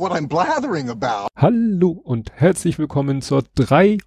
[0.00, 1.28] what I'm blathering about.
[1.36, 4.00] Hallo und herzlich willkommen zur 300.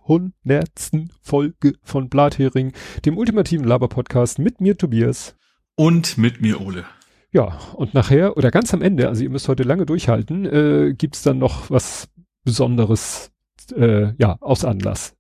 [1.22, 2.74] Folge von Blathering,
[3.06, 5.36] dem ultimativen Laber-Podcast mit mir Tobias.
[5.76, 6.86] Und mit mir Ole.
[7.32, 11.22] Ja, und nachher oder ganz am Ende, also ihr müsst heute lange durchhalten, äh, gibt's
[11.22, 12.10] dann noch was
[12.44, 13.32] Besonderes,
[13.76, 15.14] äh, ja, aus Anlass.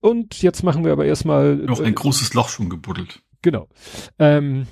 [0.00, 1.56] Und jetzt machen wir aber erstmal.
[1.56, 3.22] Noch ein äh, großes Loch schon gebuddelt.
[3.40, 3.68] Genau.
[4.18, 4.66] Ähm,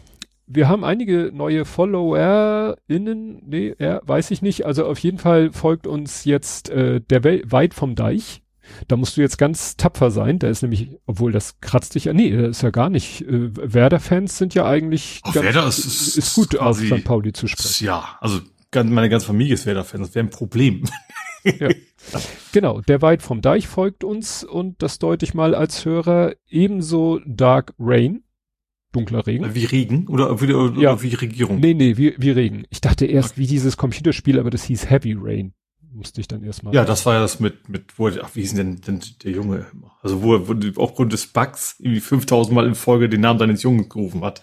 [0.55, 4.67] wir haben einige neue FollowerInnen, nee, er weiß ich nicht.
[4.67, 8.43] Also auf jeden Fall folgt uns jetzt äh, der Wel weit vom Deich.
[8.89, 10.39] Da musst du jetzt ganz tapfer sein.
[10.39, 13.23] Da ist nämlich, obwohl das kratzt dich ja, nee, das ist ja gar nicht.
[13.23, 17.05] Äh, Werder-Fans sind ja eigentlich Auf ganz, Werder ist, ist, ist gut, auf St.
[17.05, 17.87] Pauli zu sprechen.
[17.87, 18.41] Ja, also
[18.75, 20.09] meine ganze Familie ist Werder-Fans.
[20.09, 20.85] Das wäre ein Problem.
[21.45, 21.69] ja.
[22.53, 27.21] Genau, der weit vom Deich folgt uns und das deute ich mal als Hörer ebenso
[27.27, 28.23] Dark Rain
[28.93, 29.55] dunkler Regen.
[29.55, 31.03] Wie Regen oder wie, oder ja.
[31.03, 31.61] wie Regierung?
[31.61, 32.65] Nee, nee, wie, wie Regen.
[32.71, 35.55] Ich dachte erst wie dieses Computerspiel, aber das hieß Heavy Rain.
[35.95, 36.75] Musste ich dann erstmal.
[36.75, 39.67] Ja, das war ja das mit, mit, wo, ach, wie hieß denn, denn der Junge?
[40.01, 43.89] Also, wo er aufgrund des Bugs irgendwie 5000 Mal in Folge den Namen seines Jungen
[43.89, 44.43] gerufen hat.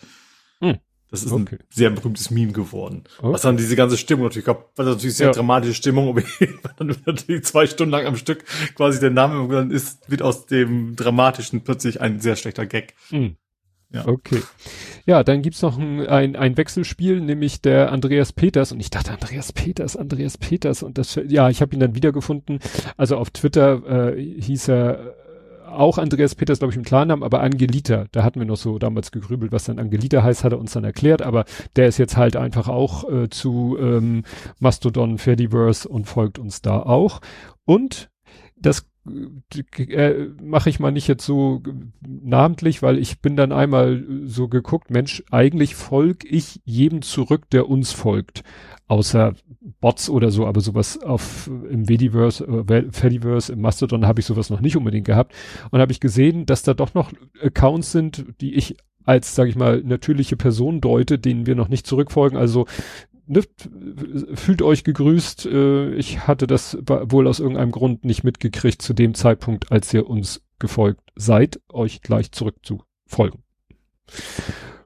[0.60, 0.78] Hm.
[1.12, 1.58] Das ist okay.
[1.60, 3.04] ein sehr berühmtes Meme geworden.
[3.18, 3.34] Okay.
[3.34, 5.34] Was dann diese ganze Stimmung natürlich gab, war natürlich sehr ja.
[5.34, 6.24] dramatische Stimmung, aber
[6.78, 10.96] dann natürlich zwei Stunden lang am Stück quasi der Name dann ist, wird aus dem
[10.96, 12.94] Dramatischen plötzlich ein sehr schlechter Gag.
[13.10, 13.38] Hm.
[13.92, 14.08] Ja.
[14.08, 14.42] Okay.
[15.06, 18.72] Ja, dann gibt's noch ein, ein, ein Wechselspiel, nämlich der Andreas Peters.
[18.72, 20.84] Und ich dachte, Andreas Peters, Andreas Peters.
[20.84, 22.60] Und das, ja, ich habe ihn dann wiedergefunden.
[22.98, 25.16] Also auf Twitter äh, hieß er
[25.66, 28.06] auch Andreas Peters, glaube ich, im Klarnamen, aber Angelita.
[28.12, 30.84] Da hatten wir noch so damals gegrübelt, was dann Angelita heißt, hat er uns dann
[30.84, 31.22] erklärt.
[31.22, 34.24] Aber der ist jetzt halt einfach auch äh, zu ähm,
[34.60, 37.22] Mastodon, Fediverse und folgt uns da auch.
[37.66, 38.10] Und
[38.56, 38.86] das
[39.78, 41.62] äh, mache ich mal nicht jetzt so
[42.02, 47.70] namentlich, weil ich bin dann einmal so geguckt, Mensch, eigentlich folge ich jedem zurück, der
[47.70, 48.44] uns folgt.
[48.88, 49.36] Außer
[49.82, 54.50] Bots oder so, aber sowas auf im Vediverse, äh, Fediverse, im Mastodon habe ich sowas
[54.50, 55.34] noch nicht unbedingt gehabt.
[55.72, 57.12] Und habe ich gesehen, dass da doch noch
[57.42, 61.88] Accounts sind, die ich als, sage ich mal, natürliche Person deute, denen wir noch nicht
[61.88, 62.38] zurückfolgen.
[62.38, 62.68] Also
[63.30, 63.42] ne,
[64.36, 65.46] fühlt euch gegrüßt.
[65.46, 70.10] Äh, ich hatte das wohl aus irgendeinem Grund nicht mitgekriegt zu dem Zeitpunkt, als ihr
[70.10, 73.44] uns gefolgt seid, euch gleich zurück zu folgen.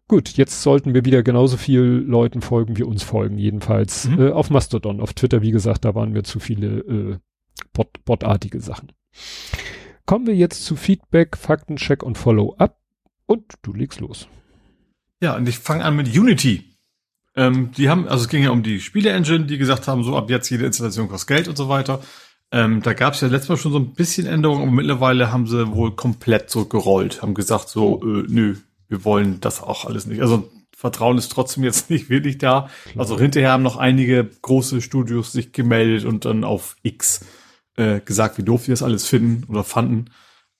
[0.07, 4.21] Gut, jetzt sollten wir wieder genauso viel Leuten folgen, wie uns folgen, jedenfalls mhm.
[4.21, 5.01] äh, auf Mastodon.
[5.01, 7.17] Auf Twitter, wie gesagt, da waren wir zu viele äh,
[7.71, 8.91] Bot botartige Sachen.
[10.05, 12.77] Kommen wir jetzt zu Feedback, Faktencheck und Follow-up
[13.25, 14.27] und du legst los.
[15.21, 16.72] Ja, und ich fange an mit Unity.
[17.35, 20.29] Ähm, die haben, also es ging ja um die Spiele-Engine, die gesagt haben, so ab
[20.29, 22.01] jetzt jede Installation kostet Geld und so weiter.
[22.51, 25.47] Ähm, da gab es ja letztes Mal schon so ein bisschen Änderungen, aber mittlerweile haben
[25.47, 28.05] sie wohl komplett so gerollt, haben gesagt so, oh.
[28.05, 28.55] äh, nö,
[28.87, 30.21] wir wollen das auch alles nicht.
[30.21, 32.69] Also Vertrauen ist trotzdem jetzt nicht wirklich da.
[32.95, 37.25] Also hinterher haben noch einige große Studios sich gemeldet und dann auf X
[37.75, 40.11] äh, gesagt, wie doof wir das alles finden oder fanden.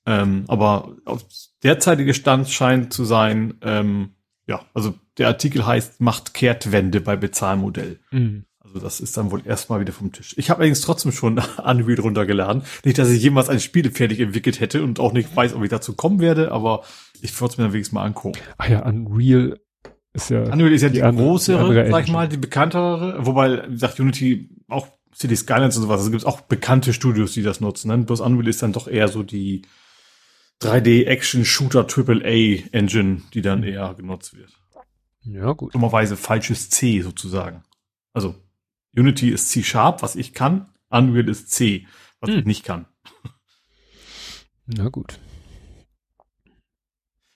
[0.06, 1.24] Ähm, aber auf
[1.62, 4.16] derzeitige Stand scheint zu sein, ähm,
[4.48, 8.00] ja, also der Artikel heißt, macht Kehrtwende bei Bezahlmodell.
[8.12, 8.46] Mhm.
[8.64, 10.34] Also das ist dann wohl erstmal wieder vom Tisch.
[10.38, 12.64] Ich habe allerdings trotzdem schon Unreal runtergeladen.
[12.84, 15.70] Nicht, dass ich jemals ein Spiel fertig entwickelt hätte und auch nicht weiß, ob ich
[15.70, 16.84] dazu kommen werde, aber
[17.22, 18.40] ich würde es mir dann wenigstens mal angucken.
[18.58, 19.60] Ah ja, Unreal
[20.14, 20.44] ist ja.
[20.44, 23.26] Unreal ist ja die, die größere, sag ich mal, die bekanntere.
[23.26, 26.00] Wobei, wie gesagt, Unity auch City Skylines und sowas.
[26.00, 27.90] Also gibt es auch bekannte Studios, die das nutzen.
[27.90, 27.98] Ne?
[28.00, 29.64] Bloß Unreal ist dann doch eher so die
[30.62, 34.54] 3D-Action-Shooter AAA-Engine, die dann eher genutzt wird.
[35.26, 35.74] Ja, gut.
[35.74, 37.64] Dummerweise falsches C sozusagen.
[38.14, 38.36] Also
[38.96, 40.74] Unity ist C-Sharp, was ich kann.
[40.90, 41.88] Unreal ist C,
[42.20, 42.40] was hm.
[42.40, 42.86] ich nicht kann.
[44.66, 45.20] Na gut.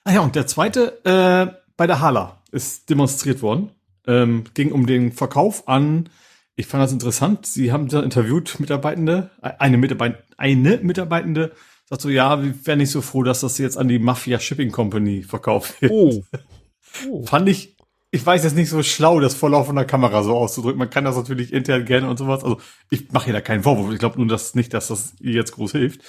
[0.04, 3.72] Ah ja, und der zweite äh, bei der Hala ist demonstriert worden.
[4.06, 6.08] Ähm, ging um den Verkauf an,
[6.56, 11.52] ich fand das interessant, sie haben da interviewt Mitarbeitende, äh, eine, Mitarbeit eine Mitarbeitende
[11.88, 14.70] sagt so, ja, wir wären nicht so froh, dass das jetzt an die Mafia Shipping
[14.70, 15.92] Company verkauft wird.
[15.92, 16.24] Oh.
[17.10, 17.24] oh.
[17.24, 17.76] Fand ich,
[18.10, 20.78] ich weiß jetzt nicht so schlau, das vor laufender Kamera so auszudrücken.
[20.78, 22.42] Man kann das natürlich intern gerne und sowas.
[22.42, 22.58] Also
[22.90, 23.92] ich mache hier da keinen Vorwurf.
[23.92, 26.02] Ich glaube nur, dass nicht, dass das ihr jetzt groß hilft.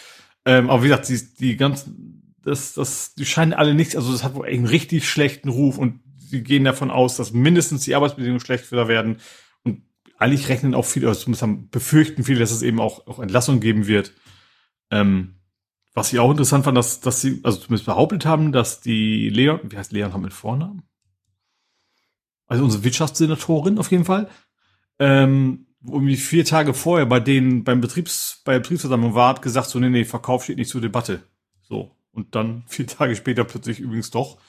[0.46, 4.24] Ähm, aber wie gesagt, die, die ganzen, das, das, die scheinen alle nichts, also das
[4.24, 8.40] hat wohl einen richtig schlechten Ruf und sie gehen davon aus, dass mindestens die Arbeitsbedingungen
[8.40, 9.18] schlecht wieder werden.
[9.64, 9.82] Und
[10.18, 13.60] eigentlich rechnen auch viele, also zumindest haben, befürchten viele, dass es eben auch, auch Entlassung
[13.60, 14.14] geben wird.
[14.90, 15.36] Ähm,
[15.94, 19.60] was ich auch interessant fand, dass, dass sie, also zumindest behauptet haben, dass die Leon,
[19.64, 20.84] wie heißt Leon haben mit Vornamen?
[22.50, 24.28] Also unsere Wirtschaftssenatorin auf jeden Fall,
[24.98, 29.70] ähm, irgendwie vier Tage vorher bei denen beim Betriebs, bei der Betriebsversammlung war, hat gesagt
[29.70, 31.24] so, nee, nee, Verkauf steht nicht zur Debatte.
[31.62, 31.96] So.
[32.12, 34.40] Und dann vier Tage später plötzlich übrigens doch.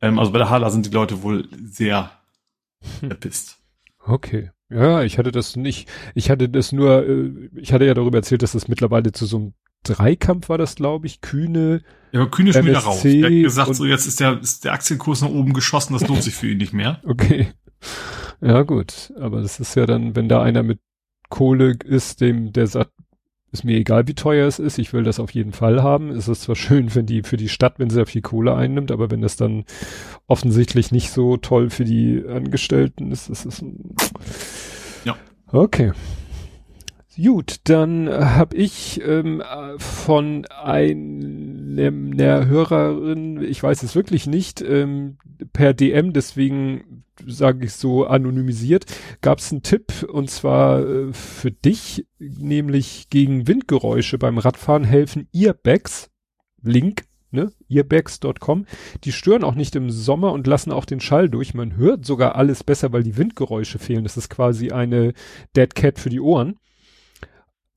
[0.00, 2.10] Ähm, also bei der Hala sind die Leute wohl sehr
[3.00, 3.10] hm.
[3.10, 3.58] erpisst.
[4.04, 4.50] Okay.
[4.70, 8.42] Ja, ich hatte das nicht, ich hatte das nur, äh, ich hatte ja darüber erzählt,
[8.42, 9.54] dass das mittlerweile zu so einem
[9.84, 11.82] Dreikampf war das, glaube ich, Kühne.
[12.12, 13.04] Ja, aber Kühne ist schon wieder raus.
[13.04, 16.22] Er hat gesagt, so jetzt ist der, ist der Aktienkurs nach oben geschossen, das lohnt
[16.22, 17.00] sich für ihn nicht mehr.
[17.08, 17.48] Okay.
[18.40, 19.12] Ja, gut.
[19.20, 20.80] Aber das ist ja dann, wenn da einer mit
[21.28, 22.90] Kohle ist, dem, der sagt,
[23.54, 26.10] ist mir egal, wie teuer es ist, ich will das auf jeden Fall haben.
[26.10, 28.90] Es ist zwar schön für die, für die Stadt, wenn sie da viel Kohle einnimmt,
[28.90, 29.64] aber wenn das dann
[30.26, 33.64] offensichtlich nicht so toll für die Angestellten ist, ist es.
[35.04, 35.16] Ja.
[35.46, 35.92] Okay.
[37.16, 39.40] Gut, dann habe ich ähm,
[39.78, 45.18] von einem einer Hörerin, ich weiß es wirklich nicht, ähm,
[45.52, 48.86] per DM, deswegen sage ich so anonymisiert,
[49.20, 55.28] gab es einen Tipp und zwar äh, für dich, nämlich gegen Windgeräusche beim Radfahren helfen
[55.32, 56.10] Earbags,
[56.62, 58.66] Link, ne, earbags.com,
[59.04, 61.54] die stören auch nicht im Sommer und lassen auch den Schall durch.
[61.54, 64.02] Man hört sogar alles besser, weil die Windgeräusche fehlen.
[64.02, 65.12] Das ist quasi eine
[65.54, 66.56] Dead Cat für die Ohren.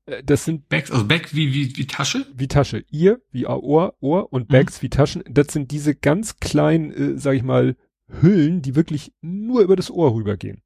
[0.08, 2.26] Äh, das sind Bags, also Bag wie, wie, wie Tasche?
[2.34, 2.84] Wie Tasche.
[2.90, 4.82] Ihr, wie Ohr, Ohr und Bags mhm.
[4.82, 5.22] wie Taschen.
[5.28, 7.76] Das sind diese ganz kleinen, äh, sag ich mal,
[8.08, 10.62] Hüllen, die wirklich nur über das Ohr rübergehen.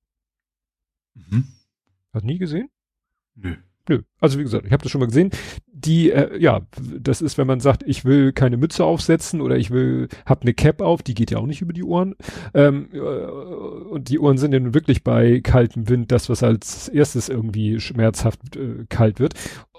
[1.15, 1.49] Mhm.
[2.13, 2.69] Hast nie gesehen?
[3.35, 3.57] Nö.
[3.89, 4.03] Nö.
[4.21, 5.31] Also wie gesagt, ich habe das schon mal gesehen.
[5.73, 6.61] Die, äh, ja,
[7.01, 10.55] das ist, wenn man sagt, ich will keine Mütze aufsetzen oder ich will, hab eine
[10.55, 12.15] Cap auf, die geht ja auch nicht über die Ohren.
[12.55, 16.89] Ähm, äh, und die Ohren sind ja nun wirklich bei kaltem Wind das, was als
[16.89, 19.35] erstes irgendwie schmerzhaft äh, kalt wird.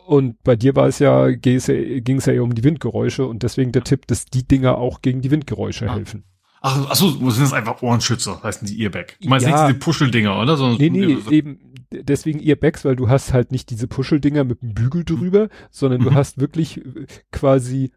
[0.05, 3.71] Und bei dir war es ja, ging es ja eher um die Windgeräusche und deswegen
[3.71, 5.95] der Tipp, dass die Dinger auch gegen die Windgeräusche ja.
[5.95, 6.25] helfen.
[6.65, 9.18] Ach, ach so, sind das einfach Ohrenschützer, heißen die Earback.
[9.19, 9.51] Du meinst ja.
[9.51, 10.56] nicht diese Puscheldinger, oder?
[10.56, 11.60] Sondern nee, nee, eben
[11.92, 15.50] deswegen Earbacks, weil du hast halt nicht diese Puscheldinger mit dem Bügel drüber, mhm.
[15.71, 16.15] sondern du mhm.
[16.15, 17.92] hast wirklich äh, quasi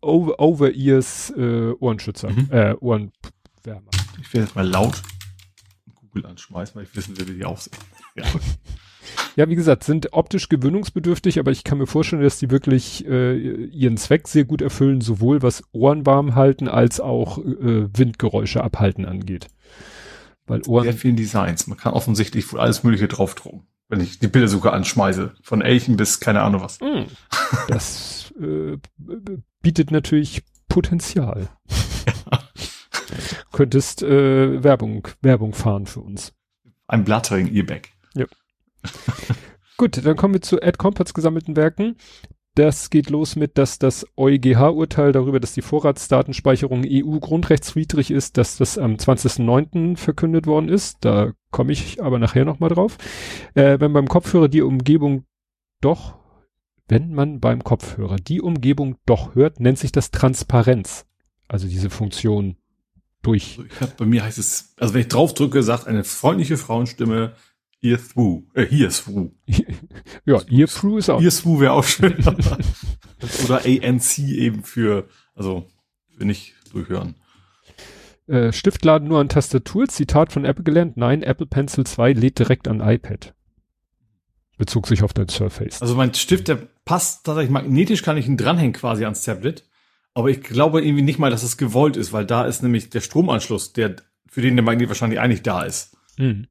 [0.00, 2.48] over, over äh, Ohrenschützer, mhm.
[2.52, 3.90] äh, Ohrenwärmer.
[4.20, 5.02] Ich will jetzt mal laut
[5.96, 7.76] Google anschmeißen, weil ich wissen will, wie die aussehen.
[8.16, 8.26] Ja.
[9.36, 13.36] Ja, wie gesagt, sind optisch gewöhnungsbedürftig, aber ich kann mir vorstellen, dass die wirklich äh,
[13.36, 19.04] ihren Zweck sehr gut erfüllen, sowohl was Ohren warm halten als auch äh, Windgeräusche abhalten
[19.06, 19.48] angeht.
[20.46, 20.84] Weil Ohren.
[20.84, 21.66] Sehr vielen Designs.
[21.66, 23.66] Man kann offensichtlich alles Mögliche draufdrucken.
[23.88, 25.32] Wenn ich die Bildersuche anschmeiße.
[25.42, 26.80] Von Elchen bis keine Ahnung was.
[26.80, 27.04] Mm,
[27.68, 28.78] das äh,
[29.62, 31.48] bietet natürlich Potenzial.
[32.06, 32.38] Ja.
[33.52, 36.32] Könntest äh, Werbung, Werbung fahren für uns.
[36.86, 37.88] Ein Blattering-E-Bag.
[37.88, 37.93] Ja.
[39.76, 41.96] Gut, dann kommen wir zu Ed Compots gesammelten Werken.
[42.54, 48.78] Das geht los mit, dass das EuGH-Urteil darüber, dass die Vorratsdatenspeicherung EU-grundrechtswidrig ist, dass das
[48.78, 49.96] am 20.09.
[49.96, 50.98] verkündet worden ist.
[51.00, 52.96] Da komme ich aber nachher nochmal drauf.
[53.54, 55.24] Äh, wenn beim Kopfhörer die Umgebung
[55.80, 56.14] doch,
[56.86, 61.06] wenn man beim Kopfhörer die Umgebung doch hört, nennt sich das Transparenz.
[61.48, 62.56] Also diese Funktion
[63.22, 63.58] durch.
[63.58, 67.34] Also hab, bei mir heißt es, also wenn ich draufdrücke, sagt eine freundliche Frauenstimme,
[67.84, 68.44] Ear through.
[68.54, 69.30] Äh, through.
[70.24, 71.20] ja, ear through ist auch.
[71.20, 72.16] Ear through wäre auch schön.
[73.44, 75.68] Oder ANC eben für, also,
[76.16, 77.14] für nicht durchhören.
[78.26, 79.86] Äh, Stiftladen nur an Tastatur.
[79.86, 80.96] Zitat von Apple gelernt.
[80.96, 83.34] Nein, Apple Pencil 2 lädt direkt an iPad.
[84.56, 85.82] Bezog sich auf dein Surface.
[85.82, 89.68] Also mein Stift, der passt tatsächlich magnetisch, kann ich ihn dranhängen quasi ans Tablet.
[90.14, 93.00] Aber ich glaube irgendwie nicht mal, dass es gewollt ist, weil da ist nämlich der
[93.00, 95.94] Stromanschluss, der, für den der Magnet wahrscheinlich eigentlich da ist.
[96.16, 96.46] Mhm.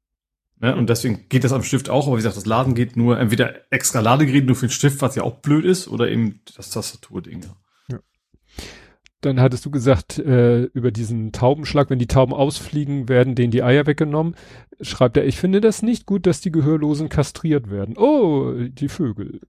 [0.60, 0.74] Ne?
[0.76, 3.54] Und deswegen geht das am Stift auch, aber wie gesagt, das Laden geht nur entweder
[3.70, 7.44] extra Ladegerät nur für den Stift, was ja auch blöd ist, oder eben das Tastaturding.
[7.88, 7.98] Ja.
[9.20, 13.62] Dann hattest du gesagt, äh, über diesen Taubenschlag, wenn die Tauben ausfliegen, werden denen die
[13.62, 14.36] Eier weggenommen.
[14.80, 17.96] Schreibt er, ich finde das nicht gut, dass die Gehörlosen kastriert werden.
[17.96, 19.40] Oh, die Vögel.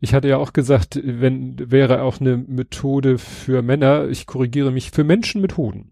[0.00, 4.92] Ich hatte ja auch gesagt, wenn wäre auch eine Methode für Männer, ich korrigiere mich,
[4.92, 5.90] für Menschen mit Hoden.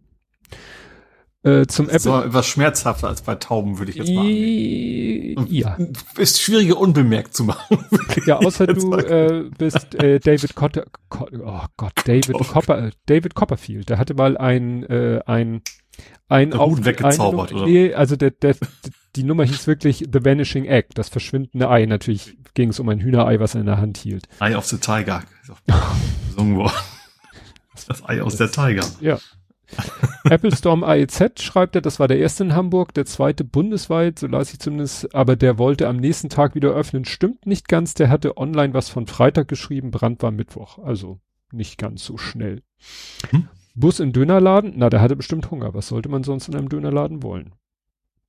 [1.44, 2.00] Äh, zum Apple.
[2.00, 5.46] So etwas schmerzhafter als bei Tauben, würde ich jetzt mal annehmen.
[5.50, 5.76] Ja.
[6.16, 7.84] Ist schwieriger unbemerkt zu machen.
[8.26, 12.44] ja, außer du äh, bist äh, David Cotter, Co oh Gott, David oh.
[12.44, 13.90] Copper, David Copperfield.
[13.90, 15.60] Der hatte mal ein, äh, ein,
[16.28, 17.66] ein auf, weggezaubert, ein, oder?
[17.66, 18.56] Nee, also der, der,
[19.14, 21.84] die Nummer hieß wirklich The Vanishing Egg, das verschwindende Ei.
[21.84, 24.28] Natürlich ging es um ein Hühnerei, was er in der Hand hielt.
[24.40, 25.22] Eye of the Tiger.
[26.28, 26.72] Gesungen worden.
[27.88, 28.86] Das Ei aus der Tiger.
[29.00, 29.18] Ja.
[30.24, 34.26] Apple Storm AEZ schreibt er, das war der erste in Hamburg, der zweite bundesweit, so
[34.26, 37.04] las ich zumindest, aber der wollte am nächsten Tag wieder öffnen.
[37.04, 41.20] Stimmt nicht ganz, der hatte online was von Freitag geschrieben, Brand war Mittwoch, also
[41.52, 42.62] nicht ganz so schnell.
[43.30, 43.48] Hm?
[43.74, 47.22] Bus in Dönerladen, na, der hatte bestimmt Hunger, was sollte man sonst in einem Dönerladen
[47.22, 47.52] wollen?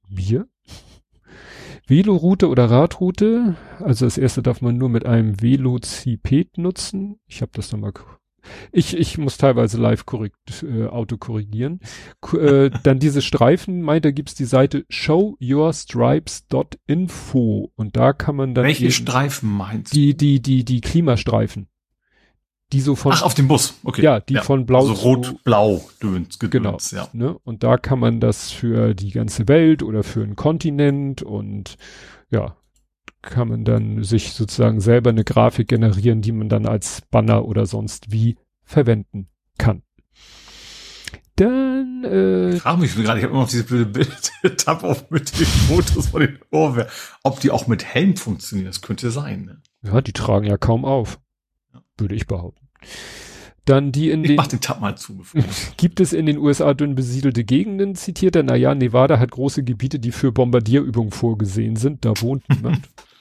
[0.09, 0.47] Bier?
[1.87, 7.19] Veloroute oder Radroute, also das erste darf man nur mit einem Velociped nutzen.
[7.27, 7.93] Ich habe das nochmal
[8.71, 11.79] Ich, ich muss teilweise live korrekt, äh, Auto korrigieren.
[12.21, 18.53] K äh, dann diese Streifen, meint, da gibt's die Seite showyourstripes.info und da kann man
[18.53, 18.65] dann.
[18.65, 19.97] Welche Streifen meinst du?
[19.97, 21.67] Die, die, die, die Klimastreifen.
[22.73, 23.11] Die so von.
[23.13, 24.01] Ach, auf dem Bus, okay.
[24.01, 24.41] Ja, die ja.
[24.41, 24.79] von blau.
[24.79, 26.77] Also rot, blau, Dünns, genau.
[26.91, 27.07] Ja.
[27.13, 27.37] Ne?
[27.43, 31.77] Und da kann man das für die ganze Welt oder für einen Kontinent und
[32.31, 32.55] ja,
[33.25, 37.65] kann man dann sich sozusagen selber eine Grafik generieren, die man dann als Banner oder
[37.65, 39.27] sonst wie verwenden
[39.57, 39.81] kann.
[41.35, 42.57] Dann, äh.
[42.57, 46.21] Frag mich gerade, ich habe immer noch diese blöde Bild-Tab auf mit den Fotos von
[46.21, 46.87] den Ohrwehr.
[47.23, 49.61] Ob die auch mit Helm funktionieren, das könnte sein, ne?
[49.81, 51.19] Ja, die tragen ja kaum auf.
[51.73, 51.81] Ja.
[51.97, 52.69] Würde ich behaupten.
[53.65, 54.35] Dann die in ich den.
[54.37, 55.23] Mach den Tab mal zu.
[55.77, 58.43] Gibt es in den USA dünn besiedelte Gegenden, zitiert er?
[58.43, 62.05] Naja, Nevada hat große Gebiete, die für Bombardierübungen vorgesehen sind.
[62.05, 62.87] Da wohnt niemand.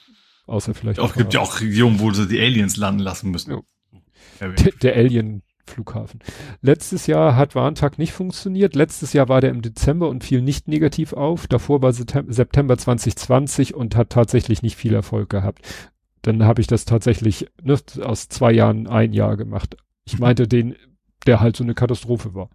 [0.46, 1.00] Außer vielleicht.
[1.00, 3.52] Auch gibt ja auch Regionen, wo sie die Aliens landen lassen müssen.
[3.52, 4.48] Ja.
[4.48, 6.20] Der, der Alien Flughafen.
[6.60, 8.74] Letztes Jahr hat Warntag nicht funktioniert.
[8.74, 11.46] Letztes Jahr war der im Dezember und fiel nicht negativ auf.
[11.46, 15.90] Davor war September 2020 und hat tatsächlich nicht viel Erfolg gehabt.
[16.22, 19.76] Dann habe ich das tatsächlich ne, aus zwei Jahren ein Jahr gemacht.
[20.04, 20.74] Ich meinte den,
[21.26, 22.50] der halt so eine Katastrophe war.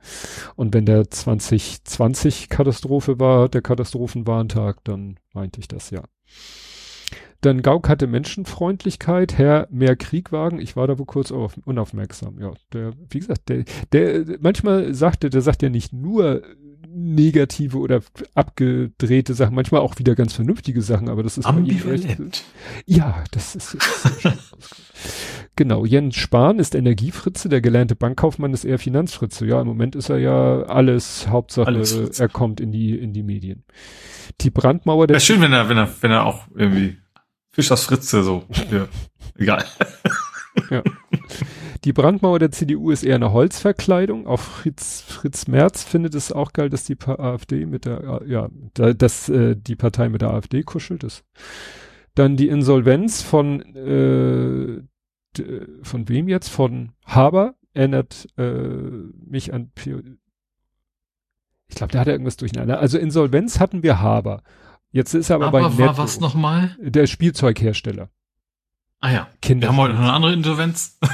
[0.56, 6.04] Und wenn der 2020 Katastrophe war, der Katastrophenwarntag, dann meinte ich das ja.
[7.42, 10.60] Dann Gauck hatte Menschenfreundlichkeit, Herr mehr Kriegwagen.
[10.60, 12.40] Ich war da wohl kurz auf, unaufmerksam.
[12.40, 16.42] Ja, der, wie gesagt, der, der manchmal sagte, der sagt ja nicht nur
[16.92, 18.02] negative oder
[18.34, 22.44] abgedrehte Sachen, manchmal auch wieder ganz vernünftige Sachen, aber das ist ambivalent.
[22.86, 23.78] Ja, das ist,
[25.56, 25.86] genau.
[25.86, 29.46] Jens Spahn ist Energiefritze, der gelernte Bankkaufmann ist eher Finanzfritze.
[29.46, 33.24] Ja, im Moment ist er ja alles, Hauptsache alles er kommt in die in die
[33.24, 33.64] Medien.
[34.42, 35.08] Die Brandmauer.
[35.08, 36.98] Wäre schön, wenn er wenn er wenn er auch irgendwie
[37.52, 38.44] Fischers Fritze, so.
[38.72, 38.88] Ja,
[39.38, 39.66] egal.
[40.70, 40.84] Ja.
[41.84, 44.28] Die Brandmauer der CDU ist eher eine Holzverkleidung.
[44.28, 49.30] Auch Fritz, Fritz Merz findet es auch geil, dass die AfD mit der, ja, dass
[49.30, 51.24] äh, die Partei mit der AfD kuschelt ist.
[52.16, 54.82] Dann die Insolvenz von, äh,
[55.84, 56.50] von wem jetzt?
[56.50, 58.52] Von Haber erinnert äh,
[59.26, 59.72] mich an,
[61.68, 62.80] ich glaube, der hat irgendwas durcheinander.
[62.80, 64.42] Also Insolvenz hatten wir Haber.
[64.92, 65.80] Jetzt ist er aber, aber bei Netto.
[65.80, 66.76] war was nochmal?
[66.80, 68.10] Der Spielzeughersteller.
[69.00, 69.28] Ah ja.
[69.42, 69.68] Kinder.
[69.68, 70.98] Wir haben heute noch eine andere Insolvenz.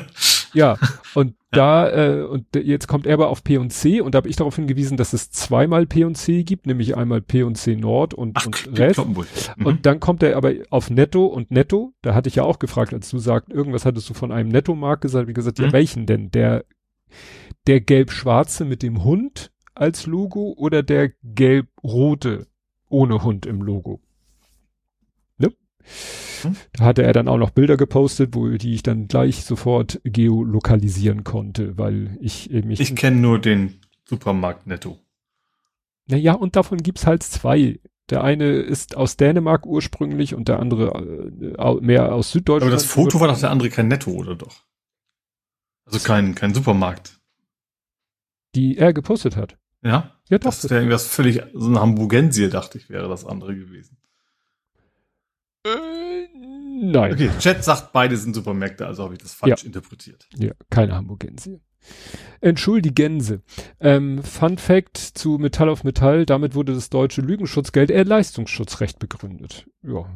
[0.54, 0.76] ja,
[1.14, 1.34] und ja.
[1.52, 4.96] da, äh, und jetzt kommt er aber auf P&C und da habe ich darauf hingewiesen,
[4.96, 9.04] dass es zweimal P&C gibt, nämlich einmal P&C Nord und, Ach, und Rest.
[9.06, 9.66] Mhm.
[9.66, 12.92] Und dann kommt er aber auf Netto und Netto, da hatte ich ja auch gefragt,
[12.92, 15.66] als du sagst, irgendwas hattest du von einem Netto-Markt gesagt, wie gesagt, mhm.
[15.66, 16.30] ja, welchen denn?
[16.30, 16.64] Der,
[17.66, 22.46] der gelb-schwarze mit dem Hund als Logo oder der gelb-rote
[22.92, 24.00] ohne Hund im Logo.
[25.38, 25.52] Ne?
[26.42, 26.56] Hm?
[26.72, 31.24] Da hatte er dann auch noch Bilder gepostet, wo die ich dann gleich sofort geolokalisieren
[31.24, 32.80] konnte, weil ich eben ich.
[32.80, 34.98] Ich kenne nur den Supermarkt Netto.
[36.06, 37.80] Naja, und davon gibt's halt zwei.
[38.10, 40.88] Der eine ist aus Dänemark ursprünglich und der andere
[41.56, 42.72] äh, mehr aus Süddeutschland.
[42.72, 44.64] Aber das Foto war doch der andere kein Netto, oder doch?
[45.86, 47.20] Also kein, kein Supermarkt.
[48.54, 49.56] Die er gepostet hat.
[49.82, 50.16] Ja?
[50.28, 50.50] Ja, doch.
[50.50, 53.98] Das wäre irgendwas völlig, so ein Hamburgensier, dachte ich, wäre das andere gewesen.
[55.64, 56.28] Äh,
[56.80, 57.12] nein.
[57.12, 59.66] Okay, Chat sagt, beide sind Supermärkte, also habe ich das falsch ja.
[59.66, 60.28] interpretiert.
[60.36, 61.60] Ja, keine Hamburgensier.
[62.40, 63.42] Entschuldigense.
[63.80, 69.66] Ähm, Fun Fact zu Metall auf Metall, damit wurde das deutsche Lügenschutzgeld eher Leistungsschutzrecht begründet.
[69.82, 70.08] Ja,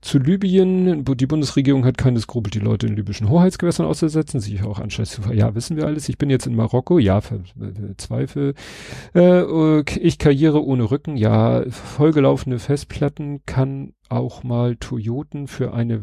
[0.00, 4.78] zu Libyen, die Bundesregierung hat keine Skrupel, die Leute in libyschen Hoheitsgewässern auszusetzen, sich auch
[4.78, 6.08] anscheinend ja, wissen wir alles.
[6.08, 7.20] Ich bin jetzt in Marokko, ja,
[7.96, 8.54] Zweifel.
[9.14, 16.02] Äh, ich karriere ohne Rücken, ja, vollgelaufene Festplatten kann auch mal Toyoten für eine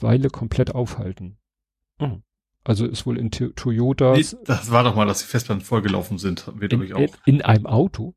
[0.00, 1.36] Weile komplett aufhalten.
[2.00, 2.22] Mhm.
[2.64, 4.14] Also ist wohl in Toyota.
[4.16, 7.00] Nee, das war doch mal, dass die Festplatten vollgelaufen sind, wird in, ich auch.
[7.24, 8.14] In einem Auto?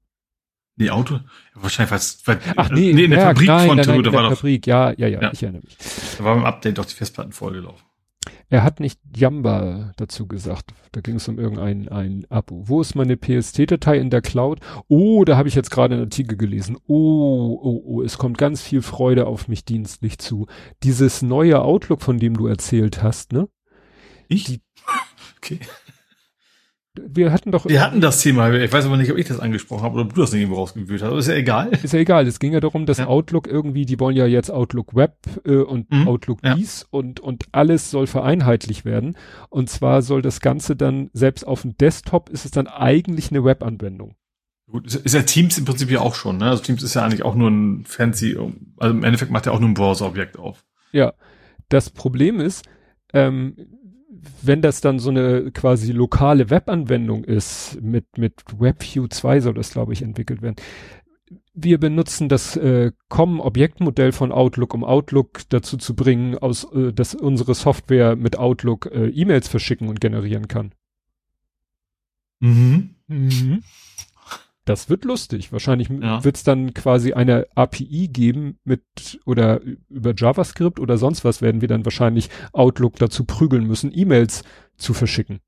[0.79, 1.19] Nee, Auto?
[1.55, 2.23] Wahrscheinlich was,
[2.55, 4.37] Ach nee, nee in der ja, Fabrik nein, von nein, Toyota war doch.
[4.37, 5.77] Fabrik, ja, ja, ja, ja, ich erinnere mich.
[6.17, 7.85] Da war beim Update doch die Festplatten vollgelaufen.
[8.47, 10.71] Er hat nicht Jamba dazu gesagt.
[10.93, 12.63] Da ging es um irgendein ein Abo.
[12.69, 14.61] Wo ist meine PST-Datei in der Cloud?
[14.87, 16.77] Oh, da habe ich jetzt gerade einen Artikel gelesen.
[16.87, 20.47] Oh, oh, oh, es kommt ganz viel Freude auf mich dienstlich zu.
[20.83, 23.49] Dieses neue Outlook, von dem du erzählt hast, ne?
[24.29, 24.45] Ich?
[24.45, 24.61] Die,
[25.37, 25.59] okay
[27.07, 27.65] wir hatten doch.
[27.65, 30.13] Wir hatten das Thema, ich weiß aber nicht, ob ich das angesprochen habe oder ob
[30.13, 31.69] du das nicht irgendwo rausgewühlt hast, aber ist ja egal.
[31.83, 33.07] Ist ja egal, es ging ja darum, dass ja.
[33.07, 35.15] Outlook irgendwie, die wollen ja jetzt Outlook Web
[35.45, 36.07] äh, und mhm.
[36.07, 36.55] Outlook ja.
[36.55, 39.17] dies und, und alles soll vereinheitlich werden.
[39.49, 43.43] Und zwar soll das Ganze dann, selbst auf dem Desktop ist es dann eigentlich eine
[43.43, 44.15] Webanwendung.
[44.69, 46.49] Gut, ist ja Teams im Prinzip ja auch schon, ne?
[46.49, 48.37] Also Teams ist ja eigentlich auch nur ein fancy,
[48.77, 50.63] also im Endeffekt macht er auch nur ein Browser-Objekt auf.
[50.91, 51.13] Ja.
[51.69, 52.65] Das Problem ist,
[53.13, 53.55] ähm,
[54.41, 59.71] wenn das dann so eine quasi lokale Webanwendung ist, mit, mit WebView 2 soll das,
[59.71, 60.55] glaube ich, entwickelt werden.
[61.53, 67.15] Wir benutzen das äh, COM-Objektmodell von Outlook, um Outlook dazu zu bringen, aus, äh, dass
[67.15, 70.73] unsere Software mit Outlook äh, E-Mails verschicken und generieren kann.
[72.39, 72.95] Mhm.
[73.07, 73.63] Mhm.
[74.69, 75.51] Das wird lustig.
[75.51, 76.23] Wahrscheinlich Ja.
[76.23, 78.83] wird es dann quasi eine API geben mit
[79.25, 84.43] oder über JavaScript oder sonst was werden wir dann wahrscheinlich Outlook dazu prügeln müssen, E-Mails
[84.77, 85.39] zu verschicken.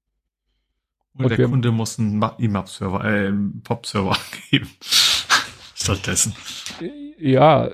[1.13, 4.17] Und, Und der Kunde muss einen Ma- IMAP-Server, äh, einen POP-Server
[4.51, 4.69] angeben.
[5.75, 6.33] Stattdessen.
[7.19, 7.69] Ja,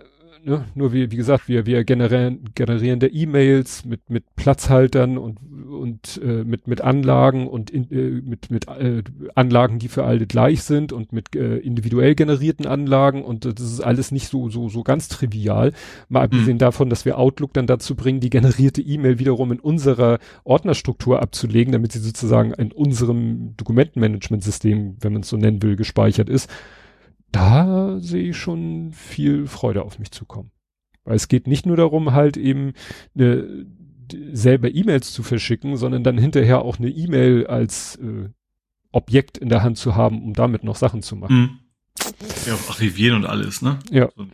[0.48, 5.38] ne, nur wie, wie gesagt, wir, wir generieren, generieren da E-Mails mit, mit Platzhaltern und,
[5.70, 9.04] und äh, mit, mit Anlagen und in, äh, mit, mit äh,
[9.36, 13.24] Anlagen, die für alle gleich sind und mit äh, individuell generierten Anlagen.
[13.24, 15.74] Und das ist alles nicht so, so, so ganz trivial.
[16.10, 20.20] Mal abgesehen davon, dass wir Outlook dann dazu bringen, die generierte E-Mail wiederum in unserer
[20.46, 26.30] Ordnerstruktur abzulegen, damit sie sozusagen in unserem Dokumentenmanagementsystem, wenn man es so nennen will, gespeichert
[26.30, 26.50] ist
[27.32, 30.52] da sehe ich schon viel Freude auf mich zukommen.
[31.04, 32.74] Weil es geht nicht nur darum, halt eben
[33.16, 38.30] eine, d- selber E-Mails zu verschicken, sondern dann hinterher auch eine E-Mail als äh,
[38.92, 41.36] Objekt in der Hand zu haben, um damit noch Sachen zu machen.
[41.38, 41.60] Mhm.
[42.46, 43.80] Ja, auch archivieren und alles, ne?
[43.92, 44.10] Ja.
[44.16, 44.26] So.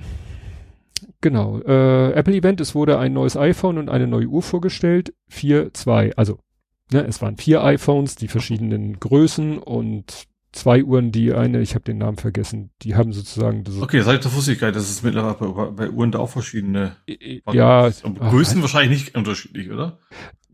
[1.21, 1.59] Genau.
[1.61, 5.13] Äh, Apple Event, es wurde ein neues iPhone und eine neue Uhr vorgestellt.
[5.29, 6.39] 4, 2, also
[6.91, 11.83] ne, es waren vier iPhones, die verschiedenen Größen und zwei Uhren, die eine, ich habe
[11.83, 15.65] den Namen vergessen, die haben sozusagen das Okay, seit der nicht, dass es mittlerweile bei,
[15.71, 16.95] bei Uhren da auch verschiedene
[17.51, 19.97] ja, Aber Größen wahrscheinlich nicht unterschiedlich, oder?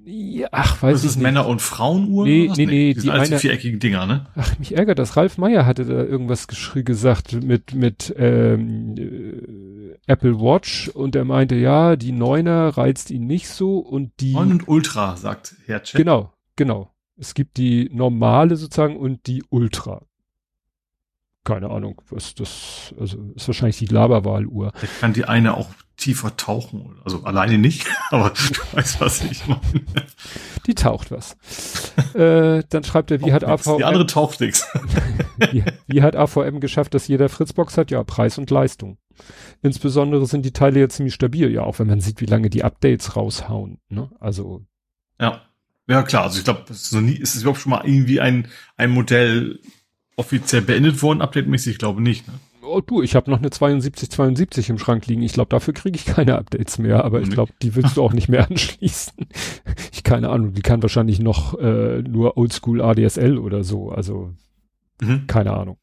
[0.05, 1.23] ja, ach, weiß Das ich ist nicht.
[1.23, 2.27] Männer- und Frauenuhren?
[2.27, 2.57] Nee, was?
[2.57, 4.25] nee, nee, Die die eine- viereckigen Dinger, ne?
[4.35, 5.17] Ach, mich ärgert das.
[5.17, 11.55] Ralf Meyer hatte da irgendwas gesagt mit, mit ähm, äh, Apple Watch und er meinte,
[11.55, 14.33] ja, die Neuner reizt ihn nicht so und die.
[14.33, 15.97] 9 und Ultra, sagt Herr Chat.
[15.99, 16.89] Genau, genau.
[17.19, 20.05] Es gibt die normale sozusagen und die Ultra.
[21.43, 24.71] Keine Ahnung, was das, also ist wahrscheinlich die Laberwahluhr.
[24.99, 26.99] Kann die eine auch tiefer tauchen.
[27.03, 29.61] Also alleine nicht, aber du weißt, was ich meine.
[30.65, 31.35] Die taucht was.
[32.13, 33.63] äh, dann schreibt er, wie hat Nix.
[33.63, 34.67] Die AVM, andere taucht nichts.
[35.51, 37.91] wie, wie hat AVM geschafft, dass jeder Fritzbox hat?
[37.91, 38.97] Ja, Preis und Leistung.
[39.61, 42.63] Insbesondere sind die Teile ja ziemlich stabil, ja, auch wenn man sieht, wie lange die
[42.63, 43.79] Updates raushauen.
[43.89, 44.09] Ne?
[44.19, 44.65] Also,
[45.19, 45.41] Ja.
[45.89, 46.23] Ja, klar.
[46.23, 48.47] Also ich glaube, es ist noch nie, ist es überhaupt schon mal irgendwie ein,
[48.77, 49.59] ein Modell
[50.15, 51.73] offiziell beendet worden, update-mäßig?
[51.73, 52.33] Ich glaube nicht, ne?
[52.61, 55.23] oh du, ich habe noch eine 7272 im Schrank liegen.
[55.23, 58.13] Ich glaube, dafür kriege ich keine Updates mehr, aber ich glaube, die willst du auch
[58.13, 59.27] nicht mehr anschließen.
[59.91, 63.91] Ich keine Ahnung, die kann wahrscheinlich noch äh, nur Oldschool ADSL oder so.
[63.91, 64.33] Also
[65.01, 65.27] Mhm.
[65.27, 65.77] keine Ahnung.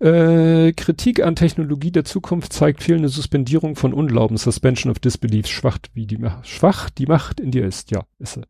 [0.00, 5.78] Äh, Kritik an Technologie der Zukunft zeigt fehlende Suspendierung von Unglauben, Suspension of Disbelief, schwach,
[5.92, 7.90] wie die, schwach die Macht in dir ist.
[7.90, 8.42] Ja, ist sie.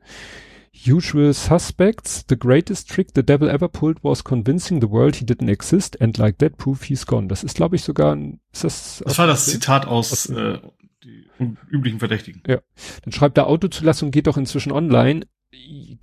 [0.87, 5.49] Usual Suspects, the greatest trick the devil ever pulled was convincing the world he didn't
[5.51, 7.29] exist and like that proof he's gone.
[7.29, 10.59] Das ist, glaube ich, sogar ein, ist das, Das war das Zitat aus aus- äh,
[11.03, 11.29] die
[11.70, 12.42] üblichen Verdächtigen.
[12.47, 15.27] Dann schreibt er, Autozulassung geht doch inzwischen online.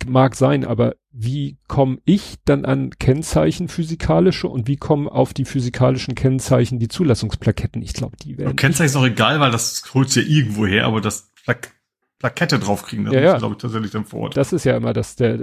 [0.06, 5.44] Mag sein, aber wie komme ich dann an Kennzeichen physikalische und wie kommen auf die
[5.44, 7.82] physikalischen Kennzeichen die Zulassungsplaketten?
[7.82, 8.56] Ich glaube, die werden.
[8.56, 11.72] Kennzeichen ist auch egal, weil das holst ja irgendwo her, aber das Plak
[12.22, 13.38] Plakette draufkriegen, das Ja, ja.
[13.38, 14.36] glaube ich, tatsächlich dann vor Ort.
[14.36, 15.38] Das ist ja immer das, der,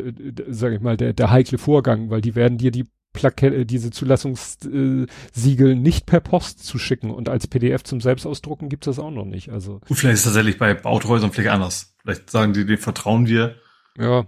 [0.47, 5.71] sage ich mal, der, der heikle Vorgang, weil die werden dir die Plakette, diese Zulassungssiegel
[5.71, 9.49] äh, nicht per Post zuschicken und als PDF zum Selbstausdrucken gibt's das auch noch nicht.
[9.49, 11.95] Also Und vielleicht ist es tatsächlich bei Autohäusern vielleicht anders.
[12.01, 13.55] Vielleicht sagen die, dem vertrauen wir,
[13.97, 14.25] ja,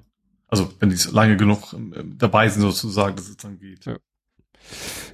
[0.50, 3.86] also wenn die lange genug ähm, dabei sind sozusagen, dass es dann geht.
[3.86, 3.96] Ja.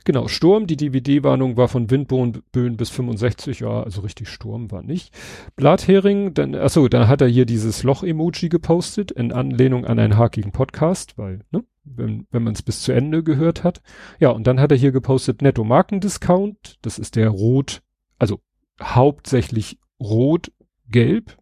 [0.06, 5.14] Genau, Sturm, die DVD-Warnung war von Windböen bis 65, ja, also richtig Sturm war nicht.
[5.56, 10.52] Blathering, dann, achso, dann hat er hier dieses Loch-Emoji gepostet, in Anlehnung an einen hakigen
[10.52, 13.82] Podcast, weil, ne, wenn, wenn man es bis zu Ende gehört hat.
[14.20, 17.82] Ja, und dann hat er hier gepostet Netto-Markendiscount, das ist der Rot,
[18.18, 18.40] also
[18.82, 21.38] hauptsächlich Rot-Gelb,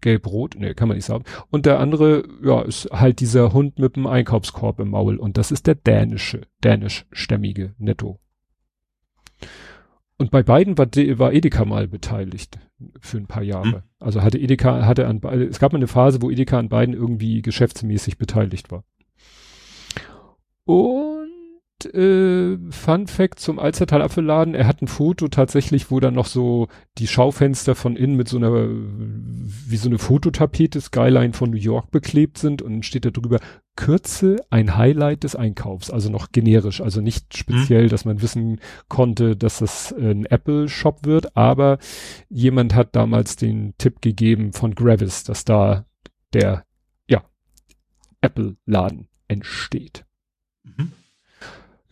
[0.00, 1.24] Gelb-Rot, ne, kann man nicht sagen.
[1.50, 5.16] Und der andere, ja, ist halt dieser Hund mit dem Einkaufskorb im Maul.
[5.16, 8.18] Und das ist der dänische, dänischstämmige Netto.
[10.16, 12.58] Und bei beiden war, war Edeka mal beteiligt
[13.00, 13.72] für ein paar Jahre.
[13.72, 13.82] Hm.
[13.98, 17.40] Also hatte Edeka, hatte an es gab mal eine Phase, wo Edeka an beiden irgendwie
[17.40, 18.84] geschäftsmäßig beteiligt war.
[20.64, 21.09] Und
[21.86, 26.68] äh, Fun Fact zum Alzertal Apfelladen, er hat ein Foto tatsächlich, wo dann noch so
[26.98, 31.90] die Schaufenster von innen mit so einer, wie so eine Fototapete Skyline von New York
[31.90, 32.62] beklebt sind.
[32.62, 33.38] Und dann steht da drüber,
[33.76, 39.36] Kürze ein Highlight des Einkaufs, also noch generisch, also nicht speziell, dass man wissen konnte,
[39.36, 41.78] dass das ein Apple-Shop wird, aber
[42.28, 45.86] jemand hat damals den Tipp gegeben von Gravis, dass da
[46.34, 46.64] der,
[47.08, 47.22] ja,
[48.20, 50.04] Apple-Laden entsteht.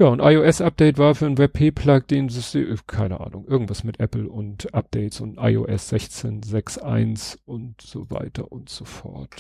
[0.01, 4.73] Ja, und iOS-Update war für ein WebP-Plug, den System, keine Ahnung, irgendwas mit Apple und
[4.73, 9.35] Updates und iOS 16.6.1 und so weiter und so fort.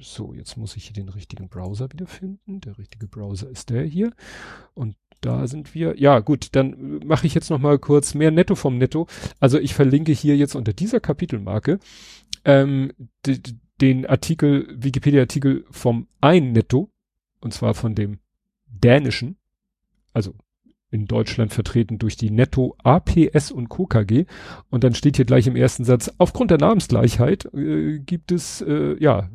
[0.00, 2.60] So, jetzt muss ich hier den richtigen Browser wiederfinden.
[2.60, 4.12] Der richtige Browser ist der hier.
[4.74, 5.98] Und da sind wir.
[5.98, 9.08] Ja, gut, dann mache ich jetzt noch mal kurz mehr Netto vom Netto.
[9.40, 11.80] Also ich verlinke hier jetzt unter dieser Kapitelmarke
[12.44, 12.92] ähm,
[13.80, 16.92] den Artikel, Wikipedia-Artikel vom ein Netto,
[17.40, 18.20] und zwar von dem
[18.68, 19.38] dänischen
[20.14, 20.34] also
[20.90, 23.86] in Deutschland vertreten durch die Netto APS und Co.
[23.86, 24.26] KG.
[24.70, 28.96] Und dann steht hier gleich im ersten Satz, aufgrund der Namensgleichheit äh, gibt es äh,
[29.02, 29.28] ja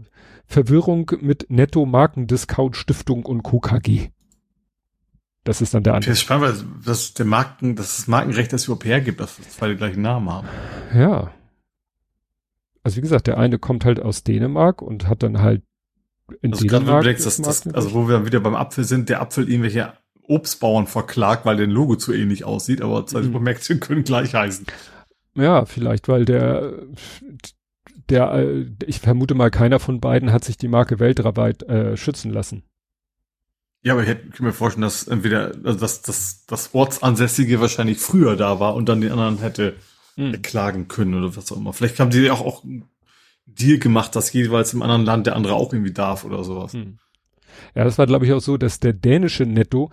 [0.45, 3.59] Verwirrung mit Netto Markendiscount Stiftung und Co.
[3.59, 4.09] KG.
[5.43, 6.11] Das ist dann der andere.
[6.11, 9.75] Das ist spannend, weil das der Marken, das Markenrecht das überhaupt hergibt, dass zwei die
[9.75, 10.47] gleichen Namen haben.
[10.93, 11.31] Ja.
[12.83, 15.63] Also wie gesagt, der eine kommt halt aus Dänemark und hat dann halt
[16.41, 17.03] in also Dänemark.
[17.03, 19.93] Gerade, das, das, also wo wir dann wieder beim Apfel sind, der Apfel irgendwelche
[20.29, 23.25] Obstbauern verklagt, weil der Logo zu ähnlich aussieht, aber zwei mhm.
[23.25, 24.65] Supermärkte können gleich heißen.
[25.35, 26.73] Ja, vielleicht, weil der,
[28.09, 32.63] der, ich vermute mal, keiner von beiden hat sich die Marke weltweit äh, schützen lassen.
[33.81, 38.35] Ja, aber ich hätte mir vorstellen, dass entweder, also dass, dass das Ortsansässige wahrscheinlich früher
[38.35, 39.75] da war und dann den anderen hätte
[40.17, 40.41] mhm.
[40.41, 41.71] klagen können oder was auch immer.
[41.71, 42.89] Vielleicht haben die auch, auch einen
[43.45, 46.73] Deal gemacht, dass jeweils im anderen Land der andere auch irgendwie darf oder sowas.
[46.73, 46.99] Mhm.
[47.75, 49.89] Ja, das war glaube ich auch so, dass der dänische Netto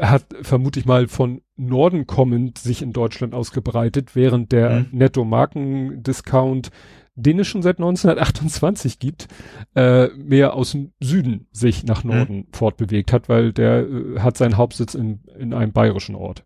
[0.00, 4.86] hat vermute ich mal von Norden kommend sich in Deutschland ausgebreitet, während der mhm.
[4.92, 6.70] Netto Markendiscount
[7.16, 9.26] den es schon seit 1928 gibt,
[9.74, 12.10] äh, mehr aus dem Süden sich nach mhm.
[12.10, 12.46] Norden mhm.
[12.52, 16.44] fortbewegt hat, weil der äh, hat seinen Hauptsitz in, in einem bayerischen Ort.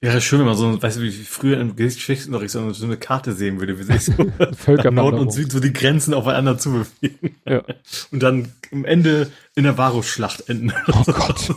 [0.00, 2.98] Wäre schön, wenn man so, weißt du, wie früher im Geschichtsunterricht so eine, so eine
[2.98, 4.12] Karte sehen würde, wie sich so
[4.90, 7.36] Nord und Süd so die Grenzen aufeinander zu bewegen.
[7.48, 7.62] Ja.
[8.10, 10.74] Und dann am Ende in der Varusschlacht enden.
[10.88, 11.54] Oh Gott.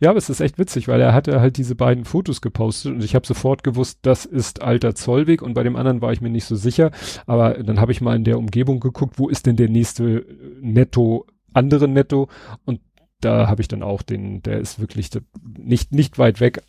[0.00, 3.04] ja, aber es ist echt witzig, weil er hatte halt diese beiden Fotos gepostet und
[3.04, 6.30] ich habe sofort gewusst, das ist alter Zollweg und bei dem anderen war ich mir
[6.30, 6.90] nicht so sicher.
[7.26, 10.26] Aber dann habe ich mal in der Umgebung geguckt, wo ist denn der nächste
[10.60, 12.28] Netto, andere Netto
[12.66, 12.80] und
[13.20, 15.10] da habe ich dann auch den, der ist wirklich
[15.56, 16.62] nicht, nicht weit weg,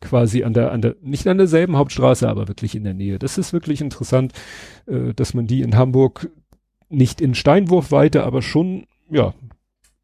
[0.00, 3.18] quasi an der, an der, nicht an derselben Hauptstraße, aber wirklich in der Nähe.
[3.18, 4.32] Das ist wirklich interessant,
[4.86, 6.30] äh, dass man die in Hamburg
[6.88, 9.34] nicht in Steinwurfweite, aber schon, ja,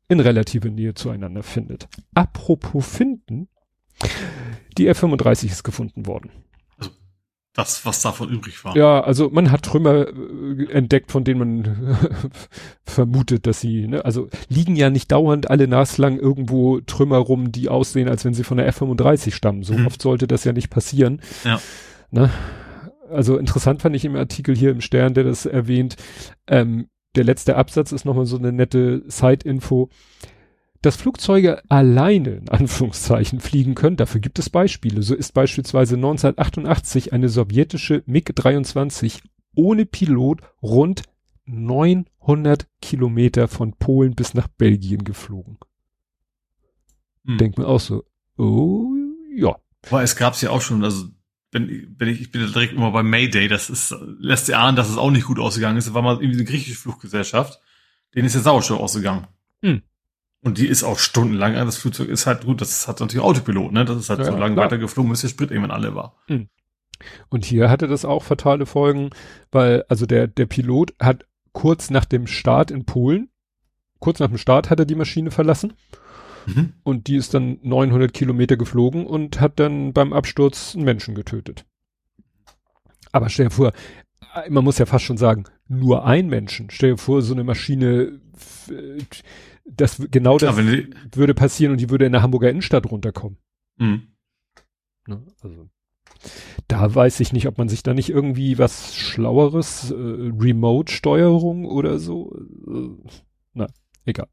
[0.08, 1.88] in relative Nähe zueinander findet.
[2.14, 3.48] Apropos finden,
[4.76, 6.30] die F35 ist gefunden worden
[7.52, 8.76] das, was davon übrig war.
[8.76, 11.98] Ja, also man hat Trümmer äh, entdeckt, von denen man
[12.84, 17.68] vermutet, dass sie, ne, also liegen ja nicht dauernd alle naslang irgendwo Trümmer rum, die
[17.68, 19.64] aussehen, als wenn sie von der F-35 stammen.
[19.64, 19.86] So mhm.
[19.86, 21.20] oft sollte das ja nicht passieren.
[21.44, 21.60] Ja.
[22.10, 22.30] Ne?
[23.10, 25.96] Also interessant fand ich im Artikel hier im Stern, der das erwähnt.
[26.46, 29.90] Ähm, der letzte Absatz ist nochmal so eine nette Side-Info
[30.82, 35.02] dass Flugzeuge alleine in Anführungszeichen fliegen können, dafür gibt es Beispiele.
[35.02, 39.20] So ist beispielsweise 1988 eine sowjetische MiG-23
[39.54, 41.02] ohne Pilot rund
[41.44, 45.58] 900 Kilometer von Polen bis nach Belgien geflogen.
[47.26, 47.38] Hm.
[47.38, 48.04] Denkt man auch so,
[48.38, 48.94] oh
[49.34, 49.56] ja.
[49.88, 51.06] Aber es gab's ja auch schon, also
[51.52, 54.88] wenn, wenn ich, ich bin direkt immer bei Mayday, das ist, lässt ja ahnen, dass
[54.88, 55.88] es auch nicht gut ausgegangen ist.
[55.88, 57.60] Da war mal irgendwie eine griechische Fluggesellschaft,
[58.14, 59.26] denen ist der Sauerstoff ausgegangen.
[59.62, 59.82] Hm.
[60.42, 63.84] Und die ist auch stundenlang, das Flugzeug ist halt gut, das hat natürlich Autopilot, ne?
[63.84, 66.16] Das ist halt ja, so lange weiter geflogen, bis der Sprit irgendwann alle war.
[66.28, 66.48] Mhm.
[67.28, 69.10] Und hier hatte das auch fatale Folgen,
[69.50, 73.28] weil, also der, der Pilot hat kurz nach dem Start in Polen,
[73.98, 75.74] kurz nach dem Start hat er die Maschine verlassen.
[76.46, 76.72] Mhm.
[76.82, 81.66] Und die ist dann 900 Kilometer geflogen und hat dann beim Absturz einen Menschen getötet.
[83.12, 83.72] Aber stell dir vor,
[84.48, 86.70] man muss ja fast schon sagen, nur ein Menschen.
[86.70, 88.20] Stell dir vor, so eine Maschine,
[89.64, 93.38] das genau das die, würde passieren und die würde in der Hamburger Innenstadt runterkommen.
[93.76, 94.08] Mhm.
[95.06, 95.68] Ne, also
[96.68, 101.98] da weiß ich nicht, ob man sich da nicht irgendwie was Schlaueres, äh, Remote-Steuerung oder
[101.98, 102.36] so.
[102.66, 103.10] Äh,
[103.54, 103.66] na,
[104.04, 104.28] egal.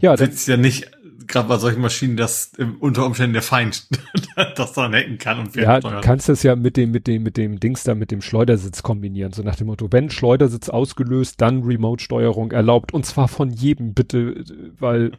[0.00, 0.90] Ja, ist ja nicht
[1.26, 3.88] gerade bei solchen Maschinen, dass im, unter Umständen der Feind
[4.56, 7.36] das dann hacken kann und Ja, du kannst das ja mit dem, mit dem, mit
[7.36, 9.32] dem Dings da, mit dem Schleudersitz kombinieren.
[9.32, 12.92] So nach dem Motto, wenn Schleudersitz ausgelöst, dann Remote-Steuerung erlaubt.
[12.92, 14.44] Und zwar von jedem bitte,
[14.78, 15.12] weil.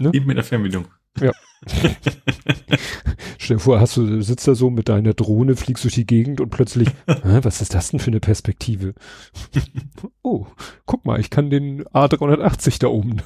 [0.00, 0.10] Ne?
[0.12, 0.86] Eben mit der Fernbedienung.
[1.20, 1.32] Ja.
[3.38, 6.40] Stell dir vor, hast du, sitzt da so mit deiner Drohne, fliegst durch die Gegend
[6.40, 6.88] und plötzlich,
[7.22, 8.94] was ist das denn für eine Perspektive?
[10.22, 10.46] oh,
[10.86, 13.22] guck mal, ich kann den A380 da oben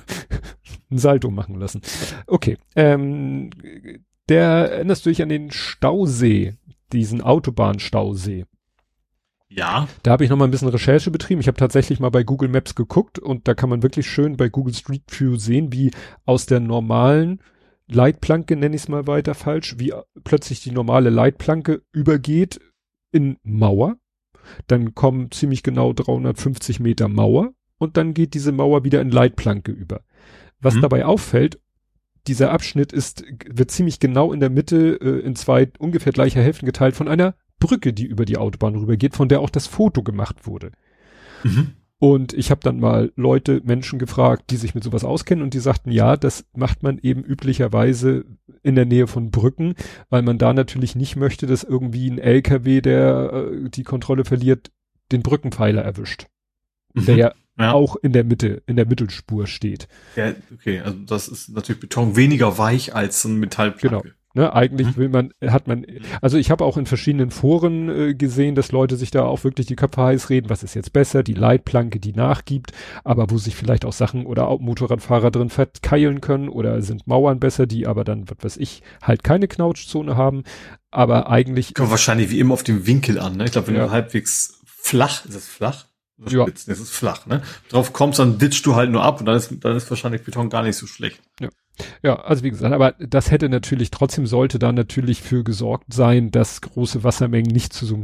[0.90, 1.82] ein Salto machen lassen.
[2.26, 3.50] Okay, ähm,
[4.28, 6.54] der erinnerst du dich an den Stausee,
[6.92, 8.44] diesen Autobahnstausee?
[9.48, 9.88] Ja.
[10.02, 11.40] Da habe ich noch mal ein bisschen Recherche betrieben.
[11.40, 14.48] Ich habe tatsächlich mal bei Google Maps geguckt und da kann man wirklich schön bei
[14.48, 15.90] Google Street View sehen, wie
[16.26, 17.40] aus der normalen
[17.90, 22.60] Leitplanke, nenne ich es mal weiter falsch, wie plötzlich die normale Leitplanke übergeht
[23.10, 23.96] in Mauer.
[24.66, 29.72] Dann kommen ziemlich genau 350 Meter Mauer und dann geht diese Mauer wieder in Leitplanke
[29.72, 30.02] über.
[30.60, 30.82] Was mhm.
[30.82, 31.60] dabei auffällt,
[32.26, 36.66] dieser Abschnitt ist, wird ziemlich genau in der Mitte äh, in zwei ungefähr gleicher Hälften
[36.66, 40.46] geteilt von einer Brücke, die über die Autobahn rübergeht, von der auch das Foto gemacht
[40.46, 40.72] wurde.
[41.42, 41.72] Mhm.
[42.00, 45.58] Und ich habe dann mal Leute, Menschen gefragt, die sich mit sowas auskennen und die
[45.58, 48.24] sagten, ja, das macht man eben üblicherweise
[48.62, 49.74] in der Nähe von Brücken,
[50.08, 54.70] weil man da natürlich nicht möchte, dass irgendwie ein LKW, der äh, die Kontrolle verliert,
[55.10, 56.26] den Brückenpfeiler erwischt.
[56.94, 57.04] Mhm.
[57.06, 59.88] Der ja, ja, auch in der Mitte, in der Mittelspur steht.
[60.16, 64.02] Ja, okay, also das ist natürlich Beton weniger weich als ein Metallplanke.
[64.02, 64.14] Genau.
[64.34, 64.96] Ne, eigentlich mhm.
[64.96, 65.86] will man, hat man,
[66.20, 69.66] also ich habe auch in verschiedenen Foren äh, gesehen, dass Leute sich da auch wirklich
[69.66, 72.72] die Köpfe heiß reden, was ist jetzt besser, die Leitplanke, die nachgibt,
[73.04, 77.40] aber wo sich vielleicht auch Sachen oder auch Motorradfahrer drin verkeilen können oder sind Mauern
[77.40, 80.44] besser, die aber dann, was weiß ich, halt keine Knautschzone haben,
[80.90, 81.74] aber eigentlich.
[81.74, 83.46] Kommt wahrscheinlich wie immer auf den Winkel an, ne?
[83.46, 83.86] Ich glaube, wenn ja.
[83.86, 85.86] du halbwegs flach, ist es flach?
[86.26, 86.46] Ja.
[86.46, 87.42] Das ist flach, ne?
[87.68, 90.50] Drauf kommst, dann ditchst du halt nur ab und dann ist, dann ist wahrscheinlich Beton
[90.50, 91.20] gar nicht so schlecht.
[91.40, 91.48] Ja.
[92.02, 96.32] Ja, also wie gesagt, aber das hätte natürlich, trotzdem sollte da natürlich für gesorgt sein,
[96.32, 98.02] dass große Wassermengen nicht zu so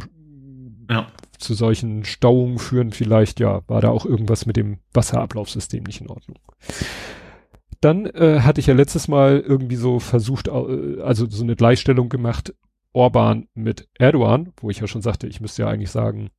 [0.89, 1.09] ja.
[1.39, 2.93] zu solchen Stauungen führen.
[2.93, 6.39] Vielleicht, ja, war da auch irgendwas mit dem Wasserablaufsystem nicht in Ordnung.
[7.81, 12.09] Dann äh, hatte ich ja letztes Mal irgendwie so versucht, äh, also so eine Gleichstellung
[12.09, 12.55] gemacht,
[12.93, 16.31] Orban mit Erdogan, wo ich ja schon sagte, ich müsste ja eigentlich sagen,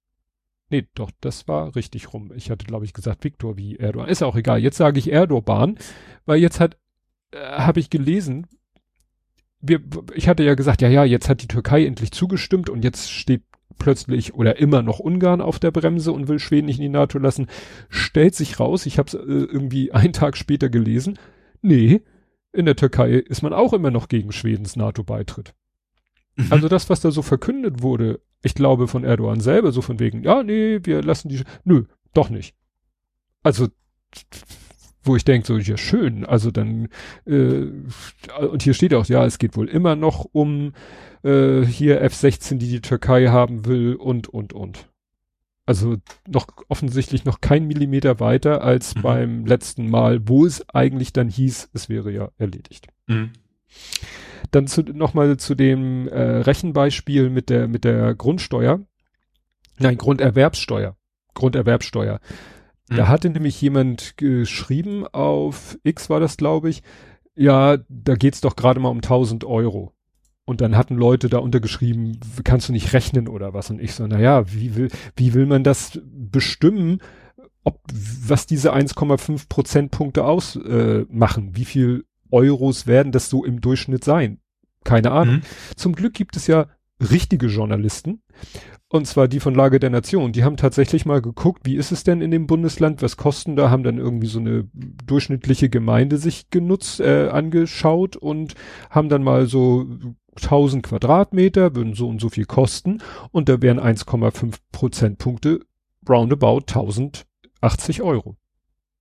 [0.70, 2.32] nee, doch, das war richtig rum.
[2.36, 4.10] Ich hatte, glaube ich, gesagt, Viktor wie Erdogan.
[4.10, 4.60] Ist auch egal.
[4.60, 5.78] Jetzt sage ich Erdogan,
[6.26, 6.78] weil jetzt hat
[7.32, 8.48] äh, habe ich gelesen,
[9.62, 9.82] wir,
[10.14, 13.44] ich hatte ja gesagt, ja, ja, jetzt hat die Türkei endlich zugestimmt und jetzt steht
[13.78, 17.20] plötzlich oder immer noch Ungarn auf der Bremse und will Schweden nicht in die NATO
[17.20, 17.48] lassen.
[17.90, 21.20] Stellt sich raus, ich habe es äh, irgendwie einen Tag später gelesen,
[21.62, 22.02] nee,
[22.54, 25.54] in der Türkei ist man auch immer noch gegen Schwedens NATO-Beitritt.
[26.36, 26.48] Mhm.
[26.52, 30.24] Also das, was da so verkündet wurde, ich glaube von Erdogan selber, so von wegen,
[30.24, 32.56] ja, nee, wir lassen die, nö, doch nicht.
[33.44, 33.68] Also
[35.06, 36.90] wo ich denke, so, ja schön, also dann,
[37.26, 37.68] äh,
[38.40, 40.74] und hier steht auch, ja, es geht wohl immer noch um
[41.24, 44.90] äh, hier F-16, die die Türkei haben will und, und, und.
[45.68, 49.02] Also noch offensichtlich noch kein Millimeter weiter als mhm.
[49.02, 52.88] beim letzten Mal, wo es eigentlich dann hieß, es wäre ja erledigt.
[53.08, 53.32] Mhm.
[54.52, 58.80] Dann zu, nochmal zu dem äh, Rechenbeispiel mit der, mit der Grundsteuer.
[59.80, 60.96] Nein, Grunderwerbssteuer.
[61.34, 62.20] Grunderwerbssteuer.
[62.88, 63.08] Da mhm.
[63.08, 66.84] hatte nämlich jemand geschrieben, auf X war das, glaube ich,
[67.36, 69.94] ja, da geht's doch gerade mal um 1000 Euro.
[70.46, 73.72] Und dann hatten Leute da untergeschrieben, kannst du nicht rechnen oder was?
[73.72, 77.00] Und ich so, na ja, wie will, wie will man das bestimmen,
[77.64, 81.50] ob, was diese 1,5 Prozentpunkte ausmachen?
[81.50, 84.40] Äh, wie viel Euros werden das so im Durchschnitt sein?
[84.84, 85.36] Keine Ahnung.
[85.36, 85.42] Mhm.
[85.76, 86.68] Zum Glück gibt es ja
[87.00, 88.22] richtige Journalisten.
[88.88, 90.32] Und zwar die von Lage der Nation.
[90.32, 93.70] Die haben tatsächlich mal geguckt, wie ist es denn in dem Bundesland, was kosten da,
[93.70, 98.54] haben dann irgendwie so eine durchschnittliche Gemeinde sich genutzt, äh, angeschaut und
[98.90, 99.88] haben dann mal so
[100.36, 103.00] 1000 Quadratmeter, würden so und so viel kosten
[103.32, 105.62] und da wären 1,5 Prozentpunkte
[106.08, 108.38] roundabout 1080 Euro.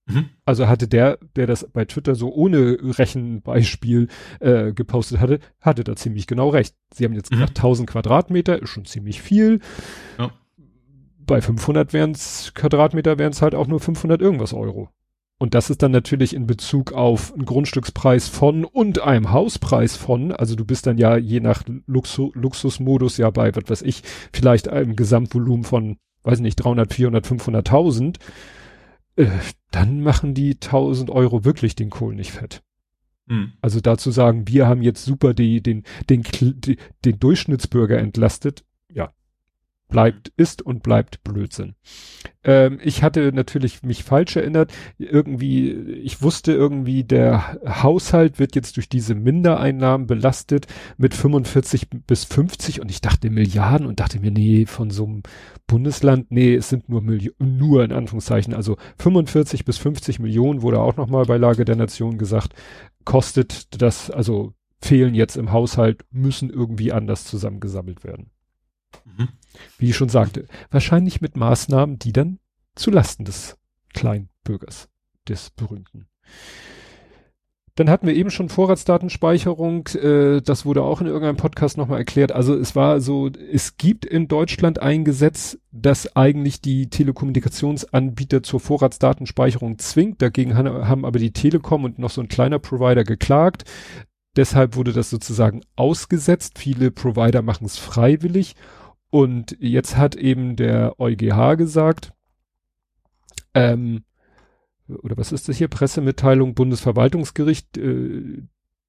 [0.07, 0.31] Mhm.
[0.45, 4.09] Also hatte der, der das bei Twitter so ohne Rechenbeispiel
[4.40, 6.75] äh, gepostet hatte, hatte da ziemlich genau recht.
[6.93, 7.37] Sie haben jetzt mhm.
[7.37, 9.61] gesagt, 1000 Quadratmeter ist schon ziemlich viel.
[10.19, 10.31] Ja.
[11.19, 14.90] Bei 500 wären's Quadratmeter wären es halt auch nur 500 irgendwas Euro.
[15.38, 20.33] Und das ist dann natürlich in Bezug auf einen Grundstückspreis von und einem Hauspreis von,
[20.33, 24.69] also du bist dann ja je nach Luxu Luxusmodus ja bei, was weiß ich, vielleicht
[24.69, 28.19] einem Gesamtvolumen von, weiß nicht, 300, 400, 500.000
[29.16, 29.27] äh,
[29.70, 32.62] dann machen die 1000 Euro wirklich den Kohl nicht fett.
[33.27, 33.53] Mhm.
[33.61, 38.64] Also dazu sagen, wir haben jetzt super die, den, den, den, den Durchschnittsbürger entlastet,
[39.94, 41.76] bleibt, ist und bleibt Blödsinn.
[42.42, 44.72] Ähm, ich hatte natürlich mich falsch erinnert.
[44.98, 52.24] Irgendwie, ich wusste irgendwie, der Haushalt wird jetzt durch diese Mindereinnahmen belastet mit 45 bis
[52.24, 55.22] 50 und ich dachte Milliarden und dachte mir, nee, von so einem
[55.68, 60.80] Bundesland, nee, es sind nur Millionen, nur in Anführungszeichen, also 45 bis 50 Millionen wurde
[60.80, 62.52] auch nochmal bei Lage der Nation gesagt,
[63.04, 68.34] kostet das, also fehlen jetzt im Haushalt, müssen irgendwie anders zusammengesammelt werden.
[69.04, 69.28] Mhm.
[69.78, 72.38] Wie ich schon sagte, wahrscheinlich mit Maßnahmen, die dann
[72.74, 73.57] zu Lasten des
[73.92, 74.88] Kleinbürgers,
[75.28, 76.09] des Berühmten.
[77.76, 82.30] Dann hatten wir eben schon Vorratsdatenspeicherung, äh, das wurde auch in irgendeinem Podcast nochmal erklärt.
[82.30, 88.61] Also es war so, es gibt in Deutschland ein Gesetz, das eigentlich die Telekommunikationsanbieter zur
[88.61, 90.22] Vorratsdatenspeicherung zwingt.
[90.22, 93.64] Dagegen haben aber die Telekom und noch so ein kleiner Provider geklagt.
[94.37, 96.61] Deshalb wurde das sozusagen ausgesetzt.
[96.61, 98.54] Viele Provider machen es freiwillig.
[99.14, 102.12] Und jetzt hat eben der EuGH gesagt,
[103.55, 104.03] ähm,
[104.88, 108.42] oder was ist das hier, Pressemitteilung Bundesverwaltungsgericht, äh,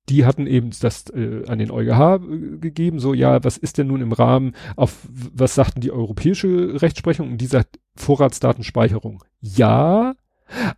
[0.10, 3.86] die hatten eben das äh, an den EuGH äh, gegeben, so ja, was ist denn
[3.86, 7.34] nun im Rahmen, auf was sagten die europäische Rechtsprechung?
[7.34, 9.24] Und die sagt Vorratsdatenspeicherung.
[9.42, 10.16] Ja,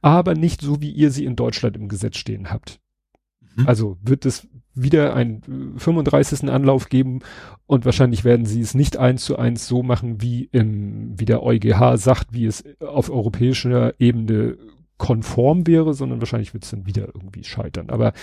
[0.01, 2.81] aber nicht so, wie ihr sie in Deutschland im Gesetz stehen habt.
[3.55, 3.65] Mhm.
[3.65, 4.45] Also wird es
[4.81, 6.43] wieder einen 35.
[6.43, 7.19] Äh, Anlauf geben
[7.65, 11.43] und wahrscheinlich werden sie es nicht eins zu eins so machen, wie im, wie der
[11.43, 14.57] EuGH sagt, wie es auf europäischer Ebene
[14.97, 17.89] konform wäre, sondern wahrscheinlich wird es dann wieder irgendwie scheitern.
[17.89, 18.13] Aber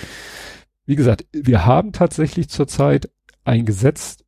[0.87, 3.11] wie gesagt, wir haben tatsächlich zurzeit
[3.45, 4.19] ein Gesetz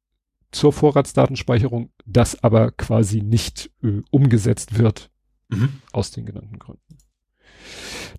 [0.52, 5.10] zur Vorratsdatenspeicherung, das aber quasi nicht äh, umgesetzt wird
[5.48, 5.80] mhm.
[5.92, 6.82] aus den genannten Gründen.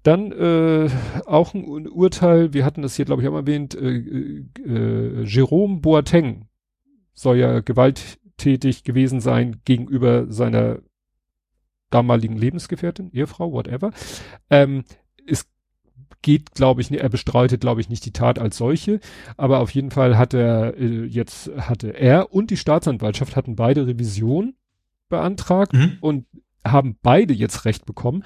[0.03, 0.89] Dann äh,
[1.25, 5.79] auch ein Urteil, wir hatten das hier, glaube ich, auch mal erwähnt, äh, äh, Jerome
[5.79, 6.47] Boateng
[7.13, 10.79] soll ja gewalttätig gewesen sein gegenüber seiner
[11.89, 13.91] damaligen Lebensgefährtin, Ehefrau, whatever.
[14.49, 14.83] Ähm,
[15.25, 15.47] es
[16.21, 18.99] geht, glaube ich, er bestreitet, glaube ich, nicht die Tat als solche,
[19.37, 23.87] aber auf jeden Fall hat er äh, jetzt hatte er und die Staatsanwaltschaft hatten beide
[23.87, 24.55] Revision
[25.09, 25.97] beantragt mhm.
[26.01, 26.25] und
[26.65, 28.23] haben beide jetzt Recht bekommen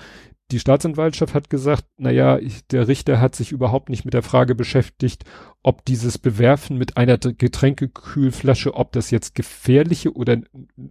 [0.52, 2.40] die Staatsanwaltschaft hat gesagt, naja,
[2.72, 5.24] der Richter hat sich überhaupt nicht mit der Frage beschäftigt,
[5.64, 10.38] ob dieses Bewerfen mit einer Getränkekühlflasche, ob das jetzt gefährliche oder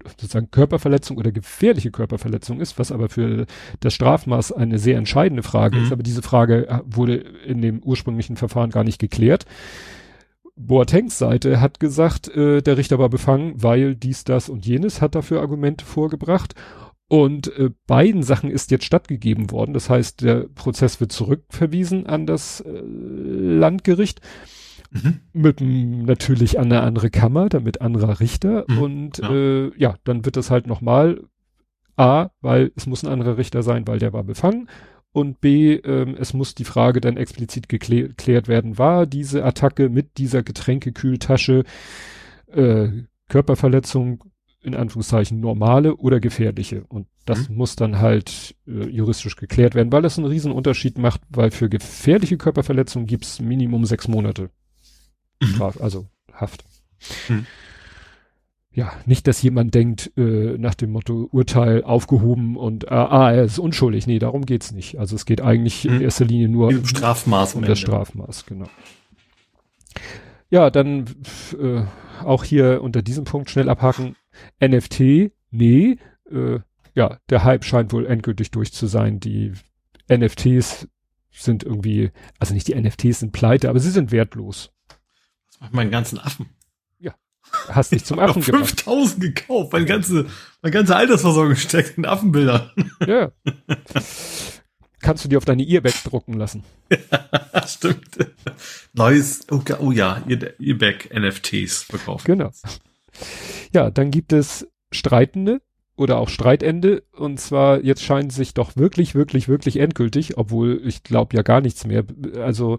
[0.07, 3.47] sozusagen Körperverletzung oder gefährliche Körperverletzung ist, was aber für
[3.81, 5.85] das Strafmaß eine sehr entscheidende Frage mhm.
[5.85, 5.93] ist.
[5.93, 9.45] Aber diese Frage äh, wurde in dem ursprünglichen Verfahren gar nicht geklärt.
[10.57, 15.15] Boatengs Seite hat gesagt, äh, der Richter war befangen, weil dies, das und jenes, hat
[15.15, 16.55] dafür Argumente vorgebracht.
[17.11, 19.75] Und äh, beiden Sachen ist jetzt stattgegeben worden.
[19.75, 24.21] Das heißt, der Prozess wird zurückverwiesen an das äh, Landgericht.
[24.93, 25.19] Mhm.
[25.33, 28.65] Mit natürlich an eine andere Kammer, damit anderer Richter.
[28.69, 28.79] Mhm.
[28.79, 29.29] Und ja.
[29.29, 31.25] Äh, ja, dann wird das halt nochmal
[31.97, 34.69] A, weil es muss ein anderer Richter sein, weil der war befangen.
[35.11, 40.17] Und B, ähm, es muss die Frage dann explizit geklärt werden, war diese Attacke mit
[40.17, 41.65] dieser Getränkekühltasche
[42.53, 42.89] äh,
[43.29, 44.30] Körperverletzung
[44.63, 46.85] in Anführungszeichen normale oder gefährliche.
[46.89, 47.57] Und das mhm.
[47.57, 51.69] muss dann halt äh, juristisch geklärt werden, weil das einen riesen Unterschied macht, weil für
[51.69, 54.51] gefährliche Körperverletzungen gibt's Minimum sechs Monate
[55.41, 55.47] mhm.
[55.47, 56.65] Straf, also Haft.
[57.29, 57.47] Mhm.
[58.73, 63.45] Ja, nicht, dass jemand denkt, äh, nach dem Motto Urteil aufgehoben und äh, ah, er
[63.45, 64.07] ist unschuldig.
[64.07, 64.99] Nee, darum geht's nicht.
[64.99, 66.03] Also es geht eigentlich in mhm.
[66.03, 68.69] erster Linie nur um Strafmaß um das Strafmaß, genau.
[70.51, 71.07] Ja, dann
[71.61, 71.83] äh,
[72.25, 74.15] auch hier unter diesem Punkt schnell abhaken.
[74.61, 75.99] NFT, nee,
[76.31, 76.61] äh,
[76.95, 79.21] ja, der Hype scheint wohl endgültig durch zu sein.
[79.21, 79.53] Die
[80.11, 80.89] NFTs
[81.31, 84.73] sind irgendwie, also nicht die NFTs sind pleite, aber sie sind wertlos.
[85.51, 86.51] Was macht meinen ganzen Affen?
[86.99, 87.15] Ja.
[87.69, 88.81] Hast dich zum Affen gemacht.
[88.81, 90.27] 5000 gekauft, meine ganze,
[90.63, 92.71] meine ganze Altersversorgung steckt in Affenbildern.
[93.07, 93.33] Ja.
[95.03, 96.63] Kannst du dir auf deine Earback drucken lassen.
[96.91, 98.19] Ja, stimmt.
[98.93, 100.23] Neues, oh, oh ja,
[100.59, 102.27] Earback NFTs verkaufen.
[102.27, 102.51] Genau.
[103.73, 105.61] Ja, dann gibt es Streitende
[105.97, 107.03] oder auch Streitende.
[107.13, 111.61] Und zwar jetzt scheint sich doch wirklich, wirklich, wirklich endgültig, obwohl ich glaube ja gar
[111.61, 112.05] nichts mehr.
[112.37, 112.79] Also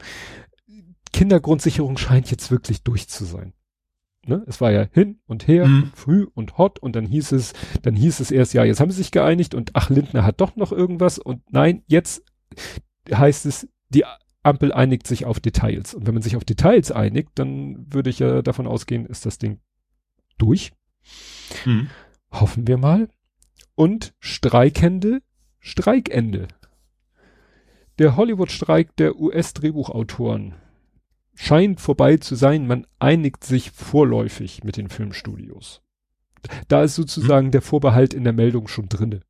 [1.14, 3.54] Kindergrundsicherung scheint jetzt wirklich durch zu sein.
[4.26, 4.44] Ne?
[4.48, 5.92] Es war ja hin und her, mhm.
[5.96, 8.98] früh und hot und dann hieß es, dann hieß es erst, ja, jetzt haben sie
[8.98, 12.24] sich geeinigt und ach, Lindner hat doch noch irgendwas und nein, jetzt
[13.12, 14.06] heißt es, die
[14.44, 15.94] Ampel einigt sich auf Details.
[15.94, 19.38] Und wenn man sich auf Details einigt, dann würde ich ja davon ausgehen, ist das
[19.38, 19.60] Ding
[20.38, 20.72] durch.
[21.66, 21.90] Mhm.
[22.32, 23.10] Hoffen wir mal.
[23.76, 25.22] Und Streikende,
[25.60, 26.48] Streikende.
[28.00, 30.56] Der Hollywood-Streik der US-Drehbuchautoren
[31.36, 32.68] scheint vorbei zu sein.
[32.68, 35.82] Man einigt sich vorläufig mit den Filmstudios.
[36.68, 37.52] Da ist sozusagen mhm.
[37.52, 39.22] der Vorbehalt in der Meldung schon drinne.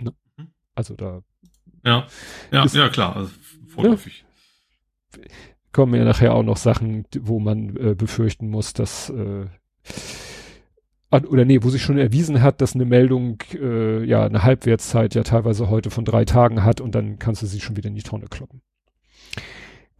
[0.00, 0.14] Ne?
[0.36, 0.52] Mhm.
[0.74, 1.22] Also da.
[1.84, 2.06] Ja,
[2.50, 3.32] ja, ist, ja klar, also
[3.68, 4.24] vorläufig.
[5.16, 5.28] Ne?
[5.78, 9.46] Kommen ja nachher auch noch Sachen, wo man äh, befürchten muss, dass äh,
[11.12, 15.22] oder nee, wo sich schon erwiesen hat, dass eine Meldung äh, ja eine Halbwertszeit ja
[15.22, 18.02] teilweise heute von drei Tagen hat und dann kannst du sie schon wieder in die
[18.02, 18.60] Tonne kloppen.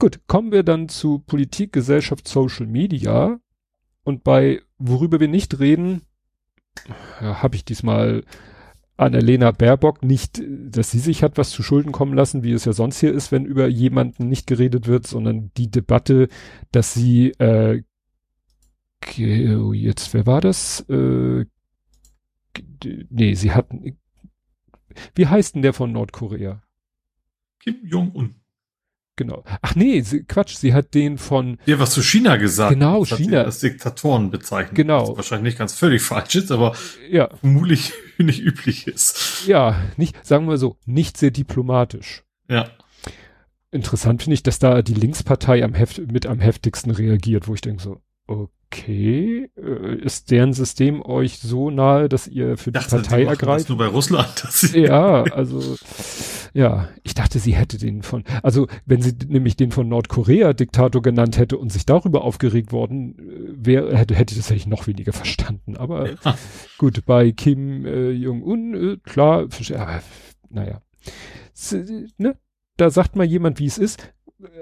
[0.01, 3.39] Gut, kommen wir dann zu Politik, Gesellschaft, Social Media
[4.03, 6.03] und bei worüber wir nicht reden,
[7.21, 8.25] ja, habe ich diesmal
[8.99, 12.73] Annalena Baerbock nicht, dass sie sich hat was zu Schulden kommen lassen, wie es ja
[12.73, 16.29] sonst hier ist, wenn über jemanden nicht geredet wird, sondern die Debatte,
[16.73, 17.83] dass sie, äh,
[19.15, 20.81] jetzt, wer war das?
[20.89, 21.45] Äh,
[23.09, 23.97] nee, sie hatten,
[25.15, 26.63] wie heißt denn der von Nordkorea?
[27.61, 28.35] Kim Jong-un.
[29.19, 29.43] Genau.
[29.63, 31.59] Ach nee, sie, Quatsch, sie hat den von.
[31.67, 32.73] Ja, was zu China gesagt.
[32.73, 33.43] Genau, das China.
[33.43, 34.77] als Diktatoren bezeichnet.
[34.77, 35.09] Genau.
[35.09, 36.77] Was wahrscheinlich nicht ganz völlig falsch ist, aber
[37.11, 37.29] ja.
[37.41, 39.45] vermutlich nicht üblich ist.
[39.49, 42.23] Ja, nicht, sagen wir so, nicht sehr diplomatisch.
[42.49, 42.71] Ja.
[43.73, 47.61] Interessant finde ich, dass da die Linkspartei am Heft, mit am heftigsten reagiert, wo ich
[47.61, 48.53] denke so, okay,
[49.57, 53.63] äh, ist deren System euch so nahe, dass ihr für die dachte, Partei die ergreift?
[53.63, 54.45] Das nur bei Russland.
[54.75, 55.77] ja, also
[56.55, 61.03] ja, ich dachte, sie hätte den von, also wenn sie nämlich den von Nordkorea Diktator
[61.03, 64.87] genannt hätte und sich darüber aufgeregt worden äh, wäre, hätte, hätte ich das eigentlich noch
[64.87, 65.77] weniger verstanden.
[65.77, 66.37] Aber ja.
[66.79, 70.03] gut, bei Kim äh, Jong-un, äh, klar, aber
[70.51, 70.83] naja.
[72.19, 72.37] Ne?
[72.77, 74.13] Da sagt mal jemand, wie es ist.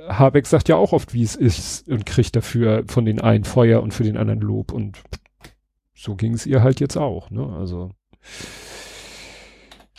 [0.09, 3.83] Habeck sagt ja auch oft, wie es ist und kriegt dafür von den einen Feuer
[3.83, 5.03] und für den anderen Lob und
[5.95, 7.47] so ging es ihr halt jetzt auch, ne?
[7.59, 7.91] Also.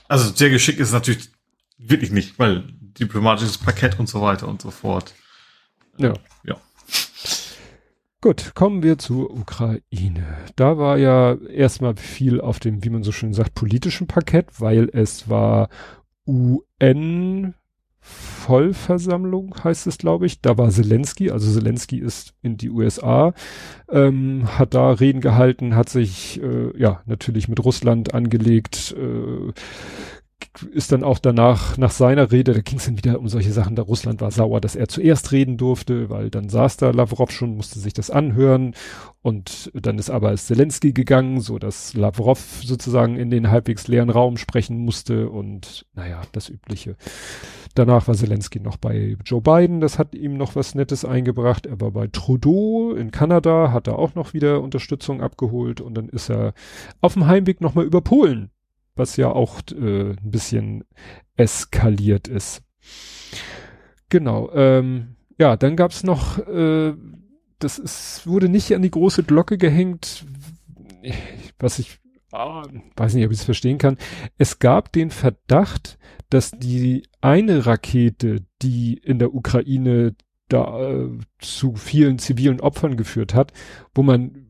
[0.07, 1.30] Also sehr geschickt ist natürlich
[1.78, 2.63] wirklich nicht, weil
[2.99, 5.13] diplomatisches Paket und so weiter und so fort.
[5.97, 6.13] Ja.
[6.43, 6.55] Ja.
[8.21, 10.38] Gut, kommen wir zur Ukraine.
[10.55, 14.89] Da war ja erstmal viel auf dem, wie man so schön sagt, politischen Paket, weil
[14.91, 15.69] es war
[16.25, 17.53] UN
[18.08, 20.41] Vollversammlung heißt es, glaube ich.
[20.41, 23.34] Da war Zelensky, also Zelensky ist in die USA,
[23.91, 29.51] ähm, hat da Reden gehalten, hat sich äh, ja natürlich mit Russland angelegt, äh,
[30.64, 33.76] ist dann auch danach, nach seiner Rede, da ging es dann wieder um solche Sachen,
[33.76, 37.55] da Russland war sauer, dass er zuerst reden durfte, weil dann saß da Lavrov schon,
[37.55, 38.76] musste sich das anhören
[39.22, 44.38] und dann ist aber Zelensky gegangen, so dass Lavrov sozusagen in den halbwegs leeren Raum
[44.38, 46.95] sprechen musste und naja, das Übliche.
[47.76, 51.68] Danach war Zelensky noch bei Joe Biden, das hat ihm noch was Nettes eingebracht.
[51.68, 56.10] Er war bei Trudeau in Kanada, hat er auch noch wieder Unterstützung abgeholt und dann
[56.10, 56.53] ist er
[57.01, 58.49] auf dem Heimweg nochmal über Polen
[58.98, 60.84] was ja auch äh, ein bisschen
[61.36, 62.64] eskaliert ist.
[64.10, 64.52] Genau.
[64.54, 66.93] Ähm, ja, dann gab's noch, äh,
[67.60, 70.26] das ist, wurde nicht an die große Glocke gehängt,
[71.60, 72.00] was ich
[72.32, 72.64] ah,
[72.95, 73.98] weiß nicht, ob ich es verstehen kann.
[74.38, 75.98] Es gab den Verdacht,
[76.30, 80.16] dass die eine Rakete, die in der Ukraine
[80.50, 83.52] da äh, zu vielen zivilen Opfern geführt hat,
[83.93, 84.47] wo man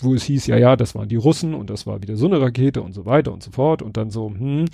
[0.00, 2.40] wo es hieß, ja, ja, das waren die Russen und das war wieder so eine
[2.40, 4.66] Rakete und so weiter und so fort und dann so, hm.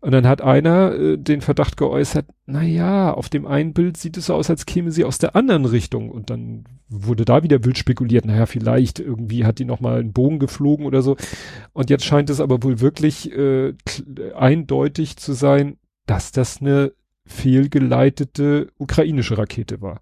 [0.00, 4.16] Und dann hat einer äh, den Verdacht geäußert, na ja, auf dem einen Bild sieht
[4.16, 7.64] es so aus, als käme sie aus der anderen Richtung und dann wurde da wieder
[7.64, 11.16] wild spekuliert, naja, vielleicht irgendwie hat die nochmal einen Bogen geflogen oder so.
[11.72, 13.74] Und jetzt scheint es aber wohl wirklich äh,
[14.36, 16.92] eindeutig zu sein, dass das eine
[17.26, 20.00] fehlgeleitete ukrainische Rakete war.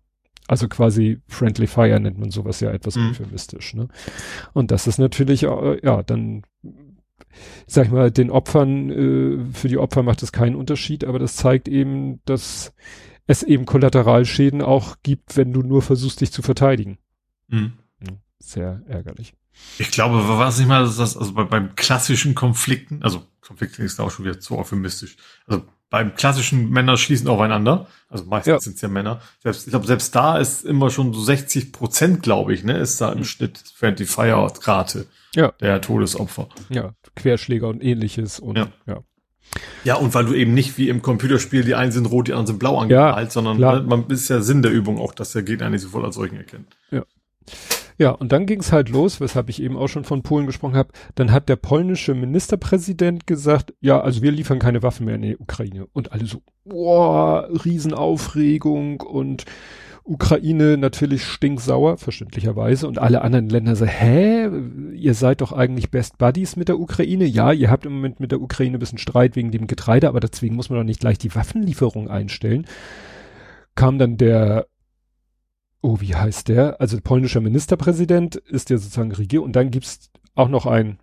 [0.49, 3.11] Also quasi Friendly Fire nennt man sowas ja etwas mhm.
[3.11, 3.75] euphemistisch.
[3.75, 3.89] Ne?
[4.53, 6.43] Und das ist natürlich, äh, ja, dann,
[7.67, 11.37] sag ich mal, den Opfern, äh, für die Opfer macht es keinen Unterschied, aber das
[11.37, 12.73] zeigt eben, dass
[13.27, 16.99] es eben Kollateralschäden auch gibt, wenn du nur versuchst, dich zu verteidigen.
[17.49, 17.73] Mhm.
[18.39, 19.35] Sehr ärgerlich.
[19.79, 24.11] Ich glaube, was ich mal, das, also bei, beim klassischen Konflikten, also Konflikte ist auch
[24.11, 25.17] schon wieder zu euphemistisch.
[25.47, 27.87] Also beim klassischen Männer schließen aufeinander.
[28.09, 28.61] Also meistens ja.
[28.61, 29.21] sind es ja Männer.
[29.43, 33.01] Selbst, ich glaube, selbst da ist immer schon so 60 Prozent, glaube ich, ne, ist
[33.01, 33.25] da im mhm.
[33.25, 35.53] Schnitt Friendly Fire Rate ja.
[35.61, 36.49] der Todesopfer.
[36.69, 38.69] Ja, Querschläger und ähnliches und ja.
[38.87, 39.03] ja.
[39.85, 42.49] Ja, und weil du eben nicht wie im Computerspiel, die einen sind rot, die anderen
[42.49, 45.45] sind blau angemalt, ja, sondern ne, man ist ja Sinn der Übung auch, dass der
[45.45, 46.77] Gegner nicht sofort als solchen erkennt.
[46.91, 47.05] Ja.
[47.99, 50.77] Ja, und dann ging es halt los, weshalb ich eben auch schon von Polen gesprochen
[50.77, 50.91] habe.
[51.15, 55.37] Dann hat der polnische Ministerpräsident gesagt, ja, also wir liefern keine Waffen mehr in die
[55.39, 55.87] Ukraine.
[55.93, 59.47] Und alle so, boah, Riesenaufregung und
[60.05, 62.87] Ukraine natürlich stinksauer, verständlicherweise.
[62.87, 64.49] Und alle anderen Länder so, hä,
[64.93, 67.25] ihr seid doch eigentlich Best Buddies mit der Ukraine.
[67.25, 70.21] Ja, ihr habt im Moment mit der Ukraine ein bisschen Streit wegen dem Getreide, aber
[70.21, 72.67] deswegen muss man doch nicht gleich die Waffenlieferung einstellen.
[73.75, 74.67] Kam dann der
[75.83, 76.81] oh, wie heißt der?
[76.81, 80.99] Also polnischer Ministerpräsident ist ja sozusagen Regier und dann gibt's auch noch ein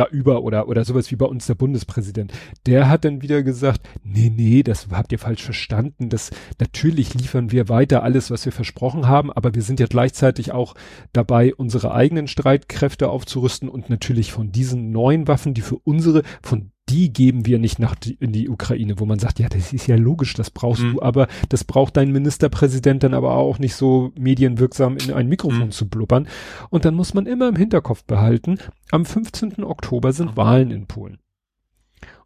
[0.00, 2.32] da über oder, oder sowas wie bei uns der Bundespräsident.
[2.66, 6.08] Der hat dann wieder gesagt, nee, nee, das habt ihr falsch verstanden.
[6.08, 10.52] Das, natürlich liefern wir weiter alles, was wir versprochen haben, aber wir sind ja gleichzeitig
[10.52, 10.74] auch
[11.12, 16.69] dabei, unsere eigenen Streitkräfte aufzurüsten und natürlich von diesen neuen Waffen, die für unsere, von
[16.90, 19.86] die geben wir nicht nach die, in die Ukraine, wo man sagt, ja, das ist
[19.86, 20.94] ja logisch, das brauchst mhm.
[20.94, 25.66] du, aber das braucht dein Ministerpräsident dann aber auch nicht so medienwirksam in ein Mikrofon
[25.66, 25.70] mhm.
[25.70, 26.26] zu blubbern.
[26.68, 28.58] Und dann muss man immer im Hinterkopf behalten,
[28.90, 29.62] am 15.
[29.62, 31.18] Oktober sind Wahlen in Polen.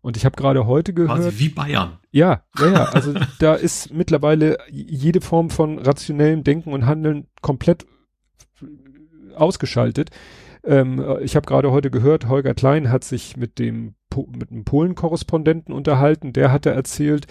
[0.01, 1.19] Und ich habe gerade heute gehört.
[1.19, 1.99] Quasi wie Bayern.
[2.11, 2.85] Ja, ja, ja.
[2.85, 7.87] Also da ist mittlerweile jede Form von rationellem Denken und Handeln komplett
[9.35, 10.11] ausgeschaltet.
[10.67, 13.95] Ähm, ich habe gerade heute gehört, Holger Klein hat sich mit dem
[14.39, 16.33] mit einem Polen-Korrespondenten unterhalten.
[16.33, 17.27] Der hatte erzählt,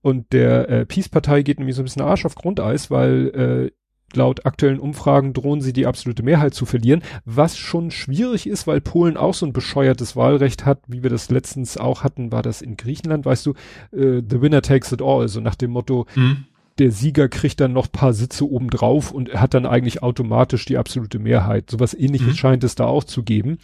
[0.00, 4.46] und der äh, Peace-Partei geht nämlich so ein bisschen Arsch auf Grundeis, weil äh, laut
[4.46, 9.16] aktuellen Umfragen drohen sie die absolute Mehrheit zu verlieren, was schon schwierig ist, weil Polen
[9.16, 12.76] auch so ein bescheuertes Wahlrecht hat, wie wir das letztens auch hatten, war das in
[12.76, 13.50] Griechenland, weißt du,
[13.92, 16.46] äh, the winner takes it all, so nach dem Motto, mhm.
[16.78, 21.18] Der Sieger kriegt dann noch paar Sitze obendrauf und hat dann eigentlich automatisch die absolute
[21.18, 21.70] Mehrheit.
[21.70, 22.36] Sowas ähnliches mhm.
[22.36, 23.58] scheint es da auch zu geben.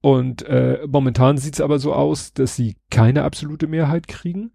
[0.00, 4.52] Und äh, momentan sieht es aber so aus, dass sie keine absolute Mehrheit kriegen,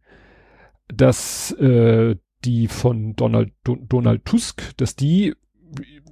[0.88, 5.34] dass äh, die von Donald, Donald Tusk, dass die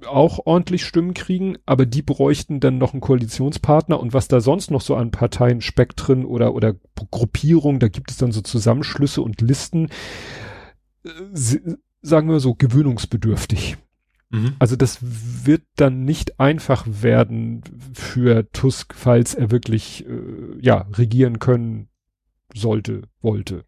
[0.06, 4.70] auch ordentlich Stimmen kriegen, aber die bräuchten dann noch einen Koalitionspartner und was da sonst
[4.70, 6.74] noch so an Parteien, Spektren oder, oder
[7.10, 9.88] Gruppierungen, da gibt es dann so Zusammenschlüsse und Listen,
[12.02, 13.76] sagen wir so, gewöhnungsbedürftig.
[14.30, 14.54] Mhm.
[14.58, 21.38] Also das wird dann nicht einfach werden für Tusk, falls er wirklich, äh, ja, regieren
[21.38, 21.88] können
[22.54, 23.64] sollte, wollte.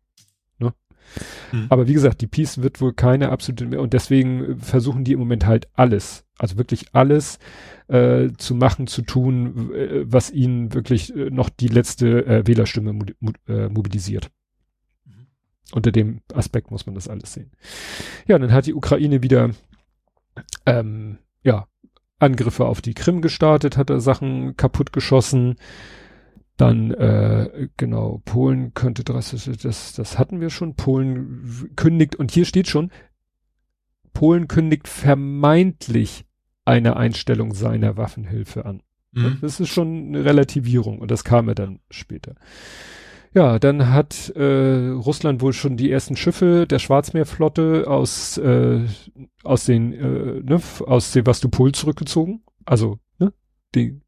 [1.53, 1.67] Mhm.
[1.69, 5.19] Aber wie gesagt, die Peace wird wohl keine absolute mehr und deswegen versuchen die im
[5.19, 7.39] Moment halt alles, also wirklich alles
[7.89, 12.93] äh, zu machen, zu tun, äh, was ihnen wirklich äh, noch die letzte äh, Wählerstimme
[12.93, 13.33] mo
[13.69, 14.31] mobilisiert.
[15.73, 17.51] Unter dem Aspekt muss man das alles sehen.
[18.27, 19.51] Ja, dann hat die Ukraine wieder
[20.65, 21.67] ähm, ja,
[22.19, 25.57] Angriffe auf die Krim gestartet, hat er Sachen kaputt geschossen.
[26.57, 30.75] Dann, äh, genau, Polen könnte drastisch, das, das hatten wir schon.
[30.75, 32.91] Polen kündigt, und hier steht schon,
[34.15, 36.25] Polen kündigt vermeintlich
[36.65, 38.83] eine Einstellung seiner Waffenhilfe an.
[39.13, 39.39] Mhm.
[39.43, 42.35] Das ist schon eine Relativierung und das kam ja dann später.
[43.37, 48.87] Ja, dann hat äh, Russland wohl schon die ersten Schiffe der Schwarzmeerflotte aus äh,
[49.45, 52.43] aus den äh, ne, aus Sevastopol zurückgezogen.
[52.65, 53.35] Also ne,
[53.75, 54.01] die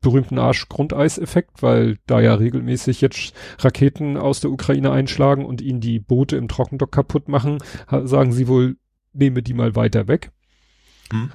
[0.00, 5.98] berühmten Arsch-Grundeis-Effekt, weil da ja regelmäßig jetzt Raketen aus der Ukraine einschlagen und ihnen die
[5.98, 7.58] Boote im Trockendock kaputt machen,
[8.04, 8.76] sagen sie wohl,
[9.12, 10.30] nehme die mal weiter weg.
[11.10, 11.32] Hm.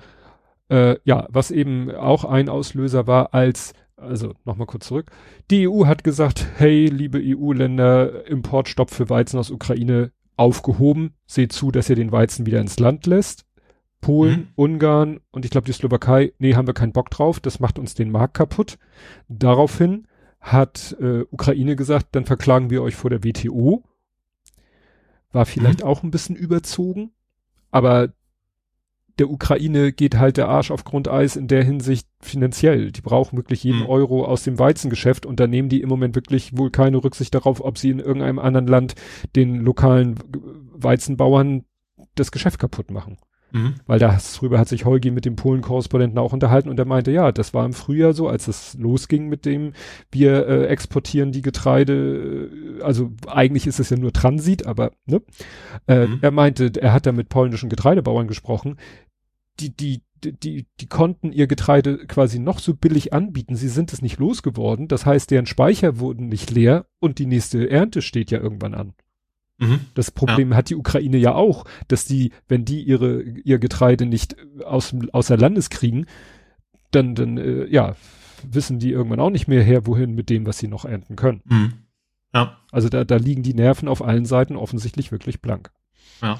[0.69, 5.11] Äh, ja, was eben auch ein Auslöser war, als, also nochmal kurz zurück,
[5.51, 11.71] die EU hat gesagt, hey, liebe EU-Länder, Importstopp für Weizen aus Ukraine aufgehoben, seht zu,
[11.71, 13.45] dass ihr den Weizen wieder ins Land lässt.
[14.01, 14.47] Polen, mhm.
[14.55, 17.95] Ungarn und ich glaube die Slowakei, nee, haben wir keinen Bock drauf, das macht uns
[17.95, 18.77] den Markt kaputt.
[19.27, 20.07] Daraufhin
[20.41, 23.83] hat äh, Ukraine gesagt, dann verklagen wir euch vor der WTO.
[25.31, 25.87] War vielleicht mhm.
[25.87, 27.11] auch ein bisschen überzogen,
[27.71, 28.13] aber
[29.19, 32.91] der Ukraine geht halt der Arsch auf Grundeis in der Hinsicht finanziell.
[32.91, 33.85] Die brauchen wirklich jeden mhm.
[33.87, 37.61] Euro aus dem Weizengeschäft und da nehmen die im Moment wirklich wohl keine Rücksicht darauf,
[37.63, 38.95] ob sie in irgendeinem anderen Land
[39.35, 40.15] den lokalen
[40.73, 41.63] Weizenbauern
[42.15, 43.17] das Geschäft kaputt machen.
[43.55, 43.75] Mhm.
[43.85, 47.53] Weil darüber hat sich Holgi mit dem Polen-Korrespondenten auch unterhalten und er meinte, ja, das
[47.53, 49.71] war im Frühjahr so, als es losging mit dem,
[50.11, 52.49] wir äh, exportieren die Getreide,
[52.79, 55.21] äh, also eigentlich ist es ja nur Transit, aber ne?
[55.87, 56.19] Äh, mhm.
[56.21, 58.75] Er meinte, er hat da mit polnischen Getreidebauern gesprochen,
[59.59, 63.55] die, die, die, die konnten ihr Getreide quasi noch so billig anbieten.
[63.55, 64.87] Sie sind es nicht losgeworden.
[64.87, 68.93] Das heißt, deren Speicher wurden nicht leer und die nächste Ernte steht ja irgendwann an.
[69.57, 69.81] Mhm.
[69.93, 70.57] Das Problem ja.
[70.57, 75.37] hat die Ukraine ja auch, dass die, wenn die ihre, ihr Getreide nicht aus, außer
[75.37, 76.05] Landes kriegen,
[76.91, 77.95] dann, dann, äh, ja,
[78.43, 81.41] wissen die irgendwann auch nicht mehr her, wohin mit dem, was sie noch ernten können.
[81.45, 81.73] Mhm.
[82.33, 82.57] Ja.
[82.71, 85.71] Also da, da liegen die Nerven auf allen Seiten offensichtlich wirklich blank.
[86.21, 86.39] Ja.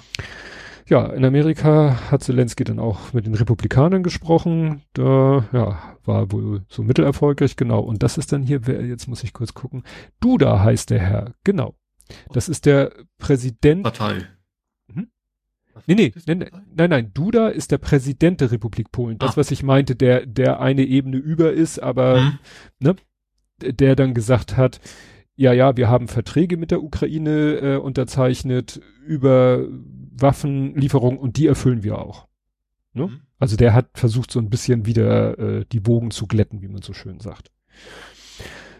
[0.87, 4.83] Ja, in Amerika hat Zelensky dann auch mit den Republikanern gesprochen.
[4.93, 7.79] Da, ja, war wohl so mittelerfolgreich, genau.
[7.79, 9.83] Und das ist dann hier, jetzt muss ich kurz gucken.
[10.19, 11.73] Duda heißt der Herr, genau.
[12.31, 13.81] Das ist der Präsident.
[13.81, 14.27] Partei.
[14.93, 15.07] Hm?
[15.87, 19.17] Nee, nee, nee, nein, nein, Duda ist der Präsident der Republik Polen.
[19.17, 19.37] Das, ah.
[19.37, 22.39] was ich meinte, der, der eine Ebene über ist, aber, hm.
[22.79, 22.95] ne,
[23.59, 24.79] der dann gesagt hat,
[25.35, 29.65] ja, ja, wir haben Verträge mit der Ukraine äh, unterzeichnet über
[30.11, 32.27] Waffenlieferung und die erfüllen wir auch.
[32.93, 33.07] Ne?
[33.07, 33.21] Mhm.
[33.37, 36.81] Also der hat versucht so ein bisschen wieder äh, die Wogen zu glätten, wie man
[36.81, 37.51] so schön sagt.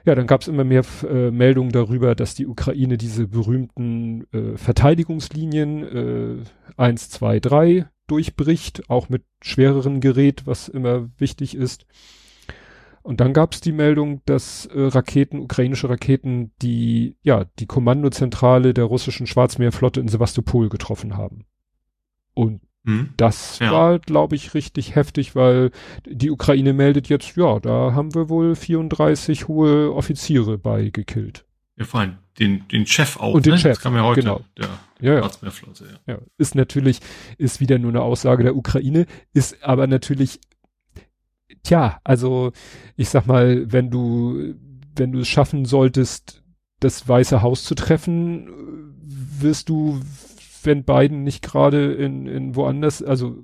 [0.06, 4.56] Ja, dann gab es immer mehr äh, Meldungen darüber, dass die Ukraine diese berühmten äh,
[4.56, 5.84] Verteidigungslinien
[6.38, 6.44] äh,
[6.78, 11.88] 1, 2, 3 durchbricht, auch mit schwereren Gerät, was immer wichtig ist.
[13.06, 18.74] Und dann gab es die Meldung, dass äh, Raketen, ukrainische Raketen, die ja die Kommandozentrale
[18.74, 21.46] der russischen Schwarzmeerflotte in Sevastopol getroffen haben.
[22.34, 23.14] Und hm.
[23.16, 23.72] das ja.
[23.72, 25.70] war, glaube ich, richtig heftig, weil
[26.08, 31.46] die Ukraine meldet jetzt, ja, da haben wir wohl 34 hohe Offiziere bei gekillt.
[31.78, 33.36] Ja, vor allem den, den Chef auch.
[33.36, 33.60] Und den ne?
[33.60, 33.74] Chef.
[33.74, 34.22] Das kam ja heute.
[34.22, 34.42] Genau.
[34.58, 35.30] Der ja, ja.
[35.44, 35.52] ja.
[36.08, 36.18] ja.
[36.40, 37.02] Ist natürlich,
[37.38, 40.40] ist wieder nur eine Aussage der Ukraine, ist aber natürlich
[41.66, 42.52] tja, also
[42.96, 44.56] ich sag mal, wenn du,
[44.96, 46.44] wenn du es schaffen solltest,
[46.80, 50.00] das Weiße Haus zu treffen, wirst du,
[50.64, 53.44] wenn Biden nicht gerade in, in woanders, also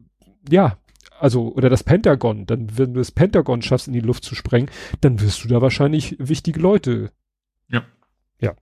[0.50, 0.78] ja,
[1.20, 4.70] also oder das Pentagon, dann wenn du das Pentagon schaffst, in die Luft zu sprengen,
[5.02, 7.12] dann wirst du da wahrscheinlich wichtige Leute.
[7.68, 7.84] Ja.
[8.40, 8.56] Ja.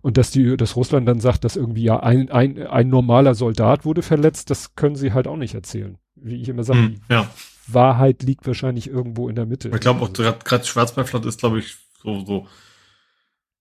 [0.00, 3.84] Und dass die, dass Russland dann sagt, dass irgendwie ja ein, ein, ein normaler Soldat
[3.84, 5.98] wurde verletzt, das können sie halt auch nicht erzählen.
[6.14, 7.28] Wie ich immer sage, hm, ja.
[7.72, 9.68] Wahrheit liegt wahrscheinlich irgendwo in der Mitte.
[9.68, 12.46] Ich glaube auch gerade Schwarzmeerflotte ist, glaube ich, so, so,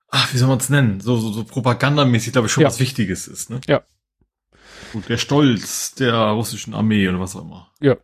[0.09, 0.99] ach, wie soll man es nennen?
[0.99, 2.67] So, so, so propagandamäßig, glaube ich, schon ja.
[2.67, 3.61] was Wichtiges ist, ne?
[3.67, 3.83] Ja.
[4.93, 7.71] Gut, der Stolz der russischen Armee oder was auch immer.
[7.81, 7.97] Ja.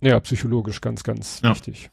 [0.00, 1.50] Ja, psychologisch ganz, ganz ja.
[1.50, 1.90] wichtig.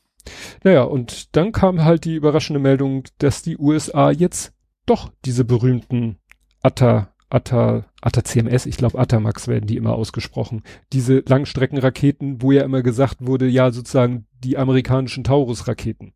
[0.63, 4.53] Naja, und dann kam halt die überraschende Meldung, dass die USA jetzt
[4.85, 6.17] doch diese berühmten
[6.61, 10.63] Atta Atta, Atta CMS, ich glaube Atamax werden die immer ausgesprochen.
[10.93, 16.13] Diese Langstreckenraketen, wo ja immer gesagt wurde, ja sozusagen die amerikanischen Taurus-Raketen.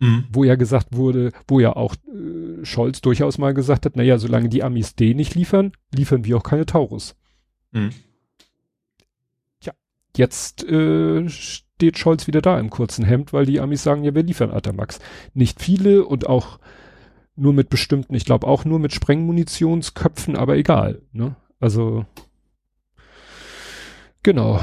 [0.00, 0.26] Mhm.
[0.30, 4.48] Wo ja gesagt wurde, wo ja auch äh, Scholz durchaus mal gesagt hat, naja, solange
[4.48, 7.16] die Amis D nicht liefern, liefern wir auch keine Taurus.
[7.72, 7.90] Mhm.
[9.60, 9.72] Tja,
[10.16, 14.22] jetzt äh, steht Scholz wieder da im kurzen Hemd, weil die Amis sagen, ja, wir
[14.22, 15.00] liefern Atamax.
[15.34, 16.60] Nicht viele und auch
[17.38, 21.02] nur mit bestimmten, ich glaube auch nur mit Sprengmunitionsköpfen, aber egal.
[21.12, 21.36] Ne?
[21.60, 22.04] Also
[24.22, 24.60] genau.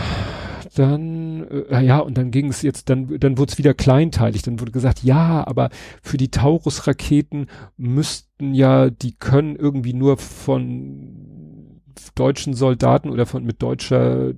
[0.76, 4.42] Dann, äh, ja, und dann ging es jetzt, dann, dann wurde es wieder kleinteilig.
[4.42, 5.70] Dann wurde gesagt, ja, aber
[6.02, 7.48] für die Taurus-Raketen
[7.78, 11.82] müssten ja, die können irgendwie nur von
[12.16, 14.34] deutschen Soldaten oder von mit deutscher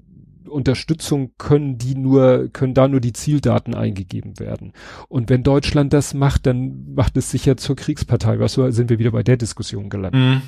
[0.48, 4.74] Unterstützung können die nur, können da nur die Zieldaten eingegeben werden.
[5.08, 8.40] Und wenn Deutschland das macht, dann macht es sicher zur Kriegspartei.
[8.40, 10.22] Was so sind wir wieder bei der Diskussion gelandet.
[10.22, 10.42] Mhm.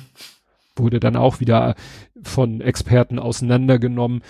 [0.76, 1.74] Wurde dann auch wieder
[2.22, 4.22] von Experten auseinandergenommen.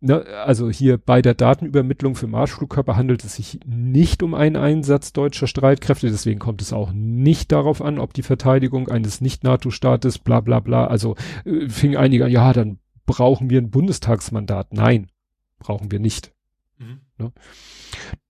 [0.00, 5.14] Ne, also hier bei der Datenübermittlung für Marschflugkörper handelt es sich nicht um einen Einsatz
[5.14, 10.40] deutscher Streitkräfte, deswegen kommt es auch nicht darauf an, ob die Verteidigung eines Nicht-NATO-Staates, bla
[10.40, 11.16] bla bla, also
[11.46, 14.72] äh, fing einige an, ja, dann brauchen wir ein Bundestagsmandat.
[14.72, 15.10] Nein,
[15.58, 16.32] brauchen wir nicht.
[16.78, 17.00] Mhm.
[17.18, 17.32] Ne?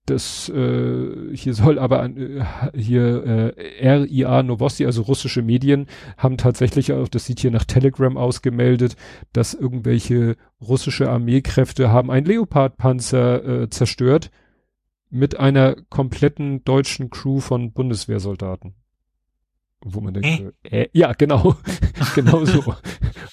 [0.06, 2.44] Das äh, hier soll aber äh,
[2.76, 8.16] hier äh, RIA Novosti, also russische Medien, haben tatsächlich auch, das sieht hier nach Telegram
[8.16, 8.94] ausgemeldet,
[9.32, 14.30] dass irgendwelche russische Armeekräfte haben einen Leopard-Panzer äh, zerstört
[15.10, 18.74] mit einer kompletten deutschen Crew von Bundeswehrsoldaten.
[19.84, 20.82] Wo man denkt, äh?
[20.82, 21.56] äh, ja, genau,
[22.14, 22.74] genau so.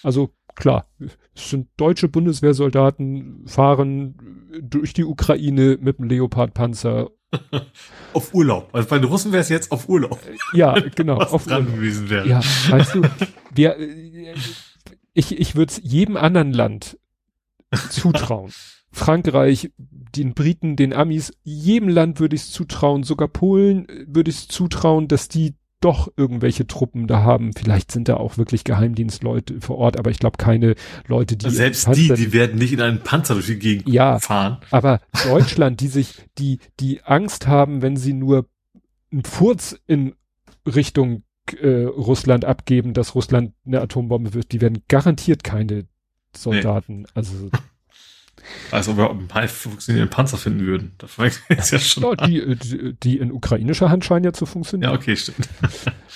[0.01, 0.87] Also klar,
[1.35, 7.09] es sind deutsche Bundeswehrsoldaten, fahren durch die Ukraine mit dem Leopardpanzer.
[8.13, 8.69] auf Urlaub.
[8.73, 10.19] Also bei den Russen wäre es jetzt auf Urlaub.
[10.53, 11.17] Ja, genau.
[11.19, 11.75] Was auf dran Urlaub.
[11.75, 12.27] gewesen wäre.
[12.27, 13.01] Ja, weißt du,
[13.53, 13.77] wir,
[15.13, 16.99] ich, ich würde es jedem anderen Land
[17.89, 18.51] zutrauen.
[18.91, 24.37] Frankreich, den Briten, den Amis, jedem Land würde ich es zutrauen, sogar Polen würde ich
[24.37, 27.53] es zutrauen, dass die doch irgendwelche Truppen da haben.
[27.53, 30.75] Vielleicht sind da auch wirklich Geheimdienstleute vor Ort, aber ich glaube keine
[31.07, 34.57] Leute, die selbst die, die werden nicht in einen Panzer durch die Gegend ja, fahren.
[34.71, 38.47] Aber Deutschland, die sich, die die Angst haben, wenn sie nur
[39.11, 40.15] einen Furz in
[40.65, 41.23] Richtung
[41.61, 45.85] äh, Russland abgeben, dass Russland eine Atombombe wird, die werden garantiert keine
[46.35, 47.01] Soldaten.
[47.01, 47.07] Nee.
[47.13, 47.49] Also
[48.71, 50.93] als ob wir einen funktionierenden Panzer finden würden.
[50.97, 52.03] Das ist ja schon.
[52.03, 54.91] Ja, die, die, die in ukrainischer Hand scheinen ja zu funktionieren.
[54.91, 55.49] Ja, okay, stimmt.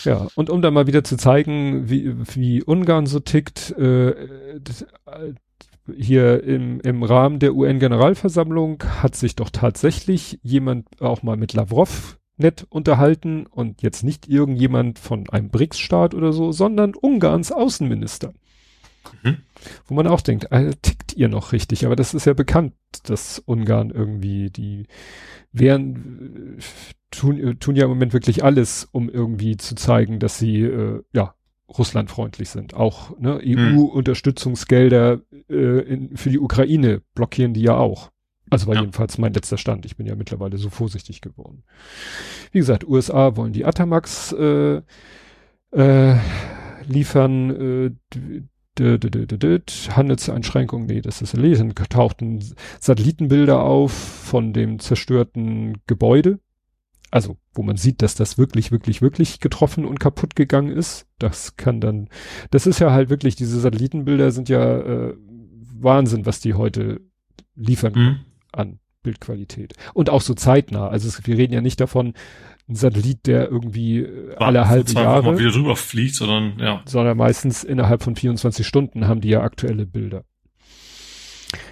[0.03, 4.13] Ja, und um da mal wieder zu zeigen, wie, wie Ungarn so tickt, äh,
[4.61, 5.33] das, äh,
[5.95, 12.19] hier im, im Rahmen der UN-Generalversammlung hat sich doch tatsächlich jemand auch mal mit Lavrov
[12.37, 18.33] nett unterhalten und jetzt nicht irgendjemand von einem BRICS-Staat oder so, sondern Ungarns Außenminister.
[19.23, 19.37] Mhm.
[19.85, 21.85] Wo man auch denkt, äh, tickt ihr noch richtig?
[21.85, 24.87] Aber das ist ja bekannt, dass Ungarn irgendwie die
[25.51, 26.59] wären,
[27.11, 31.01] tun, äh, tun ja im Moment wirklich alles, um irgendwie zu zeigen, dass sie, äh,
[31.13, 31.33] ja,
[31.69, 32.73] russlandfreundlich sind.
[32.73, 38.11] Auch ne, EU-Unterstützungsgelder äh, in, für die Ukraine blockieren die ja auch.
[38.49, 38.81] Also war ja.
[38.81, 39.85] jedenfalls mein letzter Stand.
[39.85, 41.63] Ich bin ja mittlerweile so vorsichtig geworden.
[42.51, 44.81] Wie gesagt, USA wollen die Atamax äh,
[45.71, 46.15] äh,
[46.87, 47.49] liefern.
[47.49, 47.91] Äh,
[48.79, 51.61] Handelseinschränkungen, nee, das ist erledigt.
[51.61, 52.43] Dann tauchten
[52.79, 56.39] Satellitenbilder auf von dem zerstörten Gebäude.
[57.11, 61.07] also wo man sieht, dass das wirklich, wirklich, wirklich getroffen und kaputt gegangen ist.
[61.19, 62.09] Das kann dann,
[62.51, 65.13] das ist ja halt wirklich, diese Satellitenbilder sind ja äh,
[65.79, 67.01] Wahnsinn, was die heute
[67.55, 68.19] liefern mhm.
[68.51, 69.73] an Bildqualität.
[69.93, 70.89] Und auch so zeitnah.
[70.89, 72.13] Also es, wir reden ja nicht davon,
[72.69, 76.81] ein Satellit, der irgendwie äh, War alle halbe Jahre mal wieder drüber fliegt, sondern ja.
[76.85, 80.23] Sondern meistens innerhalb von 24 Stunden haben die ja aktuelle Bilder.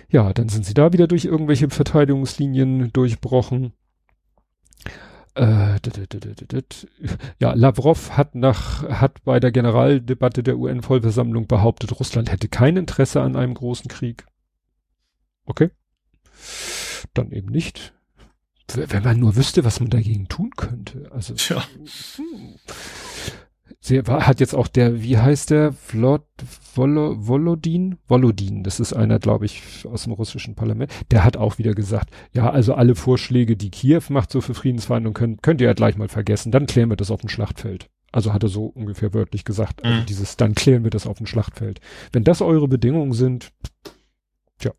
[0.10, 3.74] Ja, dann sind sie da wieder durch irgendwelche Verteidigungslinien durchbrochen.
[5.34, 5.76] Äh,
[7.39, 13.22] ja, Lavrov hat nach, hat bei der Generaldebatte der UN-Vollversammlung behauptet, Russland hätte kein Interesse
[13.22, 14.26] an einem großen Krieg.
[15.46, 15.72] Okay.
[17.14, 17.95] Dann eben nicht.
[18.74, 21.09] Wenn man nur wüsste, was man dagegen tun könnte.
[21.11, 21.36] Also.
[21.36, 21.63] Tja.
[22.16, 22.55] Hm.
[23.80, 26.24] Sie war, hat jetzt auch der, wie heißt der, Vlod,
[26.74, 27.99] Volo, Volodin?
[28.07, 30.91] Volodin, das ist einer, glaube ich, aus dem russischen Parlament.
[31.11, 35.13] Der hat auch wieder gesagt, ja, also alle Vorschläge, die Kiew macht so für Friedensverhandlungen,
[35.13, 36.51] könnt, könnt ihr ja gleich mal vergessen.
[36.51, 37.88] Dann klären wir das auf dem Schlachtfeld.
[38.11, 40.05] Also hat er so ungefähr wörtlich gesagt, also mhm.
[40.07, 41.80] dieses, dann klären wir das auf dem Schlachtfeld.
[42.11, 43.51] Wenn das eure Bedingungen sind,
[44.57, 44.72] tja.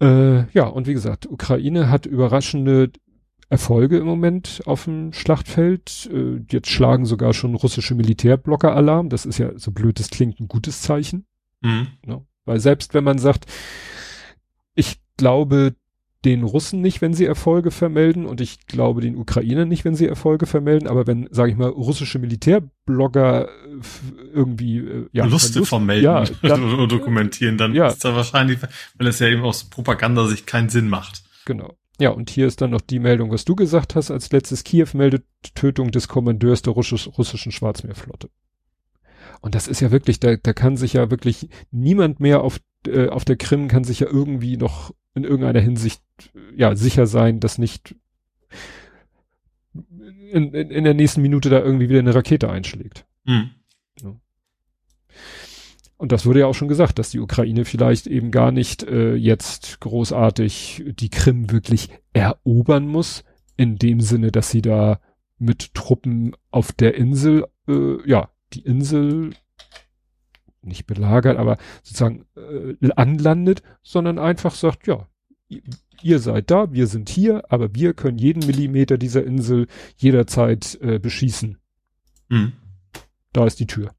[0.00, 2.90] Äh, ja, und wie gesagt, Ukraine hat überraschende
[3.50, 6.08] Erfolge im Moment auf dem Schlachtfeld.
[6.12, 9.08] Äh, jetzt schlagen sogar schon russische Militärblocker Alarm.
[9.08, 11.26] Das ist ja, so blöd das klingt, ein gutes Zeichen.
[11.62, 11.88] Mhm.
[12.04, 12.26] Ne?
[12.44, 13.46] Weil selbst wenn man sagt,
[14.74, 15.74] ich glaube
[16.28, 20.06] den Russen nicht, wenn sie Erfolge vermelden und ich glaube den Ukrainern nicht, wenn sie
[20.06, 23.50] Erfolge vermelden, aber wenn, sage ich mal, russische Militärblogger äh,
[24.34, 27.88] irgendwie äh, ja, Verluste vermelden ja, dann, dokumentieren, dann ja.
[27.88, 28.58] ist da wahrscheinlich,
[28.98, 31.22] weil es ja eben aus Propagandasicht keinen Sinn macht.
[31.46, 31.74] Genau.
[31.98, 34.88] Ja, und hier ist dann noch die Meldung, was du gesagt hast, als letztes Kiew
[34.92, 35.24] meldet
[35.54, 38.28] Tötung des Kommandeurs der Russisch, russischen Schwarzmeerflotte.
[39.40, 43.08] Und das ist ja wirklich, da, da kann sich ja wirklich niemand mehr auf, äh,
[43.08, 46.02] auf der Krim kann sich ja irgendwie noch in irgendeiner Hinsicht
[46.56, 47.94] ja sicher sein, dass nicht
[50.30, 53.06] in, in, in der nächsten Minute da irgendwie wieder eine Rakete einschlägt.
[53.24, 53.50] Mhm.
[54.02, 54.16] Ja.
[55.96, 59.14] Und das wurde ja auch schon gesagt, dass die Ukraine vielleicht eben gar nicht äh,
[59.14, 63.24] jetzt großartig die Krim wirklich erobern muss,
[63.56, 65.00] in dem Sinne, dass sie da
[65.38, 69.30] mit Truppen auf der Insel, äh, ja, die Insel
[70.62, 75.08] nicht belagert, aber sozusagen äh, anlandet, sondern einfach sagt, ja,
[76.02, 80.98] ihr seid da, wir sind hier, aber wir können jeden Millimeter dieser Insel jederzeit äh,
[80.98, 81.58] beschießen.
[82.28, 82.52] Mhm.
[83.32, 83.94] Da ist die Tür.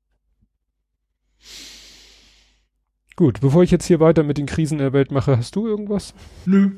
[3.15, 6.13] Gut, bevor ich jetzt hier weiter mit den Krisen der Welt mache, hast du irgendwas?
[6.45, 6.71] Nö.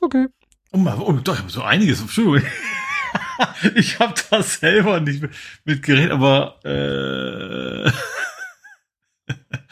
[0.00, 0.26] Okay.
[0.72, 2.00] Oh, oh doch, so einiges.
[2.00, 2.48] Entschuldigung.
[3.74, 5.30] ich habe da selber nicht mit,
[5.64, 7.90] mit geredet, aber äh,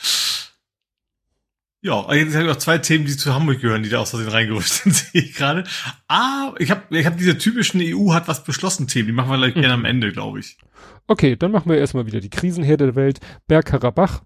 [1.86, 4.28] ja, jetzt habe ich auch zwei Themen, die zu Hamburg gehören, die da aus Versehen
[4.28, 5.64] reingerutscht sind, sehe ich gerade.
[6.08, 9.38] Ah, ich habe ich hab diese typischen EU hat was beschlossen Themen, die machen wir
[9.38, 9.60] gleich mhm.
[9.60, 10.58] gerne am Ende, glaube ich.
[11.06, 13.20] Okay, dann machen wir erstmal wieder die Krisenherde der Welt.
[13.46, 14.22] Bergkarabach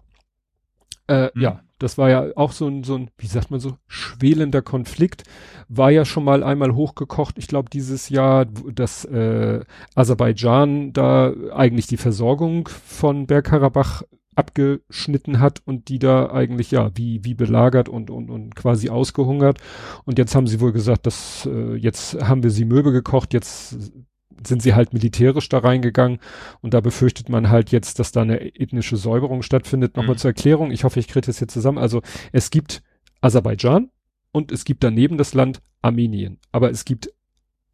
[1.11, 1.41] äh, mhm.
[1.41, 5.23] Ja, das war ja auch so ein, so ein, wie sagt man so, schwelender Konflikt.
[5.67, 7.37] War ja schon mal einmal hochgekocht.
[7.37, 9.61] Ich glaube, dieses Jahr, dass äh,
[9.95, 14.03] Aserbaidschan da eigentlich die Versorgung von Bergkarabach
[14.41, 19.59] abgeschnitten hat und die da eigentlich ja wie wie belagert und und und quasi ausgehungert
[20.03, 23.77] und jetzt haben sie wohl gesagt, dass äh, jetzt haben wir sie Möbel gekocht, jetzt
[24.47, 26.19] sind sie halt militärisch da reingegangen
[26.61, 29.95] und da befürchtet man halt jetzt, dass da eine ethnische Säuberung stattfindet.
[29.95, 30.19] Nochmal mhm.
[30.19, 31.77] zur Erklärung, ich hoffe, ich kriege das hier zusammen.
[31.77, 32.81] Also es gibt
[33.21, 33.91] Aserbaidschan
[34.31, 36.39] und es gibt daneben das Land Armenien.
[36.51, 37.11] Aber es gibt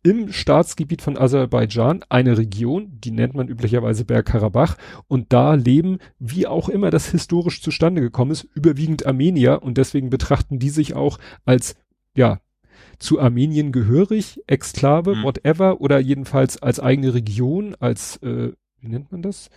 [0.04, 4.78] im Staatsgebiet von Aserbaidschan eine Region, die nennt man üblicherweise Bergkarabach,
[5.08, 10.10] und da leben, wie auch immer das historisch zustande gekommen ist, überwiegend Armenier und deswegen
[10.10, 11.76] betrachten die sich auch als
[12.16, 12.40] ja,
[13.00, 15.24] zu Armenien gehörig, Exklave, mhm.
[15.24, 19.50] whatever, oder jedenfalls als eigene Region, als, äh, wie nennt man das?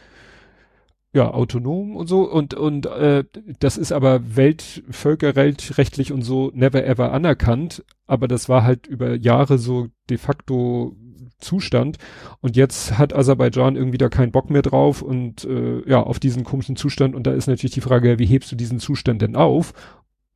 [1.13, 2.23] Ja, autonom und so.
[2.31, 3.25] Und, und äh,
[3.59, 7.85] das ist aber weltvölkerrechtlich und so never ever anerkannt.
[8.07, 10.97] Aber das war halt über Jahre so de facto
[11.41, 11.99] Zustand.
[12.41, 16.45] Und jetzt hat Aserbaidschan irgendwie da keinen Bock mehr drauf und äh, ja, auf diesen
[16.45, 17.15] komischen Zustand.
[17.15, 19.73] Und da ist natürlich die Frage, wie hebst du diesen Zustand denn auf?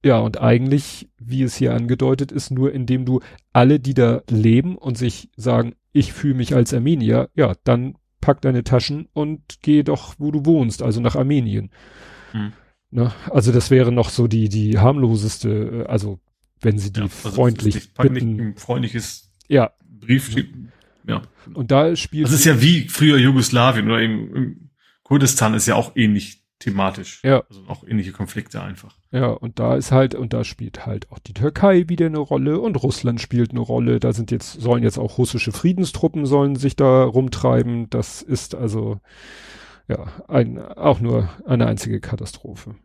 [0.04, 3.20] Ja, und eigentlich, wie es hier angedeutet ist, nur indem du
[3.52, 7.94] alle, die da leben und sich sagen, ich fühle mich als Armenier, ja, dann
[8.24, 11.70] pack deine Taschen und geh doch, wo du wohnst, also nach Armenien.
[12.32, 12.52] Hm.
[12.90, 13.12] Ne?
[13.30, 16.20] Also das wäre noch so die, die harmloseste, äh, also
[16.62, 18.40] wenn sie die ja, also freundlich bitten.
[18.40, 19.72] Ein freundliches ja.
[20.00, 20.34] Brief.
[21.06, 21.20] Ja.
[21.52, 22.24] Und da spielt.
[22.24, 24.70] Das ist ja wie früher Jugoslawien oder eben
[25.02, 27.22] Kurdistan ist ja auch ähnlich thematisch.
[27.22, 27.42] Ja.
[27.48, 28.96] Also auch ähnliche Konflikte einfach.
[29.10, 32.60] Ja, und da ist halt, und da spielt halt auch die Türkei wieder eine Rolle
[32.60, 34.00] und Russland spielt eine Rolle.
[34.00, 37.90] Da sind jetzt, sollen jetzt auch russische Friedenstruppen sollen sich da rumtreiben.
[37.90, 39.00] Das ist also,
[39.88, 42.76] ja, ein, auch nur eine einzige Katastrophe.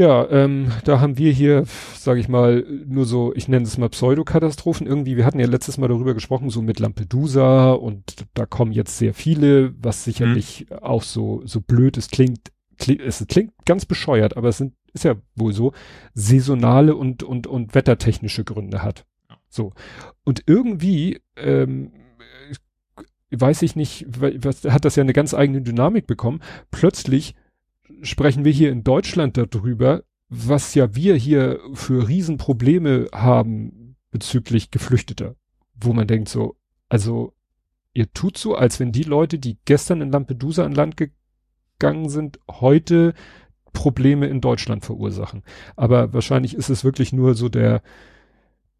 [0.00, 3.90] Ja, ähm, da haben wir hier, sage ich mal, nur so, ich nenne es mal
[3.90, 4.86] Pseudokatastrophen.
[4.86, 8.96] Irgendwie, wir hatten ja letztes Mal darüber gesprochen, so mit Lampedusa und da kommen jetzt
[8.96, 10.78] sehr viele, was sicherlich mhm.
[10.78, 15.04] auch so so blöd ist, klingt, klingt, es klingt ganz bescheuert, aber es sind, ist
[15.04, 15.74] ja wohl so,
[16.14, 19.04] saisonale und und und wettertechnische Gründe hat.
[19.50, 19.74] So
[20.24, 21.92] und irgendwie ähm,
[23.32, 26.40] weiß ich nicht, was hat das ja eine ganz eigene Dynamik bekommen.
[26.70, 27.34] Plötzlich
[28.02, 35.36] sprechen wir hier in Deutschland darüber, was ja wir hier für Riesenprobleme haben bezüglich Geflüchteter,
[35.74, 36.56] wo man denkt so,
[36.88, 37.34] also
[37.92, 42.38] ihr tut so, als wenn die Leute, die gestern in Lampedusa an Land gegangen sind,
[42.48, 43.14] heute
[43.72, 45.42] Probleme in Deutschland verursachen.
[45.76, 47.82] Aber wahrscheinlich ist es wirklich nur so der,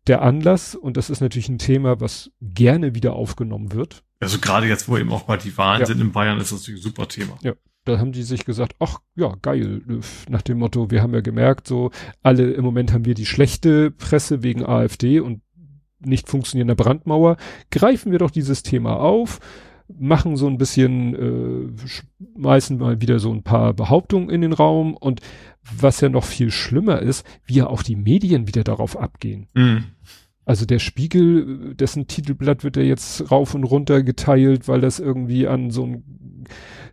[0.07, 4.03] der Anlass und das ist natürlich ein Thema, was gerne wieder aufgenommen wird.
[4.21, 5.87] Also gerade jetzt, wo eben auch mal die Wahlen ja.
[5.87, 7.39] sind in Bayern, ist das natürlich ein super Thema.
[7.43, 7.55] Ja,
[7.85, 9.83] da haben die sich gesagt, ach ja, geil,
[10.29, 11.91] nach dem Motto, wir haben ja gemerkt, so
[12.23, 15.41] alle im Moment haben wir die schlechte Presse wegen AfD und
[16.01, 17.37] nicht funktionierender Brandmauer,
[17.71, 19.41] greifen wir doch dieses Thema auf,
[19.99, 21.89] machen so ein bisschen, äh,
[22.39, 25.21] schmeißen mal wieder so ein paar Behauptungen in den Raum und
[25.63, 29.49] was ja noch viel schlimmer ist, wie ja auch die Medien wieder darauf abgehen.
[29.55, 29.85] Mhm.
[30.51, 35.47] Also der Spiegel, dessen Titelblatt wird ja jetzt rauf und runter geteilt, weil das irgendwie
[35.47, 36.47] an so ein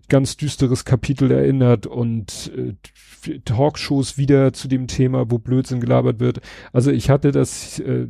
[0.10, 6.40] ganz düsteres Kapitel erinnert und äh, Talkshows wieder zu dem Thema, wo Blödsinn gelabert wird.
[6.72, 8.10] Also ich hatte das, äh,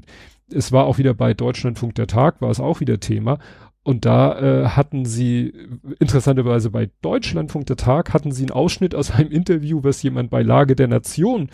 [0.52, 3.40] es war auch wieder bei Deutschlandfunk der Tag, war es auch wieder Thema.
[3.84, 5.54] Und da äh, hatten sie,
[5.98, 10.42] interessanterweise bei Deutschlandfunk der Tag, hatten sie einen Ausschnitt aus einem Interview, was jemand bei
[10.42, 11.52] Lage der Nation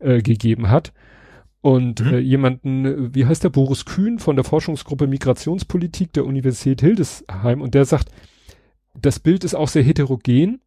[0.00, 0.92] äh, gegeben hat.
[1.60, 2.14] Und mhm.
[2.14, 7.60] äh, jemanden, wie heißt der, Boris Kühn von der Forschungsgruppe Migrationspolitik der Universität Hildesheim.
[7.60, 8.10] Und der sagt,
[9.00, 10.60] das Bild ist auch sehr heterogen.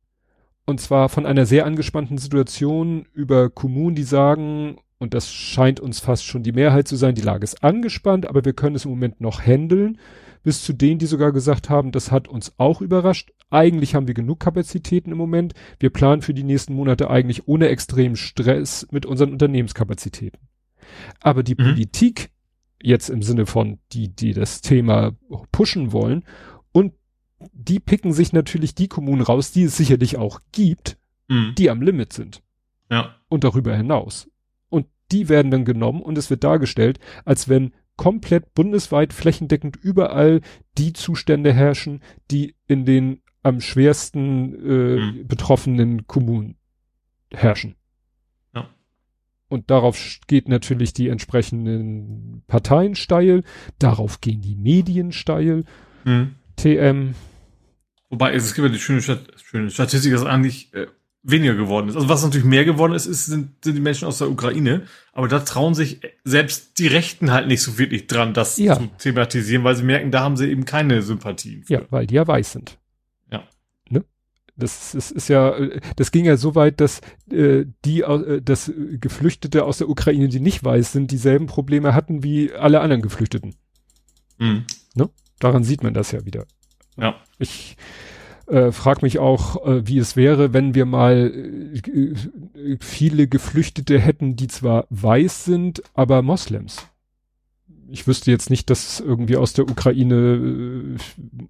[0.65, 5.99] Und zwar von einer sehr angespannten Situation über Kommunen, die sagen, und das scheint uns
[5.99, 8.91] fast schon die Mehrheit zu sein, die Lage ist angespannt, aber wir können es im
[8.91, 9.97] Moment noch handeln.
[10.43, 13.31] Bis zu denen, die sogar gesagt haben, das hat uns auch überrascht.
[13.49, 15.53] Eigentlich haben wir genug Kapazitäten im Moment.
[15.79, 20.39] Wir planen für die nächsten Monate eigentlich ohne extremen Stress mit unseren Unternehmenskapazitäten.
[21.19, 21.73] Aber die mhm.
[21.73, 22.31] Politik
[22.81, 25.11] jetzt im Sinne von die, die das Thema
[25.51, 26.23] pushen wollen
[26.71, 26.93] und
[27.53, 31.53] die picken sich natürlich die Kommunen raus, die es sicherlich auch gibt, mhm.
[31.57, 32.41] die am Limit sind.
[32.89, 33.15] Ja.
[33.27, 34.29] Und darüber hinaus.
[34.69, 40.41] Und die werden dann genommen und es wird dargestellt, als wenn komplett bundesweit flächendeckend überall
[40.77, 45.27] die Zustände herrschen, die in den am schwersten äh, mhm.
[45.27, 46.55] betroffenen Kommunen
[47.31, 47.75] herrschen.
[49.49, 49.97] Und darauf
[50.27, 53.43] geht natürlich die entsprechenden Parteien steil,
[53.79, 55.65] darauf gehen die Medien steil.
[56.05, 56.35] Mhm.
[56.55, 57.15] TM,
[58.09, 60.87] Wobei es gibt ja die schöne, Stat schöne Statistik, dass eigentlich äh,
[61.21, 61.95] weniger geworden ist.
[61.95, 64.83] Also was natürlich mehr geworden ist, ist sind, sind die Menschen aus der Ukraine.
[65.13, 68.77] Aber da trauen sich selbst die Rechten halt nicht so wirklich dran, das ja.
[68.77, 71.63] zu thematisieren, weil sie merken, da haben sie eben keine Sympathie.
[71.63, 71.73] Für.
[71.73, 72.77] Ja, weil die ja weiß sind.
[74.59, 74.65] Ne?
[74.65, 75.55] Das ist, ist ja,
[75.95, 77.01] das ging ja so weit, dass
[77.31, 82.23] äh, die, äh, dass Geflüchtete aus der Ukraine, die nicht weiß sind, dieselben Probleme hatten
[82.23, 83.55] wie alle anderen Geflüchteten.
[84.37, 84.65] Mhm.
[84.95, 85.09] Ne?
[85.39, 86.45] Daran sieht man das ja wieder.
[86.97, 87.15] Ja.
[87.37, 87.77] Ich
[88.47, 91.31] äh, frage mich auch, äh, wie es wäre, wenn wir mal
[91.83, 96.87] äh, viele Geflüchtete hätten, die zwar weiß sind, aber Moslems.
[97.91, 100.97] Ich wüsste jetzt nicht, dass irgendwie aus der Ukraine äh,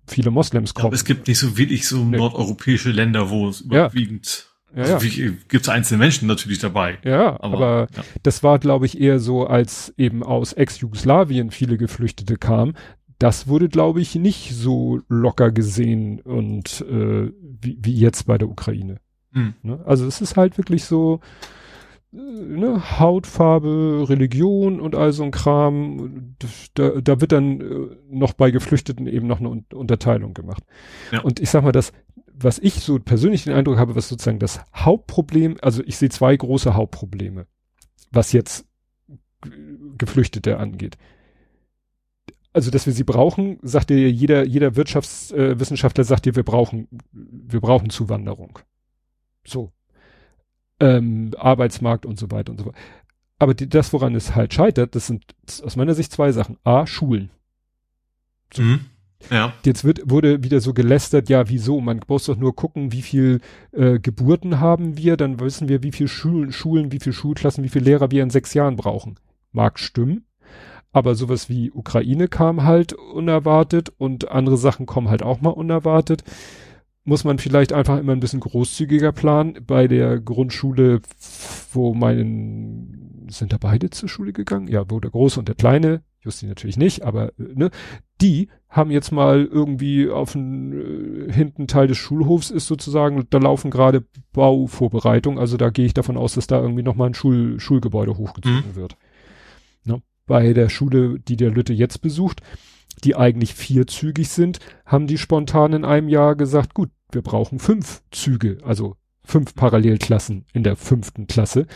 [0.07, 0.85] viele Moslems kommen.
[0.85, 2.17] Ja, aber es gibt nicht so wirklich so nee.
[2.17, 4.83] nordeuropäische Länder, wo es überwiegend ja.
[4.83, 5.31] Also ja.
[5.47, 6.99] gibt es einzelne Menschen natürlich dabei.
[7.03, 8.03] Ja, aber, aber ja.
[8.21, 12.75] das war, glaube ich, eher so, als eben aus Ex-Jugoslawien viele Geflüchtete kamen
[13.19, 17.31] das wurde, glaube ich, nicht so locker gesehen und äh,
[17.61, 18.97] wie, wie jetzt bei der Ukraine.
[19.31, 19.55] Mhm.
[19.61, 19.79] Ne?
[19.85, 21.57] Also es ist halt wirklich so äh,
[22.11, 26.35] ne, Hautfarbe, Religion und all so ein Kram.
[26.73, 30.63] Da, da wird dann äh, noch bei Geflüchteten eben noch eine Unterteilung gemacht.
[31.11, 31.21] Ja.
[31.21, 31.91] Und ich sag mal, das,
[32.33, 36.35] was ich so persönlich den Eindruck habe, was sozusagen das Hauptproblem, also ich sehe zwei
[36.35, 37.47] große Hauptprobleme,
[38.11, 38.65] was jetzt
[39.97, 40.97] Geflüchtete angeht
[42.53, 46.87] also dass wir sie brauchen, sagt dir jeder, jeder Wirtschaftswissenschaftler äh, sagt dir, wir brauchen,
[47.11, 48.59] wir brauchen Zuwanderung.
[49.45, 49.71] So.
[50.79, 52.75] Ähm, Arbeitsmarkt und so weiter und so fort.
[53.37, 55.23] Aber die, das, woran es halt scheitert, das sind
[55.63, 56.57] aus meiner Sicht zwei Sachen.
[56.63, 57.29] A, Schulen.
[58.53, 58.61] So.
[58.61, 58.85] Mhm.
[59.29, 59.53] Ja.
[59.65, 61.81] Jetzt wird, wurde wieder so gelästert, ja, wieso?
[61.81, 65.91] Man muss doch nur gucken, wie viel äh, Geburten haben wir, dann wissen wir, wie
[65.91, 69.15] viel Schulen, Schulen, wie viel Schulklassen, wie viele Lehrer wir in sechs Jahren brauchen.
[69.51, 70.25] Mag stimmen,
[70.93, 76.23] aber sowas wie Ukraine kam halt unerwartet und andere Sachen kommen halt auch mal unerwartet.
[77.09, 79.65] Muss man vielleicht einfach immer ein bisschen großzügiger planen.
[79.65, 81.01] Bei der Grundschule,
[81.73, 84.67] wo meinen, sind da beide zur Schule gegangen?
[84.67, 87.71] Ja, wo der Große und der Kleine, Justi natürlich nicht, aber ne,
[88.21, 93.39] die haben jetzt mal irgendwie auf den äh, hinten Teil des Schulhofs ist sozusagen, da
[93.39, 97.59] laufen gerade Bauvorbereitungen, also da gehe ich davon aus, dass da irgendwie nochmal ein Schul
[97.59, 98.75] Schulgebäude hochgezogen mhm.
[98.75, 98.97] wird.
[99.83, 100.03] Ne?
[100.27, 102.43] Bei der Schule, die der Lütte jetzt besucht,
[103.03, 108.01] die eigentlich vierzügig sind, haben die spontan in einem Jahr gesagt, gut, wir brauchen fünf
[108.11, 111.67] Züge, also fünf Parallelklassen in der fünften Klasse,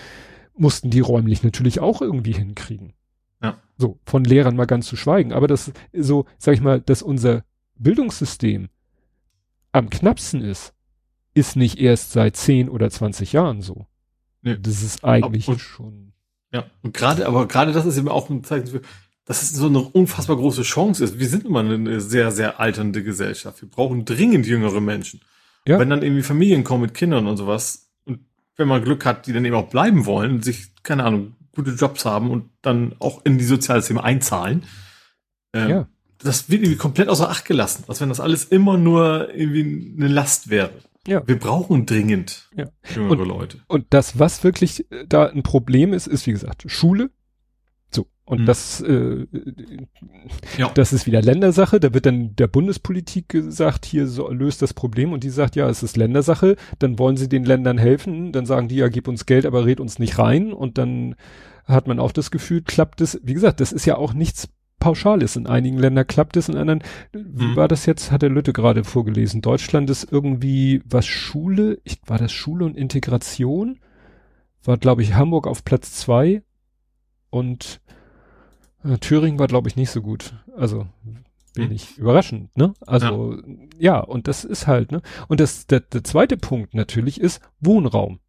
[0.56, 2.94] mussten die räumlich natürlich auch irgendwie hinkriegen.
[3.42, 3.60] Ja.
[3.78, 5.34] So, von Lehrern mal ganz zu schweigen.
[5.34, 7.44] Aber das so, sag ich mal, dass unser
[7.76, 8.70] Bildungssystem
[9.72, 10.74] am knappsten ist,
[11.34, 13.88] ist nicht erst seit zehn oder zwanzig Jahren so.
[14.42, 14.58] Nee.
[14.62, 16.14] Das ist eigentlich und, schon.
[16.52, 18.82] Ja, und gerade, aber gerade das ist eben auch ein Zeichen für,
[19.26, 21.20] dass es so eine unfassbar große Chance ist.
[21.20, 23.62] Wir sind immer eine sehr, sehr alternde Gesellschaft.
[23.62, 25.22] Wir brauchen dringend jüngere Menschen.
[25.66, 25.80] Ja.
[25.80, 28.20] Wenn dann irgendwie Familien kommen mit Kindern und sowas, und
[28.58, 32.04] wenn man Glück hat, die dann eben auch bleiben wollen, sich, keine Ahnung, gute Jobs
[32.04, 34.66] haben und dann auch in die Sozialsysteme einzahlen,
[35.54, 35.88] ähm, ja.
[36.18, 37.86] das wird irgendwie komplett außer Acht gelassen.
[37.88, 40.74] Als wenn das alles immer nur irgendwie eine Last wäre.
[41.08, 41.26] Ja.
[41.26, 42.66] Wir brauchen dringend ja.
[42.94, 43.58] jüngere und, Leute.
[43.68, 47.10] Und das, was wirklich da ein Problem ist, ist wie gesagt Schule,
[48.26, 48.46] und hm.
[48.46, 49.28] das, äh,
[50.58, 50.72] ja.
[50.74, 51.80] das ist wieder Ländersache.
[51.80, 55.12] Da wird dann der Bundespolitik gesagt, hier so, löst das Problem.
[55.12, 56.56] Und die sagt, ja, es ist Ländersache.
[56.80, 58.32] Dann wollen sie den Ländern helfen.
[58.32, 60.54] Dann sagen die, ja, gib uns Geld, aber red uns nicht rein.
[60.54, 61.16] Und dann
[61.66, 63.20] hat man auch das Gefühl, klappt es.
[63.24, 64.48] Wie gesagt, das ist ja auch nichts
[64.80, 65.36] Pauschales.
[65.36, 67.56] In einigen Ländern klappt es, in anderen, wie hm.
[67.58, 69.42] war das jetzt, hat der Lütte gerade vorgelesen.
[69.42, 73.80] Deutschland ist irgendwie, was Schule, ich, war das Schule und Integration?
[74.64, 76.42] War, glaube ich, Hamburg auf Platz zwei
[77.30, 77.82] und
[79.00, 80.34] Thüringen war, glaube ich, nicht so gut.
[80.56, 80.88] Also
[81.56, 82.04] wenig hm.
[82.04, 82.74] überraschend, ne?
[82.86, 83.38] Also
[83.80, 83.98] ja.
[83.98, 84.00] ja.
[84.00, 85.02] und das ist halt, ne?
[85.28, 88.20] Und das der, der zweite Punkt natürlich ist Wohnraum.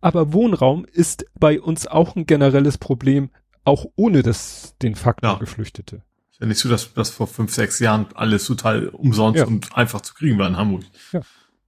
[0.00, 3.30] Aber Wohnraum ist bei uns auch ein generelles Problem,
[3.64, 5.38] auch ohne das den Faktor ja.
[5.38, 6.02] Geflüchtete.
[6.30, 9.46] Ist ja nicht so, dass das vor fünf, sechs Jahren alles total umsonst ja.
[9.46, 10.84] und einfach zu kriegen war in Hamburg.
[11.12, 11.20] Ja.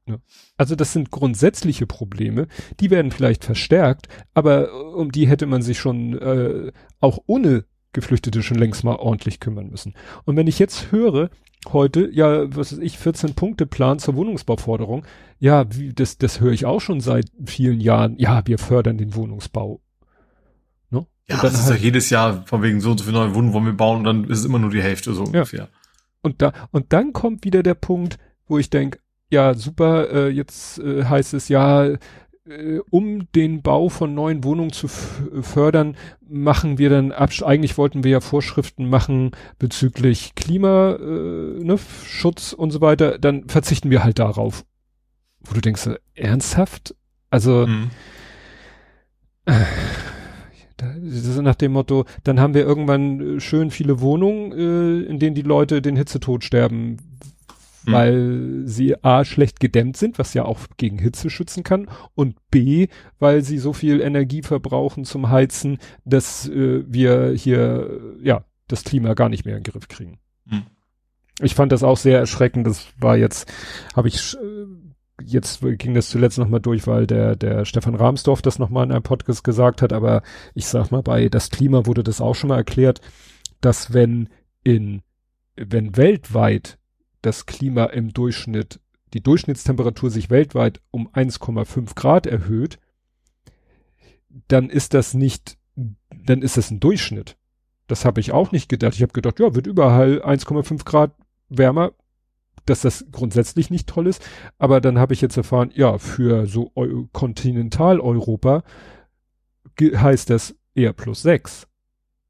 [0.06, 0.18] ja.
[0.58, 2.46] Also das sind grundsätzliche Probleme,
[2.80, 7.64] die werden vielleicht verstärkt, aber um die hätte man sich schon äh, auch ohne
[7.94, 9.94] Geflüchtete schon längst mal ordentlich kümmern müssen.
[10.24, 11.30] Und wenn ich jetzt höre,
[11.72, 15.06] heute, ja, was weiß ich, 14 Punkte Plan zur Wohnungsbauforderung,
[15.38, 19.14] ja, wie, das, das höre ich auch schon seit vielen Jahren, ja, wir fördern den
[19.14, 19.80] Wohnungsbau.
[20.90, 21.06] Ne?
[21.28, 23.54] Ja, das ist halt, ja jedes Jahr von wegen so und so viele neue Wohnungen
[23.54, 25.60] wollen wir bauen und dann ist es immer nur die Hälfte so ungefähr.
[25.60, 25.68] Ja.
[26.20, 28.98] Und da, und dann kommt wieder der Punkt, wo ich denke,
[29.30, 31.96] ja, super, äh, jetzt äh, heißt es ja,
[32.46, 38.10] äh, um den Bau von neuen Wohnungen zu fördern, machen wir dann, eigentlich wollten wir
[38.10, 44.64] ja Vorschriften machen bezüglich Klimaschutz äh, ne, und so weiter, dann verzichten wir halt darauf.
[45.40, 46.94] Wo du denkst, ernsthaft?
[47.30, 47.90] Also, mhm.
[49.46, 49.64] äh,
[50.76, 55.18] das ist nach dem Motto, dann haben wir irgendwann äh, schön viele Wohnungen, äh, in
[55.18, 56.98] denen die Leute den Hitzetod sterben,
[57.84, 57.92] mhm.
[57.92, 62.88] weil sie A schlecht gedämmt sind, was ja auch gegen Hitze schützen kann, und B,
[63.18, 69.14] weil sie so viel Energie verbrauchen zum Heizen, dass äh, wir hier ja das Klima
[69.14, 70.18] gar nicht mehr in den Griff kriegen.
[70.46, 70.62] Mhm.
[71.40, 72.66] Ich fand das auch sehr erschreckend.
[72.66, 73.52] Das war jetzt,
[73.94, 74.66] habe ich äh,
[75.22, 79.02] jetzt ging das zuletzt nochmal durch, weil der, der Stefan Rahmsdorf das nochmal in einem
[79.02, 80.22] Podcast gesagt hat, aber
[80.54, 83.00] ich sag mal, bei das Klima wurde das auch schon mal erklärt,
[83.60, 84.28] dass wenn
[84.64, 85.02] in,
[85.56, 86.78] wenn weltweit
[87.24, 88.80] das Klima im Durchschnitt,
[89.12, 92.78] die Durchschnittstemperatur sich weltweit um 1,5 Grad erhöht,
[94.48, 97.36] dann ist das nicht, dann ist das ein Durchschnitt.
[97.86, 98.94] Das habe ich auch nicht gedacht.
[98.94, 101.14] Ich habe gedacht, ja, wird überall 1,5 Grad
[101.48, 101.92] wärmer,
[102.66, 104.26] dass das grundsätzlich nicht toll ist.
[104.58, 108.64] Aber dann habe ich jetzt erfahren, ja, für so Eu Kontinentaleuropa
[109.80, 111.68] heißt das eher plus 6.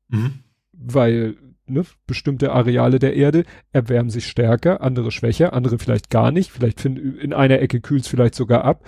[0.09, 0.40] Mhm.
[0.72, 1.36] Weil
[1.67, 6.51] ne, bestimmte Areale der Erde erwärmen sich stärker, andere schwächer, andere vielleicht gar nicht.
[6.51, 8.85] Vielleicht find, in einer Ecke kühlt es vielleicht sogar ab.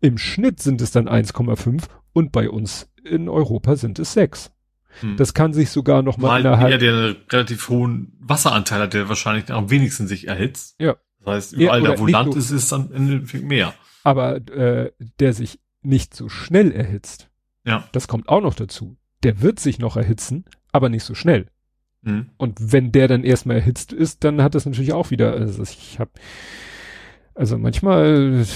[0.00, 4.52] Im Schnitt sind es dann 1,5 und bei uns in Europa sind es 6.
[5.00, 5.16] Hm.
[5.16, 6.70] Das kann sich sogar noch mal, mal innerhalb...
[6.70, 10.76] Ja, der einen relativ hohen Wasseranteil hat, der wahrscheinlich am wenigsten sich erhitzt.
[10.80, 10.96] Ja.
[11.20, 13.74] Das heißt, überall ja, da, wo Land ist, ist dann Endeffekt mehr.
[14.04, 17.30] Aber äh, der sich nicht so schnell erhitzt.
[17.64, 17.84] Ja.
[17.92, 18.96] Das kommt auch noch dazu.
[19.22, 21.48] Der wird sich noch erhitzen, aber nicht so schnell.
[22.06, 22.26] Mhm.
[22.36, 25.98] Und wenn der dann erstmal erhitzt ist, dann hat das natürlich auch wieder, also ich
[25.98, 26.12] habe
[27.34, 28.46] also manchmal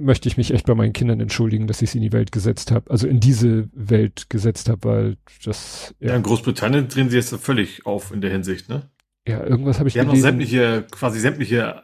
[0.00, 2.72] möchte ich mich echt bei meinen Kindern entschuldigen, dass ich sie in die Welt gesetzt
[2.72, 6.08] habe, also in diese Welt gesetzt habe, weil das ja.
[6.08, 8.90] ja in Großbritannien drehen sie jetzt völlig auf in der Hinsicht, ne?
[9.28, 10.26] Ja, irgendwas habe ich die gelesen.
[10.26, 11.82] haben noch sämtliche quasi sämtliche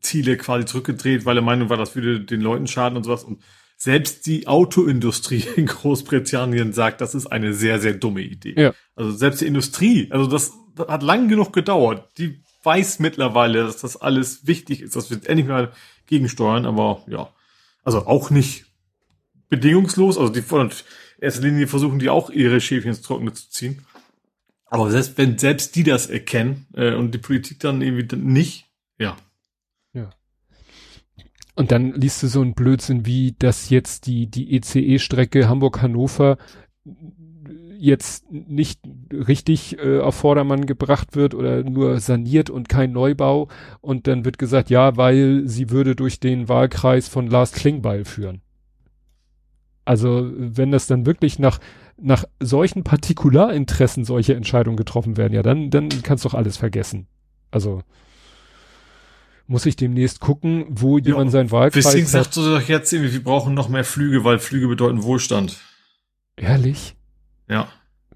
[0.00, 3.40] Ziele quasi zurückgedreht, weil er Meinung war, das würde den Leuten schaden und sowas und
[3.84, 8.54] selbst die Autoindustrie in Großbritannien sagt, das ist eine sehr sehr dumme Idee.
[8.56, 8.74] Ja.
[8.96, 12.08] Also selbst die Industrie, also das, das hat lang genug gedauert.
[12.18, 15.72] Die weiß mittlerweile, dass das alles wichtig ist, dass wir endlich mal
[16.06, 17.28] gegensteuern, aber ja,
[17.82, 18.64] also auch nicht
[19.50, 20.70] bedingungslos, also die von
[21.20, 23.84] erster Linie versuchen die auch ihre Schäfchen ins Trockene zu ziehen.
[24.66, 28.66] Aber selbst wenn selbst die das erkennen äh, und die Politik dann irgendwie nicht.
[28.98, 29.16] Ja.
[31.56, 36.36] Und dann liest du so ein Blödsinn wie, dass jetzt die, die ECE-Strecke Hamburg-Hannover
[37.84, 38.80] jetzt nicht
[39.12, 43.48] richtig äh, auf Vordermann gebracht wird oder nur saniert und kein Neubau.
[43.80, 48.40] Und dann wird gesagt, ja, weil sie würde durch den Wahlkreis von Lars Klingbeil führen.
[49.84, 51.60] Also wenn das dann wirklich nach,
[51.98, 57.06] nach solchen Partikularinteressen solche Entscheidungen getroffen werden, ja, dann, dann kannst du doch alles vergessen.
[57.50, 57.82] Also
[59.46, 63.24] muss ich demnächst gucken, wo ja, jemand sein Wahlkreis Deswegen sagst du doch jetzt, wir
[63.24, 65.58] brauchen noch mehr Flüge, weil Flüge bedeuten Wohlstand.
[66.36, 66.96] Ehrlich?
[67.48, 67.68] Ja.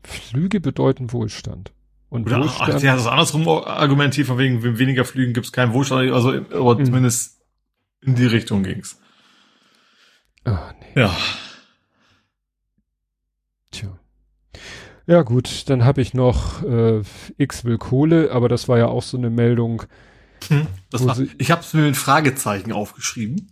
[0.03, 1.73] Flüge bedeuten Wohlstand.
[2.09, 2.75] Und Oder, Wohlstand.
[2.77, 6.31] Ach, ja, das ist andersrum argumentiert, von wegen weniger Flügen gibt es keinen Wohlstand, also
[6.33, 6.87] aber mhm.
[6.87, 7.41] zumindest
[8.01, 8.99] in die Richtung ging's.
[10.47, 11.03] Oh, nee.
[11.03, 11.15] Ja.
[13.71, 13.99] Tja.
[15.07, 17.03] Ja gut, dann habe ich noch äh,
[17.37, 19.83] X will Kohle, aber das war ja auch so eine Meldung.
[20.49, 23.51] Hm, war, ich habe es mir mit Fragezeichen aufgeschrieben.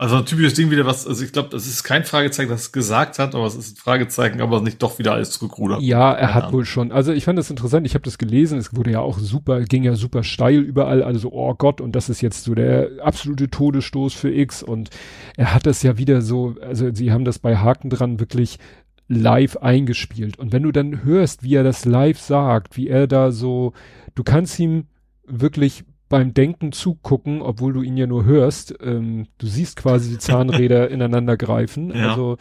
[0.00, 2.72] Also ein typisches Ding wieder, was, also ich glaube, das ist kein Fragezeichen, das es
[2.72, 5.82] gesagt hat, aber es ist ein Fragezeichen, aber nicht doch wieder alles zurückrudert.
[5.82, 6.92] Ja, er hat wohl schon.
[6.92, 9.82] Also ich fand das interessant, ich habe das gelesen, es wurde ja auch super, ging
[9.82, 14.14] ja super steil überall, also oh Gott, und das ist jetzt so der absolute Todesstoß
[14.14, 14.90] für X und
[15.36, 18.60] er hat das ja wieder so, also sie haben das bei Haken dran wirklich
[19.08, 20.38] live eingespielt.
[20.38, 23.72] Und wenn du dann hörst, wie er das live sagt, wie er da so,
[24.14, 24.84] du kannst ihm
[25.28, 28.74] wirklich beim Denken zugucken, obwohl du ihn ja nur hörst.
[28.80, 31.94] Ähm, du siehst quasi die Zahnräder ineinander greifen.
[31.94, 32.10] Ja.
[32.10, 32.38] Also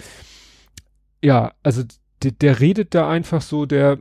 [1.24, 1.84] ja, also
[2.24, 4.00] der, redet da einfach so, der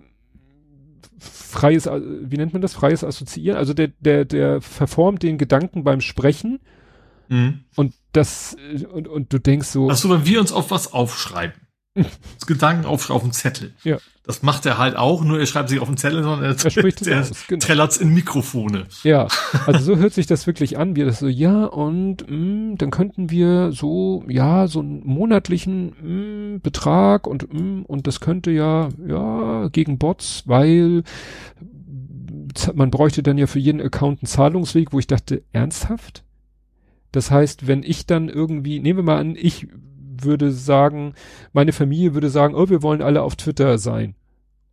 [1.19, 3.59] freies, wie nennt man das, freies Assoziieren?
[3.59, 6.61] Also der, der, der verformt den Gedanken beim Sprechen
[7.29, 7.65] mhm.
[7.75, 8.57] und das,
[8.93, 9.91] und, und du denkst so.
[9.91, 11.61] Achso, wenn wir uns auf was aufschreiben.
[12.47, 13.73] Gedanken auf, auf dem Zettel.
[13.85, 13.99] Ja.
[14.25, 16.71] Das macht er halt auch, nur er schreibt sich auf den Zettel, sondern er, er
[16.71, 17.87] spricht er aus, genau.
[18.01, 18.87] in Mikrofone.
[19.05, 19.29] Ja,
[19.67, 22.91] also so hört sich das wirklich an, wie das so, ja, und mh, mm, dann
[22.91, 28.21] könnten wir so, ja, so einen monatlichen mh, mm, Betrag und mh, mm, und das
[28.21, 31.05] könnte ja, ja, gegen Bots, weil
[32.75, 36.25] man bräuchte dann ja für jeden Account einen Zahlungsweg, wo ich dachte, ernsthaft?
[37.13, 39.69] Das heißt, wenn ich dann irgendwie, nehmen wir mal an, ich
[40.25, 41.15] würde sagen,
[41.53, 44.15] meine Familie würde sagen, oh, wir wollen alle auf Twitter sein.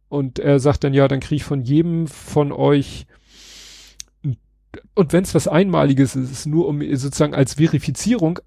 [0.10, 3.08] Und er sagt dann, ja, dann kriege ich von jedem von euch
[4.96, 8.40] und wenn es was Einmaliges ist, ist nur um sozusagen als Verifizierung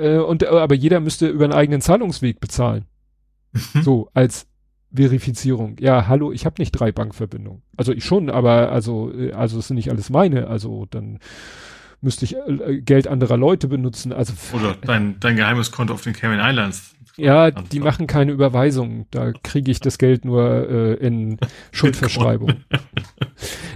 [0.00, 2.84] äh, und aber jeder müsste über einen eigenen Zahlungsweg bezahlen.
[3.82, 4.46] So als
[4.94, 5.76] Verifizierung.
[5.80, 7.62] Ja, hallo, ich habe nicht drei Bankverbindungen.
[7.76, 10.46] Also ich schon, aber also äh, also es sind nicht alles meine.
[10.46, 11.18] Also dann
[12.00, 14.12] müsste ich äh, Geld anderer Leute benutzen.
[14.12, 16.94] Also oder dein dein geheimes Konto auf den Cayman Islands.
[17.20, 19.06] Ja, die machen keine Überweisungen.
[19.10, 21.38] Da kriege ich das Geld nur äh, in
[21.72, 22.54] Schuldverschreibung.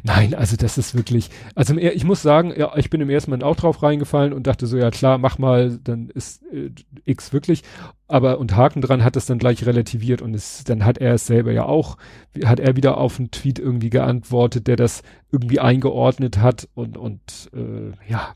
[0.02, 1.30] Nein, also das ist wirklich.
[1.54, 4.66] Also ich muss sagen, ja, ich bin im ersten Mal auch drauf reingefallen und dachte
[4.66, 6.70] so, ja klar, mach mal, dann ist äh,
[7.04, 7.62] X wirklich.
[8.08, 11.26] Aber und Haken dran hat es dann gleich relativiert und es, dann hat er es
[11.26, 11.96] selber ja auch,
[12.44, 17.50] hat er wieder auf einen Tweet irgendwie geantwortet, der das irgendwie eingeordnet hat und und
[17.54, 18.34] äh, ja.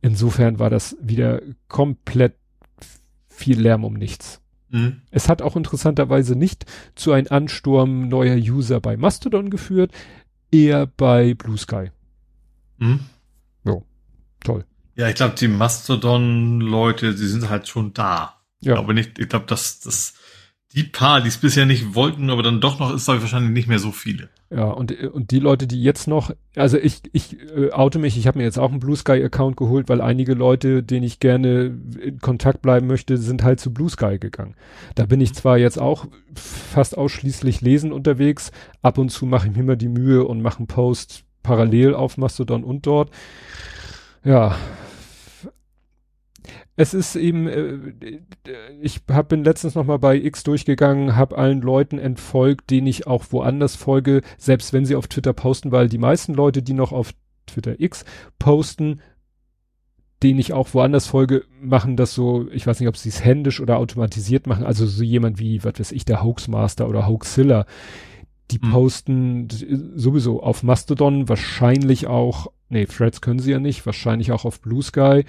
[0.00, 2.34] Insofern war das wieder komplett
[3.38, 4.40] viel Lärm um nichts.
[4.70, 5.02] Mhm.
[5.10, 9.92] Es hat auch interessanterweise nicht zu einem Ansturm neuer User bei Mastodon geführt,
[10.50, 11.90] eher bei Blue Sky.
[12.78, 13.00] Mhm.
[13.64, 13.84] Jo,
[14.40, 14.64] toll.
[14.96, 18.34] Ja, ich glaube, die Mastodon-Leute, die sind halt schon da.
[18.60, 18.74] Ja.
[18.74, 20.14] Glaube nicht, ich glaube, dass das
[20.74, 23.52] die paar, die es bisher nicht wollten, aber dann doch noch ist, glaube ich, wahrscheinlich
[23.52, 24.28] nicht mehr so viele.
[24.50, 28.26] Ja, und, und die Leute, die jetzt noch, also ich, ich äh, oute mich, ich
[28.26, 31.74] habe mir jetzt auch einen Blue Sky Account geholt, weil einige Leute, denen ich gerne
[32.02, 34.56] in Kontakt bleiben möchte, sind halt zu Blue Sky gegangen.
[34.94, 38.50] Da bin ich zwar jetzt auch fast ausschließlich lesen unterwegs,
[38.82, 42.18] ab und zu mache ich mir immer die Mühe und mache einen Post parallel auf
[42.18, 43.10] Mastodon und dort.
[44.22, 44.54] Ja.
[46.78, 48.20] Es ist eben, äh,
[48.80, 53.08] ich hab, bin letztens noch mal bei X durchgegangen, habe allen Leuten entfolgt, denen ich
[53.08, 56.92] auch woanders folge, selbst wenn sie auf Twitter posten, weil die meisten Leute, die noch
[56.92, 57.12] auf
[57.48, 58.04] Twitter X
[58.38, 59.00] posten,
[60.22, 63.60] denen ich auch woanders folge, machen das so, ich weiß nicht, ob sie es händisch
[63.60, 67.66] oder automatisiert machen, also so jemand wie, was weiß ich, der Hoaxmaster oder Hoaxilla,
[68.52, 68.70] die mhm.
[68.70, 69.48] posten
[69.96, 74.82] sowieso auf Mastodon, wahrscheinlich auch, nee, Threads können sie ja nicht, wahrscheinlich auch auf Blue
[74.82, 75.24] Sky,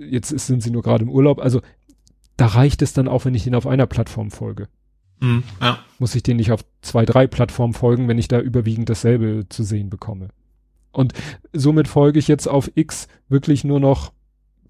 [0.00, 1.40] jetzt sind sie nur gerade im Urlaub.
[1.40, 1.60] Also
[2.36, 4.68] da reicht es dann auch, wenn ich ihnen auf einer Plattform folge.
[5.20, 5.78] Mm, ja.
[5.98, 9.62] Muss ich denen nicht auf zwei, drei Plattformen folgen, wenn ich da überwiegend dasselbe zu
[9.62, 10.28] sehen bekomme.
[10.92, 11.12] Und
[11.52, 14.12] somit folge ich jetzt auf X wirklich nur noch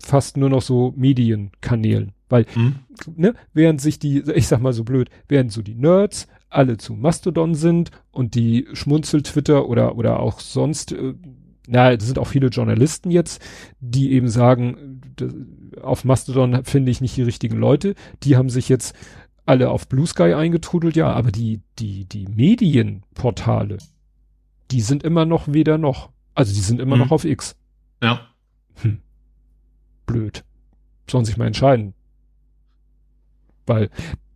[0.03, 2.77] fast nur noch so Medienkanälen, weil mhm.
[3.17, 6.95] ne, während sich die, ich sag mal so blöd, während so die Nerds alle zu
[6.95, 11.15] Mastodon sind und die Schmunzel-Twitter oder oder auch sonst äh,
[11.67, 13.43] na, es sind auch viele Journalisten jetzt,
[13.81, 15.01] die eben sagen,
[15.83, 17.95] auf Mastodon finde ich nicht die richtigen Leute.
[18.23, 18.95] Die haben sich jetzt
[19.47, 23.79] alle auf Blue Sky eingetrudelt, ja, aber die, die, die Medienportale,
[24.71, 26.11] die sind immer noch weder noch.
[26.35, 27.03] Also die sind immer hm.
[27.03, 27.57] noch auf X.
[28.03, 28.29] Ja.
[28.83, 29.01] Hm.
[30.07, 30.45] Blöd.
[31.11, 31.95] Sollen sich mal entscheiden.
[33.67, 33.91] Weil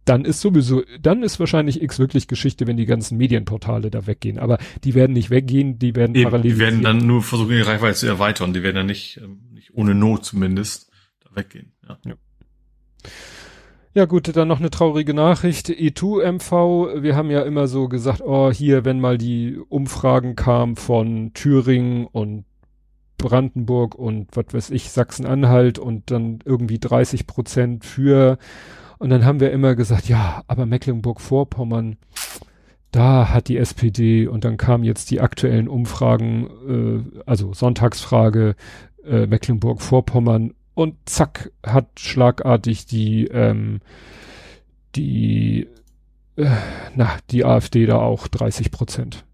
[0.04, 4.38] dann ist sowieso, dann ist wahrscheinlich X wirklich Geschichte, wenn die ganzen Medienportale da weggehen.
[4.38, 6.52] Aber die werden nicht weggehen, die werden Eben, parallel.
[6.52, 8.52] Die werden dann nur versuchen, die Reichweite zu erweitern.
[8.52, 10.90] Die werden dann nicht, ähm, nicht ohne Not zumindest
[11.20, 11.72] da weggehen.
[11.88, 11.98] Ja.
[12.04, 12.14] ja.
[13.96, 15.68] Ja gut, dann noch eine traurige Nachricht.
[15.68, 21.32] E2MV, wir haben ja immer so gesagt, oh hier, wenn mal die Umfragen kamen von
[21.32, 22.44] Thüringen und
[23.18, 28.36] Brandenburg und was weiß ich, Sachsen-Anhalt und dann irgendwie 30 Prozent für
[29.04, 31.98] und dann haben wir immer gesagt, ja, aber Mecklenburg-Vorpommern,
[32.90, 38.56] da hat die SPD und dann kamen jetzt die aktuellen Umfragen, äh, also Sonntagsfrage
[39.04, 43.82] äh, Mecklenburg-Vorpommern und zack hat schlagartig die ähm,
[44.96, 45.68] die
[46.36, 46.48] äh,
[46.94, 49.26] na die AfD da auch 30 Prozent.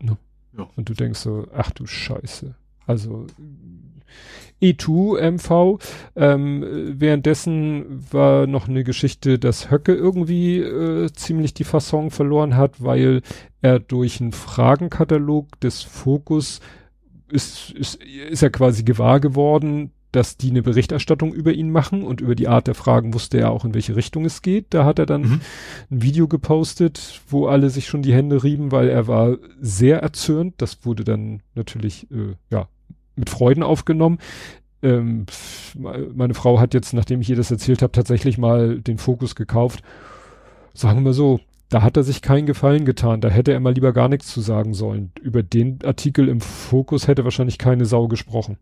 [0.00, 0.16] Ne?
[0.56, 0.68] Ja.
[0.76, 2.54] Und du denkst so, ach du Scheiße.
[2.86, 3.26] Also
[4.62, 5.80] E2MV.
[6.16, 6.64] Ähm,
[6.98, 13.22] währenddessen war noch eine Geschichte, dass Höcke irgendwie äh, ziemlich die Fasson verloren hat, weil
[13.60, 16.60] er durch einen Fragenkatalog des Fokus
[17.28, 22.20] ist, ist, ist er quasi gewahr geworden, dass die eine Berichterstattung über ihn machen und
[22.20, 24.66] über die Art der Fragen wusste er auch, in welche Richtung es geht.
[24.70, 25.40] Da hat er dann mhm.
[25.90, 30.54] ein Video gepostet, wo alle sich schon die Hände rieben, weil er war sehr erzürnt.
[30.58, 32.68] Das wurde dann natürlich, äh, ja,
[33.16, 34.18] mit Freuden aufgenommen.
[34.82, 35.26] Ähm,
[35.74, 39.82] meine Frau hat jetzt, nachdem ich ihr das erzählt habe, tatsächlich mal den Fokus gekauft.
[40.74, 43.20] Sagen wir so, da hat er sich keinen Gefallen getan.
[43.20, 45.12] Da hätte er mal lieber gar nichts zu sagen sollen.
[45.22, 48.58] Über den Artikel im Fokus hätte wahrscheinlich keine Sau gesprochen.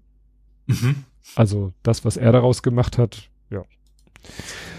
[0.66, 1.04] Mhm.
[1.34, 3.64] Also das, was er daraus gemacht hat, ja.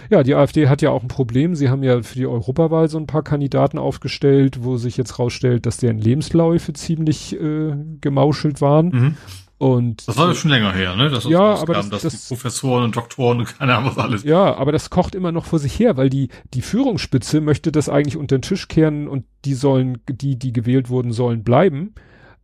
[0.09, 1.55] Ja, die AfD hat ja auch ein Problem.
[1.55, 5.65] Sie haben ja für die Europawahl so ein paar Kandidaten aufgestellt, wo sich jetzt rausstellt,
[5.65, 8.87] dass deren Lebensläufe ziemlich äh, gemauschelt waren.
[8.87, 9.17] Mhm.
[9.63, 11.09] Und das war ja schon länger her, ne?
[11.09, 14.23] Dass ja, aber das, dass das, Professoren und Doktoren und keine Ahnung was alles.
[14.25, 17.87] Ja, aber das kocht immer noch vor sich her, weil die die Führungsspitze möchte das
[17.87, 21.95] eigentlich unter den Tisch kehren und die sollen die die gewählt wurden sollen bleiben,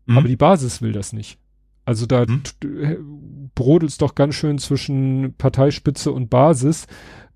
[0.05, 0.17] mhm.
[0.17, 1.39] aber die Basis will das nicht.
[1.83, 3.51] Also da mhm.
[3.53, 6.87] brodelt's doch ganz schön zwischen Parteispitze und Basis.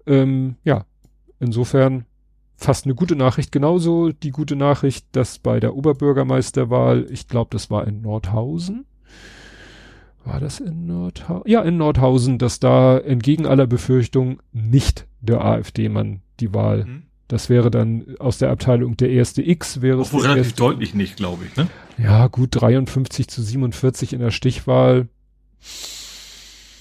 [0.06, 0.86] Ähm, ja,
[1.42, 2.06] insofern
[2.56, 3.52] fast eine gute Nachricht.
[3.52, 8.86] Genauso die gute Nachricht, dass bei der Oberbürgermeisterwahl, ich glaube, das war in Nordhausen,
[10.26, 11.50] war das in Nordhausen?
[11.50, 16.86] Ja, in Nordhausen, dass da entgegen aller Befürchtung nicht der AfD-Mann die Wahl.
[16.86, 17.04] Mhm.
[17.28, 20.26] Das wäre dann aus der Abteilung der erste X wäre Obwohl es.
[20.26, 21.68] relativ erste, deutlich nicht, glaube ich, ne?
[21.98, 25.08] Ja, gut, 53 zu 47 in der Stichwahl.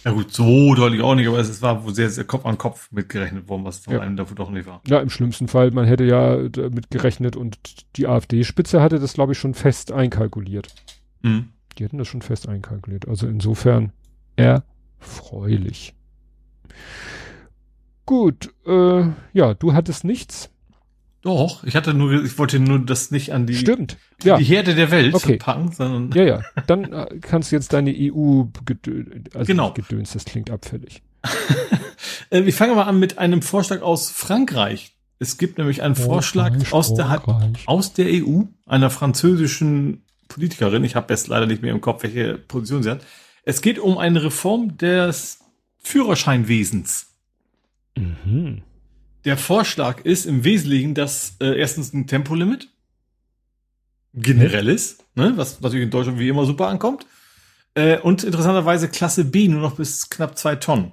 [0.05, 3.49] Ja gut, so deutlich auch nicht, aber es war sehr, sehr Kopf an Kopf mitgerechnet
[3.49, 4.01] worden, was von ja.
[4.01, 4.81] einem dafür doch nicht war.
[4.89, 7.59] Ja, im schlimmsten Fall, man hätte ja damit gerechnet und
[7.97, 10.75] die AfD-Spitze hatte das, glaube ich, schon fest einkalkuliert.
[11.23, 11.51] Mhm.
[11.75, 13.09] Die hatten das schon fest einkalkuliert.
[13.09, 13.93] Also insofern
[14.37, 15.95] erfreulich.
[18.07, 20.51] Gut, äh, ja, du hattest nichts.
[21.23, 24.37] Doch, ich hatte nur, ich wollte nur das nicht an die, Stimmt, ja.
[24.39, 25.37] die Herde der Welt okay.
[25.37, 26.11] packen, sondern.
[26.19, 26.43] Ja, ja.
[26.67, 28.45] Dann äh, kannst du jetzt deine EU
[29.33, 29.73] also genau.
[29.73, 31.03] Gedöns, das klingt abfällig.
[32.31, 34.97] Wir fangen mal an mit einem Vorschlag aus Frankreich.
[35.21, 37.23] Es gibt nämlich einen Vorschlag aus der,
[37.67, 40.03] aus der EU, einer französischen
[40.33, 40.85] Politikerin.
[40.85, 43.05] Ich habe jetzt leider nicht mehr im Kopf, welche Position sie hat.
[43.45, 45.41] Es geht um eine Reform des
[45.79, 47.09] Führerscheinwesens.
[47.97, 48.63] Mhm.
[49.25, 52.69] Der Vorschlag ist im Wesentlichen, dass äh, erstens ein Tempolimit
[54.15, 57.07] generell ist, ne, was natürlich in Deutschland wie immer super ankommt.
[57.75, 60.93] Äh, und interessanterweise Klasse B nur noch bis knapp zwei Tonnen.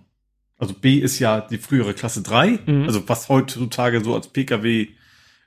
[0.58, 2.84] Also B ist ja die frühere Klasse 3, mhm.
[2.84, 4.90] also was heutzutage so als Pkw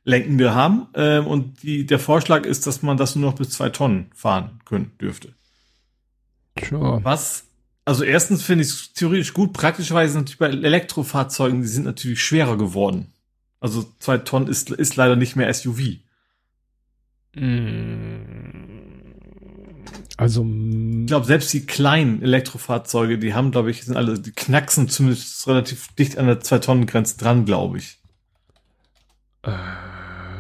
[0.04, 0.86] lenkende haben.
[0.94, 4.60] Ähm, und die, der Vorschlag ist, dass man das nur noch bis zwei Tonnen fahren
[4.64, 5.34] können dürfte.
[6.68, 7.00] Sure.
[7.02, 7.44] Was,
[7.84, 12.58] also erstens finde ich es theoretisch gut, praktischerweise natürlich bei Elektrofahrzeugen, die sind natürlich schwerer
[12.58, 13.12] geworden.
[13.60, 15.80] Also zwei Tonnen ist, ist leider nicht mehr SUV.
[20.16, 24.88] Also ich glaube, selbst die kleinen Elektrofahrzeuge, die haben, glaube ich, sind alle, die knacksen
[24.88, 27.98] zumindest relativ dicht an der Zwei-Tonnen-Grenze dran, glaube ich.
[29.42, 29.81] Äh.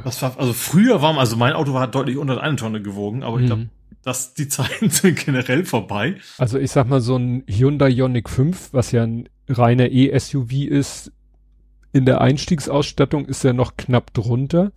[0.04, 3.40] Was war, also früher war, also mein Auto war deutlich unter einer Tonne gewogen, aber
[3.40, 3.70] ich glaube, mhm.
[4.02, 6.16] dass die Zeiten sind generell vorbei.
[6.38, 11.12] Also ich sag mal, so ein Hyundai Ioniq 5, was ja ein reiner E-SUV ist,
[11.92, 14.72] in der Einstiegsausstattung ist er noch knapp drunter.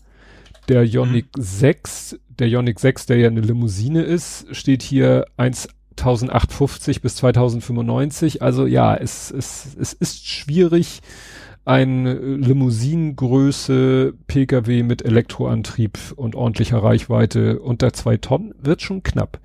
[0.67, 1.41] Der Ioniq mhm.
[1.41, 8.41] 6, der Ioniq 6, der ja eine Limousine ist, steht hier 1850 bis 2095.
[8.41, 11.01] Also ja, es, es, es ist schwierig,
[11.65, 12.05] ein
[12.41, 19.39] Limousinengröße Pkw mit Elektroantrieb und ordentlicher Reichweite unter zwei Tonnen wird schon knapp.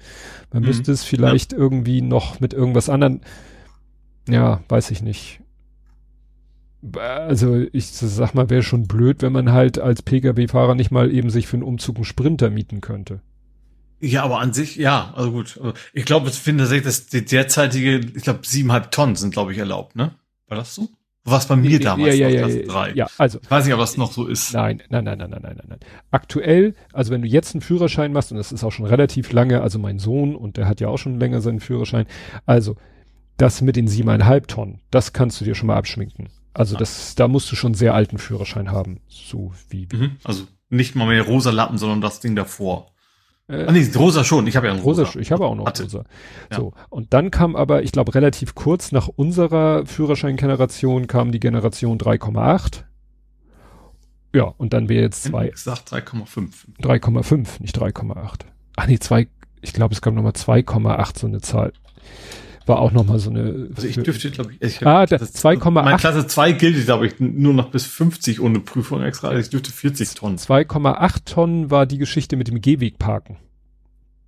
[0.53, 0.69] Man mhm.
[0.69, 1.59] müsste es vielleicht ja.
[1.59, 3.23] irgendwie noch mit irgendwas anderen,
[4.29, 5.41] ja, weiß ich nicht,
[6.83, 11.31] also ich sag mal, wäre schon blöd, wenn man halt als Pkw-Fahrer nicht mal eben
[11.31, 13.21] sich für einen Umzug einen Sprinter mieten könnte.
[14.01, 15.59] Ja, aber an sich, ja, also gut.
[15.63, 19.53] Also ich glaube, ich finde tatsächlich, dass die derzeitige, ich glaube, siebeneinhalb Tonnen sind, glaube
[19.53, 20.15] ich, erlaubt, ne?
[20.49, 20.89] War das so?
[21.25, 22.93] Was bei mir damals ja, ja, ja, drei.
[22.93, 23.41] ja, also.
[23.43, 24.55] Ich weiß nicht, ob das noch so ist.
[24.55, 25.79] Nein, nein, nein, nein, nein, nein, nein.
[26.11, 29.61] Aktuell, also wenn du jetzt einen Führerschein machst, und das ist auch schon relativ lange,
[29.61, 32.07] also mein Sohn, und der hat ja auch schon länger seinen Führerschein,
[32.47, 32.77] also
[33.37, 36.31] das mit den siebeneinhalb Tonnen, das kannst du dir schon mal abschminken.
[36.55, 39.89] Also das, da musst du schon sehr alten Führerschein haben, so wie.
[39.93, 42.93] Mhm, also nicht mal mehr rosa Lappen, sondern das Ding davor.
[43.51, 44.47] Äh, ah, nee, rosa schon.
[44.47, 45.03] Ich habe ja einen rosa.
[45.03, 45.19] rosa.
[45.19, 45.83] Ich habe auch noch Hatte.
[45.85, 46.05] rosa.
[46.51, 46.57] Ja.
[46.57, 51.99] So und dann kam aber, ich glaube, relativ kurz nach unserer Führerscheingeneration kam die Generation
[51.99, 52.85] 3,8.
[54.33, 55.49] Ja, und dann wäre jetzt zwei.
[55.49, 56.49] Gesagt 3,5.
[56.81, 58.43] 3,5, nicht 3,8.
[58.77, 59.27] Ach nee, zwei.
[59.61, 61.73] Ich glaube, es kam nochmal 2,8 so eine Zahl
[62.67, 63.69] war auch nochmal so eine.
[63.75, 65.71] Also ich dürfte, glaube ich, ich ah, das 2,8.
[65.71, 69.29] Meine Klasse 2 gilt, glaube ich, nur noch bis 50 ohne Prüfung extra.
[69.29, 70.37] Also ich dürfte 40 Tonnen.
[70.37, 73.37] 2,8 Tonnen war die Geschichte mit dem Gehweg parken.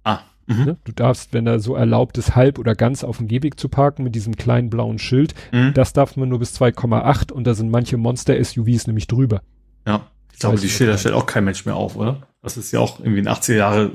[0.04, 0.20] Ah.
[0.46, 0.64] Mhm.
[0.64, 0.76] Ne?
[0.84, 4.02] Du darfst, wenn er so erlaubt ist, halb oder ganz auf dem Gehweg zu parken
[4.02, 5.72] mit diesem kleinen blauen Schild, mhm.
[5.74, 9.42] das darf man nur bis 2,8 und da sind manche Monster-SUVs nämlich drüber.
[9.86, 10.06] Ja.
[10.32, 12.22] Ich glaube, die Schilder stellt auch kein Mensch mehr auf, oder?
[12.42, 13.92] Das ist ja auch irgendwie ein 80er Jahre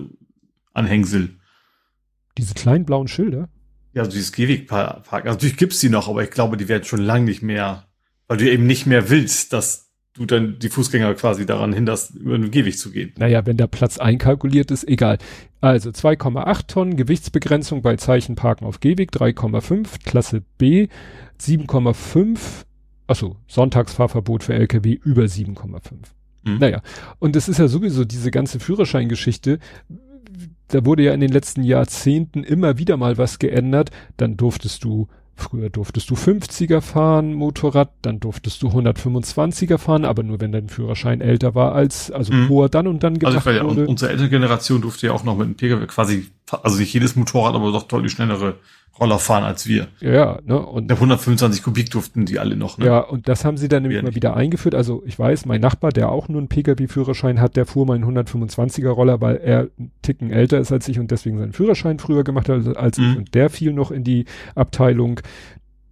[0.74, 1.36] Anhängsel.
[2.38, 3.50] Diese kleinen blauen Schilder?
[3.98, 5.12] Ja, also dieses Gehwegpark.
[5.12, 7.88] Also natürlich gibt's die noch, aber ich glaube, die werden schon lang nicht mehr,
[8.28, 12.38] weil du eben nicht mehr willst, dass du dann die Fußgänger quasi daran hinderst, über
[12.38, 13.14] den Gehweg zu gehen.
[13.18, 15.18] Naja, wenn der Platz einkalkuliert ist, egal.
[15.62, 20.90] Also 2,8 Tonnen Gewichtsbegrenzung bei Zeichenparken auf Gehweg, 3,5, Klasse B,
[21.42, 22.38] 7,5,
[23.08, 25.80] achso, Sonntagsfahrverbot für Lkw über 7,5.
[26.44, 26.60] Mhm.
[26.60, 26.84] Naja,
[27.18, 29.58] und es ist ja sowieso diese ganze Führerscheingeschichte,
[30.70, 33.92] da wurde ja in den letzten Jahrzehnten immer wieder mal was geändert.
[34.18, 40.24] Dann durftest du, früher durftest du 50er fahren, Motorrad, dann durftest du 125er fahren, aber
[40.24, 42.50] nur wenn dein Führerschein älter war als, also mhm.
[42.50, 43.84] wo er dann und dann gemacht also, wurde.
[43.84, 46.28] Ja, unsere ältere Generation durfte ja auch noch mit dem Pkw quasi,
[46.64, 48.56] also nicht jedes Motorrad, aber doch deutlich schnellere
[49.00, 49.88] Roller fahren als wir.
[50.00, 50.60] Ja, ne?
[50.60, 52.86] Und der 125 Kubik durften die alle noch, ne?
[52.86, 54.76] Ja, und das haben sie dann nämlich mal wieder eingeführt.
[54.76, 58.90] Also ich weiß, mein Nachbar, der auch nur einen Pkw-Führerschein hat, der fuhr meinen 125er
[58.90, 62.50] Roller, weil er einen Ticken älter ist als ich und deswegen seinen Führerschein früher gemacht
[62.50, 63.12] hat als mhm.
[63.12, 63.18] ich.
[63.18, 64.26] Und der fiel noch in die
[64.56, 65.20] Abteilung,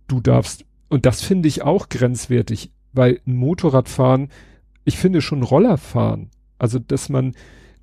[0.08, 4.30] du darfst, und das finde ich auch grenzwertig, weil ein Motorradfahren,
[4.84, 7.34] ich finde schon Rollerfahren, also dass man,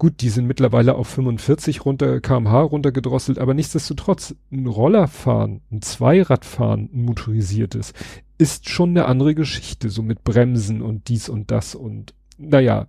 [0.02, 6.90] Gut, die sind mittlerweile auf 45 runter, kmh runtergedrosselt, aber nichtsdestotrotz, ein Rollerfahren, ein Zweiradfahren,
[6.92, 7.92] ein motorisiertes,
[8.36, 12.88] ist schon eine andere Geschichte, so mit Bremsen und dies und das und, naja.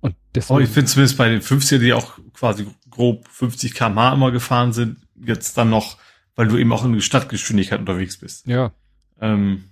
[0.00, 0.60] Und deswegen.
[0.60, 4.72] Oh, ich finde zumindest bei den 50er, die auch quasi grob 50 kmh immer gefahren
[4.72, 5.98] sind, jetzt dann noch,
[6.36, 8.46] weil du eben auch in Stadtgeschwindigkeit unterwegs bist.
[8.46, 8.72] Ja.
[9.20, 9.71] Ähm, ja.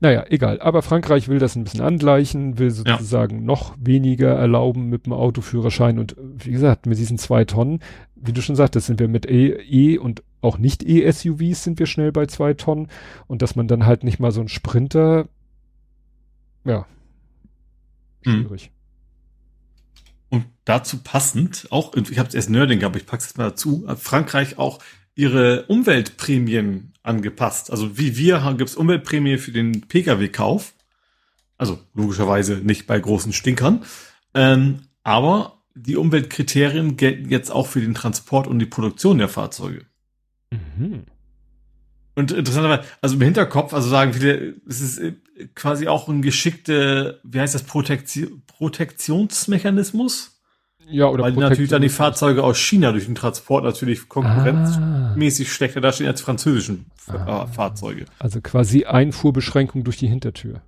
[0.00, 0.60] Naja, egal.
[0.60, 3.42] Aber Frankreich will das ein bisschen angleichen, will sozusagen ja.
[3.42, 5.98] noch weniger erlauben mit dem Autoführerschein.
[5.98, 7.80] Und wie gesagt, mit diesen zwei Tonnen,
[8.14, 11.86] wie du schon sagtest, sind wir mit E, e und auch nicht E-SUVs sind wir
[11.86, 12.88] schnell bei zwei Tonnen.
[13.26, 15.28] Und dass man dann halt nicht mal so ein Sprinter,
[16.64, 16.86] ja,
[18.24, 18.42] hm.
[18.42, 18.70] schwierig.
[20.28, 23.86] Und dazu passend, auch, ich habe es erst Nerding, aber ich pack's jetzt mal dazu,
[23.96, 24.80] Frankreich auch
[25.14, 27.70] ihre Umweltprämien angepasst.
[27.70, 30.74] Also wie wir gibt es Umweltprämie für den Pkw-Kauf.
[31.56, 33.84] Also logischerweise nicht bei großen Stinkern.
[34.34, 39.86] Ähm, aber die Umweltkriterien gelten jetzt auch für den Transport und die Produktion der Fahrzeuge.
[40.50, 41.04] Mhm.
[42.14, 45.14] Und interessanterweise, also im Hinterkopf, also sagen viele, es ist äh,
[45.54, 50.33] quasi auch ein geschickte, wie heißt das, Protektion, Protektionsmechanismus?
[50.90, 55.80] Ja, oder Weil natürlich dann die Fahrzeuge aus China durch den Transport natürlich konkurrenzmäßig schlechter
[55.80, 57.44] dastehen als französischen Ah.
[57.44, 58.06] äh, Fahrzeuge.
[58.18, 60.62] Also quasi Einfuhrbeschränkung durch die Hintertür.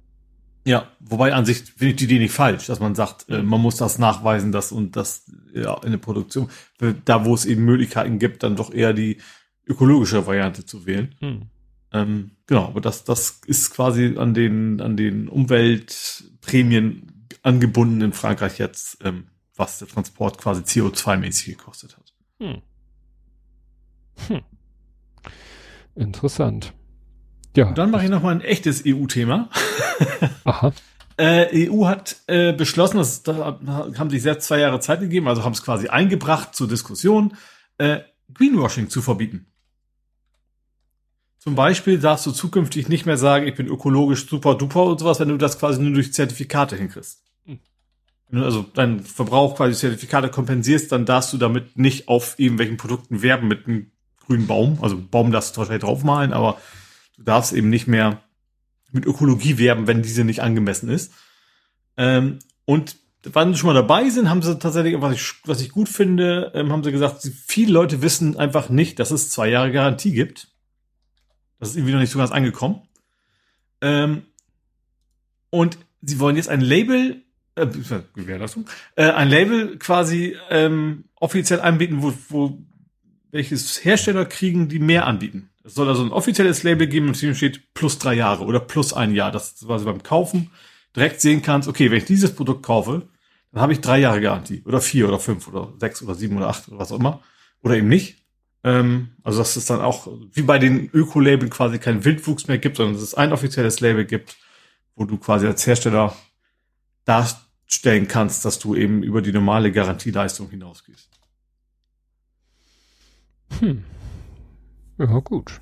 [0.65, 3.61] Ja, wobei an sich finde ich die Idee nicht falsch, dass man sagt, äh, man
[3.61, 6.49] muss das nachweisen, das und das ja, in der Produktion,
[7.05, 9.19] da wo es eben Möglichkeiten gibt, dann doch eher die
[9.67, 11.15] ökologische Variante zu wählen.
[11.21, 11.43] Hm.
[11.93, 18.59] Ähm, genau, aber das, das ist quasi an den, an den Umweltprämien angebunden in Frankreich
[18.59, 19.25] jetzt, ähm,
[19.57, 22.13] was der Transport quasi CO2-mäßig gekostet hat.
[22.39, 22.63] Hm.
[24.29, 24.43] Hm.
[25.95, 26.73] Interessant.
[27.57, 27.69] Ja.
[27.69, 29.49] Und dann mache ich noch mal ein echtes EU-Thema.
[30.45, 30.73] Aha.
[31.17, 33.59] Äh, EU hat äh, beschlossen, das, da
[33.97, 37.35] haben sich selbst zwei Jahre Zeit gegeben, also haben es quasi eingebracht zur Diskussion,
[37.79, 38.01] äh,
[38.35, 39.47] Greenwashing zu verbieten.
[41.39, 45.21] Zum Beispiel darfst du zukünftig nicht mehr sagen, ich bin ökologisch super duper und sowas,
[45.21, 47.23] wenn du das quasi nur durch Zertifikate hinkriegst.
[48.31, 53.23] Du also deinen Verbrauch quasi Zertifikate kompensierst, dann darfst du damit nicht auf irgendwelchen Produkten
[53.23, 53.93] werben mit einem
[54.27, 54.79] grünen Baum.
[54.83, 56.61] Also Baum darfst du wahrscheinlich draufmalen, aber
[57.17, 58.23] du darfst eben nicht mehr
[58.91, 61.13] mit Ökologie werben, wenn diese nicht angemessen ist.
[61.97, 65.71] Ähm, und wann sie schon mal dabei sind, haben sie tatsächlich, was ich, was ich
[65.71, 69.73] gut finde, ähm, haben sie gesagt, viele Leute wissen einfach nicht, dass es zwei Jahre
[69.73, 70.49] Garantie gibt.
[71.59, 72.83] Das ist irgendwie noch nicht so ganz angekommen.
[73.81, 74.27] Ähm,
[75.51, 77.23] und sie wollen jetzt ein Label,
[77.57, 77.67] äh,
[78.15, 82.59] Gewährleistung, äh, ein Label quasi ähm, offiziell anbieten, wo, wo
[83.33, 85.51] welches Hersteller kriegen, die mehr anbieten.
[85.65, 88.93] Es soll also ein offizielles Label geben, auf dem steht plus drei Jahre oder plus
[88.93, 89.33] ein Jahr.
[89.33, 90.51] Das ist quasi beim Kaufen
[90.95, 93.09] direkt sehen kannst, okay, wenn ich dieses Produkt kaufe,
[93.53, 94.63] dann habe ich drei Jahre Garantie.
[94.65, 97.21] Oder vier oder fünf oder sechs oder sieben oder acht oder was auch immer.
[97.63, 98.25] Oder eben nicht.
[98.65, 102.77] Ähm, also dass es dann auch wie bei den Öko-Labeln quasi keinen Wildwuchs mehr gibt,
[102.77, 104.37] sondern dass es ein offizielles Label gibt,
[104.95, 106.17] wo du quasi als Hersteller
[107.67, 111.11] darstellen kannst, dass du eben über die normale Garantieleistung hinausgehst.
[113.61, 113.85] Hm.
[114.99, 115.61] Ja, gut.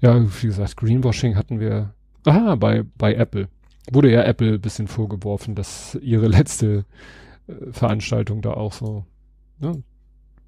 [0.00, 1.94] Ja, wie gesagt, Greenwashing hatten wir.
[2.24, 3.48] Aha, bei, bei Apple.
[3.90, 6.84] Wurde ja Apple ein bisschen vorgeworfen, dass ihre letzte
[7.48, 9.04] äh, Veranstaltung da auch so
[9.58, 9.82] ne,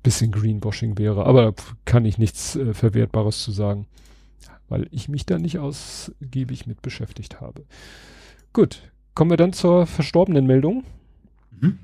[0.02, 1.26] bisschen Greenwashing wäre.
[1.26, 3.88] Aber da kann ich nichts äh, Verwertbares zu sagen,
[4.68, 7.64] weil ich mich da nicht ausgiebig mit beschäftigt habe.
[8.52, 10.84] Gut, kommen wir dann zur verstorbenen Meldung.
[11.50, 11.78] Mhm.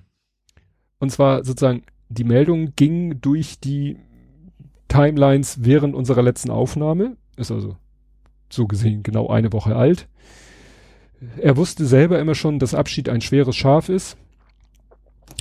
[0.98, 3.96] Und zwar sozusagen, die Meldung ging durch die
[4.88, 7.16] Timelines während unserer letzten Aufnahme.
[7.36, 7.76] Ist also
[8.50, 10.08] so gesehen genau eine Woche alt.
[11.38, 14.16] Er wusste selber immer schon, dass Abschied ein schweres Schaf ist.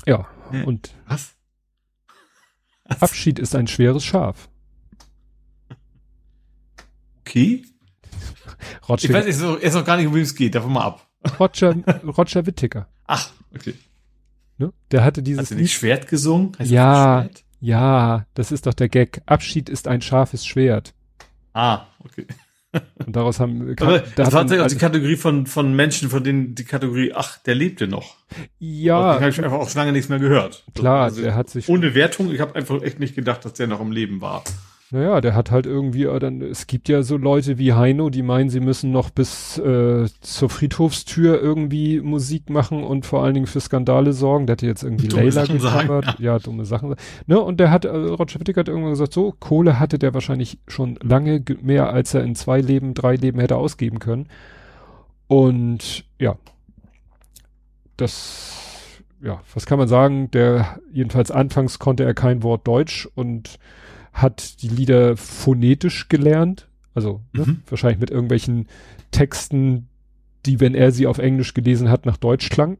[0.05, 0.65] Ja, Hm.
[0.65, 1.35] und Was?
[2.85, 4.49] Abschied ist ein schweres Schaf.
[7.21, 7.63] Okay.
[8.81, 10.55] Ich Roger, weiß jetzt noch, jetzt noch gar nicht, um wen es geht.
[10.55, 11.08] Davon mal ab.
[11.39, 11.75] Roger,
[12.05, 12.87] Roger Whittaker.
[13.07, 13.73] Ach, okay.
[14.57, 14.71] Ne?
[14.91, 16.51] Der hatte dieses Hast du nicht Schwert gesungen?
[16.59, 17.21] Heißt Ja.
[17.23, 17.43] das Schwert?
[17.61, 19.21] Ja, das ist doch der Gag.
[19.25, 20.93] Abschied ist ein scharfes Schwert.
[21.53, 22.25] Ah, okay.
[23.05, 26.09] Und daraus haben Aber da das hat war tatsächlich auch die Kategorie von, von Menschen,
[26.09, 28.15] von denen die Kategorie, ach, der lebte noch.
[28.59, 30.63] ja, Den habe ich einfach auch schon lange nichts mehr gehört.
[30.75, 33.65] klar, Also, der hat sich ohne Wertung, ich habe einfach echt nicht gedacht, dass der
[33.67, 34.43] noch im Leben war.
[34.91, 38.23] Naja, der hat halt irgendwie, äh, dann, es gibt ja so Leute wie Heino, die
[38.23, 43.45] meinen, sie müssen noch bis äh, zur Friedhofstür irgendwie Musik machen und vor allen Dingen
[43.45, 44.47] für Skandale sorgen.
[44.47, 46.19] Der hatte jetzt irgendwie Dumme Layla Sachen sagen, gecovert.
[46.19, 46.39] ja.
[46.39, 46.95] dumme Sachen.
[47.27, 47.39] Ne?
[47.39, 50.97] Und der hat, äh, Roger Whittaker hat irgendwann gesagt, so, Kohle hatte der wahrscheinlich schon
[51.03, 54.27] lange ge- mehr, als er in zwei Leben, drei Leben hätte ausgeben können.
[55.27, 56.35] Und ja,
[57.97, 58.57] das,
[59.21, 60.31] ja, was kann man sagen?
[60.31, 63.59] Der, jedenfalls anfangs konnte er kein Wort Deutsch und
[64.21, 66.67] hat die Lieder phonetisch gelernt.
[66.93, 67.61] Also ne, Mhm.
[67.67, 68.67] wahrscheinlich mit irgendwelchen
[69.11, 69.87] Texten,
[70.45, 72.77] die, wenn er sie auf Englisch gelesen hat, nach Deutsch klang.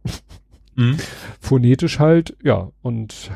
[0.75, 0.97] Mhm.
[1.39, 2.71] Phonetisch halt, ja.
[2.81, 3.31] Und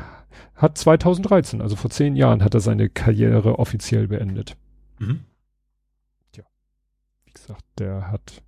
[0.54, 4.56] hat 2013, also vor zehn Jahren, hat er seine Karriere offiziell beendet.
[4.98, 5.20] Mhm.
[7.26, 8.42] Wie gesagt, der hat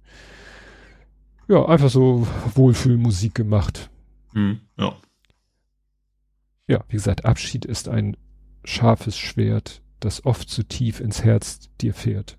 [1.48, 3.90] ja einfach so Wohlfühlmusik gemacht.
[4.32, 4.60] Mhm.
[4.78, 4.94] Ja.
[6.68, 8.16] Ja, wie gesagt, Abschied ist ein
[8.66, 12.36] scharfes Schwert, das oft zu tief ins Herz dir fährt.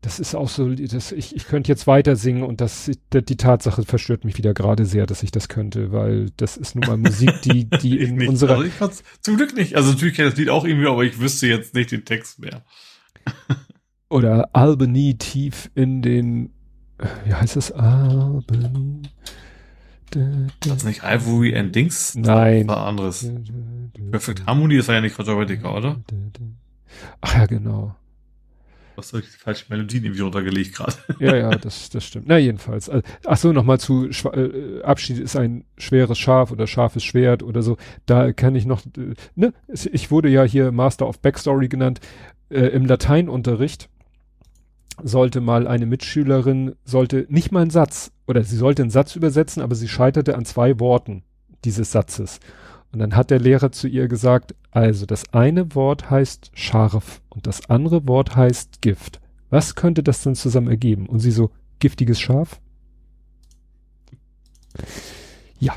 [0.00, 3.84] Das ist auch so, das, ich, ich könnte jetzt weiter singen und das, die, Tatsache
[3.84, 7.40] verstört mich wieder gerade sehr, dass ich das könnte, weil das ist nun mal Musik,
[7.40, 8.28] die, die in nicht.
[8.28, 9.76] unserer, Also ich fand's zum Glück nicht.
[9.76, 12.38] Also natürlich kenne ich das Lied auch irgendwie, aber ich wüsste jetzt nicht den Text
[12.38, 12.62] mehr.
[14.10, 16.50] oder Albany tief in den,
[17.24, 17.72] wie heißt das?
[17.72, 19.08] Albany.
[20.60, 22.14] Das ist nicht Ivory and Dings?
[22.14, 22.66] Nein.
[22.66, 23.30] Das war anderes.
[24.10, 26.00] Perfect Harmony, das war ja nicht Roger Whittaker, oder?
[27.20, 27.96] Ach ja, genau.
[28.96, 30.94] Was soll ich die falsche Melodien irgendwie runtergelegt gerade?
[31.18, 32.26] Ja, ja, das, das stimmt.
[32.28, 32.88] Na, jedenfalls.
[32.88, 37.62] Also, ach so, nochmal zu äh, Abschied ist ein schweres Schaf oder scharfes Schwert oder
[37.62, 37.76] so.
[38.06, 42.00] Da kann ich noch, äh, ne, ich wurde ja hier Master of Backstory genannt.
[42.50, 43.88] Äh, Im Lateinunterricht
[45.02, 49.62] sollte mal eine Mitschülerin, sollte nicht mal einen Satz, oder sie sollte einen Satz übersetzen,
[49.62, 51.22] aber sie scheiterte an zwei Worten
[51.64, 52.40] dieses Satzes.
[52.92, 57.46] Und dann hat der Lehrer zu ihr gesagt, also das eine Wort heißt scharf und
[57.46, 59.20] das andere Wort heißt Gift.
[59.50, 61.06] Was könnte das denn zusammen ergeben?
[61.06, 61.50] Und sie so,
[61.80, 62.60] giftiges Schaf?
[65.58, 65.74] Ja.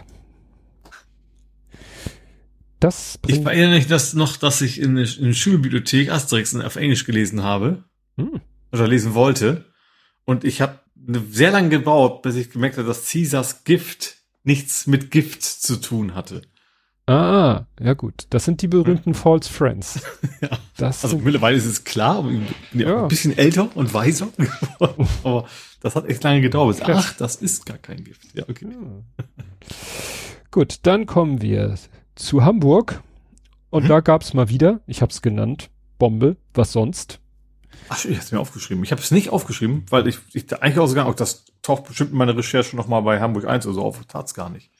[2.79, 7.05] Das ich erinnere mich das noch, dass ich in, in der Schulbibliothek Asterix auf Englisch
[7.05, 7.83] gelesen habe.
[8.17, 8.41] Hm.
[8.71, 9.65] Oder lesen wollte.
[10.25, 10.79] Und ich habe
[11.29, 16.15] sehr lange gebraucht, bis ich gemerkt habe, dass Caesars Gift nichts mit Gift zu tun
[16.15, 16.41] hatte.
[17.07, 18.27] Ah, ja gut.
[18.31, 19.13] Das sind die berühmten hm.
[19.13, 20.01] False Friends.
[20.41, 20.49] ja.
[20.75, 22.39] Das also mittlerweile ist es klar, ich
[22.71, 23.01] bin ja, ja.
[23.03, 25.07] ein bisschen älter und weiser geworden.
[25.23, 25.45] aber
[25.79, 26.81] das hat echt lange gedauert.
[26.83, 28.21] Ach, das ist gar kein Gift.
[28.33, 28.67] Ja, okay.
[28.69, 29.23] Ja.
[30.51, 31.75] gut, dann kommen wir
[32.15, 33.01] zu Hamburg.
[33.69, 33.89] Und hm?
[33.89, 37.19] da gab's mal wieder, ich hab's genannt, Bombe, was sonst?
[37.89, 38.83] Ach, ich hab's mir aufgeschrieben.
[38.83, 42.17] Ich habe es nicht aufgeschrieben, weil ich, ich eigentlich ausgegangen, auch das taucht bestimmt in
[42.17, 44.03] meiner Recherche nochmal bei Hamburg 1 oder so auf.
[44.05, 44.71] Tat's gar nicht.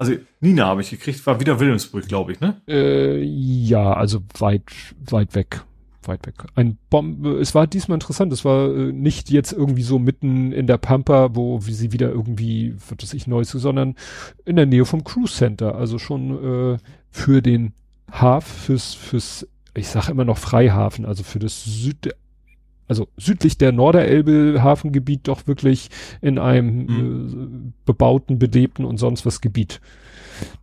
[0.00, 2.62] Also Nina habe ich gekriegt, war wieder Wilhelmsburg, glaube ich, ne?
[2.66, 4.64] Äh, ja, also weit,
[4.98, 5.62] weit weg.
[6.04, 6.36] Weit weg.
[6.54, 10.66] Ein Bombe, es war diesmal interessant, es war äh, nicht jetzt irgendwie so mitten in
[10.66, 13.94] der Pampa, wo wie sie wieder irgendwie, wird das ich neu zu, sondern
[14.46, 16.78] in der Nähe vom Cruise Center, also schon äh,
[17.10, 17.74] für den
[18.10, 22.14] Haf, fürs, fürs, ich sage immer noch Freihafen, also für das Süd,
[22.90, 25.90] also südlich der Norderelbe Hafengebiet doch wirklich
[26.20, 27.68] in einem mhm.
[27.68, 29.80] äh, bebauten, belebten und sonst was Gebiet.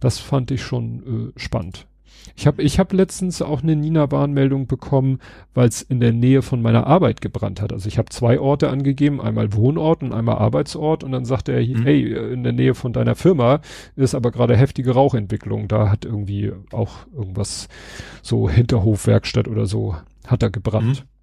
[0.02, 1.88] Das fand ich schon äh, spannend.
[2.36, 5.20] Ich habe ich hab letztens auch eine Nina-Warnmeldung bekommen,
[5.54, 7.72] weil es in der Nähe von meiner Arbeit gebrannt hat.
[7.72, 11.66] Also ich habe zwei Orte angegeben, einmal Wohnort und einmal Arbeitsort und dann sagte er,
[11.66, 11.84] mhm.
[11.84, 13.62] hey, in der Nähe von deiner Firma
[13.96, 15.70] ist aber gerade heftige Rauchentwicklung.
[15.70, 17.70] Da hat irgendwie auch irgendwas
[18.22, 19.96] so Hinterhofwerkstatt oder so
[20.28, 21.06] hat da gebrannt.
[21.06, 21.17] Mhm.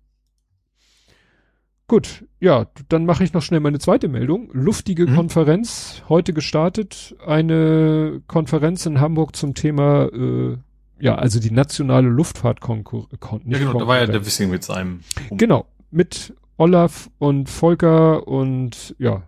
[1.86, 4.48] Gut, ja, dann mache ich noch schnell meine zweite Meldung.
[4.52, 5.16] Luftige mhm.
[5.16, 7.14] Konferenz, heute gestartet.
[7.26, 10.56] Eine Konferenz in Hamburg zum Thema, äh,
[10.98, 13.44] ja, also die nationale Luftfahrtkonkurrenz.
[13.46, 15.00] Ja, genau, da war ja der Wissing mit seinem.
[15.28, 19.22] Um genau, mit Olaf und Volker und ja,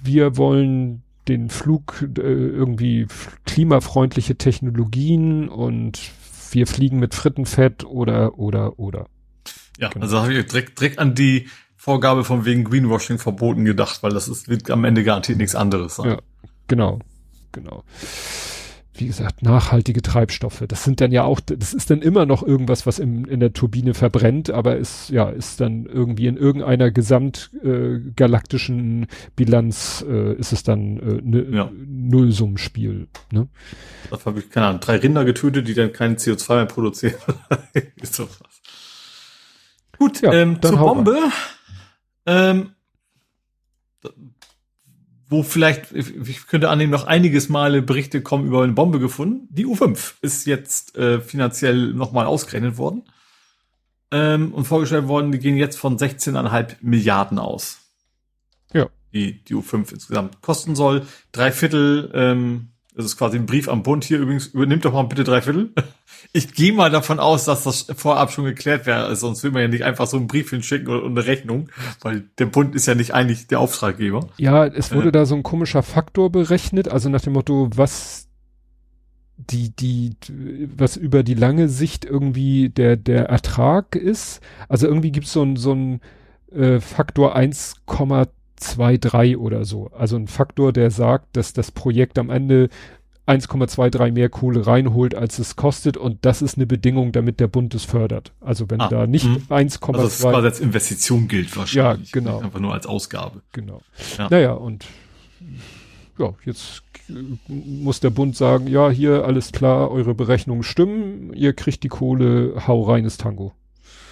[0.00, 3.08] wir wollen den Flug äh, irgendwie
[3.46, 6.00] klimafreundliche Technologien und
[6.52, 9.06] wir fliegen mit Frittenfett oder oder oder.
[9.78, 10.04] Ja, genau.
[10.04, 11.48] also habe ich direkt, direkt an die
[11.80, 15.96] Vorgabe von wegen Greenwashing verboten gedacht, weil das ist, wird am Ende garantiert nichts anderes
[15.96, 16.10] sein.
[16.10, 16.18] Ja,
[16.68, 16.98] genau,
[17.52, 17.84] genau.
[18.92, 20.62] Wie gesagt, nachhaltige Treibstoffe.
[20.68, 23.54] Das sind dann ja auch, das ist dann immer noch irgendwas, was im, in der
[23.54, 30.52] Turbine verbrennt, aber ist, ja, ist dann irgendwie in irgendeiner gesamtgalaktischen äh, Bilanz äh, ist
[30.52, 31.70] es dann äh, ne, ja.
[31.74, 33.08] Nullsummenspiel.
[33.32, 33.48] Ne?
[34.10, 37.14] Da habe ich, keine Ahnung, drei Rinder getötet, die dann kein CO2 mehr produzieren.
[38.02, 38.38] ist so was.
[39.96, 41.16] Gut, ja, ähm, zur Bombe.
[41.16, 41.32] An.
[42.26, 42.74] Ähm,
[45.30, 49.46] wo vielleicht, ich könnte annehmen, noch einiges Male Berichte kommen über eine Bombe gefunden.
[49.50, 53.04] Die U5 ist jetzt äh, finanziell nochmal ausgerechnet worden
[54.10, 57.78] ähm, und vorgestellt worden, die gehen jetzt von 16,5 Milliarden aus.
[58.72, 58.88] Ja.
[59.12, 61.06] Die, die U5 insgesamt kosten soll.
[61.30, 64.46] Drei Viertel ähm, das ist quasi ein Brief am Bund hier übrigens.
[64.48, 65.70] Übernimmt doch mal bitte drei Viertel.
[66.32, 69.16] Ich gehe mal davon aus, dass das vorab schon geklärt wäre.
[69.16, 71.70] Sonst will man ja nicht einfach so einen Brief hinschicken oder eine Rechnung,
[72.02, 74.28] weil der Bund ist ja nicht eigentlich der Auftraggeber.
[74.36, 75.12] Ja, es wurde äh.
[75.12, 78.28] da so ein komischer Faktor berechnet, also nach dem Motto, was
[79.38, 80.14] die, die,
[80.76, 84.40] was über die lange Sicht irgendwie der, der Ertrag ist.
[84.68, 86.00] Also irgendwie gibt es so ein, so ein
[86.52, 88.28] äh, Faktor 1,2
[88.60, 89.90] 2,3 oder so.
[89.96, 92.68] Also ein Faktor, der sagt, dass das Projekt am Ende
[93.26, 97.74] 1,23 mehr Kohle reinholt, als es kostet und das ist eine Bedingung, damit der Bund
[97.74, 98.32] es fördert.
[98.40, 99.52] Also wenn ah, da nicht 1,2...
[99.52, 102.08] Also das quasi als Investition gilt wahrscheinlich.
[102.08, 102.40] Ja, genau.
[102.40, 103.42] Einfach nur als Ausgabe.
[103.52, 103.82] Genau.
[104.18, 104.28] Ja.
[104.30, 104.86] Naja, und
[106.18, 106.82] ja, jetzt
[107.48, 112.54] muss der Bund sagen, ja, hier alles klar, eure Berechnungen stimmen, ihr kriegt die Kohle,
[112.66, 113.52] hau reines Tango.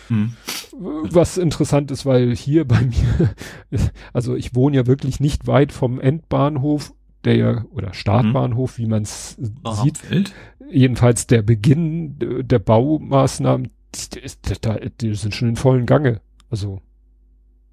[0.08, 0.32] Hm.
[0.72, 3.34] Was interessant ist, weil hier bei mir,
[4.12, 6.94] also ich wohne ja wirklich nicht weit vom Endbahnhof,
[7.24, 8.84] der ja, oder Startbahnhof, hm.
[8.84, 9.36] wie man es
[9.82, 9.98] sieht.
[9.98, 10.32] Feld?
[10.70, 13.70] Jedenfalls der Beginn der Baumaßnahmen,
[14.12, 16.20] die, die, sind schon in vollen Gange.
[16.50, 16.82] Also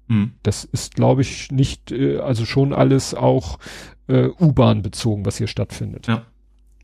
[0.08, 0.32] Mhm.
[0.42, 3.58] Das ist, glaube ich, nicht, äh, also schon alles auch
[4.08, 6.06] äh, U-Bahn bezogen, was hier stattfindet.
[6.06, 6.24] Ja.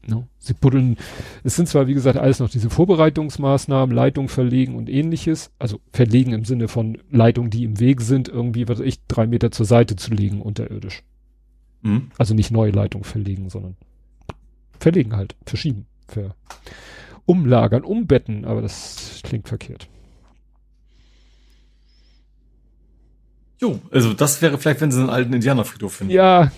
[0.07, 0.27] No.
[0.39, 0.97] Sie buddeln,
[1.45, 6.33] es sind zwar, wie gesagt, alles noch diese Vorbereitungsmaßnahmen, Leitung verlegen und ähnliches, also verlegen
[6.33, 9.67] im Sinne von Leitungen, die im Weg sind, irgendwie, was weiß ich, drei Meter zur
[9.67, 11.03] Seite zu legen, unterirdisch.
[11.83, 12.11] Mhm.
[12.19, 13.77] Also nicht neue Leitung verlegen, sondern
[14.81, 16.35] verlegen halt, verschieben, ver
[17.25, 19.89] umlagern, umbetten, aber das klingt verkehrt.
[23.61, 26.13] Jo, also das wäre vielleicht, wenn sie einen alten Indianerfriedhof finden.
[26.13, 26.51] Ja,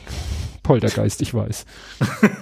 [0.65, 1.65] Poltergeist, ich weiß.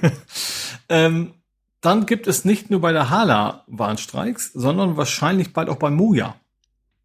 [0.89, 1.35] ähm,
[1.83, 6.37] dann gibt es nicht nur bei der Hala Warnstreiks, sondern wahrscheinlich bald auch bei Moja.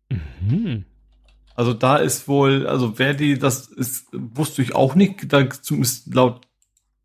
[0.10, 0.86] Mhm.
[1.56, 6.14] Also da ist wohl, also wer die, das ist, wusste ich auch nicht, da zumindest
[6.14, 6.48] laut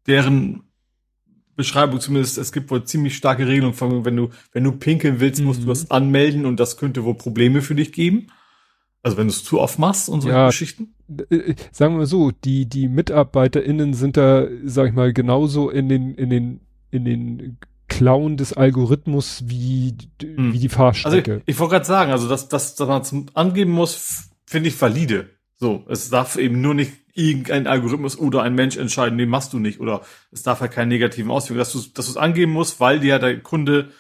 [0.07, 0.65] deren
[1.57, 5.61] Beschreibung zumindest, es gibt wohl ziemlich starke Regelungen, wenn du, wenn du pinkeln willst, musst
[5.61, 5.65] mhm.
[5.65, 8.27] du das anmelden und das könnte wohl Probleme für dich geben.
[9.03, 10.95] Also wenn du es zu oft machst und so ja, Geschichten?
[11.29, 16.15] Äh, sagen wir so, die, die MitarbeiterInnen sind da, sag ich mal, genauso in den,
[16.15, 16.61] in den,
[16.91, 17.59] in den
[17.89, 20.53] Klauen des Algorithmus wie, hm.
[20.53, 21.33] wie die Fahrstrecke.
[21.33, 24.69] Also ich, ich wollte gerade sagen, also dass, dass, dass man zum Angeben muss, finde
[24.69, 25.31] ich valide.
[25.57, 29.59] So, es darf eben nur nicht irgendein Algorithmus oder ein Mensch entscheiden, den machst du
[29.59, 29.81] nicht.
[29.81, 33.01] Oder es darf halt keinen negativen Auswirkungen, dass du dass du es angeben musst, weil
[33.01, 33.91] dir der Kunde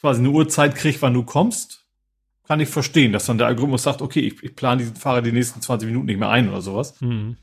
[0.00, 1.85] quasi eine Uhrzeit kriegt, wann du kommst
[2.46, 5.32] kann ich verstehen, dass dann der Algorithmus sagt, okay, ich, ich plane diesen Fahrer die
[5.32, 7.00] nächsten 20 Minuten nicht mehr ein oder sowas.
[7.00, 7.36] Mhm.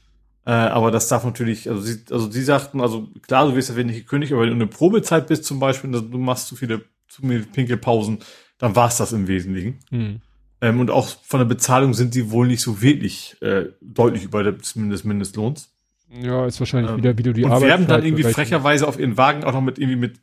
[0.46, 3.84] Äh, aber das darf natürlich, also sie, also sie sagten, also klar, du wirst ja
[3.84, 7.22] nicht gekündigt, aber wenn du eine Probezeit bist zum Beispiel, du machst zu viele, zu
[7.22, 8.20] viele Pinkelpausen,
[8.58, 9.80] dann war's das im Wesentlichen.
[9.90, 10.22] Mhm.
[10.62, 14.44] Ähm, und auch von der Bezahlung sind die wohl nicht so wirklich äh, deutlich über
[14.44, 15.70] der, zumindest Mindestlohns.
[16.10, 19.00] Ja, ist wahrscheinlich ähm, wieder, wie du die und Arbeit werben dann irgendwie frecherweise auf
[19.00, 20.20] ihren Wagen auch noch mit irgendwie mit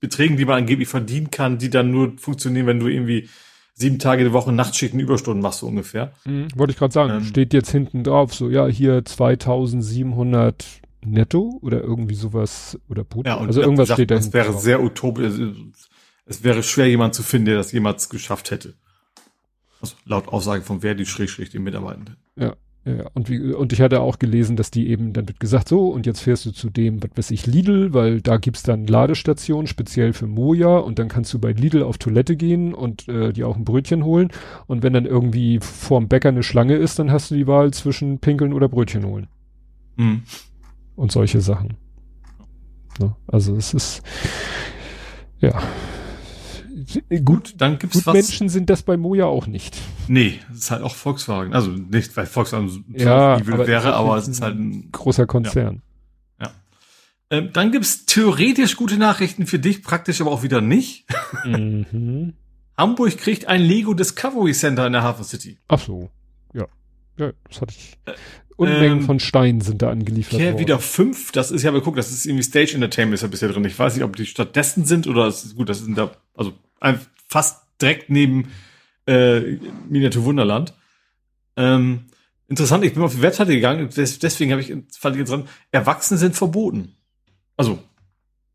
[0.00, 3.28] Beträgen, die man angeblich verdienen kann, die dann nur funktionieren, wenn du irgendwie
[3.76, 6.12] sieben Tage die Woche Nachtschichten Überstunden machst du ungefähr.
[6.24, 7.12] Mhm, wollte ich gerade sagen.
[7.12, 10.64] Ähm, Steht jetzt hinten drauf, so, ja, hier 2700
[11.04, 13.28] netto oder irgendwie sowas oder brutto.
[13.28, 14.16] Ja, also irgendwas sagt, steht da.
[14.16, 14.60] Das wäre drauf.
[14.60, 15.24] sehr utopisch.
[15.24, 15.52] Also,
[16.24, 18.74] es wäre schwer, jemand zu finden, der das jemals geschafft hätte.
[19.80, 22.16] Also laut Aussage von Verdi schräg die Mitarbeitenden.
[22.34, 22.56] Ja.
[22.86, 25.88] Ja, und, wie, und ich hatte auch gelesen, dass die eben, dann wird gesagt, so,
[25.88, 29.66] und jetzt fährst du zu dem, was weiß ich, Lidl, weil da gibt's dann Ladestationen,
[29.66, 33.48] speziell für Moja, und dann kannst du bei Lidl auf Toilette gehen und äh, dir
[33.48, 34.30] auch ein Brötchen holen.
[34.68, 38.20] Und wenn dann irgendwie vorm Bäcker eine Schlange ist, dann hast du die Wahl zwischen
[38.20, 39.26] Pinkeln oder Brötchen holen.
[39.96, 40.22] Mhm.
[40.94, 41.76] Und solche Sachen.
[43.00, 43.16] Ne?
[43.26, 44.02] Also es ist,
[45.40, 45.60] ja,
[47.24, 48.14] gut, dann gibt's gut was.
[48.14, 49.76] Menschen sind das bei Moja auch nicht.
[50.08, 51.52] Nee, es ist halt auch Volkswagen.
[51.52, 55.82] Also nicht, weil Volkswagen so ja, aber wäre, aber es ist halt ein großer Konzern.
[56.40, 56.46] Ja.
[56.46, 56.52] ja.
[57.30, 61.06] Ähm, dann gibt's theoretisch gute Nachrichten für dich, praktisch aber auch wieder nicht.
[61.44, 62.34] Mhm.
[62.76, 65.58] Hamburg kriegt ein Lego Discovery Center in der Hafen City.
[65.68, 66.10] Ach so.
[66.52, 66.66] Ja.
[67.18, 67.98] Ja, das hatte ich.
[68.04, 68.12] Äh,
[68.56, 70.58] Unmengen ähm, von Steinen sind da angeliefert worden.
[70.58, 73.50] wieder fünf, das ist ja, aber guck, das ist irgendwie Stage Entertainment ist ja bisher
[73.50, 73.64] drin.
[73.64, 76.54] Ich weiß nicht, ob die stattdessen sind oder ist gut, das sind da, also
[77.28, 78.48] fast direkt neben
[79.06, 79.58] äh,
[79.88, 80.74] Miniatur Wunderland.
[81.56, 82.06] Ähm,
[82.48, 86.34] interessant, ich bin auf die Webseite gegangen, deswegen habe ich, fand ich interessant, Erwachsene sind
[86.34, 86.94] verboten.
[87.56, 87.78] Also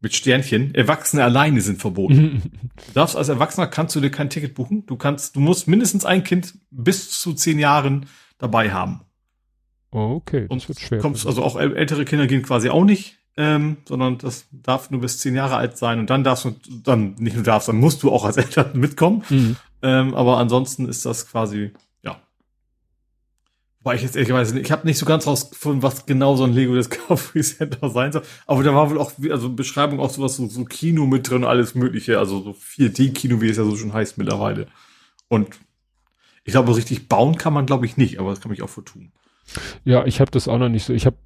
[0.01, 2.41] mit Sternchen, Erwachsene alleine sind verboten.
[2.87, 4.85] du darfst als Erwachsener kannst du dir kein Ticket buchen.
[4.87, 8.07] Du kannst, du musst mindestens ein Kind bis zu zehn Jahren
[8.37, 9.01] dabei haben.
[9.91, 10.99] Okay, das Und wird schwer.
[10.99, 15.19] Kommst, also auch ältere Kinder gehen quasi auch nicht ähm, sondern das darf nur bis
[15.19, 18.11] zehn Jahre alt sein und dann darfst du dann nicht nur darfst, dann musst du
[18.11, 19.23] auch als Eltern mitkommen.
[19.29, 19.55] Mhm.
[19.81, 21.71] Ähm, aber ansonsten ist das quasi
[22.03, 22.21] ja.
[23.81, 26.75] Weil ich jetzt ehrlicherweise ich habe nicht so ganz rausgefunden, was genau so ein Lego
[26.75, 28.23] Discovery Center sein soll.
[28.47, 31.73] Aber da war wohl auch also Beschreibung auch sowas so, so Kino mit drin, alles
[31.73, 34.67] Mögliche, also so 4D-Kino, wie es ja so schon heißt mittlerweile.
[35.29, 35.57] Und
[36.43, 39.11] ich glaube, richtig bauen kann man, glaube ich, nicht, aber das kann mich auch vertun.
[39.83, 40.93] Ja, ich habe das auch noch nicht so.
[40.93, 41.17] Ich habe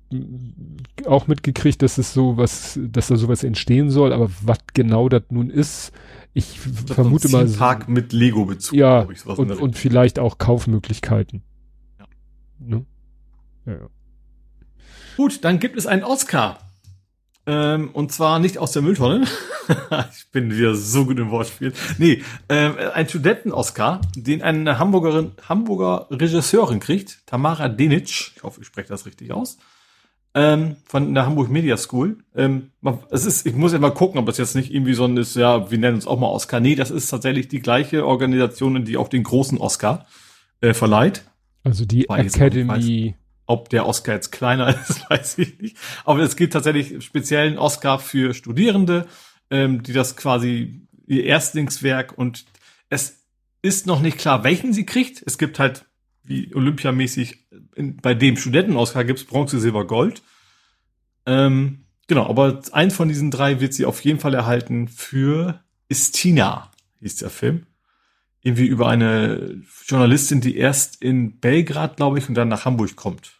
[1.05, 5.23] auch mitgekriegt, dass es so was, dass da sowas entstehen soll, aber was genau das
[5.29, 5.91] nun ist,
[6.33, 7.47] ich, ich vermute mal.
[7.47, 8.77] So, Park mit Lego-Bezug.
[8.77, 11.43] Ja, ich, und, und vielleicht auch Kaufmöglichkeiten.
[11.99, 12.05] Ja.
[12.59, 12.85] Ne?
[13.65, 13.89] ja, ja.
[15.15, 16.64] Gut, dann gibt es einen Oscar.
[17.47, 19.25] Ähm, und zwar nicht aus der Mülltonne.
[20.17, 21.73] ich bin wieder so gut im Wortspiel.
[21.97, 28.33] Nee, ähm, ein Studenten-Oscar, den eine Hamburgerin, Hamburger Regisseurin kriegt, Tamara Denic.
[28.35, 29.57] Ich hoffe, ich spreche das richtig aus.
[30.33, 32.17] Ähm, von der Hamburg Media School.
[32.35, 32.71] Ähm,
[33.09, 35.35] es ist, ich muss ja mal gucken, ob das jetzt nicht irgendwie so ein ist,
[35.35, 36.59] ja, wir nennen uns auch mal Oscar.
[36.59, 40.07] Nee, das ist tatsächlich die gleiche Organisation, die auch den großen Oscar
[40.61, 41.23] äh, verleiht.
[41.63, 43.15] Also die Academy
[43.45, 45.77] ob der Oscar jetzt kleiner ist, weiß ich nicht.
[46.03, 49.07] Aber es gibt tatsächlich speziellen Oscar für Studierende,
[49.49, 52.45] ähm, die das quasi ihr Erstlingswerk und
[52.89, 53.25] es
[53.61, 55.23] ist noch nicht klar, welchen sie kriegt.
[55.25, 55.85] Es gibt halt
[56.23, 57.47] wie olympiamäßig
[58.01, 60.23] bei dem Studentenausgar gibt's Bronze, Silber, Gold.
[61.25, 66.71] Ähm, genau, aber eins von diesen drei wird sie auf jeden Fall erhalten für Istina,
[66.99, 67.67] hieß der Film.
[68.41, 73.34] Irgendwie über eine Journalistin, die erst in Belgrad, glaube ich, und dann nach Hamburg kommt.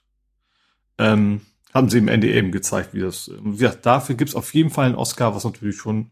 [0.98, 1.42] Ähm,
[1.74, 3.30] haben sie im Ende eben gezeigt, wie das.
[3.42, 6.12] Wie gesagt, dafür gibt's auf jeden Fall einen Oscar, was natürlich schon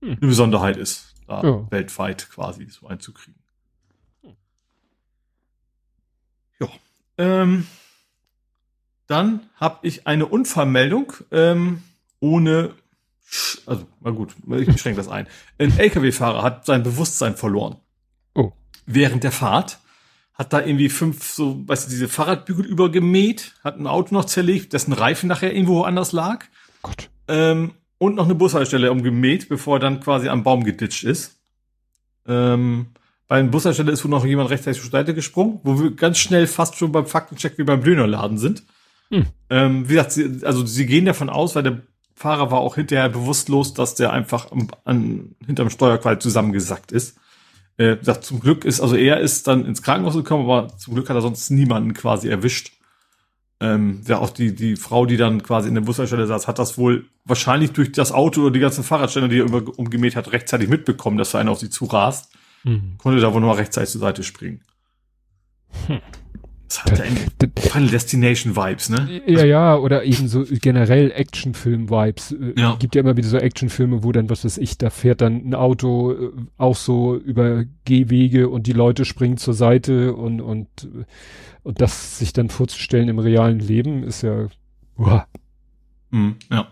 [0.00, 0.10] hm.
[0.10, 1.70] eine Besonderheit ist, da ja.
[1.70, 3.42] weltweit quasi so einzukriegen.
[6.60, 6.68] Ja.
[7.18, 7.66] Ähm,
[9.06, 11.82] dann habe ich eine Unfallmeldung ähm,
[12.20, 12.74] ohne,
[13.66, 15.26] also na gut, ich beschränke das ein.
[15.58, 17.76] Ein LKW-Fahrer hat sein Bewusstsein verloren.
[18.34, 18.52] Oh.
[18.86, 19.78] Während der Fahrt
[20.34, 24.72] hat da irgendwie fünf so, weißt du, diese Fahrradbügel übergemäht, hat ein Auto noch zerlegt,
[24.72, 26.44] dessen Reifen nachher irgendwo anders lag.
[26.82, 27.08] Gott.
[27.28, 31.38] Ähm, und noch eine Bushaltestelle umgemäht, bevor er dann quasi am Baum geditscht ist.
[32.26, 32.86] Ähm,
[33.28, 36.46] bei der Bushaltestelle ist wohl noch jemand rechtzeitig zur Seite gesprungen, wo wir ganz schnell
[36.46, 38.64] fast schon beim Faktencheck wie beim Dönerladen sind.
[39.10, 39.26] Hm.
[39.50, 41.82] Ähm, wie gesagt, sie, also sie gehen davon aus, weil der
[42.14, 47.16] Fahrer war auch hinterher bewusstlos, dass der einfach am, an, hinterm Steuerqual zusammengesackt ist.
[47.76, 51.08] Äh, sagt, zum Glück ist, also er ist dann ins Krankenhaus gekommen, aber zum Glück
[51.08, 52.72] hat er sonst niemanden quasi erwischt.
[53.60, 56.78] Ähm, ja, auch die, die Frau, die dann quasi in der Bushaltestelle saß, hat das
[56.78, 60.68] wohl wahrscheinlich durch das Auto oder die ganzen Fahrradständer, die er über, umgemäht hat, rechtzeitig
[60.68, 62.32] mitbekommen, dass da einer auf sie zurast.
[62.62, 62.94] Mhm.
[62.98, 64.62] Konnte da wohl nur rechtzeitig zur Seite springen.
[65.86, 66.00] Hm.
[66.68, 67.04] Das hat ja
[67.70, 69.22] Final Destination Vibes, ne?
[69.26, 72.32] Ja, ja, oder eben so generell Actionfilm-Vibes.
[72.32, 72.76] Äh, ja.
[72.78, 75.54] Gibt ja immer wieder so Actionfilme, wo dann, was weiß ich, da fährt dann ein
[75.54, 80.88] Auto äh, auch so über Gehwege und die Leute springen zur Seite und, und,
[81.62, 84.48] und das sich dann vorzustellen im realen Leben ist ja,
[84.96, 85.26] uah.
[86.10, 86.68] Mhm, ja.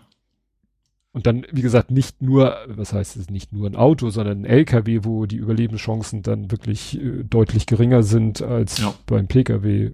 [1.13, 4.45] Und dann, wie gesagt, nicht nur, was heißt es, nicht nur ein Auto, sondern ein
[4.45, 8.93] LKW, wo die Überlebenschancen dann wirklich äh, deutlich geringer sind als ja.
[9.05, 9.91] beim PKW.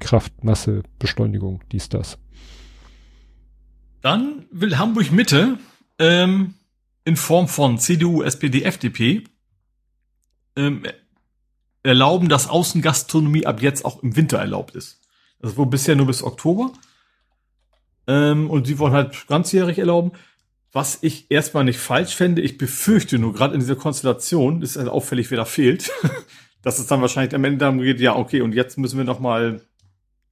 [0.00, 2.18] Kraft, Masse, Beschleunigung, dies, das.
[4.02, 5.58] Dann will Hamburg Mitte
[5.98, 6.54] ähm,
[7.06, 9.24] in Form von CDU, SPD, FDP
[10.56, 10.82] ähm,
[11.82, 15.00] erlauben, dass Außengastronomie ab jetzt auch im Winter erlaubt ist.
[15.40, 16.72] Das war bisher nur bis Oktober.
[18.06, 20.12] Ähm, und sie wollen halt ganzjährig erlauben.
[20.72, 24.88] Was ich erstmal nicht falsch fände, ich befürchte nur, gerade in dieser Konstellation, ist halt
[24.88, 25.90] auffällig, wer da fehlt,
[26.62, 29.20] dass es dann wahrscheinlich am Ende darum geht, ja, okay, und jetzt müssen wir noch
[29.20, 29.60] mal,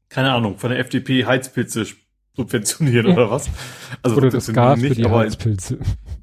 [0.09, 1.87] keine Ahnung, von der FDP Heizpilze
[2.35, 3.49] subventionieren oder was.
[4.03, 5.79] Also oder das Gas nicht, die Heizpilze.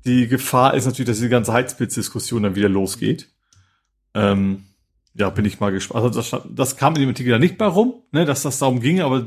[0.06, 3.30] Die Gefahr ist natürlich, dass die ganze Heizpilzdiskussion dann wieder losgeht.
[4.14, 4.66] Ähm,
[5.14, 6.04] ja, bin ich mal gespannt.
[6.04, 8.80] Also das, das kam in dem Artikel ja nicht bei rum, ne, dass das darum
[8.80, 9.26] ging, aber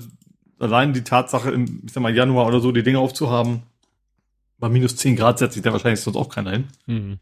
[0.62, 3.62] allein die Tatsache, im ich sag mal, Januar oder so die Dinge aufzuhaben,
[4.58, 6.64] bei minus 10 Grad setzt sich da wahrscheinlich sonst auch keiner hin.
[6.86, 7.18] Mhm.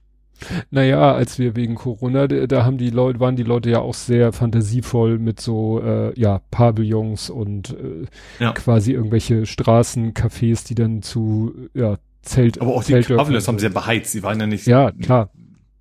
[0.70, 4.32] Naja, als wir wegen Corona, da, haben die Leute, waren die Leute ja auch sehr
[4.32, 8.06] fantasievoll mit so, äh, ja, Pavillons und äh,
[8.38, 8.52] ja.
[8.52, 12.60] quasi irgendwelche Straßencafés, die dann zu, ja, Zelt.
[12.60, 14.66] Aber auch Zelt die Pavillons haben sehr beheizt, sie waren ja nicht.
[14.66, 15.30] Ja, klar.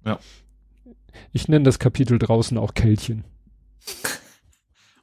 [0.06, 0.20] Ja.
[1.32, 3.24] Ich nenne das Kapitel draußen auch Kältchen.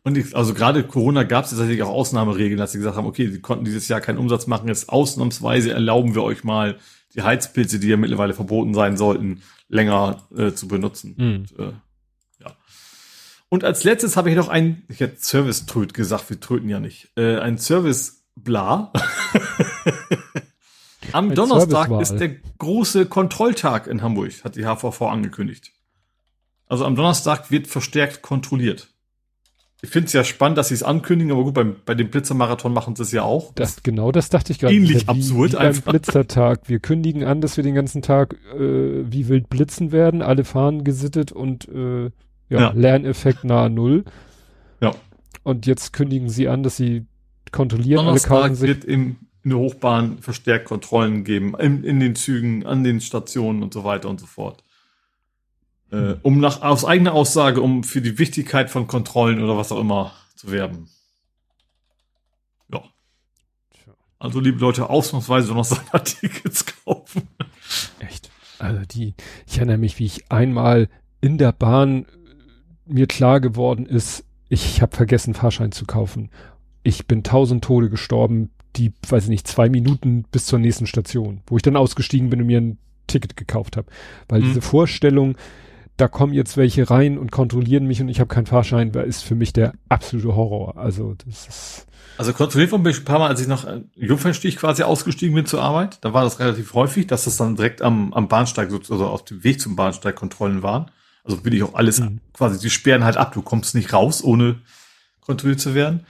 [0.06, 3.28] Und ich, also gerade Corona gab es tatsächlich auch Ausnahmeregeln, dass sie gesagt haben, okay,
[3.28, 6.78] sie konnten dieses Jahr keinen Umsatz machen, jetzt ausnahmsweise erlauben wir euch mal
[7.16, 11.14] die Heizpilze, die ja mittlerweile verboten sein sollten, länger äh, zu benutzen.
[11.16, 11.34] Mhm.
[11.34, 11.72] Und, äh,
[12.38, 12.56] ja.
[13.48, 17.10] Und als letztes habe ich noch ein, ich hätte Service-Tröd gesagt, wir tröten ja nicht,
[17.16, 18.92] äh, ein Service-Bla.
[21.10, 25.72] Am ein Donnerstag ist der große Kontrolltag in Hamburg, hat die HVV angekündigt.
[26.68, 28.92] Also am Donnerstag wird verstärkt kontrolliert
[29.82, 32.72] ich finde es ja spannend, dass sie es ankündigen, aber gut, beim, bei dem Blitzermarathon
[32.72, 33.52] machen sie es ja auch.
[33.54, 34.74] Das, genau, das dachte ich gerade.
[34.74, 35.92] Ähnlich ja absurd wie einfach.
[35.92, 36.68] Blitzertag.
[36.68, 40.82] Wir kündigen an, dass wir den ganzen Tag äh, wie wild blitzen werden, alle fahren
[40.82, 42.10] gesittet und äh, ja,
[42.48, 42.72] ja.
[42.74, 44.04] Lerneffekt nahe Null.
[44.80, 44.94] Ja.
[45.42, 47.04] Und jetzt kündigen sie an, dass sie
[47.52, 48.68] kontrollieren, Donnerstag alle kaufen sich.
[48.68, 53.62] wird im, in der Hochbahn verstärkt Kontrollen geben, in, in den Zügen, an den Stationen
[53.62, 54.64] und so weiter und so fort.
[55.96, 59.80] Äh, um nach aus eigener Aussage, um für die Wichtigkeit von Kontrollen oder was auch
[59.80, 60.88] immer zu werben.
[62.70, 62.82] Ja.
[64.18, 67.28] Also, liebe Leute, ausnahmsweise noch Sondertickets kaufen.
[68.00, 68.30] Echt.
[68.58, 69.14] Also die,
[69.46, 70.88] ich erinnere mich, wie ich einmal
[71.20, 72.06] in der Bahn äh,
[72.86, 76.30] mir klar geworden ist, ich habe vergessen, Fahrschein zu kaufen.
[76.82, 81.40] Ich bin tausend Tode gestorben, die, weiß ich nicht, zwei Minuten bis zur nächsten Station,
[81.46, 83.88] wo ich dann ausgestiegen bin und mir ein Ticket gekauft habe.
[84.28, 84.44] Weil mhm.
[84.46, 85.36] diese Vorstellung,
[85.96, 89.22] da kommen jetzt welche rein und kontrollieren mich und ich habe keinen Fahrschein, da ist
[89.22, 90.76] für mich der absolute Horror.
[90.76, 91.86] Also das ist.
[92.18, 95.62] Also kontrolliert von mich ein paar Mal, als ich noch Jungfernstich quasi ausgestiegen bin zur
[95.62, 99.24] Arbeit, da war das relativ häufig, dass das dann direkt am, am Bahnsteig, also auf
[99.24, 100.90] dem Weg zum Bahnsteig Kontrollen waren.
[101.24, 102.20] Also will ich auch alles mhm.
[102.32, 104.60] quasi, die sperren halt ab, du kommst nicht raus, ohne
[105.20, 106.06] kontrolliert zu werden.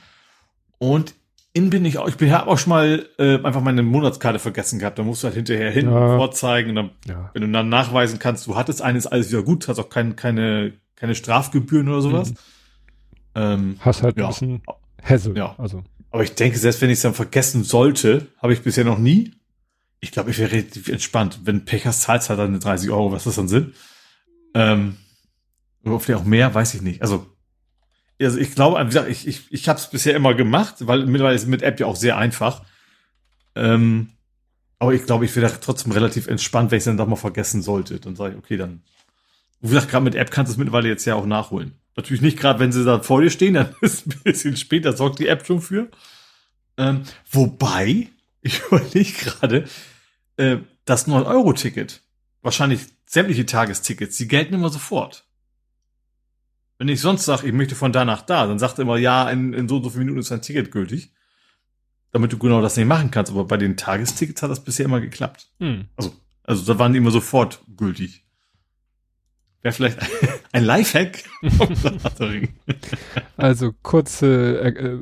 [0.79, 1.15] Und
[1.57, 4.79] in bin ich auch, ich bin ja auch schon mal äh, einfach meine Monatskarte vergessen
[4.79, 4.99] gehabt.
[4.99, 6.17] Da musst du halt hinterher hin Ja.
[6.19, 6.71] vorzeigen.
[6.71, 7.31] Und dann, Ja.
[7.33, 10.75] wenn du dann nachweisen kannst, du hattest eines alles wieder gut, hast auch kein, keine,
[10.97, 12.31] keine Strafgebühren oder sowas.
[12.31, 12.37] Mhm.
[13.37, 14.25] Ähm, Hast halt Ja.
[14.27, 14.63] ein bisschen
[15.03, 15.37] Hassel.
[15.37, 15.55] Ja.
[15.59, 15.83] Also.
[16.11, 19.33] aber ich denke, selbst wenn ich es dann vergessen sollte, habe ich bisher noch nie.
[20.01, 21.41] Ich glaube, ich wäre relativ entspannt.
[21.45, 23.75] Wenn Pech hast, zahlst halt dann 30 Euro, was das dann sind.
[24.55, 24.97] Ähm,
[25.85, 27.01] oder vielleicht auch mehr, weiß ich nicht.
[27.03, 27.27] Also,
[28.21, 31.37] also ich glaube, wie gesagt, ich, ich, ich habe es bisher immer gemacht, weil mittlerweile
[31.37, 32.63] ist mit App ja auch sehr einfach.
[33.55, 34.11] Ähm,
[34.79, 37.63] aber ich glaube, ich wäre trotzdem relativ entspannt, wenn ich es dann doch mal vergessen
[37.63, 37.99] sollte.
[37.99, 38.83] Dann sage ich, okay, dann.
[39.61, 41.73] Wie gesagt, gerade mit App kannst du es mittlerweile jetzt ja auch nachholen.
[41.97, 45.19] Natürlich nicht gerade, wenn sie da vor dir stehen, dann ist ein bisschen später, sorgt
[45.19, 45.89] die App schon für.
[46.77, 48.09] Ähm, wobei,
[48.43, 49.65] ich überlege gerade,
[50.37, 52.03] äh, das 9-Euro-Ticket,
[52.43, 55.25] wahrscheinlich sämtliche Tagestickets, die gelten immer sofort.
[56.79, 59.31] Wenn ich sonst sage, ich möchte von da nach da, dann sagt er immer, ja,
[59.31, 61.13] in, in so und so vielen Minuten ist dein Ticket gültig.
[62.13, 63.33] Damit du genau das nicht machen kannst.
[63.33, 65.49] Aber bei den Tagestickets hat das bisher immer geklappt.
[65.59, 65.87] Hm.
[65.97, 68.25] Also, also da waren die immer sofort gültig.
[69.63, 69.99] Wäre vielleicht
[70.53, 71.25] ein Lifehack.
[73.37, 74.99] Also kurze äh, äh,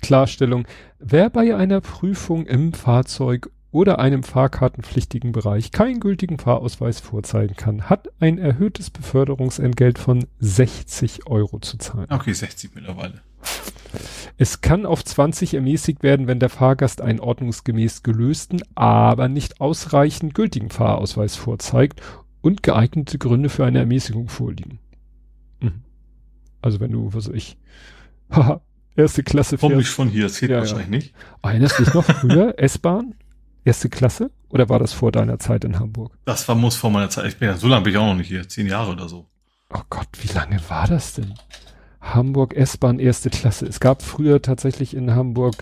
[0.00, 0.66] Klarstellung.
[0.98, 7.88] Wer bei einer Prüfung im Fahrzeug oder einem fahrkartenpflichtigen Bereich keinen gültigen Fahrausweis vorzeigen kann,
[7.88, 12.08] hat ein erhöhtes Beförderungsentgelt von 60 Euro zu zahlen.
[12.10, 13.22] Okay, 60 mittlerweile.
[14.36, 20.34] Es kann auf 20 ermäßigt werden, wenn der Fahrgast einen ordnungsgemäß gelösten, aber nicht ausreichend
[20.34, 22.02] gültigen Fahrausweis vorzeigt
[22.40, 24.80] und geeignete Gründe für eine Ermäßigung vorliegen.
[25.60, 25.84] Mhm.
[26.60, 27.56] Also wenn du, was weiß ich,
[28.32, 28.60] haha,
[28.96, 29.82] erste Klasse Komm fährst.
[29.82, 30.62] nicht von hier, das geht Ja, ja.
[30.62, 31.14] wahrscheinlich nicht.
[31.44, 33.14] Erinnerst du dich noch früher, S-Bahn?
[33.64, 34.30] Erste Klasse?
[34.48, 36.16] Oder war das vor deiner Zeit in Hamburg?
[36.24, 37.26] Das war muss vor meiner Zeit.
[37.26, 38.48] Ich bin ja, so lange bin ich auch noch nicht hier.
[38.48, 39.26] Zehn Jahre oder so.
[39.72, 41.34] Oh Gott, wie lange war das denn?
[42.00, 43.66] Hamburg S-Bahn erste Klasse.
[43.66, 45.56] Es gab früher tatsächlich in Hamburg,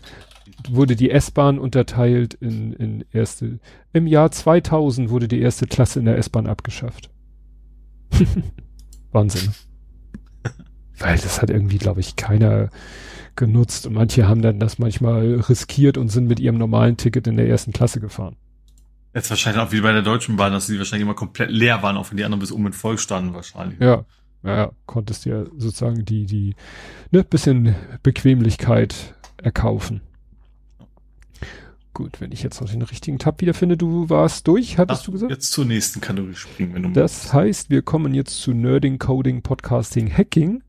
[0.69, 3.59] wurde die S-Bahn unterteilt in, in erste,
[3.93, 7.11] im Jahr 2000 wurde die erste Klasse in der S-Bahn abgeschafft.
[9.13, 9.53] Wahnsinn.
[10.99, 12.71] Weil das hat irgendwie, glaube ich, keiner
[13.37, 17.37] genutzt und manche haben dann das manchmal riskiert und sind mit ihrem normalen Ticket in
[17.37, 18.37] der ersten Klasse gefahren.
[19.15, 21.97] Jetzt wahrscheinlich auch wie bei der Deutschen Bahn, dass die wahrscheinlich immer komplett leer waren,
[21.97, 23.81] auch wenn die anderen bis um mit voll standen wahrscheinlich.
[23.81, 24.05] Ja,
[24.43, 26.55] ja, ja, konntest dir sozusagen die, die,
[27.11, 30.03] ne, bisschen Bequemlichkeit erkaufen.
[31.95, 35.13] Gut, wenn ich jetzt noch den richtigen Tab wiederfinde, du warst durch, hattest Ach, du
[35.13, 35.31] gesagt?
[35.31, 39.41] Jetzt zur nächsten Kategorie springen, wenn du Das heißt, wir kommen jetzt zu Nerding, Coding,
[39.41, 40.63] Podcasting, Hacking.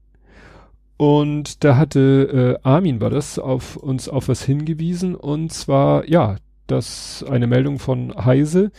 [0.98, 6.38] Und da hatte äh, Armin war das auf uns auf was hingewiesen und zwar ja,
[6.66, 8.72] das eine Meldung von Heise.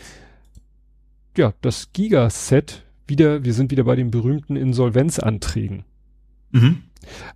[1.36, 5.84] Ja, das Gigaset wieder, wir sind wieder bei den berühmten Insolvenzanträgen.
[6.50, 6.82] Mhm.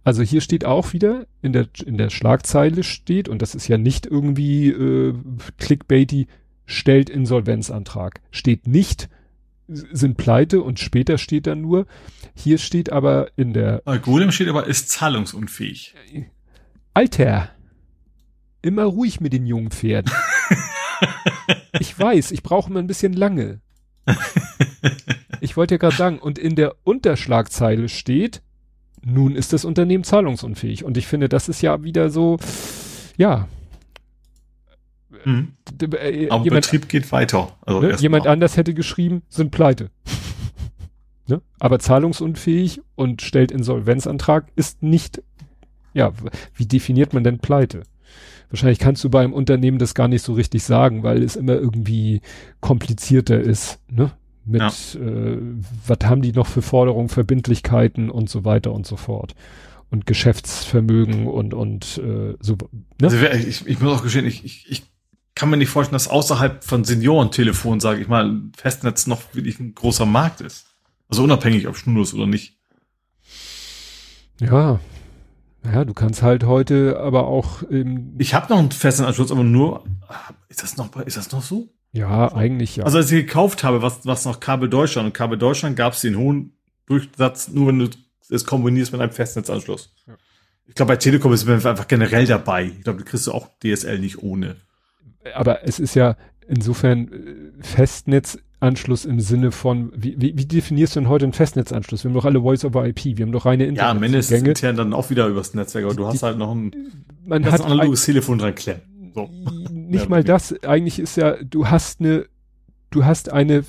[0.02, 3.78] Also hier steht auch wieder in der in der Schlagzeile steht und das ist ja
[3.78, 5.14] nicht irgendwie äh,
[5.58, 6.26] clickbaity
[6.66, 8.20] stellt Insolvenzantrag.
[8.32, 9.08] Steht nicht
[9.68, 11.86] sind pleite und später steht dann nur
[12.34, 15.94] hier steht aber in der Bei Golem steht aber, ist zahlungsunfähig.
[16.94, 17.50] Alter
[18.62, 20.12] immer ruhig mit den jungen Pferden.
[21.80, 23.60] ich weiß, ich brauche immer ein bisschen lange.
[25.40, 28.42] Ich wollte ja gerade sagen, und in der Unterschlagzeile steht,
[29.04, 30.84] nun ist das Unternehmen zahlungsunfähig.
[30.84, 32.38] Und ich finde, das ist ja wieder so,
[33.16, 33.48] ja,
[35.24, 35.52] Mhm.
[35.80, 37.56] äh, Aber jemand, Betrieb geht weiter.
[37.62, 38.32] Also ne, jemand mal.
[38.32, 39.90] anders hätte geschrieben, sind pleite.
[41.26, 41.42] ne?
[41.58, 45.22] Aber zahlungsunfähig und stellt Insolvenzantrag ist nicht,
[45.94, 46.12] ja,
[46.54, 47.82] wie definiert man denn pleite?
[48.52, 52.20] Wahrscheinlich kannst du beim Unternehmen das gar nicht so richtig sagen, weil es immer irgendwie
[52.60, 54.12] komplizierter ist, ne?
[54.44, 55.38] Mit, äh,
[55.86, 59.34] was haben die noch für Forderungen, Verbindlichkeiten und so weiter und so fort.
[59.88, 62.58] Und Geschäftsvermögen und, und äh, so,
[63.00, 63.08] ne?
[63.08, 64.91] Also ich, ich muss auch gestehen, ich, ich, ich
[65.34, 69.74] kann mir nicht vorstellen, dass außerhalb von Seniorentelefon, sage ich mal, Festnetz noch wirklich ein
[69.74, 70.66] großer Markt ist.
[71.08, 72.58] Also unabhängig, ob schnurlos oder nicht.
[74.40, 74.80] Ja.
[75.64, 79.84] Ja, du kannst halt heute aber auch, ähm, Ich habe noch einen Festnetzanschluss, aber nur,
[80.48, 81.68] ist das noch, ist das noch so?
[81.92, 82.84] ja, eigentlich ja.
[82.84, 86.00] Also als ich gekauft habe, was, was noch Kabel Deutschland und Kabel Deutschland gab es
[86.00, 86.56] den hohen
[86.86, 87.90] Durchsatz, nur wenn du
[88.30, 89.94] es kombinierst mit einem Festnetzanschluss.
[90.06, 90.14] Ja.
[90.66, 92.64] Ich glaube, bei Telekom ist es einfach generell dabei.
[92.64, 94.56] Ich glaube, du kriegst du auch DSL nicht ohne.
[95.34, 96.16] Aber es ist ja
[96.48, 102.04] insofern äh, Festnetzanschluss im Sinne von, wie, wie, wie definierst du denn heute einen Festnetzanschluss?
[102.04, 104.26] Wir haben doch alle Voice over IP, wir haben doch reine Ja, am Ende ist
[104.26, 104.72] es Internetzugänge.
[104.72, 106.72] intern dann auch wieder übers Netzwerk, aber du hast halt noch ein,
[107.24, 108.82] Man hat ein analoges Telefon dran klemmen.
[109.14, 109.28] So.
[109.30, 112.26] Ja, nicht mal das, eigentlich ist ja, du hast eine,
[112.90, 113.64] du hast eine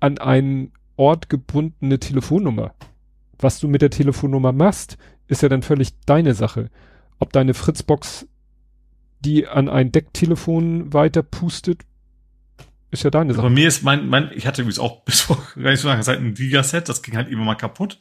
[0.00, 2.74] an einen Ort gebundene Telefonnummer.
[3.38, 6.70] Was du mit der Telefonnummer machst, ist ja dann völlig deine Sache.
[7.18, 8.26] Ob deine Fritzbox
[9.24, 11.82] die an ein Decktelefon weiter pustet,
[12.90, 13.42] ist ja deine Sache.
[13.42, 16.02] Bei mir ist mein, mein, ich hatte übrigens auch bis vor gar nicht so lange
[16.02, 18.00] Zeit ein Gigaset, das ging halt immer mal kaputt.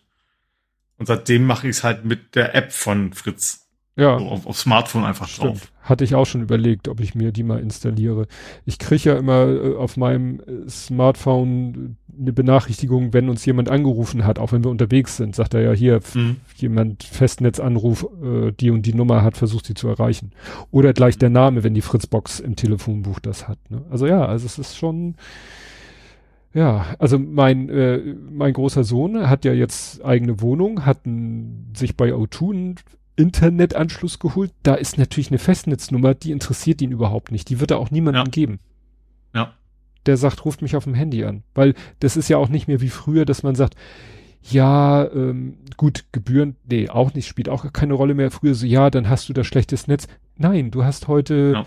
[0.98, 3.68] Und seitdem mache ich es halt mit der App von Fritz.
[3.96, 4.18] Ja.
[4.18, 5.50] So auf, auf Smartphone einfach Stimmt.
[5.50, 5.72] drauf.
[5.82, 8.28] Hatte ich auch schon überlegt, ob ich mir die mal installiere.
[8.66, 14.26] Ich kriege ja immer äh, auf meinem äh, Smartphone eine Benachrichtigung, wenn uns jemand angerufen
[14.26, 15.36] hat, auch wenn wir unterwegs sind.
[15.36, 16.38] Sagt er ja hier, Mhm.
[16.58, 20.32] jemand Festnetzanruf, äh, die und die Nummer hat, versucht sie zu erreichen.
[20.72, 23.58] Oder gleich der Name, wenn die Fritzbox im Telefonbuch das hat.
[23.70, 23.82] Ne?
[23.90, 25.16] Also ja, also es ist schon,
[26.54, 28.00] ja, also mein, äh,
[28.32, 32.76] mein großer Sohn hat ja jetzt eigene Wohnung, hat ein, sich bei O2 einen
[33.16, 34.52] Internetanschluss geholt.
[34.64, 37.50] Da ist natürlich eine Festnetznummer, die interessiert ihn überhaupt nicht.
[37.50, 38.30] Die wird er auch niemandem Ja.
[38.30, 38.60] geben.
[40.06, 41.44] Der sagt, ruft mich auf dem Handy an.
[41.54, 43.76] Weil das ist ja auch nicht mehr wie früher, dass man sagt,
[44.50, 48.30] ja, ähm, gut, Gebühren, nee, auch nicht, spielt auch keine Rolle mehr.
[48.32, 50.08] Früher so, ja, dann hast du das schlechtes Netz.
[50.38, 51.66] Nein, du hast heute Ja.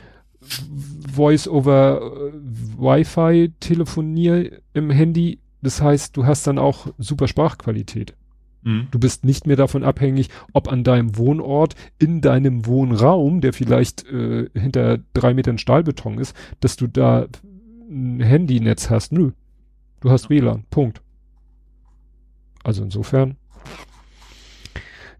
[1.13, 2.33] Voice over äh,
[2.79, 5.39] Wi-Fi telefonier im Handy.
[5.63, 8.15] Das heißt, du hast dann auch super Sprachqualität.
[8.63, 8.89] Mhm.
[8.91, 14.07] Du bist nicht mehr davon abhängig, ob an deinem Wohnort, in deinem Wohnraum, der vielleicht
[14.07, 17.27] äh, hinter drei Metern Stahlbeton ist, dass du da
[17.89, 19.13] ein Handynetz hast.
[19.13, 19.33] Nö.
[20.01, 20.65] Du hast WLAN.
[20.71, 21.03] Punkt.
[22.63, 23.37] Also insofern.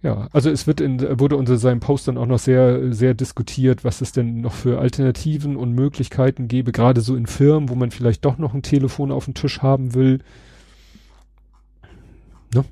[0.03, 3.83] Ja, also es wird in, wurde unter seinem Post dann auch noch sehr, sehr diskutiert,
[3.83, 7.91] was es denn noch für Alternativen und Möglichkeiten gäbe, gerade so in Firmen, wo man
[7.91, 10.19] vielleicht doch noch ein Telefon auf dem Tisch haben will.
[12.55, 12.65] Ne?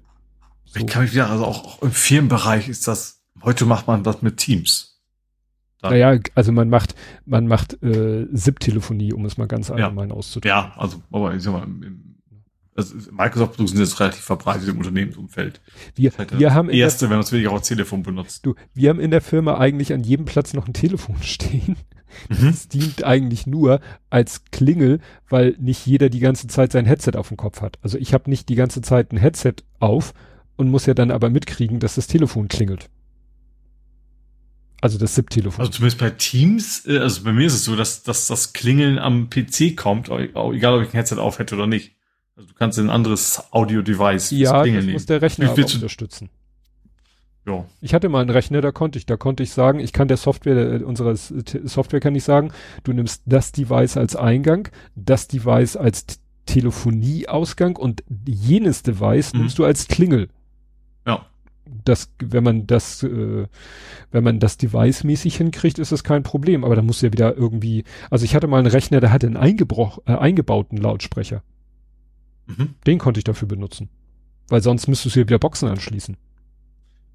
[0.67, 0.79] So.
[0.79, 4.23] Ich kann mich wieder, also auch, auch im Firmenbereich ist das, heute macht man das
[4.23, 4.94] mit Teams.
[5.91, 6.95] Naja, also man macht,
[7.27, 10.49] man macht äh, SIP-Telefonie, um es mal ganz allgemein auszudrücken.
[10.49, 12.15] Ja, also, aber ich sag mal, im,
[12.77, 15.61] also Microsoft-Produkte sind jetzt relativ verbreitet im Unternehmensumfeld.
[15.95, 17.69] Wir, Das halt wir das haben in der, Erste, wenn man es wirklich auch als
[17.69, 18.45] Telefon benutzt.
[18.45, 21.77] du, wir haben in der Firma eigentlich an jedem Platz noch ein Telefon stehen.
[22.29, 22.49] Mhm.
[22.49, 23.81] Es dient eigentlich nur
[24.11, 27.79] als Klingel, weil nicht jeder die ganze Zeit sein Headset auf dem Kopf hat.
[27.83, 30.15] Also ich habe nicht die ganze Zeit ein Headset auf
[30.57, 32.89] und muss ja dann aber mitkriegen, dass das Telefon klingelt.
[34.85, 35.61] Also das SIP-Telefon.
[35.61, 38.99] Also zumindest bei Teams, äh, also bei mir ist es so, dass, dass das Klingeln
[38.99, 41.93] am PC kommt, egal ob ich ein Headset auf hätte oder nicht.
[42.37, 44.93] Also du kannst ein anderes Audio-Device ja, Klingeln das nehmen.
[44.97, 46.29] muss der Rechner aber unterstützen.
[47.47, 47.65] Ja.
[47.81, 50.17] Ich hatte mal einen Rechner, da konnte ich, da konnte ich sagen, ich kann der
[50.19, 52.53] Software, äh, unserer T- Software kann ich sagen,
[52.83, 56.05] du nimmst das Device als Eingang, das Device als
[56.47, 59.41] Telefonieausgang und jenes Device Mhm.
[59.41, 60.29] nimmst du als Klingel.
[61.67, 61.73] Ja.
[61.85, 63.47] Das, wenn man das, äh,
[64.11, 66.65] wenn man das Device mäßig hinkriegt, ist das kein Problem.
[66.65, 69.37] Aber da muss ja wieder irgendwie, also ich hatte mal einen Rechner, der hatte einen
[69.37, 71.43] eingebroch, äh, eingebauten Lautsprecher.
[72.47, 72.75] Mhm.
[72.87, 73.89] Den konnte ich dafür benutzen.
[74.49, 76.17] Weil sonst müsstest du ja wieder Boxen anschließen.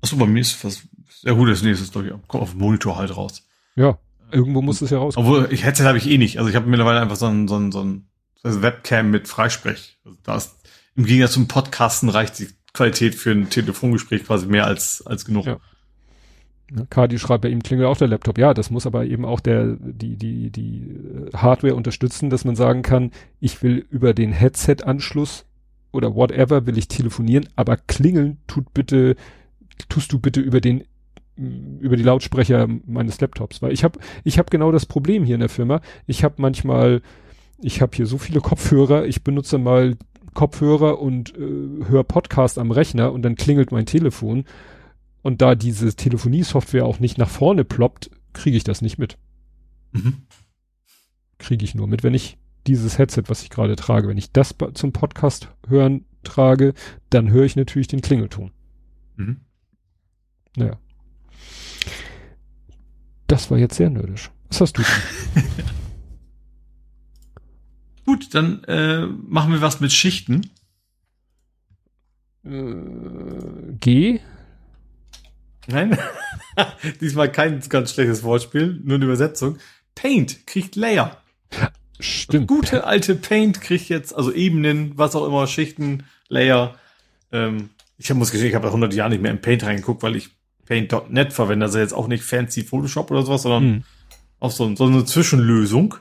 [0.02, 0.88] Achso, bei mir ist was
[1.22, 3.46] sehr gut, das nächste, glaube ich, kommt auf dem Monitor halt raus.
[3.76, 4.00] Ja,
[4.32, 5.30] irgendwo muss es ja rauskommen.
[5.30, 6.38] Obwohl, ich Headset habe ich eh nicht.
[6.38, 8.08] Also ich habe mittlerweile einfach so ein, so ein, so ein
[8.44, 9.98] Webcam mit Freisprech.
[10.06, 10.56] Also da ist,
[10.96, 15.46] im Gegensatz zum Podcasten reicht die Qualität für ein Telefongespräch quasi mehr als, als genug.
[15.46, 15.58] Ja.
[16.72, 18.38] Ne, Kadi schreibt bei ihm klingelt auch der Laptop.
[18.38, 22.56] Ja, das muss aber eben auch der, die, die, die äh, Hardware unterstützen, dass man
[22.56, 25.46] sagen kann, ich will über den Headset-Anschluss
[25.92, 29.16] oder whatever will ich telefonieren, aber klingeln tut bitte,
[29.90, 30.84] tust du bitte über den
[31.36, 35.36] mh, über die Lautsprecher meines Laptops, weil ich habe ich habe genau das Problem hier
[35.36, 35.82] in der Firma.
[36.06, 37.02] Ich habe manchmal
[37.62, 39.98] ich habe hier so viele Kopfhörer, ich benutze mal
[40.34, 44.46] Kopfhörer und äh, höre Podcast am Rechner und dann klingelt mein Telefon
[45.22, 49.18] und da diese Telefoniesoftware auch nicht nach vorne ploppt, kriege ich das nicht mit.
[49.92, 50.24] Mhm.
[51.38, 52.38] Kriege ich nur mit, wenn ich
[52.68, 56.74] dieses Headset, was ich gerade trage, wenn ich das zum Podcast hören trage,
[57.10, 58.52] dann höre ich natürlich den Klingelton.
[59.16, 59.42] Mhm.
[60.56, 60.78] Naja.
[63.28, 64.32] Das war jetzt sehr nerdisch.
[64.50, 65.44] Was hast du denn?
[68.10, 70.50] Gut, dann äh, machen wir was mit Schichten.
[72.44, 74.20] äh, G?
[75.68, 75.96] Nein.
[77.02, 79.60] Diesmal kein ganz schlechtes Wortspiel, nur eine Übersetzung.
[79.94, 81.22] Paint kriegt Layer.
[82.00, 82.48] Stimmt.
[82.48, 86.80] Gute alte Paint kriegt jetzt, also Ebenen, was auch immer, Schichten, Layer.
[87.32, 87.70] Ähm,
[88.00, 90.32] ich muss gestehen, ich habe 100 Jahre nicht mehr in Paint reingeguckt, weil ich
[90.66, 91.68] Paint.net verwende.
[91.68, 93.84] Also jetzt auch nicht fancy Photoshop oder sowas, sondern Hm.
[94.40, 95.94] auch so, so eine Zwischenlösung.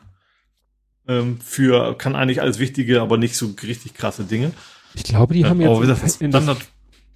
[1.09, 4.53] Ähm, für, kann eigentlich alles Wichtige, aber nicht so richtig krasse Dinge.
[4.95, 6.21] Ich glaube, die haben aber wie jetzt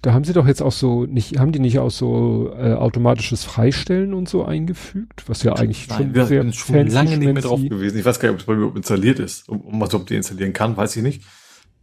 [0.03, 3.45] da haben sie doch jetzt auch so nicht, haben die nicht auch so äh, automatisches
[3.45, 7.33] Freistellen und so eingefügt, was ja eigentlich Nein, schon wir sehr sind schon lange nicht
[7.33, 7.99] mehr drauf gewesen.
[7.99, 9.47] Ich weiß gar nicht, ob es bei mir installiert ist.
[9.47, 11.23] Um, um was ob die installieren kann, weiß ich nicht.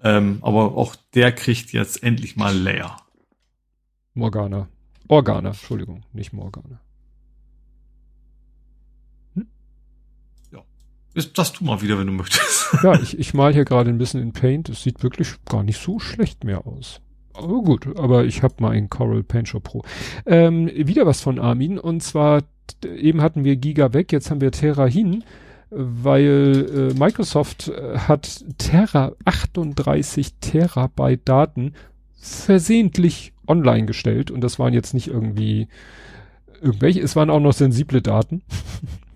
[0.05, 2.99] Ähm, aber auch der kriegt jetzt endlich mal Layer.
[4.13, 4.69] Morgana.
[5.09, 6.79] Organa, Entschuldigung, nicht Morgana.
[11.29, 12.77] Das du mal wieder, wenn du möchtest.
[12.83, 14.69] Ja, ich, ich mal hier gerade ein bisschen in Paint.
[14.69, 17.01] Es sieht wirklich gar nicht so schlecht mehr aus.
[17.35, 19.83] Aber gut, aber ich habe mal ein Coral Paint Shop Pro.
[20.27, 22.43] Ähm, wieder was von Armin und zwar
[22.85, 25.25] eben hatten wir Giga weg, jetzt haben wir Terra hin,
[25.71, 31.75] weil äh, Microsoft äh, hat Terra 38 Terabyte Daten
[32.19, 35.69] versehentlich online gestellt und das waren jetzt nicht irgendwie
[36.61, 38.43] irgendwelche, es waren auch noch sensible Daten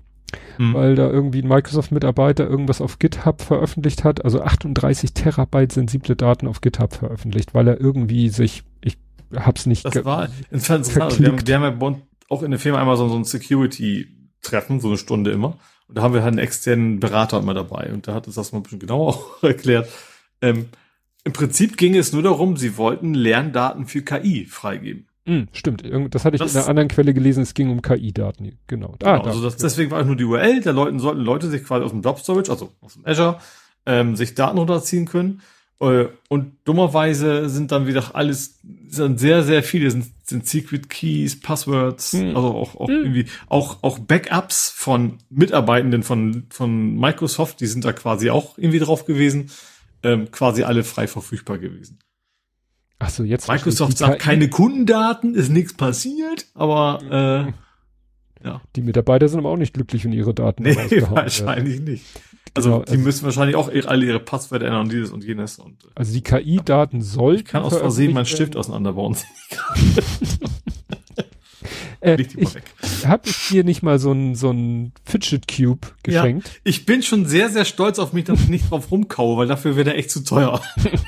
[0.59, 0.74] mhm.
[0.74, 6.47] weil da irgendwie ein Microsoft-Mitarbeiter irgendwas auf GitHub veröffentlicht hat, also 38 Terabyte sensible Daten
[6.47, 8.98] auf GitHub veröffentlicht, weil er irgendwie sich, ich
[9.35, 11.20] hab's nicht Das war interessant.
[11.20, 11.98] Wir, haben, wir haben ja bei uns
[12.28, 15.59] auch in der Firma einmal so, so ein Security-Treffen, so eine Stunde immer.
[15.89, 17.93] Und da haben wir halt einen externen Berater immer dabei.
[17.93, 19.89] Und da hat uns das mal ein bisschen genauer auch erklärt.
[20.40, 20.66] Ähm,
[21.24, 25.06] Im Prinzip ging es nur darum, sie wollten Lerndaten für KI freigeben.
[25.27, 28.59] Mm, stimmt, das hatte ich das, in einer anderen Quelle gelesen, es ging um KI-Daten.
[28.67, 28.95] Genau.
[29.03, 31.85] Ah, genau also das, deswegen war nur die URL, der Leuten sollten Leute sich quasi
[31.85, 33.39] aus dem Blob Storage, also aus dem Azure,
[33.87, 35.41] ähm, sich Daten runterziehen können.
[35.81, 41.41] Äh, und dummerweise sind dann wieder alles, sind sehr, sehr viele, sind, sind Secret Keys,
[41.41, 42.37] Passwords, mm.
[42.37, 42.93] also auch, auch mm.
[42.93, 48.79] irgendwie, auch, auch Backups von Mitarbeitenden von, von Microsoft, die sind da quasi auch irgendwie
[48.79, 49.51] drauf gewesen,
[50.03, 51.99] ähm, quasi alle frei verfügbar gewesen.
[53.05, 53.48] Ach so, jetzt.
[53.48, 57.52] Microsoft sagt keine Kundendaten, ist nichts passiert, aber
[58.43, 58.60] äh, ja.
[58.76, 60.76] Die Mitarbeiter sind aber auch nicht glücklich, wenn ihre Daten Nee,
[61.10, 61.85] wahrscheinlich werden.
[61.85, 62.05] nicht.
[62.55, 65.59] Also genau, die also, müssen wahrscheinlich auch alle ihre Passwörter ändern und dieses und jenes.
[65.59, 67.40] Und, äh, also die KI-Daten sollten.
[67.40, 69.16] Ich kann aus Versehen meinen Stift auseinanderbauen.
[72.01, 76.47] äh, ich habe ich dir nicht mal so ein so ein Fidget Cube geschenkt.
[76.47, 79.48] Ja, ich bin schon sehr sehr stolz auf mich, dass ich nicht drauf rumkaue, weil
[79.48, 80.60] dafür wäre der echt zu teuer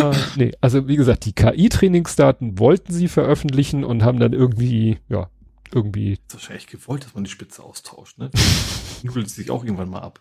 [0.00, 5.28] äh, nee, also wie gesagt, die KI-Trainingsdaten wollten sie veröffentlichen und haben dann irgendwie, ja,
[5.72, 6.18] irgendwie.
[6.26, 8.30] Das ist wahrscheinlich gewollt, dass man die Spitze austauscht, ne?
[9.02, 10.20] Nudelt sich auch irgendwann mal ab.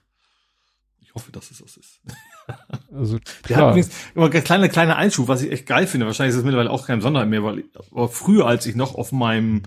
[0.99, 2.01] Ich hoffe, dass es das ist.
[2.91, 3.19] Also,
[3.49, 6.07] Der hat übrigens immer ein kleiner, kleiner Einschub, was ich echt geil finde.
[6.07, 9.11] Wahrscheinlich ist es mittlerweile auch kein Besonderheit mehr, weil aber früher, als ich noch auf
[9.11, 9.61] meinem,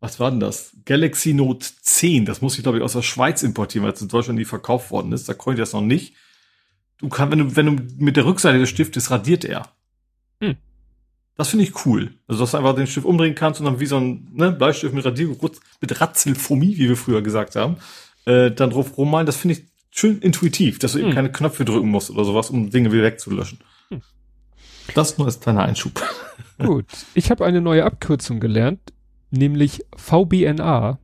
[0.00, 0.76] was war denn das?
[0.84, 4.08] Galaxy Note 10, das muss ich glaube ich aus der Schweiz importieren, weil es in
[4.08, 5.28] Deutschland nie verkauft worden ist.
[5.28, 6.14] Da konnte ich das noch nicht
[7.02, 9.68] du kannst, wenn du, wenn du mit der Rückseite des Stiftes radiert er.
[10.40, 10.56] Hm.
[11.36, 12.14] Das finde ich cool.
[12.26, 14.94] Also, dass du einfach den Stift umdrehen kannst und dann wie so ein ne, Bleistift
[14.94, 15.36] mit Radier,
[15.80, 17.76] mit Ratzelfumie, wie wir früher gesagt haben,
[18.24, 19.26] äh, dann drauf rummalen.
[19.26, 21.06] Das finde ich schön intuitiv, dass du hm.
[21.06, 23.58] eben keine Knöpfe drücken musst oder sowas, um Dinge wieder wegzulöschen.
[23.88, 24.02] Hm.
[24.94, 26.02] Das nur als kleiner Einschub.
[26.58, 26.86] Gut.
[27.14, 28.80] Ich habe eine neue Abkürzung gelernt,
[29.30, 30.98] nämlich VBNA.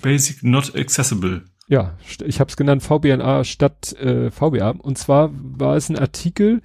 [0.00, 1.44] Basic Not Accessible.
[1.68, 4.70] Ja, ich habe es genannt VBNA statt äh, VBA.
[4.70, 6.60] Und zwar war es ein Artikel,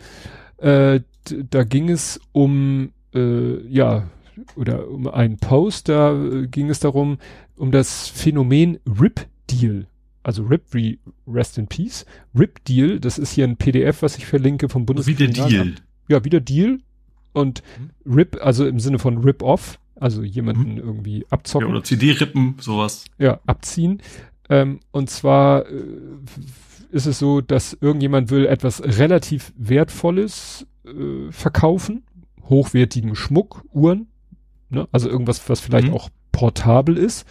[0.58, 1.02] äh,
[1.50, 4.10] da ging es um, äh, ja,
[4.56, 7.18] oder um einen Post, da äh, ging es darum,
[7.56, 9.88] um das Phänomen RIP-Deal.
[10.24, 12.06] Also RIP wie Rest in Peace.
[12.38, 15.08] RIP-Deal, das ist hier ein PDF, was ich verlinke vom Bundes.
[15.08, 15.76] Wie der Deal.
[16.08, 16.80] Ja, wie der Deal.
[17.34, 17.64] Und
[18.06, 18.14] mhm.
[18.14, 20.78] RIP, also im Sinne von RIP-Off, also jemanden mhm.
[20.78, 21.68] irgendwie abzocken.
[21.68, 23.06] Ja, oder CD-Rippen, sowas.
[23.18, 24.02] Ja, abziehen.
[24.50, 25.84] Ähm, und zwar äh,
[26.92, 32.04] ist es so, dass irgendjemand will etwas relativ Wertvolles äh, verkaufen,
[32.44, 34.08] hochwertigen Schmuck, Uhren,
[34.70, 34.88] ne?
[34.92, 35.94] also irgendwas, was vielleicht mhm.
[35.94, 37.28] auch portabel ist.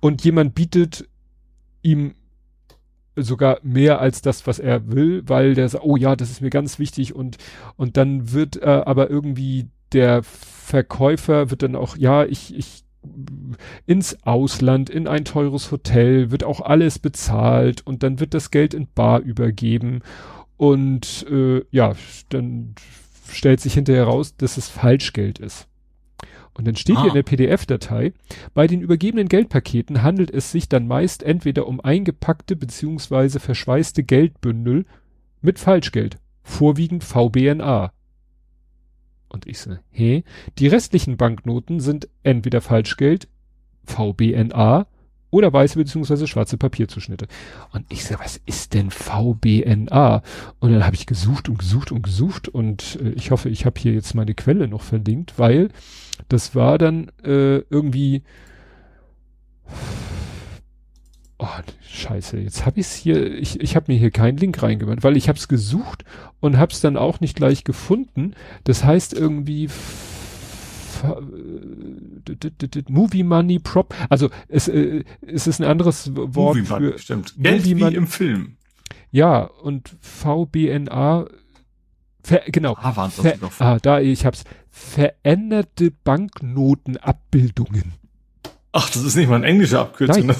[0.00, 1.08] Und jemand bietet
[1.82, 2.14] ihm
[3.16, 6.50] sogar mehr als das, was er will, weil der sagt, oh ja, das ist mir
[6.50, 7.36] ganz wichtig und,
[7.76, 12.84] und dann wird äh, aber irgendwie der Verkäufer wird dann auch, ja, ich, ich
[13.86, 18.74] ins Ausland, in ein teures Hotel, wird auch alles bezahlt und dann wird das Geld
[18.74, 20.00] in Bar übergeben
[20.56, 21.94] und äh, ja,
[22.28, 22.74] dann
[23.30, 25.68] stellt sich hinterher raus, dass es Falschgeld ist.
[26.54, 27.02] Und dann steht ah.
[27.02, 28.12] hier in der PDF-Datei,
[28.52, 34.84] bei den übergebenen Geldpaketen handelt es sich dann meist entweder um eingepackte beziehungsweise verschweißte Geldbündel
[35.40, 37.92] mit Falschgeld, vorwiegend VBNA.
[39.28, 40.24] Und ich so, hä?
[40.58, 43.28] Die restlichen Banknoten sind entweder Falschgeld,
[43.84, 44.86] VBNA
[45.30, 46.26] oder weiße bzw.
[46.26, 47.26] schwarze Papierzuschnitte.
[47.72, 50.22] Und ich so, was ist denn VBNA?
[50.58, 53.78] Und dann habe ich gesucht und gesucht und gesucht und äh, ich hoffe, ich habe
[53.78, 55.68] hier jetzt meine Quelle noch verlinkt, weil
[56.28, 58.22] das war dann äh, irgendwie
[61.40, 61.46] Oh,
[61.88, 65.28] scheiße, jetzt habe ich's hier, ich, ich habe mir hier keinen Link reingemacht, weil ich
[65.28, 66.04] habe es gesucht
[66.40, 68.34] und habe es dann auch nicht gleich gefunden.
[68.64, 69.68] Das heißt irgendwie
[71.04, 76.98] äh, Movie Money Prop, also es, äh, es ist ein anderes Wort Movie für Money,
[76.98, 77.34] stimmt.
[77.38, 77.96] Geld Movie wie Money.
[77.96, 78.56] im Film.
[79.12, 81.28] Ja, und VBNA
[82.28, 82.76] Ver, genau.
[82.78, 84.44] Ah, waren's das Ver, ah, da, ich hab's.
[84.70, 87.94] Veränderte Banknotenabbildungen.
[88.72, 90.26] Ach, das ist nicht mal eine englische Abkürzung.
[90.26, 90.36] Nein.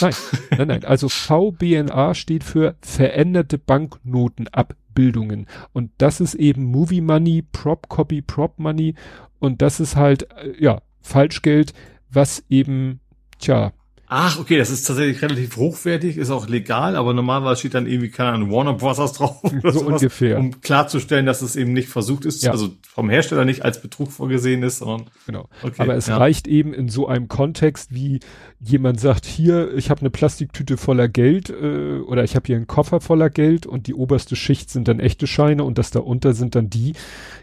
[0.00, 0.14] Nein,
[0.56, 0.84] nein, nein.
[0.84, 5.46] Also VBNA steht für veränderte Banknotenabbildungen.
[5.72, 8.94] Und das ist eben Movie Money, Prop Copy, Prop Money.
[9.40, 11.72] Und das ist halt, äh, ja, Falschgeld,
[12.08, 13.00] was eben,
[13.38, 13.72] tja,
[14.12, 18.10] ach, okay, das ist tatsächlich relativ hochwertig, ist auch legal, aber normalerweise steht dann irgendwie,
[18.10, 18.96] keine Ahnung, Warner Bros.
[19.12, 19.42] drauf.
[19.44, 20.36] Oder so sowas, ungefähr.
[20.38, 22.50] Um klarzustellen, dass es eben nicht versucht ist, Ja.
[22.50, 25.48] also vom Hersteller nicht als Betrug vorgesehen ist, sondern, Genau.
[25.62, 25.80] okay.
[25.80, 26.16] Aber es ja.
[26.16, 28.18] reicht eben in so einem Kontext, wie
[28.58, 32.66] jemand sagt, hier, ich habe eine Plastiktüte voller Geld äh, oder ich habe hier einen
[32.66, 36.56] Koffer voller Geld und die oberste Schicht sind dann echte Scheine und das darunter sind
[36.56, 36.94] dann die.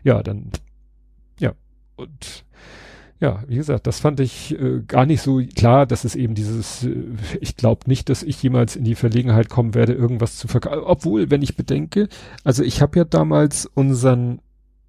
[0.04, 0.52] Ja, dann,
[1.40, 1.54] ja.
[1.96, 2.44] Und
[3.20, 6.84] ja, wie gesagt, das fand ich äh, gar nicht so klar, dass es eben dieses,
[6.84, 6.96] äh,
[7.42, 10.82] ich glaube nicht, dass ich jemals in die Verlegenheit kommen werde, irgendwas zu verkaufen.
[10.86, 12.10] Obwohl, wenn ich bedenke,
[12.44, 14.40] also ich habe ja damals unseren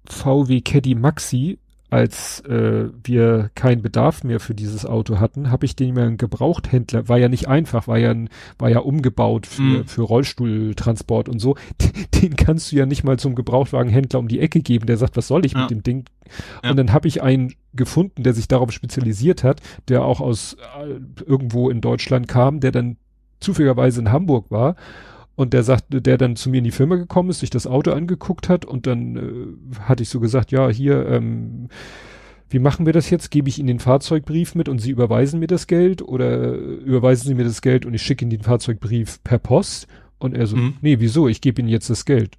[0.07, 1.59] VW Caddy Maxi
[1.91, 6.17] als äh, wir keinen Bedarf mehr für dieses Auto hatten, habe ich den mal einen
[6.17, 8.29] Gebrauchthändler, war ja nicht einfach, war ja ein,
[8.59, 9.85] war ja umgebaut für, Mhm.
[9.85, 11.55] für Rollstuhltransport und so.
[12.21, 15.27] Den kannst du ja nicht mal zum Gebrauchtwagenhändler um die Ecke geben, der sagt, was
[15.27, 15.61] soll ich Ja.
[15.61, 16.05] mit dem Ding?
[16.63, 16.69] Ja.
[16.69, 20.99] Und dann habe ich einen gefunden, der sich darauf spezialisiert hat, der auch aus äh,
[21.25, 22.97] irgendwo in Deutschland kam, der dann
[23.39, 24.75] zufälligerweise in Hamburg war
[25.35, 27.91] und der sagte, der dann zu mir in die Firma gekommen ist, sich das Auto
[27.91, 31.69] angeguckt hat und dann äh, hatte ich so gesagt, ja, hier, ähm,
[32.49, 33.29] wie machen wir das jetzt?
[33.29, 37.35] Gebe ich Ihnen den Fahrzeugbrief mit und Sie überweisen mir das Geld oder überweisen Sie
[37.35, 39.87] mir das Geld und ich schicke Ihnen den Fahrzeugbrief per Post?
[40.17, 40.73] Und er so, Mhm.
[40.81, 41.27] nee, wieso?
[41.27, 42.38] Ich gebe Ihnen jetzt das Geld.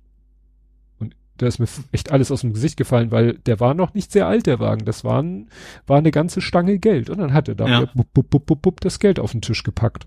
[1.40, 4.26] Da ist mir echt alles aus dem Gesicht gefallen, weil der war noch nicht sehr
[4.26, 4.84] alt, der Wagen.
[4.84, 5.48] Das waren,
[5.86, 7.08] war eine ganze Stange Geld.
[7.08, 7.80] Und dann hat er da Ja.
[7.94, 10.06] bup, bup, bup, bup, bup, das Geld auf den Tisch gepackt.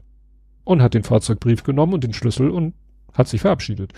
[0.64, 2.74] Und hat den Fahrzeugbrief genommen und den Schlüssel und
[3.14, 3.94] hat sich verabschiedet.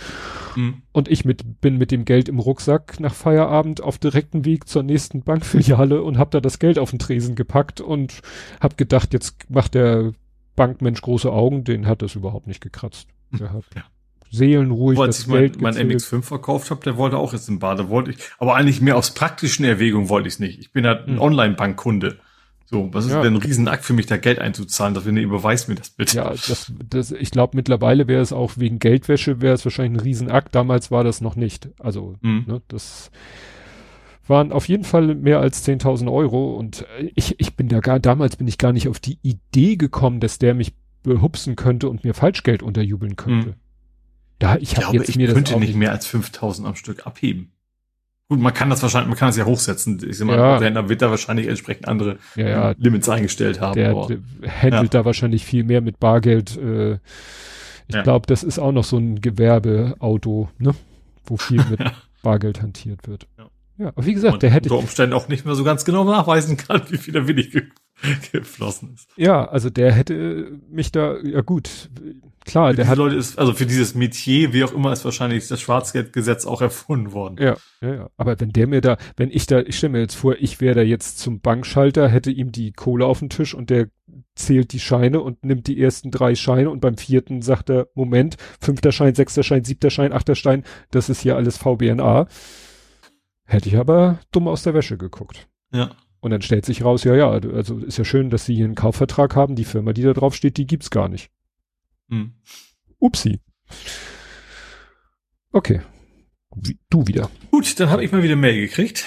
[0.56, 0.82] Mhm.
[0.94, 4.84] Und ich mit, bin mit dem Geld im Rucksack nach Feierabend auf direkten Weg zur
[4.84, 8.22] nächsten Bankfiliale und hab da das Geld auf den Tresen gepackt und
[8.62, 10.14] hab gedacht, jetzt macht der
[10.56, 13.08] Bankmensch große Augen, den hat das überhaupt nicht gekratzt.
[13.34, 13.84] Hat Ja.
[14.38, 16.02] Seelenruhig als das ich mein, Geld mein gezählt.
[16.02, 19.12] MX5 verkauft habe, der wollte auch jetzt im Bade, wollte ich, aber eigentlich mehr aus
[19.14, 20.60] praktischen Erwägungen wollte ich es nicht.
[20.60, 21.22] Ich bin halt ein Hm.
[21.22, 22.18] Online-Bankkunde.
[22.68, 23.22] So, was ist Ja.
[23.22, 24.96] denn ein Riesenakt für mich, da Geld einzuzahlen?
[24.96, 26.18] Dass wir, nee, überweis mir das bitte.
[26.18, 30.04] Ja, das, das, ich glaube mittlerweile wäre es auch wegen Geldwäsche wäre es wahrscheinlich ein
[30.04, 30.56] Riesenakt.
[30.56, 31.70] Damals war das noch nicht.
[31.80, 32.46] Also, Hm.
[32.48, 33.12] ne, das
[34.28, 38.00] waren auf jeden Fall mehr als 10.000 Euro und äh, ich, ich bin da gar,
[38.00, 42.04] damals bin ich gar nicht auf die Idee gekommen, dass der mich behupsen könnte und
[42.04, 43.50] mir Falschgeld unterjubeln könnte.
[43.50, 43.56] Hm.
[44.40, 47.06] Da, ich Ich glaube, jetzt ich mir das könnte nicht mehr als 5000 am Stück
[47.08, 47.52] abheben.
[48.28, 50.02] Gut, man kann das wahrscheinlich, man kann es ja hochsetzen.
[50.10, 50.58] Ich sag mal, Ja.
[50.58, 53.76] der Händler wird da wahrscheinlich entsprechend andere Ja, ja, Limits eingestellt haben.
[53.76, 54.10] der, aber,
[54.62, 56.58] handelt da wahrscheinlich viel mehr mit Bargeld.
[56.58, 56.94] Äh,
[57.88, 60.74] ich glaube, das ist auch noch so ein Gewerbeauto, ne?
[61.26, 61.80] Wo viel mit.
[62.24, 63.28] Bargeld hantiert wird.
[63.78, 63.90] Ja.
[63.90, 66.58] Aber wie gesagt, und der hätte unter Umständen auch nicht mehr so ganz genau nachweisen
[66.58, 67.64] kann, wie viel wirklich ge
[68.32, 69.10] geflossen ist.
[69.16, 71.90] Ja, also der hätte mich da, ja gut,
[72.46, 75.48] klar, Für der hat, Leute ist, also für dieses Metier, wie auch immer, ist wahrscheinlich
[75.48, 77.38] das Schwarzgeldgesetz auch erfunden worden.
[77.40, 80.16] ja, ja, ja, aber wenn der mir da, wenn ich da, ich stelle mir jetzt
[80.16, 83.70] vor, ich wäre da jetzt zum Bankschalter, hätte ihm die Kohle auf den Tisch und
[83.70, 83.90] der
[84.36, 88.36] zählt die Scheine und nimmt die ersten drei Scheine und beim vierten sagt er, Moment,
[88.60, 92.28] fünfter Schein, sechster Schein, siebter Schein, achter Schein, das ist hier alles VBNA.
[93.46, 95.48] Hätte ich aber dumm aus der Wäsche geguckt.
[95.72, 95.92] Ja.
[96.26, 98.74] Und dann stellt sich raus, ja, ja, also ist ja schön, dass sie hier einen
[98.74, 101.30] Kaufvertrag haben, die Firma, die da drauf steht, die gibt's gar nicht.
[102.10, 102.34] Hm.
[102.98, 103.42] Upsi.
[105.52, 105.82] Okay.
[106.56, 107.30] Wie, du wieder.
[107.52, 109.06] Gut, dann habe ich mal wieder Mail gekriegt.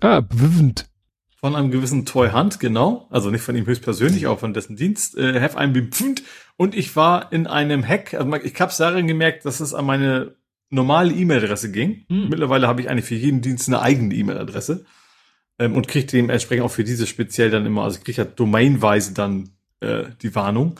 [0.00, 0.88] Ah, bewund.
[1.36, 3.06] Von einem gewissen Toy Hunt, genau.
[3.10, 5.16] Also nicht von ihm höchstpersönlich, aber von dessen Dienst.
[5.16, 6.24] Äh, have einen bepfund.
[6.56, 8.14] Und ich war in einem Hack.
[8.14, 10.34] Also ich habe es darin gemerkt, dass es an meine
[10.70, 12.04] normale E-Mail-Adresse ging.
[12.08, 12.30] Hm.
[12.30, 14.86] Mittlerweile habe ich eigentlich für jeden Dienst eine eigene E-Mail-Adresse.
[15.58, 19.50] Ähm, und kriege dementsprechend auch für diese speziell dann immer, also kriege ja domainweise dann
[19.80, 20.78] äh, die Warnung.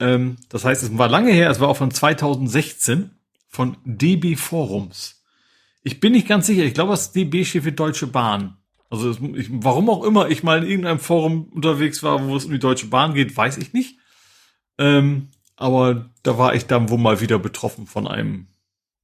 [0.00, 3.10] Ähm, das heißt, es war lange her, es war auch von 2016
[3.48, 5.22] von DB Forums.
[5.82, 8.56] Ich bin nicht ganz sicher, ich glaube, das DB steht für Deutsche Bahn.
[8.90, 12.44] Also es, ich, warum auch immer ich mal in irgendeinem Forum unterwegs war, wo es
[12.44, 13.98] um die Deutsche Bahn geht, weiß ich nicht.
[14.78, 18.48] Ähm, aber da war ich dann wohl mal wieder betroffen von einem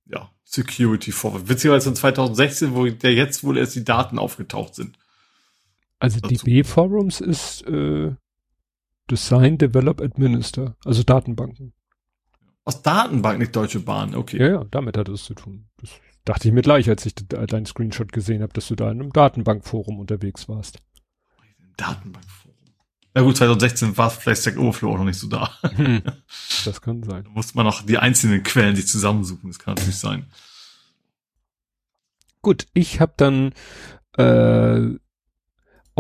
[0.07, 1.45] ja, Security Vorwurf.
[1.45, 4.99] Beziehungsweise in 2016, wo der jetzt wohl erst die Daten aufgetaucht sind.
[6.01, 6.45] Also Dazu.
[6.45, 8.15] DB Forums ist äh,
[9.11, 11.75] Design, Develop, Administer, also Datenbanken.
[12.65, 14.39] Aus Datenbank, nicht Deutsche Bahn, okay.
[14.39, 15.69] Ja, ja, damit hat es zu tun.
[15.79, 15.91] Das
[16.25, 19.01] dachte ich mir gleich, als ich de deinen Screenshot gesehen habe, dass du da in
[19.01, 20.79] einem Datenbankforum unterwegs warst.
[21.77, 22.57] Datenbankforum.
[23.13, 25.51] Na gut, 2016 war vielleicht Stack Overflow auch noch nicht so da.
[26.65, 27.25] Das kann sein.
[27.25, 29.49] Da musste man noch die einzelnen Quellen sich zusammensuchen.
[29.49, 30.27] Das kann natürlich sein.
[32.43, 33.53] Gut, ich habe dann
[34.19, 34.99] äh,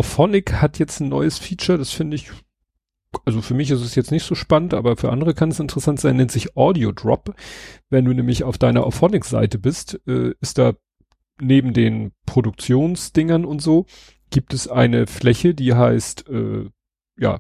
[0.01, 2.31] Auphonic hat jetzt ein neues Feature, das finde ich,
[3.27, 6.01] also für mich ist es jetzt nicht so spannend, aber für andere kann es interessant
[6.01, 7.35] sein, nennt sich Audio Drop.
[7.91, 10.73] Wenn du nämlich auf deiner Auphonic-Seite bist, äh, ist da
[11.39, 13.85] neben den Produktionsdingern und so,
[14.31, 16.71] gibt es eine Fläche, die heißt, äh,
[17.19, 17.39] ja,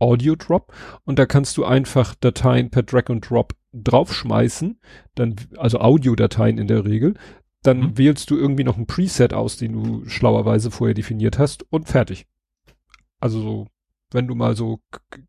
[0.00, 0.72] Audio Drop
[1.04, 4.80] und da kannst du einfach Dateien per Drag and Drop draufschmeißen,
[5.14, 7.14] dann, also Audiodateien in der Regel,
[7.62, 7.98] dann mhm.
[7.98, 12.26] wählst du irgendwie noch ein Preset aus, den du schlauerweise vorher definiert hast und fertig.
[13.18, 13.66] Also so,
[14.12, 14.80] wenn du mal so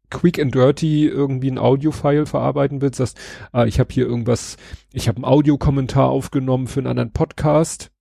[0.10, 3.20] quick and dirty irgendwie ein Audio-File verarbeiten willst, sagst,
[3.52, 4.58] ah, ich habe hier irgendwas,
[4.94, 7.92] ich habe einen Audiokommentar aufgenommen für einen anderen Podcast,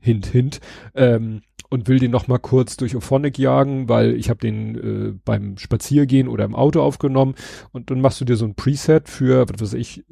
[0.00, 0.60] hint, hint,
[0.94, 1.42] ähm,
[1.72, 5.56] und will den noch mal kurz durch Ophonic jagen, weil ich habe den äh, beim
[5.56, 7.34] Spaziergehen oder im Auto aufgenommen
[7.72, 10.04] und dann machst du dir so ein Preset für, was weiß ich, äh,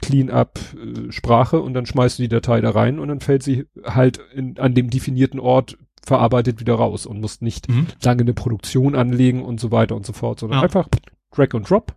[0.00, 3.66] Clean-up äh, Sprache und dann schmeißt du die Datei da rein und dann fällt sie
[3.84, 7.88] halt in, an dem definierten Ort verarbeitet wieder raus und musst nicht mhm.
[8.02, 10.64] lange eine Produktion anlegen und so weiter und so fort, sondern ja.
[10.64, 10.88] einfach
[11.34, 11.96] Drag and Drop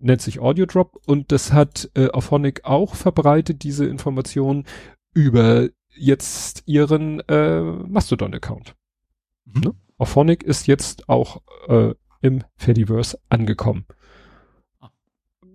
[0.00, 4.64] nennt sich Audio Drop und das hat äh, Auphonic auch verbreitet, diese Information
[5.14, 5.68] über
[5.98, 8.74] jetzt ihren äh, Mastodon-Account.
[9.44, 9.60] Mhm.
[9.60, 9.74] Ne?
[9.98, 13.86] Auphonic ist jetzt auch äh, im Fediverse angekommen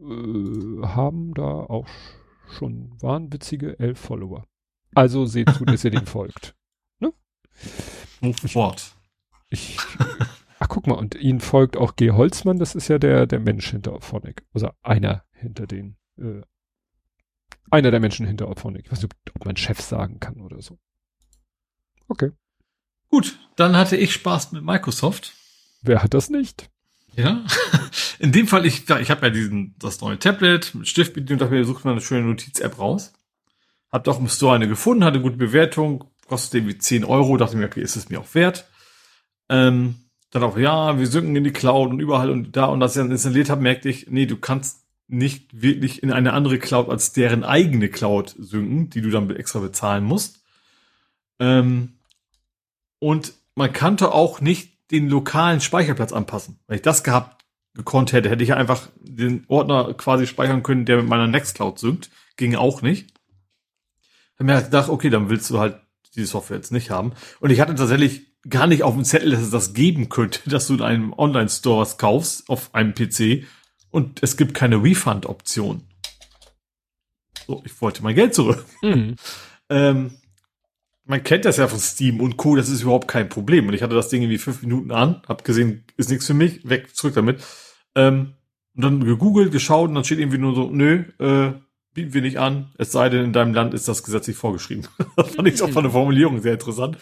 [0.04, 1.88] äh, haben da auch
[2.50, 4.46] schon wahnwitzige elf Follower.
[4.94, 6.56] Also seht zu, dass ihr den folgt.
[7.00, 7.14] Ne?
[8.48, 8.96] Fort.
[9.50, 9.78] Ich,
[10.60, 12.12] ach guck mal, und ihnen folgt auch G.
[12.12, 14.44] Holzmann, das ist ja der, der Mensch hinter Ophonic.
[14.54, 16.42] Also einer hinter den, äh,
[17.72, 18.86] einer der Menschen hinter Ophonic.
[18.86, 20.78] Ich weiß nicht, ob man Chef sagen kann oder so.
[22.08, 22.32] Okay.
[23.10, 25.34] Gut, dann hatte ich Spaß mit Microsoft.
[25.82, 26.70] Wer hat das nicht?
[27.16, 27.46] Ja,
[28.20, 31.66] in dem Fall, ich, ich habe ja diesen, das neue Tablet mit Stiftbedienung, dachte mir,
[31.66, 33.14] sucht man eine schöne Notiz-App raus.
[33.92, 37.68] Hab doch im Store eine gefunden, hatte gute Bewertung, kostet irgendwie 10 Euro, dachte mir,
[37.68, 38.68] okay, ist es mir auch wert.
[39.50, 39.96] Ähm,
[40.32, 43.02] dann auch, ja, wir synken in die Cloud und überall und da und das ich
[43.02, 47.14] dann installiert habe, merkte ich, nee, du kannst nicht wirklich in eine andere Cloud als
[47.14, 50.44] deren eigene Cloud synken, die du dann extra bezahlen musst.
[51.40, 52.00] Ähm,
[53.00, 56.60] und man kannte auch nicht den lokalen Speicherplatz anpassen.
[56.68, 57.44] Wenn ich das gehabt
[57.76, 62.12] gekonnt hätte, hätte ich einfach den Ordner quasi speichern können, der mit meiner Nextcloud synkt.
[62.38, 63.14] Ging auch nicht.
[64.38, 65.80] Hab mir halt gedacht, okay, dann willst du halt
[66.16, 67.14] diese Software jetzt nicht haben.
[67.40, 70.68] Und ich hatte tatsächlich gar nicht auf dem Zettel, dass es das geben könnte, dass
[70.68, 73.46] du in einem Online-Store was kaufst auf einem PC
[73.94, 75.84] und es gibt keine Refund-Option.
[77.46, 78.66] So, ich wollte mein Geld zurück.
[78.82, 79.16] Mhm.
[79.70, 80.12] ähm,
[81.06, 83.68] man kennt das ja von Steam und Co., das ist überhaupt kein Problem.
[83.68, 86.68] Und ich hatte das Ding irgendwie fünf Minuten an, hab gesehen, ist nichts für mich,
[86.68, 87.44] weg, zurück damit.
[87.94, 88.34] Ähm,
[88.76, 91.54] und dann gegoogelt, geschaut und dann steht irgendwie nur so, nö, äh,
[91.94, 94.88] bieten wir nicht an, es sei denn, in deinem Land ist das gesetzlich vorgeschrieben.
[95.16, 96.98] das fand ich auch von der Formulierung sehr interessant.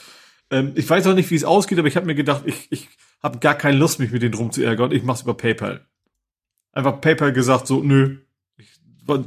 [0.49, 2.89] Ähm, ich weiß auch nicht, wie es ausgeht, aber ich habe mir gedacht, ich, ich
[3.23, 4.91] habe gar keine Lust, mich mit denen drum zu ärgern.
[4.91, 5.85] Ich mach's über PayPal.
[6.73, 8.17] Einfach PayPal gesagt, so, nö,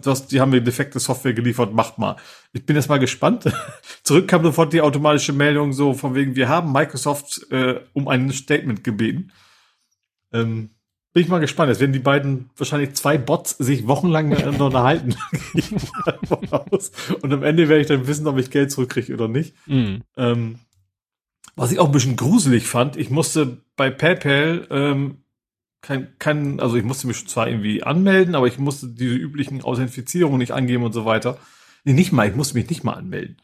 [0.02, 2.16] das, die haben mir defekte Software geliefert, macht mal.
[2.52, 3.52] Ich bin jetzt mal gespannt.
[4.02, 8.30] Zurück kam sofort die automatische Meldung so von wegen, wir haben Microsoft äh, um ein
[8.32, 9.32] Statement gebeten.
[10.32, 10.70] Ähm,
[11.12, 11.68] bin ich mal gespannt.
[11.68, 15.14] Jetzt werden die beiden wahrscheinlich zwei Bots sich wochenlang miteinander unterhalten.
[17.22, 19.54] Und am Ende werde ich dann wissen, ob ich Geld zurückkriege oder nicht.
[19.66, 20.02] Mhm.
[20.16, 20.58] Ähm,
[21.56, 25.23] was ich auch ein bisschen gruselig fand, ich musste bei PayPal ähm,
[25.84, 30.38] kein, kein, also ich musste mich zwar irgendwie anmelden, aber ich musste diese üblichen Authentifizierungen
[30.38, 31.36] nicht angeben und so weiter.
[31.84, 33.36] Nee, nicht mal, ich musste mich nicht mal anmelden.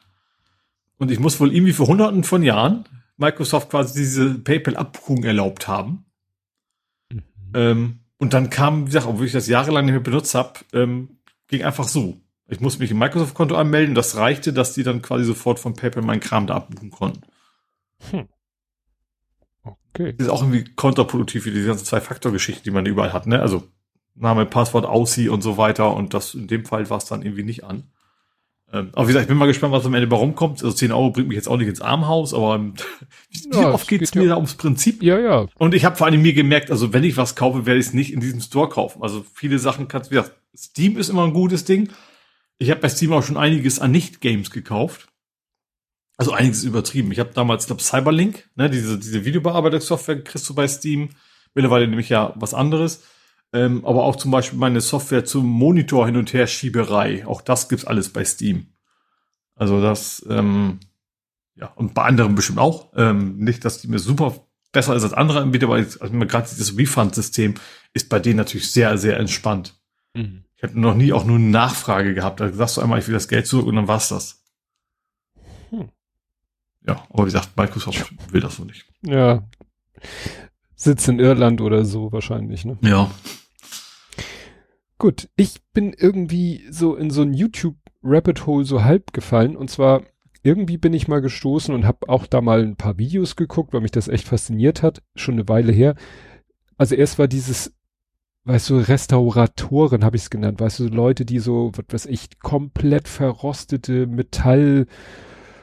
[0.97, 2.85] Und ich muss wohl irgendwie vor hunderten von Jahren
[3.19, 6.07] Microsoft quasi diese PayPal-Abbuchung erlaubt haben.
[7.13, 7.23] Mhm.
[7.53, 11.19] Ähm, und dann kam, wie gesagt, obwohl ich das jahrelang nicht mehr benutzt habe, ähm,
[11.49, 12.23] ging einfach so.
[12.49, 13.95] Ich musste mich im Microsoft-Konto anmelden.
[13.95, 17.21] Das reichte, dass die dann quasi sofort von PayPal meinen Kram da abbuchen konnten.
[18.11, 18.29] Hm.
[19.93, 20.15] Okay.
[20.17, 23.41] Das ist auch irgendwie kontraproduktiv für diese ganzen Zwei-Faktor-Geschichten, die man überall hat, ne?
[23.41, 23.65] Also
[24.15, 27.43] Name, Passwort, Aussie und so weiter und das in dem Fall war es dann irgendwie
[27.43, 27.85] nicht an.
[28.73, 30.63] Ähm, aber wie gesagt, ich bin mal gespannt, was am Ende bei rumkommt.
[30.63, 32.75] Also 10 Euro bringt mich jetzt auch nicht ins Armhaus, aber ähm,
[33.31, 34.35] wie ja, oft geht's geht mir ja.
[34.35, 35.03] da ums Prinzip?
[35.03, 35.47] Ja, ja.
[35.59, 37.95] Und ich habe vor allem mir gemerkt, also wenn ich was kaufe, werde ich es
[37.95, 39.03] nicht in diesem Store kaufen.
[39.03, 41.91] Also viele Sachen kannst du, wie gesagt, Steam ist immer ein gutes Ding.
[42.59, 45.09] Ich habe bei Steam auch schon einiges an Nicht-Games gekauft.
[46.21, 47.13] Also einiges ist übertrieben.
[47.13, 51.09] Ich habe damals, glaube Cyberlink, ne, diese, diese Videobearbeitungssoftware kriegst du bei Steam.
[51.55, 53.05] Mittlerweile nämlich ja was anderes.
[53.55, 57.27] Ähm, aber auch zum Beispiel meine Software zum Monitor hin und her Schieberei.
[57.27, 58.67] Auch das gibt's alles bei Steam.
[59.55, 60.81] Also das, ähm,
[61.55, 62.93] ja, und bei anderen bestimmt auch.
[62.97, 66.77] Ähm, nicht, dass die mir super besser ist als andere Anbieter, aber also gerade dieses
[66.77, 67.55] Refund-System
[67.95, 69.81] ist bei denen natürlich sehr, sehr entspannt.
[70.13, 70.45] Mhm.
[70.55, 72.41] Ich hatte noch nie auch nur eine Nachfrage gehabt.
[72.41, 74.40] Da sagst du einmal, ich will das Geld zurück und dann war's das.
[76.87, 78.87] Ja, aber wie gesagt, Microsoft will das so nicht.
[79.03, 79.47] Ja.
[80.75, 82.79] Sitzt in Irland oder so wahrscheinlich, ne?
[82.83, 83.11] Ja.
[84.99, 89.71] Gut, ich bin irgendwie so in so ein YouTube Rabbit Hole so halb gefallen und
[89.71, 90.03] zwar
[90.43, 93.83] irgendwie bin ich mal gestoßen und habe auch da mal ein paar Videos geguckt, weil
[93.83, 95.97] mich das echt fasziniert hat, schon eine Weile her.
[96.79, 97.75] Also erst war dieses,
[98.45, 102.39] weißt du, Restauratoren habe ich es genannt, weißt du, Leute, die so, was weiß ich,
[102.39, 104.87] komplett verrostete Metall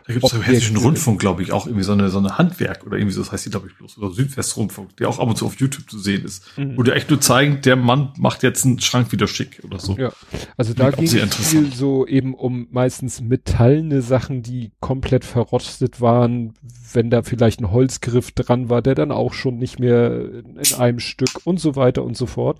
[0.07, 2.85] Da gibt es im Hessischen Rundfunk, glaube ich, auch irgendwie so eine, so eine Handwerk
[2.85, 5.37] oder irgendwie so, das heißt die, glaube ich, bloß, oder Südwestrundfunk, der auch ab und
[5.37, 6.57] zu auf YouTube zu sehen ist.
[6.57, 6.77] Mhm.
[6.77, 9.97] Wo die echt nur zeigen, der Mann macht jetzt einen Schrank wieder schick oder so.
[9.97, 10.13] Ja,
[10.55, 16.53] also da ging es viel so eben um meistens metallene Sachen, die komplett verrostet waren,
[16.93, 20.99] wenn da vielleicht ein Holzgriff dran war, der dann auch schon nicht mehr in einem
[20.99, 22.59] Stück und so weiter und so fort.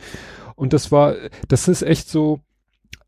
[0.56, 1.16] Und das war,
[1.48, 2.42] das ist echt so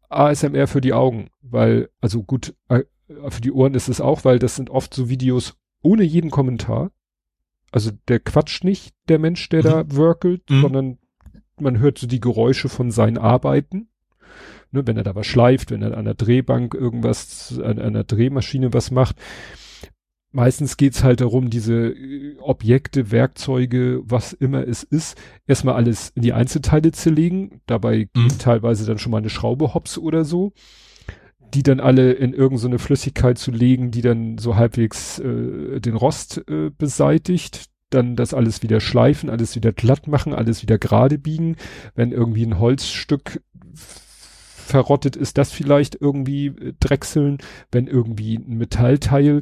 [0.08, 2.84] ASMR für die Augen, weil, also gut, äh,
[3.30, 6.92] für die Ohren ist es auch, weil das sind oft so Videos ohne jeden Kommentar.
[7.72, 9.64] Also der quatscht nicht, der Mensch, der Mhm.
[9.64, 10.62] da workelt, Mhm.
[10.62, 10.98] sondern
[11.60, 13.88] man hört so die Geräusche von seinen Arbeiten.
[14.72, 18.04] Ne, wenn er da was schleift, wenn er an der Drehbank irgendwas, an, an einer
[18.04, 19.16] Drehmaschine was macht.
[20.32, 25.18] Meistens geht's halt darum, diese äh, Objekte, Werkzeuge, was immer es ist,
[25.48, 27.62] erstmal alles in die Einzelteile zu legen.
[27.66, 28.28] Dabei Mhm.
[28.38, 30.54] teilweise dann schon mal eine Schraube hops oder so.
[31.54, 35.96] Die dann alle in irgendeine so Flüssigkeit zu legen, die dann so halbwegs äh, den
[35.96, 37.66] Rost äh, beseitigt.
[37.90, 41.56] Dann das alles wieder schleifen, alles wieder glatt machen, alles wieder gerade biegen.
[41.96, 43.42] Wenn irgendwie ein Holzstück
[44.70, 47.40] verrottet ist, das vielleicht irgendwie äh, drechseln.
[47.72, 49.42] Wenn irgendwie ein Metallteil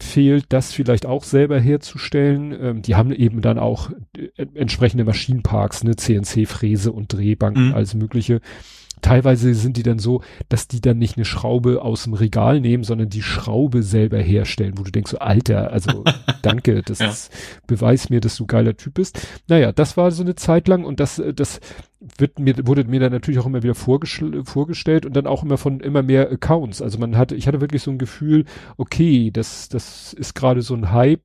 [0.00, 2.56] fehlt, das vielleicht auch selber herzustellen.
[2.58, 7.74] Ähm, die haben eben dann auch äh, entsprechende Maschinenparks, ne, CNC-Fräse und Drehbanken, Mhm.
[7.74, 8.40] alles mögliche.
[9.04, 12.84] Teilweise sind die dann so, dass die dann nicht eine Schraube aus dem Regal nehmen,
[12.84, 16.04] sondern die Schraube selber herstellen, wo du denkst, so, Alter, also
[16.42, 17.10] danke, das Ja.
[17.10, 17.30] ist,
[17.66, 19.20] beweis mir, dass du geiler Typ bist.
[19.46, 21.60] Naja, das war so eine Zeit lang und das, äh, das
[22.16, 25.58] wird mir, wurde mir dann natürlich auch immer wieder vorgestell- vorgestellt und dann auch immer
[25.58, 26.80] von immer mehr Accounts.
[26.80, 28.46] Also man hatte, ich hatte wirklich so ein Gefühl,
[28.78, 31.20] okay, das, das ist gerade so ein Hype.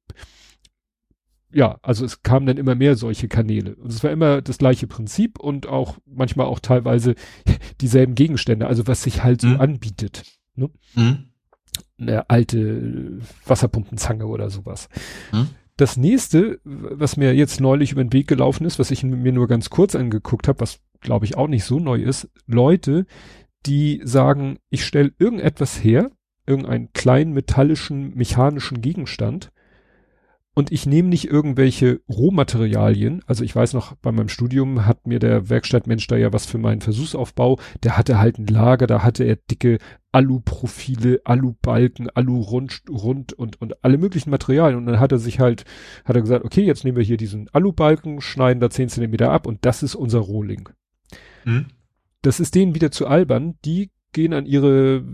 [1.52, 3.76] Ja, also es kamen dann immer mehr solche Kanäle.
[3.76, 7.16] Und es war immer das gleiche Prinzip und auch manchmal auch teilweise
[7.82, 9.62] dieselben Gegenstände, also was sich halt so Mhm.
[9.62, 10.24] anbietet.
[10.56, 11.26] Mhm.
[11.98, 14.90] Eine alte Wasserpumpenzange oder sowas.
[15.32, 15.48] Mhm.
[15.78, 19.48] Das nächste, was mir jetzt neulich über den Weg gelaufen ist, was ich mir nur
[19.48, 23.06] ganz kurz angeguckt habe, was glaube ich auch nicht so neu ist, Leute,
[23.66, 26.12] die sagen, ich stelle irgendetwas her,
[26.46, 29.52] irgendeinen kleinen metallischen, mechanischen Gegenstand
[30.60, 33.24] und ich nehme nicht irgendwelche Rohmaterialien.
[33.26, 36.58] Also ich weiß noch, bei meinem Studium hat mir der Werkstattmensch da ja was für
[36.58, 39.78] meinen Versuchsaufbau, der hatte halt ein Lager, da hatte er dicke
[40.12, 44.78] Aluprofile, Alubalken, Alu-Rund rund und, und alle möglichen Materialien.
[44.80, 45.64] Und dann hat er sich halt,
[46.04, 49.48] hat er gesagt, okay, jetzt nehmen wir hier diesen Alubalken, schneiden da 10 Zentimeter ab
[49.48, 50.68] und das ist unser Rohling.
[51.46, 51.68] Mhm.
[52.22, 53.56] Das ist denen wieder zu albern.
[53.64, 55.06] Die gehen an ihre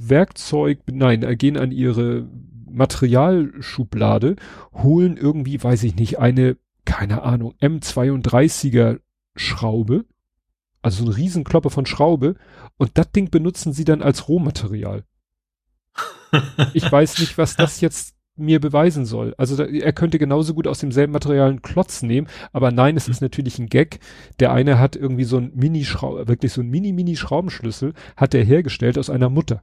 [0.00, 2.30] Werkzeug, nein, äh, gehen an ihre
[2.74, 4.36] Materialschublade,
[4.72, 9.00] holen irgendwie, weiß ich nicht, eine, keine Ahnung, M32er
[9.36, 10.04] Schraube,
[10.82, 12.36] also so ein Riesenklopper von Schraube,
[12.76, 15.04] und das Ding benutzen sie dann als Rohmaterial.
[16.74, 19.34] Ich weiß nicht, was das jetzt mir beweisen soll.
[19.38, 23.08] Also da, er könnte genauso gut aus demselben Material einen Klotz nehmen, aber nein, es
[23.08, 24.00] ist natürlich ein Gag.
[24.40, 29.10] Der eine hat irgendwie so ein Mini-Schrauber, wirklich so ein Mini-Mini-Schraubenschlüssel, hat er hergestellt aus
[29.10, 29.62] einer Mutter.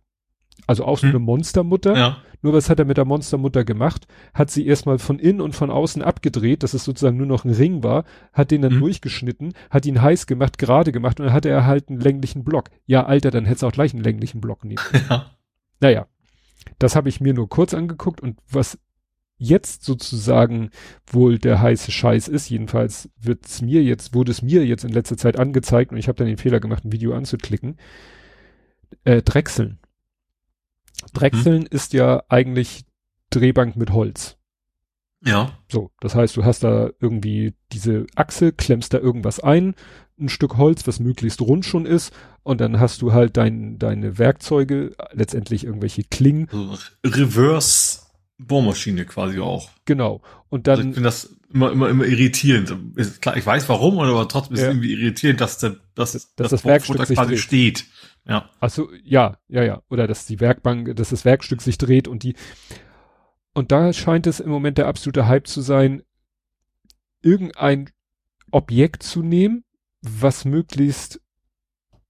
[0.67, 1.09] Also auch so Hm.
[1.11, 1.97] eine Monstermutter.
[1.97, 2.17] Ja.
[2.43, 4.07] Nur was hat er mit der Monstermutter gemacht?
[4.33, 7.51] Hat sie erstmal von innen und von außen abgedreht, dass es sozusagen nur noch ein
[7.51, 8.79] Ring war, hat den dann Mhm.
[8.79, 12.69] durchgeschnitten, hat ihn heiß gemacht, gerade gemacht und dann hatte er halt einen länglichen Block.
[12.87, 14.79] Ja, Alter, dann hättest du auch gleich einen länglichen Block nehmen.
[15.09, 15.31] ja.
[15.81, 16.07] Naja,
[16.79, 18.79] das habe ich mir nur kurz angeguckt und was
[19.37, 20.69] jetzt sozusagen
[21.07, 25.17] wohl der heiße Scheiß ist, jedenfalls wird's mir jetzt, wurde es mir jetzt in letzter
[25.17, 27.77] Zeit angezeigt und ich habe dann den Fehler gemacht, ein Video anzuklicken.
[29.03, 29.79] Äh, Drechseln.
[31.13, 32.83] Drechseln ist ja eigentlich
[33.29, 34.37] Drehbank mit Holz.
[35.23, 35.51] Ja.
[35.71, 39.75] So, das heißt, du hast da irgendwie diese Achse, klemmst da irgendwas ein,
[40.19, 42.11] ein Stück Holz, was möglichst rund schon ist,
[42.43, 47.99] und dann hast du halt dein, deine Werkzeuge, letztendlich irgendwelche Klingen, Also Reverse
[48.39, 49.69] Bohrmaschine quasi auch.
[49.85, 50.21] genau.
[50.49, 52.75] Und Also ich dann, finde das immer, immer, immer irritierend.
[52.95, 54.71] Ist klar, ich weiß warum, aber trotzdem ist es Ja.
[54.71, 56.69] irgendwie irritierend, dass, der, dass, Dass das Bohrfutter
[56.99, 57.39] Werkstück quasi dreht.
[57.39, 57.85] steht.
[58.25, 58.49] Ja.
[58.59, 62.35] also ja, ja, ja, oder dass die Werkbank, dass das Werkstück sich dreht und die,
[63.53, 66.03] und da scheint es im Moment der absolute Hype zu sein,
[67.21, 67.89] irgendein
[68.51, 69.63] Objekt zu nehmen,
[70.01, 71.21] was möglichst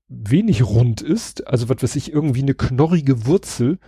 [0.07, 3.79] wenig rund ist, also was weiß ich, irgendwie eine knorrige Wurzel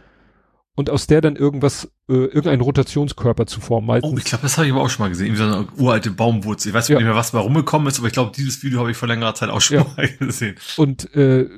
[0.75, 4.01] und aus der dann irgendwas, äh, irgendein Rotationskörper zu formen.
[4.01, 5.27] Oh, ich glaube, das habe ich aber auch schon mal gesehen.
[5.27, 6.69] Irgendwie so eine uralte Baumwurzel.
[6.69, 6.97] Ich weiß ja.
[6.97, 9.35] nicht mehr, was da rumgekommen ist, aber ich glaube, dieses Video habe ich vor längerer
[9.35, 9.85] Zeit auch schon ja.
[9.95, 10.55] mal gesehen.
[10.77, 11.49] Und äh,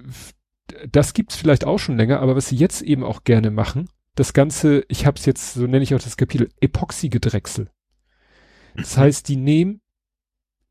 [0.89, 4.33] das gibt's vielleicht auch schon länger, aber was sie jetzt eben auch gerne machen, das
[4.33, 7.69] Ganze, ich habe es jetzt, so nenne ich auch das Kapitel, Epoxy-Gedrechsel.
[8.75, 9.01] Das mhm.
[9.01, 9.81] heißt, die nehmen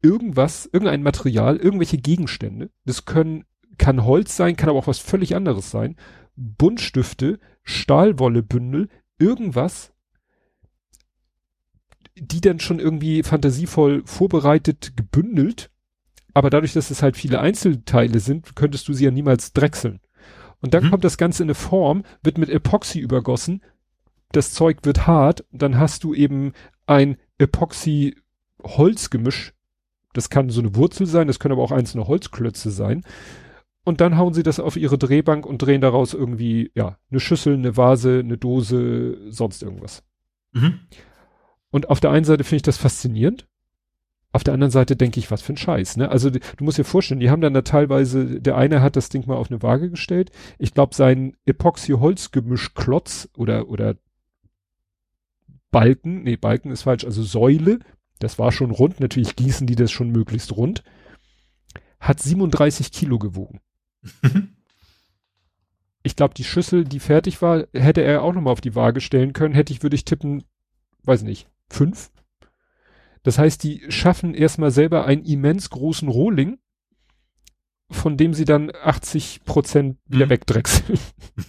[0.03, 3.45] irgendwas, irgendein Material, irgendwelche Gegenstände, das können,
[3.79, 5.97] kann Holz sein, kann aber auch was völlig anderes sein,
[6.37, 8.89] Buntstifte, Stahlwollebündel,
[9.19, 9.93] irgendwas,
[12.17, 15.71] die dann schon irgendwie fantasievoll vorbereitet, gebündelt,
[16.35, 20.01] aber dadurch, dass es halt viele Einzelteile sind, könntest du sie ja niemals drechseln.
[20.61, 20.91] Und dann mhm.
[20.91, 23.63] kommt das Ganze in eine Form, wird mit Epoxy übergossen,
[24.33, 26.53] das Zeug wird hart, dann hast du eben
[26.87, 29.55] ein Epoxy-Holzgemisch.
[30.13, 33.05] Das kann so eine Wurzel sein, das können aber auch einzelne Holzklötze sein
[33.85, 37.55] und dann hauen sie das auf ihre Drehbank und drehen daraus irgendwie, ja, eine Schüssel,
[37.55, 40.03] eine Vase, eine Dose, sonst irgendwas.
[40.53, 40.81] Mhm.
[41.71, 43.47] Und auf der einen Seite finde ich das faszinierend.
[44.35, 46.09] Auf der anderen Seite denke ich, was für ein Scheiß, ne?
[46.09, 49.25] Also, du musst dir vorstellen, die haben dann da teilweise, der eine hat das Ding
[49.29, 50.33] mal auf eine Waage gestellt.
[50.59, 53.95] Ich glaube, sein Epoxy-Holzgemisch-Klotz oder, oder
[55.71, 57.79] Balken, nee, Balken ist falsch, also Säule,
[58.19, 60.83] das war schon rund, natürlich gießen die das schon möglichst rund,
[62.01, 63.61] hat 37 Kilo gewogen.
[66.03, 69.33] ich glaube, die Schüssel, die fertig war, hätte er auch nochmal auf die Waage stellen
[69.33, 69.55] können.
[69.55, 70.43] Hätte ich, würde ich tippen,
[71.05, 72.11] weiß nicht, fünf.
[73.25, 76.59] Das heißt, die schaffen erstmal selber einen immens großen Rohling,
[77.91, 80.31] von dem sie dann 80 Prozent wieder mhm.
[80.31, 80.99] wegdrechseln.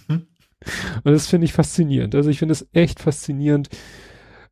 [0.08, 0.26] Mhm.
[1.04, 2.14] Und das finde ich faszinierend.
[2.14, 3.68] Also ich finde es echt faszinierend,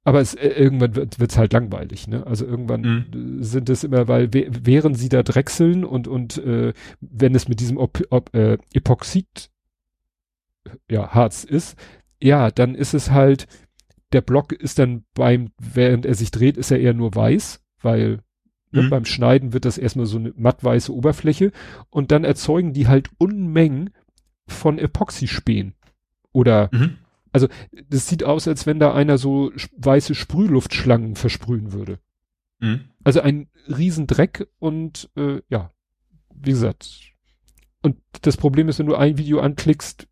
[0.04, 2.26] aber es, äh, irgendwann wird es halt langweilig, ne?
[2.26, 3.42] Also irgendwann mhm.
[3.42, 7.78] sind es immer, weil während sie da drechseln und und äh, wenn es mit diesem
[7.78, 9.50] Op Op äh, Epoxid
[10.90, 11.76] ja Harz ist,
[12.22, 13.46] ja, dann ist es halt
[14.14, 18.20] der Block ist dann beim während er sich dreht, ist er eher nur weiß, weil
[18.70, 18.90] ne, mhm.
[18.90, 21.52] beim Schneiden wird das erstmal so eine mattweiße Oberfläche
[21.90, 23.90] und dann erzeugen die halt Unmengen
[24.46, 25.74] von Epoxyspänen
[26.32, 26.98] oder mhm
[27.34, 27.48] also
[27.90, 31.98] das sieht aus, als wenn da einer so weiße Sprühluftschlangen versprühen würde.
[32.60, 32.84] Mhm.
[33.02, 35.72] Also ein Riesendreck und äh, ja,
[36.32, 37.10] wie gesagt.
[37.82, 40.06] Und das Problem ist, wenn du ein Video anklickst,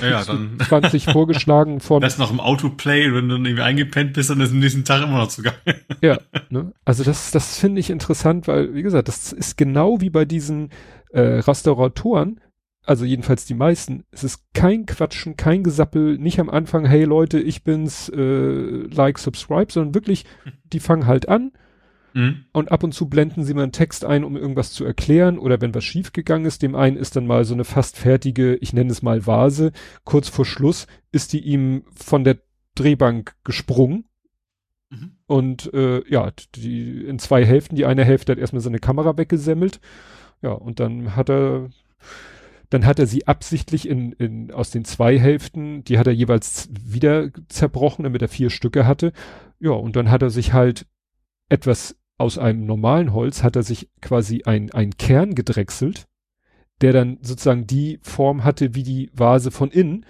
[0.00, 2.00] ja, dann 20 vorgeschlagen von.
[2.00, 5.18] Das noch im Autoplay, wenn du irgendwie eingepennt bist, dann ist am nächsten Tag immer
[5.18, 5.56] noch zugange.
[6.02, 6.18] ja,
[6.50, 6.72] ne?
[6.84, 10.70] also das, das finde ich interessant, weil, wie gesagt, das ist genau wie bei diesen
[11.10, 12.40] äh, Restauratoren,
[12.84, 17.38] also jedenfalls die meisten, es ist kein Quatschen, kein Gesappel, nicht am Anfang, hey Leute,
[17.38, 20.24] ich bin's, äh, like, subscribe, sondern wirklich,
[20.64, 21.52] die fangen halt an
[22.18, 22.44] mhm.
[22.52, 25.60] und ab und zu blenden sie mal einen Text ein, um irgendwas zu erklären oder
[25.60, 28.90] wenn was schiefgegangen ist, dem einen ist dann mal so eine fast fertige, ich nenne
[28.90, 29.72] es mal Vase,
[30.04, 32.38] kurz vor Schluss ist die ihm von der
[32.74, 34.04] Drehbank gesprungen
[34.90, 35.12] mhm.
[35.26, 39.80] und äh, ja, die in zwei Hälften, die eine Hälfte hat erstmal seine Kamera weggesemmelt,
[40.42, 41.70] ja, und dann hat er
[42.70, 46.68] dann hat er sie absichtlich in, in, aus den zwei Hälften, die hat er jeweils
[46.70, 49.12] wieder zerbrochen, damit er vier Stücke hatte.
[49.58, 50.86] Ja, und dann hat er sich halt
[51.48, 56.06] etwas aus einem normalen Holz, hat er sich quasi ein, ein Kern gedrechselt,
[56.80, 60.04] der dann sozusagen die Form hatte wie die Vase von innen.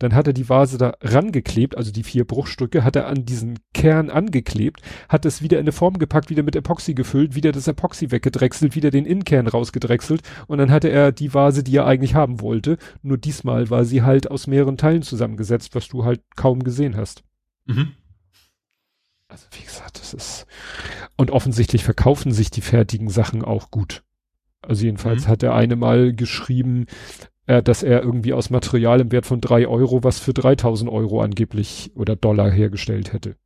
[0.00, 3.60] Dann hat er die Vase da rangeklebt, also die vier Bruchstücke, hat er an diesen
[3.72, 7.68] Kern angeklebt, hat es wieder in eine Form gepackt, wieder mit Epoxy gefüllt, wieder das
[7.68, 12.16] Epoxy weggedrechselt, wieder den Innenkern rausgedrechselt und dann hatte er die Vase, die er eigentlich
[12.16, 12.78] haben wollte.
[13.02, 17.22] Nur diesmal war sie halt aus mehreren Teilen zusammengesetzt, was du halt kaum gesehen hast.
[17.66, 17.92] Mhm.
[19.32, 20.46] Also wie gesagt, das ist
[21.16, 24.02] und offensichtlich verkaufen sich die fertigen Sachen auch gut.
[24.60, 25.28] Also jedenfalls mhm.
[25.28, 26.84] hat der eine mal geschrieben,
[27.46, 31.22] äh, dass er irgendwie aus Material im Wert von drei Euro was für 3000 Euro
[31.22, 33.36] angeblich oder Dollar hergestellt hätte.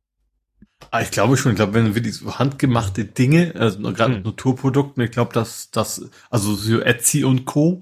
[0.91, 4.23] Ah, ich glaube schon, ich glaube, wenn wirklich so handgemachte Dinge, also gerade hm.
[4.23, 7.81] Naturprodukten, ich glaube, dass das, also so Etsy und Co.,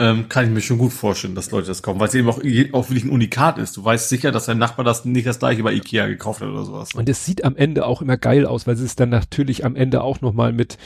[0.00, 2.38] ähm, kann ich mir schon gut vorstellen, dass Leute das kaufen, weil es eben auch,
[2.38, 3.76] auch wirklich ein Unikat ist.
[3.76, 6.64] Du weißt sicher, dass dein Nachbar das nicht das gleiche bei Ikea gekauft hat oder
[6.64, 6.94] sowas.
[6.94, 9.76] Und es sieht am Ende auch immer geil aus, weil es ist dann natürlich am
[9.76, 10.78] Ende auch nochmal mit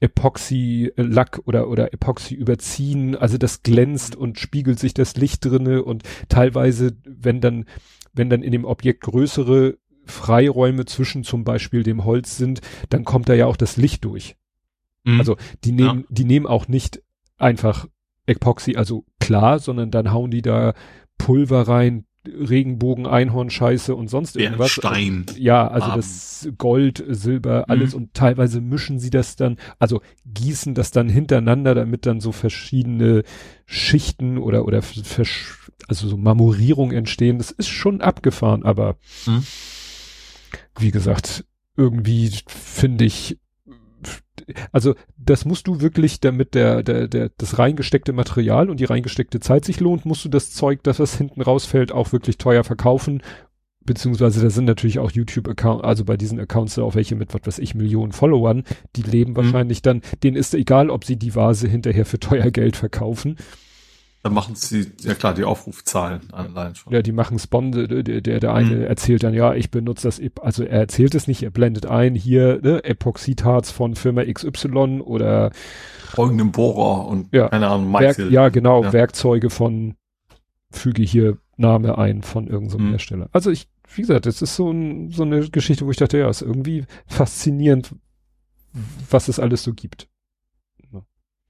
[0.00, 3.14] Epoxy-Lack oder, oder Epoxy überziehen.
[3.14, 7.66] Also das glänzt und spiegelt sich das Licht drinne und teilweise, wenn dann,
[8.14, 13.28] wenn dann in dem Objekt größere Freiräume zwischen zum Beispiel dem Holz sind, dann kommt
[13.28, 14.34] da ja auch das Licht durch.
[15.04, 15.20] Mhm.
[15.20, 16.06] Also die nehmen, ja.
[16.08, 17.00] die nehmen auch nicht
[17.38, 17.86] einfach
[18.26, 20.74] Epoxy, also klar, sondern dann hauen die da
[21.18, 24.70] Pulver rein, Regenbogen, Einhornscheiße und sonst irgendwas.
[24.70, 25.26] Stein.
[25.38, 26.00] Ja, also Farben.
[26.00, 28.02] das Gold, Silber, alles mhm.
[28.02, 33.22] und teilweise mischen sie das dann, also gießen das dann hintereinander, damit dann so verschiedene
[33.64, 34.82] Schichten oder oder
[35.88, 37.38] also so Marmorierung entstehen.
[37.38, 39.44] Das ist schon abgefahren, aber hm.
[40.78, 41.44] wie gesagt,
[41.76, 43.38] irgendwie finde ich,
[44.72, 49.40] also das musst du wirklich, damit der, der, der, das reingesteckte Material und die reingesteckte
[49.40, 53.22] Zeit sich lohnt, musst du das Zeug, das was hinten rausfällt, auch wirklich teuer verkaufen.
[53.84, 57.58] Beziehungsweise da sind natürlich auch YouTube-Accounts, also bei diesen Accounts auch welche mit, was weiß
[57.60, 58.64] ich, Millionen Followern,
[58.96, 59.36] die leben mhm.
[59.36, 63.36] wahrscheinlich dann, denen ist egal, ob sie die Vase hinterher für teuer Geld verkaufen.
[64.26, 66.92] Dann machen sie, ja klar, die Aufrufzahlen allein schon.
[66.92, 68.82] Ja, die machen Spon, der, der, der eine mhm.
[68.82, 72.58] erzählt dann, ja, ich benutze das, also er erzählt es nicht, er blendet ein, hier,
[72.60, 75.52] ne, Epoxidharz von Firma XY oder
[76.06, 78.92] folgendem Bohrer und ja, keine Ahnung, Werk, Ja, genau, ja.
[78.92, 79.94] Werkzeuge von,
[80.72, 82.90] füge hier Name ein von irgendeinem so mhm.
[82.90, 83.28] Hersteller.
[83.30, 86.28] Also ich, wie gesagt, das ist so, ein, so eine Geschichte, wo ich dachte, ja,
[86.28, 87.94] ist irgendwie faszinierend,
[89.08, 90.08] was es alles so gibt.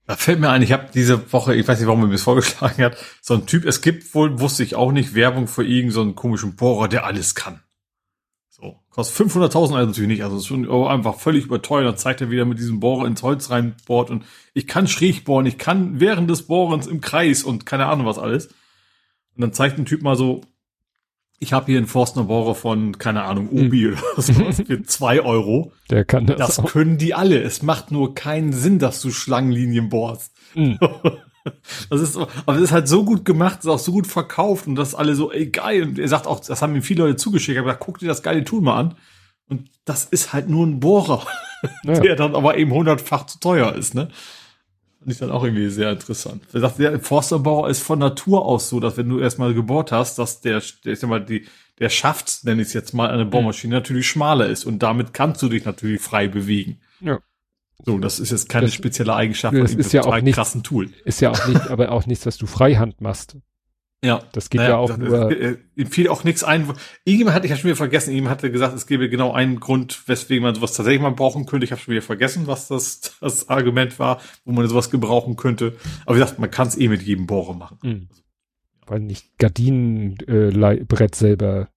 [0.06, 2.22] Da fällt mir ein, ich habe diese Woche, ich weiß nicht, warum er mir das
[2.22, 5.90] vorgeschlagen hat, so ein Typ, es gibt wohl, wusste ich auch nicht, Werbung für irgendeinen
[5.90, 7.60] so einen komischen Bohrer, der alles kann.
[8.48, 11.86] So, kostet 500.000 also natürlich nicht, also ist schon einfach völlig überteuert.
[11.86, 14.24] Dann zeigt er wieder mit diesem Bohrer ins Holz reinbohrt und
[14.54, 18.18] ich kann schräg bohren, ich kann während des Bohrens im Kreis und keine Ahnung was
[18.18, 18.46] alles.
[19.34, 20.40] Und dann zeigt ein Typ mal so,
[21.38, 23.92] ich habe hier einen Forstner Bohrer von, keine Ahnung, Ubi hm.
[23.92, 25.72] oder sowas für zwei Euro.
[25.90, 26.38] Der kann das.
[26.38, 26.70] Das auch.
[26.70, 27.42] können die alle.
[27.42, 30.32] Es macht nur keinen Sinn, dass du Schlangenlinien bohrst.
[30.54, 30.78] Hm.
[31.90, 34.74] Das ist, aber das ist halt so gut gemacht, ist auch so gut verkauft und
[34.74, 35.84] das alle so, ey, geil.
[35.84, 38.42] Und er sagt auch, das haben ihm viele Leute zugeschickt, aber guck dir das geile
[38.42, 38.96] Tool mal an.
[39.48, 41.24] Und das ist halt nur ein Bohrer,
[41.84, 42.00] ja.
[42.00, 44.08] der dann aber eben hundertfach zu teuer ist, ne?
[44.98, 46.42] Finde ich dann auch irgendwie sehr interessant.
[46.52, 50.18] Er sagt, der Forsterbauer ist von Natur aus so, dass wenn du erstmal gebohrt hast,
[50.18, 51.46] dass der, der ist ja mal die,
[51.78, 53.78] der Schaft, nenne ich es jetzt mal, eine Bohrmaschine mhm.
[53.80, 56.80] natürlich schmaler ist und damit kannst du dich natürlich frei bewegen.
[57.00, 57.18] Ja.
[57.84, 60.90] So, das ist jetzt keine das, spezielle Eigenschaft das ist ja auch nicht, krassen Tool.
[61.04, 63.36] Ist ja auch nicht, aber auch nichts, was du freihand machst.
[64.06, 64.22] Ja.
[64.32, 65.30] Das geht naja, ja auch nur.
[65.30, 66.68] Äh, ihm fiel auch nichts ein.
[67.04, 68.14] Irgendjemand hatte ich ja schon wieder vergessen.
[68.14, 71.64] Ihm hatte gesagt, es gäbe genau einen Grund, weswegen man sowas tatsächlich mal brauchen könnte.
[71.64, 75.74] Ich habe schon wieder vergessen, was das, das Argument war, wo man sowas gebrauchen könnte.
[76.04, 77.78] Aber wie gesagt, man kann es eh mit jedem Bohrer machen.
[77.82, 78.08] Mhm.
[78.86, 81.68] Weil nicht Gardinenbrett äh, selber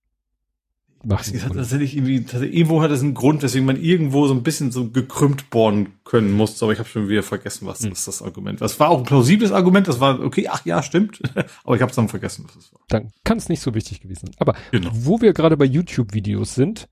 [1.05, 1.34] machen.
[1.34, 4.43] Das hat tatsächlich irgendwie, tatsächlich, irgendwo hat es einen Grund, weswegen man irgendwo so ein
[4.43, 7.91] bisschen so gekrümmt bohren können muss, aber ich habe schon wieder vergessen, was hm.
[7.91, 8.61] ist das Argument.
[8.61, 11.21] Das war auch ein plausibles Argument, das war, okay, ach ja, stimmt,
[11.63, 12.81] aber ich habe dann vergessen, was es war.
[12.89, 14.35] Dann kann es nicht so wichtig gewesen sein.
[14.39, 14.91] Aber genau.
[14.93, 16.89] wo wir gerade bei YouTube-Videos sind,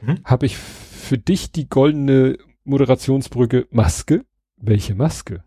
[0.00, 0.18] hm?
[0.24, 4.24] habe ich für dich die goldene Moderationsbrücke Maske.
[4.56, 5.44] Welche Maske?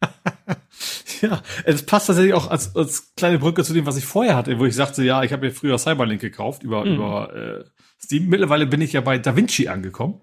[1.20, 4.58] Ja, es passt tatsächlich auch als, als kleine Brücke zu dem, was ich vorher hatte,
[4.58, 6.94] wo ich sagte, ja, ich habe mir früher Cyberlink gekauft über, mhm.
[6.94, 7.64] über äh,
[8.02, 8.28] Steam.
[8.28, 10.20] Mittlerweile bin ich ja bei DaVinci angekommen,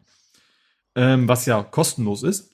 [0.95, 2.51] ähm, was ja kostenlos ist.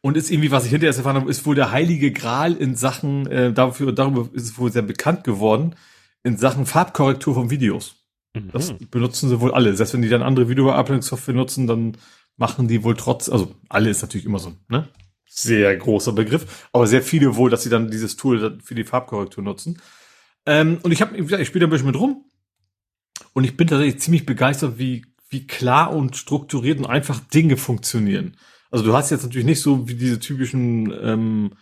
[0.00, 3.26] Und ist irgendwie, was ich hinterher erfahren habe, ist wohl der heilige Gral in Sachen,
[3.26, 5.74] äh, dafür, darüber ist es wohl sehr bekannt geworden,
[6.22, 7.96] in Sachen Farbkorrektur von Videos.
[8.34, 8.50] Mhm.
[8.52, 9.74] Das benutzen sie wohl alle.
[9.74, 11.96] Selbst wenn die dann andere Videobearbeitungssoftware nutzen, dann
[12.36, 14.88] machen die wohl trotz, also alle ist natürlich immer so, ne?
[15.28, 19.44] Sehr großer Begriff, aber sehr viele wohl, dass sie dann dieses Tool für die Farbkorrektur
[19.44, 19.80] nutzen.
[20.46, 22.24] Ähm, und ich habe, ich spiele da ein bisschen mit rum
[23.34, 28.36] und ich bin tatsächlich ziemlich begeistert, wie wie klar und strukturiert und einfach Dinge funktionieren.
[28.70, 31.52] Also du hast jetzt natürlich nicht so wie diese typischen ähm,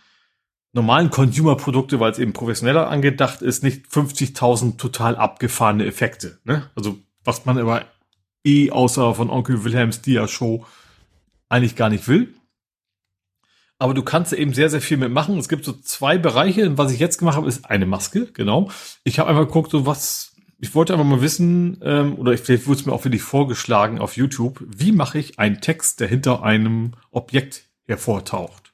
[0.73, 6.39] normalen Consumer-Produkte, weil es eben professioneller angedacht ist, nicht 50.000 total abgefahrene Effekte.
[6.43, 6.69] Ne?
[6.75, 7.85] Also was man aber
[8.45, 10.65] eh außer von Onkel Wilhelms Dia-Show
[11.49, 12.33] eigentlich gar nicht will.
[13.79, 15.37] Aber du kannst eben sehr, sehr viel mitmachen.
[15.37, 16.77] Es gibt so zwei Bereiche.
[16.77, 18.71] Was ich jetzt gemacht habe, ist eine Maske, genau.
[19.03, 22.79] Ich habe einfach geguckt, so was, ich wollte einfach mal wissen, ähm, oder vielleicht wurde
[22.79, 26.93] es mir auch wirklich vorgeschlagen auf YouTube, wie mache ich einen Text, der hinter einem
[27.11, 28.73] Objekt hervortaucht.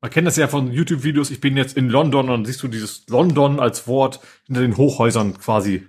[0.00, 2.68] Man kennt das ja von YouTube-Videos, ich bin jetzt in London und dann siehst du
[2.68, 5.86] dieses London als Wort hinter den Hochhäusern quasi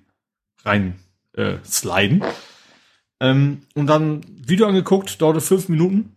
[0.65, 0.99] rein
[1.33, 2.23] äh, sliden.
[3.19, 6.16] Ähm, und dann Video angeguckt, dauerte fünf Minuten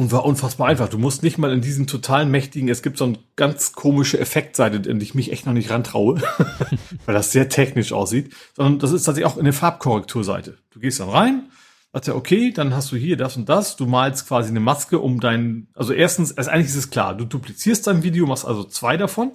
[0.00, 0.88] und war unfassbar einfach.
[0.88, 4.88] Du musst nicht mal in diesen totalen mächtigen, es gibt so eine ganz komische Effektseite,
[4.88, 6.22] in die ich mich echt noch nicht rantraue,
[7.04, 10.56] weil das sehr technisch aussieht, sondern das ist tatsächlich auch eine Farbkorrekturseite.
[10.70, 11.50] Du gehst dann rein,
[11.92, 14.98] sagst ja, okay, dann hast du hier das und das, du malst quasi eine Maske
[14.98, 18.64] um dein, also erstens, also eigentlich ist es klar, du duplizierst dein Video, machst also
[18.64, 19.32] zwei davon.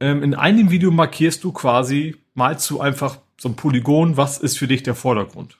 [0.00, 4.58] Ähm, in einem Video markierst du quasi, malst du einfach so ein Polygon, was ist
[4.58, 5.58] für dich der Vordergrund.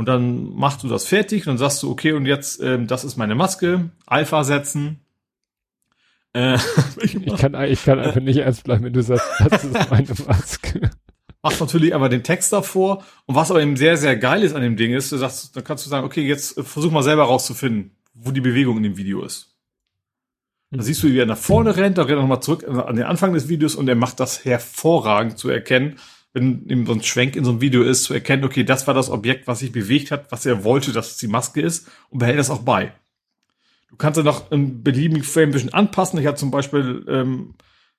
[0.00, 3.04] Und dann machst du das fertig und dann sagst du, okay, und jetzt, ähm, das
[3.04, 5.00] ist meine Maske, Alpha setzen.
[6.32, 6.56] Äh,
[7.02, 10.90] ich, kann, ich kann einfach nicht ernst bleiben, wenn du sagst, das ist meine Maske.
[11.42, 13.04] Machst natürlich aber den Text davor.
[13.26, 15.64] Und was aber eben sehr, sehr geil ist an dem Ding ist, du sagst, dann
[15.64, 19.22] kannst du sagen, okay, jetzt versuch mal selber rauszufinden, wo die Bewegung in dem Video
[19.22, 19.54] ist.
[20.70, 23.04] Da siehst du, wie er nach vorne rennt, da rennt er nochmal zurück an den
[23.04, 25.96] Anfang des Videos und er macht das hervorragend zu erkennen,
[26.32, 28.94] wenn eben so ein Schwenk in so einem Video ist, zu erkennen, okay, das war
[28.94, 32.18] das Objekt, was sich bewegt hat, was er wollte, dass es die Maske ist und
[32.18, 32.92] behält das auch bei.
[33.88, 36.20] Du kannst ja noch einen beliebigen Frame ein bisschen anpassen.
[36.20, 37.54] Ich hatte zum Beispiel, ähm,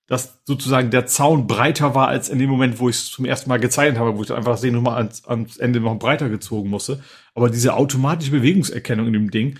[0.08, 3.50] dass sozusagen der Zaun breiter war als in dem Moment, wo ich es zum ersten
[3.50, 6.30] Mal gezeichnet habe, wo ich dann einfach das Ding nochmal ans, ans Ende noch breiter
[6.30, 7.04] gezogen musste.
[7.36, 9.60] Aber diese automatische Bewegungserkennung in dem Ding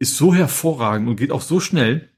[0.00, 2.08] ist so hervorragend und geht auch so schnell,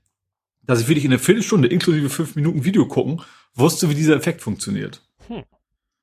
[0.63, 3.21] dass ich wirklich in einer Viertelstunde inklusive fünf Minuten Video gucken
[3.55, 5.03] wusste, wie dieser Effekt funktioniert.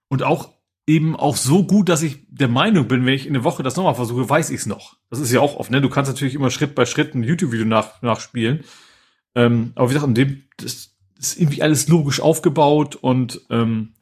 [0.09, 0.15] Hm.
[0.15, 0.49] Und auch
[0.89, 3.75] eben auch so gut, dass ich der Meinung bin, wenn ich in der Woche das
[3.75, 4.97] nochmal versuche, weiß ich es noch.
[5.11, 5.81] Das ist ja auch oft, ne?
[5.81, 8.63] Du kannst natürlich immer Schritt bei Schritt ein YouTube-Video nach, nachspielen.
[9.35, 13.93] Ähm, aber wie gesagt, in dem, das ist irgendwie alles logisch aufgebaut und ähm,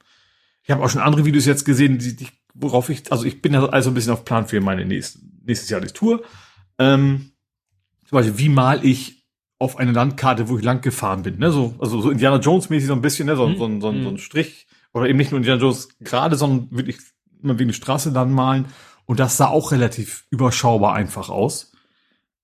[0.62, 3.52] ich habe auch schon andere Videos jetzt gesehen, die, die, worauf ich, also ich bin
[3.52, 6.22] ja also ein bisschen auf Plan für meine nächste, nächstes Jahr die Tour.
[6.78, 7.32] Ähm,
[8.06, 9.26] zum Beispiel, wie mal ich
[9.58, 11.52] auf eine Landkarte, wo ich lang gefahren bin, ne?
[11.52, 13.36] So, also so Indiana Jones mäßig so ein bisschen, ne?
[13.36, 13.58] So, mhm.
[13.58, 14.18] so, so, so, so ein mhm.
[14.18, 14.67] Strich
[14.98, 16.98] oder eben nicht nur Indiana Jones gerade, sondern wirklich
[17.42, 18.66] immer wie eine Straße dann malen.
[19.06, 21.72] Und das sah auch relativ überschaubar einfach aus.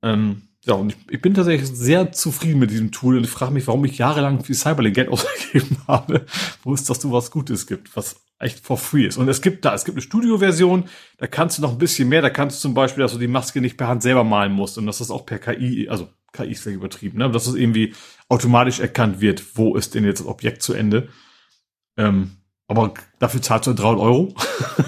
[0.03, 3.53] Ähm, ja, und ich, ich, bin tatsächlich sehr zufrieden mit diesem Tool und ich frage
[3.53, 6.25] mich, warum ich jahrelang viel Cyberlink Geld ausgegeben habe,
[6.63, 9.19] wo es doch so was Gutes gibt, was echt for free ist.
[9.19, 10.85] Und es gibt da, es gibt eine Studio-Version,
[11.19, 13.29] da kannst du noch ein bisschen mehr, da kannst du zum Beispiel, dass du die
[13.29, 16.53] Maske nicht per Hand selber malen musst und dass das auch per KI, also KI
[16.53, 17.31] ist vielleicht übertrieben, ne?
[17.31, 17.95] dass es irgendwie
[18.29, 21.09] automatisch erkannt wird, wo ist denn jetzt das Objekt zu Ende.
[21.97, 24.35] Ähm, aber dafür zahlst du 300 Euro.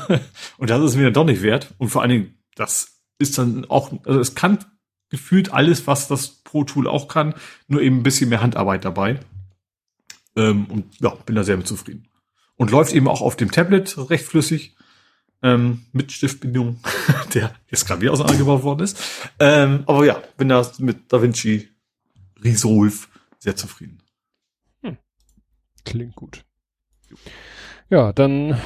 [0.58, 1.74] und das ist mir dann doch nicht wert.
[1.78, 4.64] Und vor allen Dingen, das ist dann auch, also es kann
[5.08, 7.34] gefühlt alles, was das Pro Tool auch kann,
[7.68, 9.20] nur eben ein bisschen mehr Handarbeit dabei.
[10.36, 12.08] Ähm, und ja, bin da sehr mit zufrieden.
[12.56, 14.74] Und läuft eben auch auf dem Tablet recht flüssig.
[15.42, 16.80] Ähm, mit Stiftbindung,
[17.34, 18.98] der jetzt gerade wieder auseinandergebaut worden ist.
[19.38, 21.68] Ähm, aber ja, bin da mit DaVinci
[22.40, 23.06] Resolve
[23.38, 24.02] sehr zufrieden.
[24.82, 24.96] Hm.
[25.84, 26.42] Klingt gut.
[27.88, 28.60] Ja, dann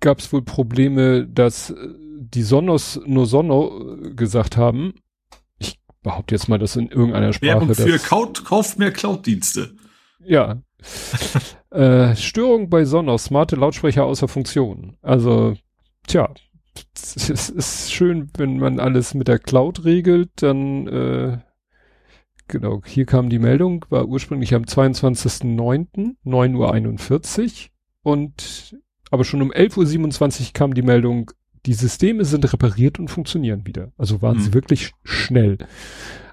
[0.00, 1.74] gab es wohl Probleme, dass
[2.20, 4.94] die Sonos nur Sono gesagt haben.
[5.58, 7.60] Ich behaupte jetzt mal, dass in irgendeiner Sprache.
[7.60, 9.74] Werbung für Cloud, kauft mehr Cloud-Dienste.
[10.24, 10.60] Ja.
[11.70, 14.96] äh, Störung bei Sonos, smarte Lautsprecher außer Funktion.
[15.02, 15.56] Also,
[16.06, 16.32] tja,
[16.94, 21.38] es ist schön, wenn man alles mit der Cloud regelt, dann äh,
[22.48, 27.70] genau, hier kam die Meldung, war ursprünglich am 22.09., 9.41 Uhr
[28.02, 28.76] und
[29.10, 31.30] aber schon um 11.27 Uhr kam die Meldung,
[31.66, 33.92] die Systeme sind repariert und funktionieren wieder.
[33.96, 34.42] Also waren mhm.
[34.42, 35.58] sie wirklich schnell.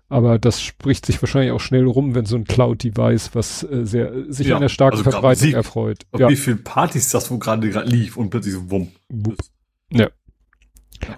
[0.08, 4.32] Aber das spricht sich wahrscheinlich auch schnell rum, wenn so ein Cloud-Device, was äh, sehr
[4.32, 6.06] sich ja, an der starken also Verbreitung Musik, erfreut.
[6.18, 6.30] Ja.
[6.30, 8.92] Wie viele Partys das wo gerade lief und plötzlich so wumm.
[9.92, 10.10] Ja.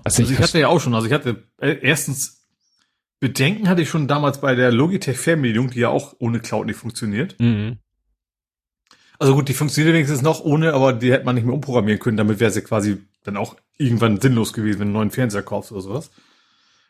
[0.03, 2.36] Also, also ich, ich hatte ja auch schon, also ich hatte äh, erstens
[3.19, 6.77] Bedenken hatte ich schon damals bei der Logitech Fernbedienung, die ja auch ohne Cloud nicht
[6.77, 7.35] funktioniert.
[7.39, 7.77] Mhm.
[9.19, 12.17] Also gut, die funktioniert wenigstens noch ohne, aber die hätte man nicht mehr umprogrammieren können.
[12.17, 15.71] Damit wäre sie quasi dann auch irgendwann sinnlos gewesen, wenn du einen neuen Fernseher kaufst
[15.71, 16.11] oder sowas.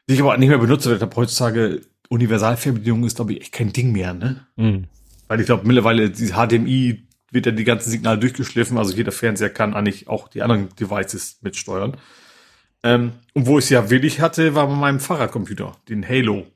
[0.09, 3.73] Die ich aber nicht mehr benutze, weil ich heutzutage Universalfernbedienung ist, glaube ich, echt kein
[3.73, 4.45] Ding mehr, ne?
[4.56, 4.85] Mhm.
[5.27, 9.49] Weil ich glaube, mittlerweile die HDMI wird ja die ganzen Signale durchgeschliffen, also jeder Fernseher
[9.49, 11.97] kann eigentlich auch die anderen Devices mitsteuern.
[12.88, 16.48] Ähm, und wo ich es ja willig hatte, war bei meinem Fahrradcomputer, den Halo.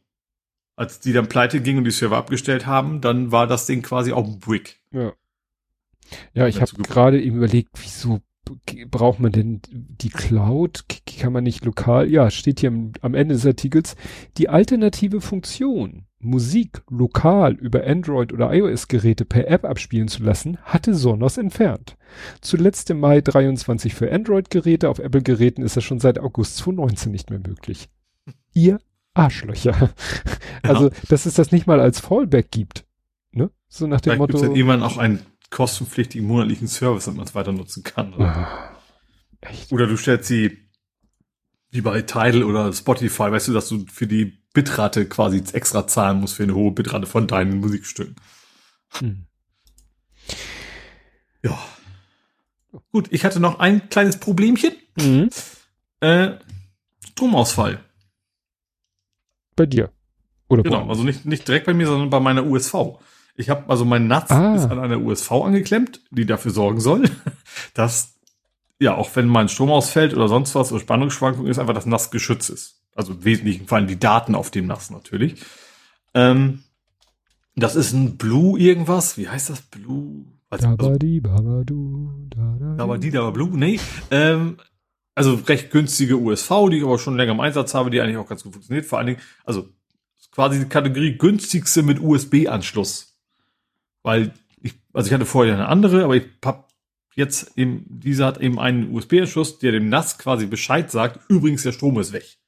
[0.78, 4.14] Als die dann pleite gingen und die Server abgestellt haben, dann war das Ding quasi
[4.14, 4.80] auch ein Brick.
[4.92, 5.12] Ja.
[6.34, 8.22] Ja, ich habe gerade eben überlegt, wieso
[8.90, 10.86] braucht man denn die Cloud?
[11.20, 12.10] Kann man nicht lokal?
[12.10, 13.96] Ja, steht hier am Ende des Artikels.
[14.38, 20.94] Die alternative Funktion, Musik lokal über Android oder iOS-Geräte per App abspielen zu lassen, hatte
[20.94, 21.98] Sonos entfernt.
[22.42, 27.30] Zuletzt im Mai 23 für Android-Geräte, auf Apple-Geräten ist das schon seit August 2019 nicht
[27.30, 27.90] mehr möglich.
[28.54, 28.80] Ihr
[29.14, 29.94] Arschlöcher.
[30.64, 30.70] Ja.
[30.70, 32.86] Also, dass es das nicht mal als Fallback gibt.
[33.32, 33.50] Ne?
[33.68, 34.32] So nach dem Vielleicht Motto.
[34.34, 38.14] Gibt's dann irgendwann auch ein kostenpflichtigen monatlichen Service, damit man es weiter nutzen kann.
[38.14, 38.26] Oder?
[38.28, 38.80] Ah,
[39.42, 39.72] echt?
[39.72, 40.70] oder du stellst sie
[41.72, 46.20] wie bei Tidal oder Spotify, weißt du, dass du für die Bitrate quasi extra zahlen
[46.20, 48.16] musst für eine hohe Bitrate von deinen Musikstücken.
[49.00, 49.26] Hm.
[51.44, 51.58] Ja.
[52.92, 54.74] Gut, ich hatte noch ein kleines Problemchen.
[54.98, 55.30] Mhm.
[56.02, 56.32] Äh,
[57.06, 57.80] Stromausfall.
[59.56, 59.92] Bei dir.
[60.48, 63.00] Oder genau, also nicht, nicht direkt bei mir, sondern bei meiner USV.
[63.36, 64.56] Ich habe also mein NAS ah.
[64.56, 67.10] ist an einer USV angeklemmt, die dafür sorgen soll,
[67.74, 68.16] dass
[68.80, 72.12] ja auch wenn mein Strom ausfällt oder sonst was oder Spannungsschwankung ist, einfach das NAS
[72.12, 72.81] geschützt ist.
[72.96, 75.42] Also im Wesentlichen fallen die Daten auf dem NAS natürlich.
[76.14, 76.64] Ähm,
[77.56, 79.18] das ist ein Blue irgendwas.
[79.18, 80.26] Wie heißt das Blue?
[80.50, 82.12] Also, Dabadi, babadu,
[82.78, 83.58] Dabadi, Blue?
[83.58, 83.80] Nee.
[84.10, 84.58] Ähm,
[85.16, 88.28] also recht günstige USV, die ich aber schon länger im Einsatz habe, die eigentlich auch
[88.28, 88.86] ganz gut funktioniert.
[88.86, 89.70] Vor allen Dingen, also
[90.32, 93.18] quasi die Kategorie günstigste mit USB-Anschluss.
[94.04, 96.70] Weil ich, also ich hatte vorher eine andere, aber ich hab
[97.16, 101.74] jetzt eben, dieser hat eben einen USB-Anschluss, der dem NAS quasi Bescheid sagt, übrigens der
[101.74, 102.41] Strom ist weg.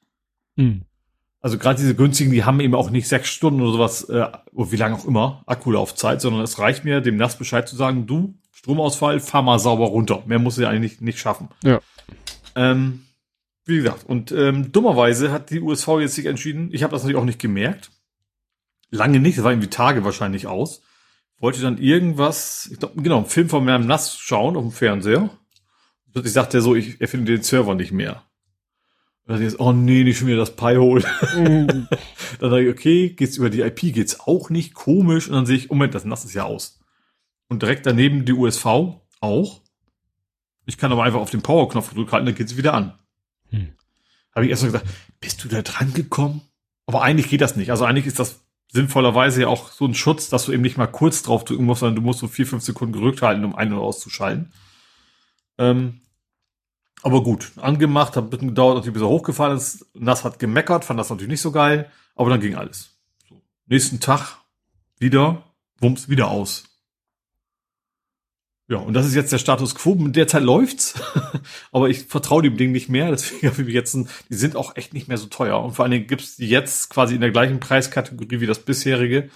[0.57, 0.83] Hm.
[1.41, 4.71] Also gerade diese günstigen, die haben eben auch nicht sechs Stunden oder sowas, äh, oder
[4.71, 8.35] wie lange auch immer, Akkulaufzeit, sondern es reicht mir, dem NAS Bescheid zu sagen, du,
[8.51, 10.23] Stromausfall, fahr mal sauber runter.
[10.25, 11.49] Mehr muss er eigentlich nicht, nicht schaffen.
[11.63, 11.81] Ja.
[12.55, 13.01] Ähm,
[13.65, 17.21] wie gesagt, und ähm, dummerweise hat die USV jetzt sich entschieden, ich habe das natürlich
[17.21, 17.91] auch nicht gemerkt,
[18.89, 20.81] lange nicht, das war irgendwie Tage wahrscheinlich aus,
[21.39, 25.29] wollte dann irgendwas, ich glaube, genau, einen Film von meinem NAS schauen auf dem Fernseher.
[26.13, 28.23] Plötzlich sagt er so, ich erfinde den Server nicht mehr.
[29.25, 31.03] Und dann jetzt, oh nee, nicht schon wieder das Pi-Hole.
[31.35, 31.87] Mhm.
[32.39, 35.27] dann sage ich, okay, geht's über die IP, geht's auch nicht, komisch.
[35.27, 36.79] Und dann sehe ich, Moment, das NAS ist ja aus.
[37.47, 38.65] Und direkt daneben die USV
[39.21, 39.61] auch.
[40.65, 42.99] Ich kann aber einfach auf den Power-Knopf drücken halten, dann geht's wieder an.
[43.49, 43.73] Hm.
[44.35, 44.87] Habe ich erst mal gesagt,
[45.21, 46.41] bist du da dran gekommen?
[46.85, 47.71] Aber eigentlich geht das nicht.
[47.71, 48.43] Also eigentlich ist das
[48.73, 51.81] sinnvollerweise ja auch so ein Schutz, dass du eben nicht mal kurz drauf drücken musst,
[51.81, 54.51] sondern du musst so vier, fünf Sekunden gerückt halten, um ein- oder auszuschalten.
[55.59, 56.01] Ähm,
[57.03, 59.85] aber gut, angemacht, hat ein bisschen gedauert, natürlich bis er hochgefallen ist.
[59.93, 62.97] Nass hat gemeckert, fand das natürlich nicht so geil, aber dann ging alles.
[63.29, 63.41] So.
[63.67, 64.37] Nächsten Tag
[64.99, 65.43] wieder,
[65.79, 66.63] wumms, wieder aus.
[68.69, 69.93] Ja, und das ist jetzt der Status quo.
[69.95, 70.95] Derzeit läuft's,
[71.73, 73.09] aber ich vertraue dem Ding nicht mehr.
[73.11, 75.61] Deswegen habe ich jetzt, ein, die sind auch echt nicht mehr so teuer.
[75.61, 79.29] Und vor allen Dingen gibt's die jetzt quasi in der gleichen Preiskategorie wie das bisherige,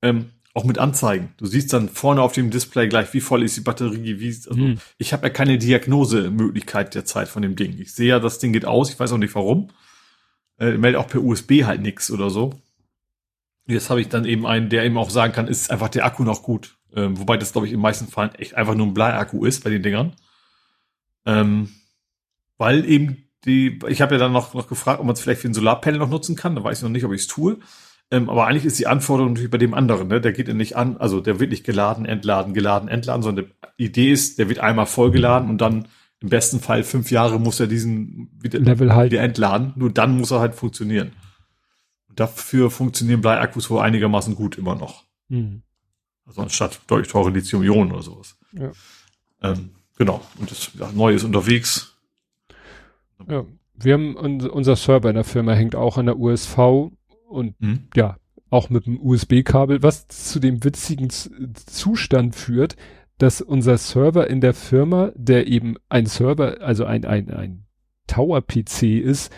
[0.00, 0.30] ähm,
[0.60, 1.32] auch mit Anzeigen.
[1.38, 4.20] Du siehst dann vorne auf dem Display gleich, wie voll ist die Batterie.
[4.20, 4.78] Wie, also hm.
[4.98, 7.78] ich habe ja keine Diagnosemöglichkeit derzeit von dem Ding.
[7.78, 8.90] Ich sehe ja, das Ding geht aus.
[8.90, 9.70] Ich weiß auch nicht warum.
[10.58, 12.60] Äh, meldet auch per USB halt nix oder so.
[13.66, 16.24] Jetzt habe ich dann eben einen, der eben auch sagen kann, ist einfach der Akku
[16.24, 16.76] noch gut.
[16.94, 19.64] Ähm, wobei das, glaube ich, in den meisten Fällen echt einfach nur ein Bleiakku ist
[19.64, 20.12] bei den Dingern.
[21.24, 21.70] Ähm,
[22.58, 25.48] weil eben die, ich habe ja dann noch, noch gefragt, ob man es vielleicht für
[25.48, 26.54] ein Solarpanel noch nutzen kann.
[26.54, 27.58] Da weiß ich noch nicht, ob ich es tue.
[28.10, 30.20] Ähm, aber eigentlich ist die Anforderung natürlich bei dem anderen, ne?
[30.20, 33.46] Der geht ja nicht an, also der wird nicht geladen, entladen, geladen, entladen, sondern
[33.78, 35.86] die Idee ist, der wird einmal vollgeladen und dann
[36.20, 39.10] im besten Fall fünf Jahre muss er diesen wieder, Level halt.
[39.10, 39.72] wieder entladen.
[39.76, 41.12] Nur dann muss er halt funktionieren.
[42.08, 45.04] Und dafür funktionieren Bleiakkus wohl einigermaßen gut immer noch.
[45.28, 45.62] Mhm.
[46.26, 48.36] Also anstatt deutlich teure Lithium-Ionen oder sowas.
[48.52, 48.70] Ja.
[49.42, 50.20] Ähm, genau.
[50.38, 51.96] Und das ja, Neue ist unterwegs.
[53.28, 53.44] Ja.
[53.74, 56.90] Wir haben unser Server in der Firma hängt auch an der USV
[57.30, 57.88] und hm?
[57.94, 58.16] ja,
[58.50, 62.76] auch mit dem USB-Kabel, was zu dem witzigen Zustand führt,
[63.18, 67.64] dass unser Server in der Firma, der eben ein Server, also ein, ein, ein
[68.06, 69.32] Tower-PC ist,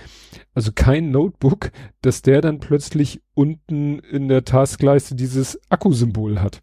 [0.54, 6.62] also kein Notebook, dass der dann plötzlich unten in der Taskleiste dieses Akkusymbol hat.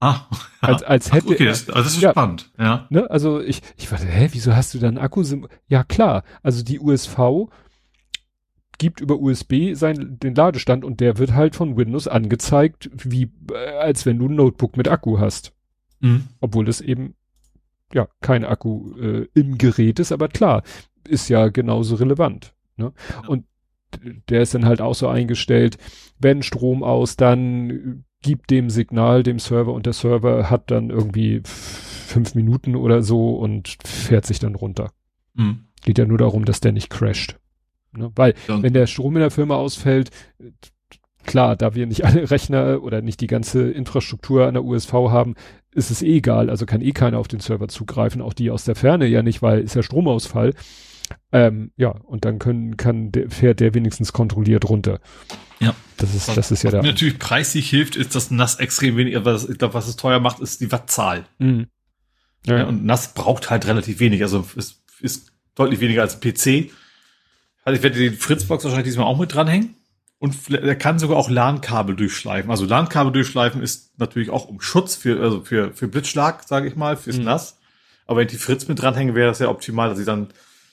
[0.00, 0.26] Ah,
[0.60, 2.86] als, als hätte Ach, okay, das, also das ist ja, spannend, ja.
[2.90, 5.48] Ne, also ich, ich warte, hä, wieso hast du da ein Akkusymbol?
[5.66, 7.48] Ja klar, also die USV
[8.82, 13.76] gibt über USB sein, den Ladestand und der wird halt von Windows angezeigt, wie, äh,
[13.78, 15.52] als wenn du ein Notebook mit Akku hast.
[16.00, 16.24] Mhm.
[16.40, 17.14] Obwohl das eben,
[17.94, 20.64] ja, kein Akku äh, im Gerät ist, aber klar,
[21.06, 22.54] ist ja genauso relevant.
[22.76, 22.92] Ne?
[23.10, 23.28] Ja.
[23.28, 23.44] Und
[24.28, 25.78] der ist dann halt auch so eingestellt,
[26.18, 31.40] wenn Strom aus, dann gibt dem Signal dem Server und der Server hat dann irgendwie
[31.44, 34.90] fünf Minuten oder so und fährt sich dann runter.
[35.34, 35.66] Mhm.
[35.84, 37.38] Geht ja nur darum, dass der nicht crasht.
[37.96, 38.10] Ne?
[38.14, 38.62] Weil, ja.
[38.62, 40.10] wenn der Strom in der Firma ausfällt,
[41.24, 45.34] klar, da wir nicht alle Rechner oder nicht die ganze Infrastruktur an der USV haben,
[45.74, 46.50] ist es eh egal.
[46.50, 49.42] Also kann eh keiner auf den Server zugreifen, auch die aus der Ferne ja nicht,
[49.42, 50.54] weil ist ja Stromausfall.
[51.30, 55.00] Ähm, ja, und dann können, kann der, fährt der wenigstens kontrolliert runter.
[55.60, 55.74] Ja.
[55.96, 56.82] Das ist, das ist ja da.
[56.82, 60.40] Natürlich preislich hilft, ist das NAS extrem wenig, aber ich glaube, was es teuer macht,
[60.40, 61.24] ist die Wattzahl.
[61.38, 61.66] Mhm.
[62.46, 62.58] Ja.
[62.58, 62.64] ja.
[62.64, 66.72] und NAS braucht halt relativ wenig, also es ist deutlich weniger als ein PC.
[67.62, 69.76] Also ich werde die Fritzbox wahrscheinlich diesmal auch mit dranhängen.
[70.18, 72.50] Und er kann sogar auch LAN-Kabel durchschleifen.
[72.50, 76.76] Also LAN-Kabel durchschleifen ist natürlich auch um Schutz für, also für, für Blitzschlag, sage ich
[76.76, 77.24] mal, fürs mhm.
[77.24, 77.58] NAS.
[78.06, 80.28] Aber wenn ich die Fritz mit dranhänge, wäre das ja optimal, dass ich dann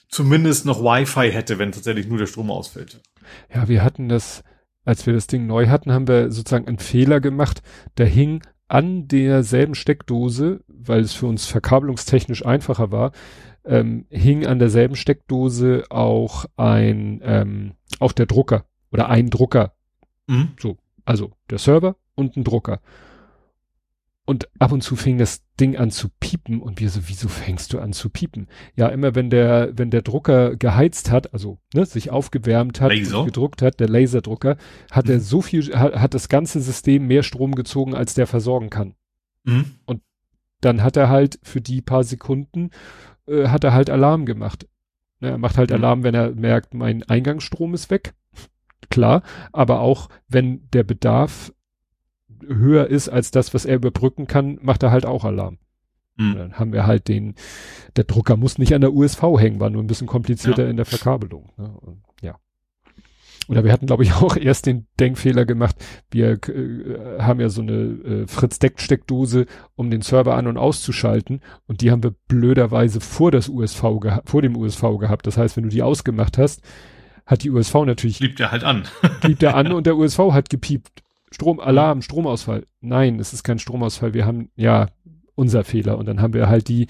[0.07, 2.99] zumindest noch Wi-Fi hätte, wenn tatsächlich nur der Strom ausfällt.
[3.53, 4.43] Ja, wir hatten das,
[4.85, 7.61] als wir das Ding neu hatten, haben wir sozusagen einen Fehler gemacht.
[7.95, 13.11] Da hing an derselben Steckdose, weil es für uns verkabelungstechnisch einfacher war,
[13.69, 19.73] ähm, hing an derselben Steckdose auch ein, ähm, auch der Drucker oder ein Drucker.
[20.27, 20.49] Mhm.
[20.59, 22.81] So, also der Server und ein Drucker.
[24.25, 27.73] Und ab und zu fing das Ding an zu piepen und wir so, wieso fängst
[27.73, 28.47] du an zu piepen?
[28.75, 33.63] Ja, immer wenn der, wenn der Drucker geheizt hat, also ne, sich aufgewärmt hat, gedruckt
[33.63, 34.57] hat, der Laserdrucker,
[34.91, 35.11] hat mhm.
[35.13, 38.93] er so viel, hat, hat, das ganze System mehr Strom gezogen, als der versorgen kann.
[39.45, 39.65] Mhm.
[39.85, 40.01] Und
[40.61, 42.69] dann hat er halt für die paar Sekunden,
[43.29, 44.67] äh, hat er halt Alarm gemacht.
[45.19, 45.77] Ne, er macht halt mhm.
[45.77, 48.13] Alarm, wenn er merkt, mein Eingangsstrom ist weg
[48.89, 51.53] klar, aber auch wenn der Bedarf
[52.47, 55.57] höher ist als das, was er überbrücken kann, macht er halt auch Alarm.
[56.19, 56.35] Mhm.
[56.35, 57.35] Dann haben wir halt den,
[57.95, 60.69] der Drucker muss nicht an der USV hängen, war nur ein bisschen komplizierter ja.
[60.69, 61.49] in der Verkabelung.
[61.57, 61.69] Ne?
[61.81, 62.03] Und.
[63.49, 65.75] Oder wir hatten, glaube ich, auch erst den Denkfehler gemacht.
[66.11, 71.41] Wir äh, haben ja so eine äh, Fritz-Deck-Steckdose, um den Server an- und auszuschalten.
[71.67, 73.83] Und die haben wir blöderweise vor das USV
[74.25, 75.25] vor dem USV gehabt.
[75.25, 76.61] Das heißt, wenn du die ausgemacht hast,
[77.25, 78.19] hat die USV natürlich.
[78.19, 78.83] Liebt er halt an.
[79.23, 81.03] liebt er an und der USV hat gepiept.
[81.31, 82.65] Strom, Alarm, Stromausfall.
[82.81, 84.13] Nein, es ist kein Stromausfall.
[84.13, 84.87] Wir haben, ja,
[85.39, 85.97] unser Fehler.
[85.97, 86.87] Und dann haben wir halt die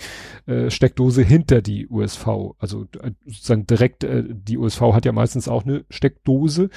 [0.48, 2.28] äh, Steckdose hinter die USV.
[2.58, 6.70] Also äh, sozusagen direkt, äh, die USV hat ja meistens auch eine Steckdose.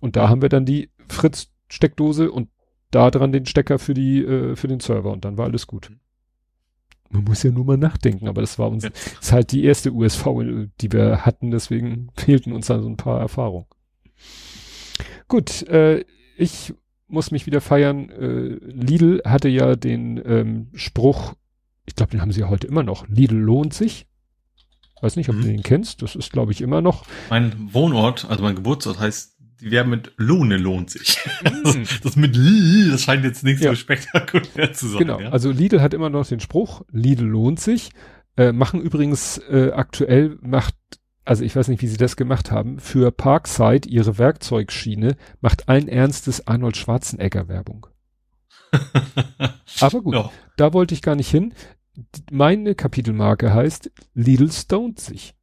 [0.00, 2.48] Und da haben wir dann die Fritz-Steckdose und
[2.90, 5.12] da dran den Stecker für die, äh, für den Server.
[5.12, 5.92] Und dann war alles gut.
[7.10, 8.90] Man muss ja nur mal nachdenken, aber das war uns, ja.
[9.20, 10.26] ist halt die erste USV,
[10.80, 13.66] die wir hatten, deswegen fehlten uns da so ein paar Erfahrungen.
[15.28, 16.04] Gut, äh,
[16.36, 16.72] ich
[17.10, 18.10] muss mich wieder feiern.
[18.10, 21.34] Äh, Lidl hatte ja den ähm, Spruch,
[21.86, 23.08] ich glaube, den haben sie ja heute immer noch.
[23.08, 24.06] Lidl lohnt sich.
[25.00, 25.42] Weiß nicht, ob mhm.
[25.42, 26.02] du den kennst.
[26.02, 27.04] Das ist, glaube ich, immer noch.
[27.30, 31.18] Mein Wohnort, also mein Geburtsort heißt, die werden mit Lohne lohnt sich.
[31.42, 31.84] Mhm.
[32.02, 33.70] das, mit Lidl, das scheint jetzt nicht ja.
[33.70, 34.98] so spektakulär zu sein.
[34.98, 35.20] Genau.
[35.20, 35.30] Ja?
[35.30, 37.90] Also Lidl hat immer noch den Spruch, Lidl lohnt sich.
[38.36, 40.74] Äh, machen übrigens äh, aktuell macht
[41.30, 45.86] also ich weiß nicht, wie sie das gemacht haben, für Parkside ihre Werkzeugschiene macht allen
[45.86, 47.86] Ernstes Arnold Schwarzenegger Werbung.
[49.80, 50.32] Aber gut, ja.
[50.56, 51.54] da wollte ich gar nicht hin.
[52.32, 55.36] Meine Kapitelmarke heißt Lidl stoned sich.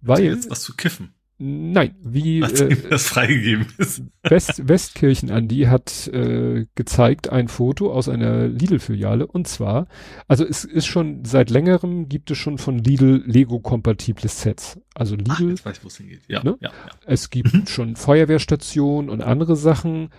[0.00, 0.22] Weil.
[0.22, 1.14] Jetzt was zu kiffen.
[1.44, 4.04] Nein, wie äh, das freigegeben ist.
[4.22, 9.88] West, Westkirchen Andi hat äh, gezeigt ein Foto aus einer Lidl-Filiale und zwar,
[10.28, 14.78] also es ist schon seit längerem gibt es schon von Lidl Lego-kompatible Sets.
[14.94, 15.32] Also Lidl.
[15.32, 16.20] Ach, jetzt weiß wo es hingeht.
[16.28, 16.56] Ja, ne?
[16.60, 16.92] ja, ja.
[17.06, 17.66] Es gibt mhm.
[17.66, 20.10] schon Feuerwehrstationen und andere Sachen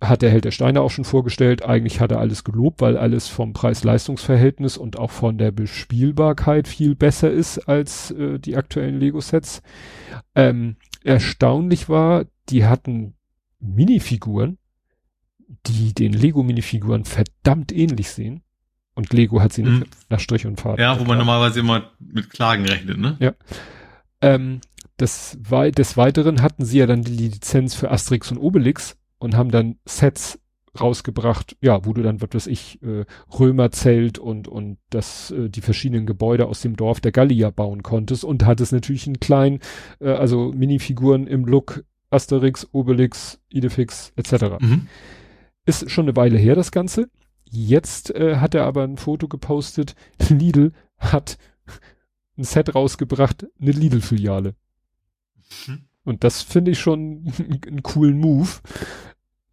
[0.00, 1.64] hat der Held der Steine auch schon vorgestellt.
[1.64, 6.94] Eigentlich hat er alles gelobt, weil alles vom Preis-Leistungs-Verhältnis und auch von der Bespielbarkeit viel
[6.94, 9.62] besser ist als äh, die aktuellen Lego-Sets.
[10.34, 13.14] Ähm, erstaunlich war, die hatten
[13.58, 14.58] Minifiguren,
[15.66, 18.42] die den Lego-Minifiguren verdammt ähnlich sehen.
[18.94, 19.84] Und Lego hat sie mhm.
[20.08, 20.80] nach Strich und Faden.
[20.80, 23.16] Ja, wo man normalerweise immer mit Klagen rechnet, ne?
[23.20, 23.34] Ja.
[24.20, 24.60] Ähm,
[24.96, 29.52] das, des Weiteren hatten sie ja dann die Lizenz für Asterix und Obelix und haben
[29.52, 30.40] dann Sets
[30.78, 33.04] rausgebracht, ja, wo du dann, was weiß ich, äh,
[33.38, 38.24] Römerzelt und, und das, äh, die verschiedenen Gebäude aus dem Dorf der Gallier bauen konntest
[38.24, 39.60] und hattest natürlich einen kleinen,
[40.00, 44.60] äh, also Minifiguren im Look Asterix, Obelix, Idefix, etc.
[44.60, 44.88] Mhm.
[45.64, 47.08] Ist schon eine Weile her, das Ganze.
[47.44, 49.94] Jetzt äh, hat er aber ein Foto gepostet,
[50.28, 51.38] Lidl hat
[52.36, 54.54] ein Set rausgebracht, eine Lidl-Filiale.
[55.66, 55.84] Mhm.
[56.04, 57.32] Und das finde ich schon
[57.66, 58.48] einen coolen Move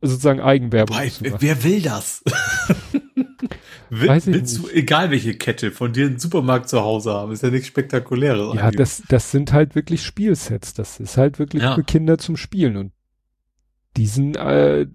[0.01, 0.95] sozusagen Eigenwerbung.
[0.95, 2.23] Boah, wer will das?
[3.89, 4.73] Will, Weiß willst nicht.
[4.73, 8.55] du, egal welche Kette, von dir einen Supermarkt zu Hause haben, ist ja nichts Spektakuläres.
[8.55, 10.73] Ja, das, das sind halt wirklich Spielsets.
[10.73, 11.75] Das ist halt wirklich ja.
[11.75, 12.91] für Kinder zum Spielen und
[13.95, 14.87] diesen, äh,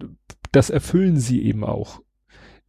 [0.51, 2.01] das erfüllen sie eben auch.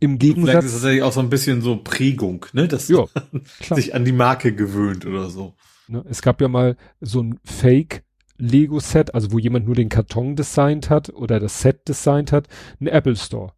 [0.00, 0.50] Im Gegensatz.
[0.50, 3.04] Vielleicht ist das tatsächlich auch so ein bisschen so Prägung, ne, dass ja,
[3.74, 5.54] sich an die Marke gewöhnt oder so.
[5.88, 8.03] Ne, es gab ja mal so ein Fake
[8.36, 12.48] Lego-Set, also wo jemand nur den Karton designt hat oder das Set designt hat,
[12.80, 13.52] ein Apple Store.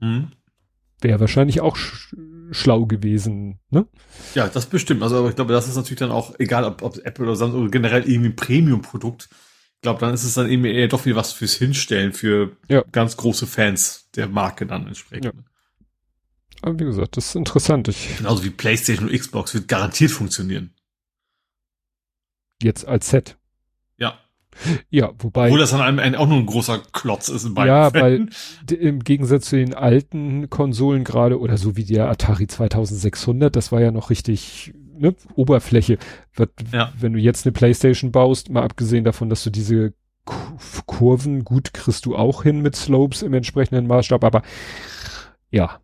[0.00, 0.32] Mhm.
[1.00, 2.14] Wäre wahrscheinlich auch sch
[2.50, 3.86] schlau gewesen, ne?
[4.34, 5.02] Ja, das bestimmt.
[5.02, 7.62] Also, aber ich glaube, das ist natürlich dann auch, egal ob, ob Apple oder Samsung
[7.62, 9.30] oder generell irgendwie ein Premium-Produkt.
[9.30, 12.84] Ich glaube, dann ist es dann eben eher doch wie was fürs Hinstellen für ja.
[12.92, 15.24] ganz große Fans der Marke dann entsprechend.
[15.24, 15.32] Ja.
[16.60, 17.88] Aber wie gesagt, das ist interessant.
[17.88, 20.74] Ich Genauso wie PlayStation und Xbox wird garantiert funktionieren.
[22.62, 23.36] Jetzt als Set.
[24.90, 25.12] Ja.
[25.18, 25.46] Wobei.
[25.46, 28.30] Obwohl das dann einem auch nur ein großer Klotz ist in beiden Ja, Fällen.
[28.68, 33.72] weil im Gegensatz zu den alten Konsolen gerade oder so wie der Atari 2600, das
[33.72, 35.98] war ja noch richtig ne, Oberfläche.
[36.72, 36.92] Ja.
[36.98, 39.94] Wenn du jetzt eine Playstation baust, mal abgesehen davon, dass du diese
[40.86, 44.42] Kurven gut kriegst du auch hin mit Slopes im entsprechenden Maßstab, aber
[45.50, 45.80] ja,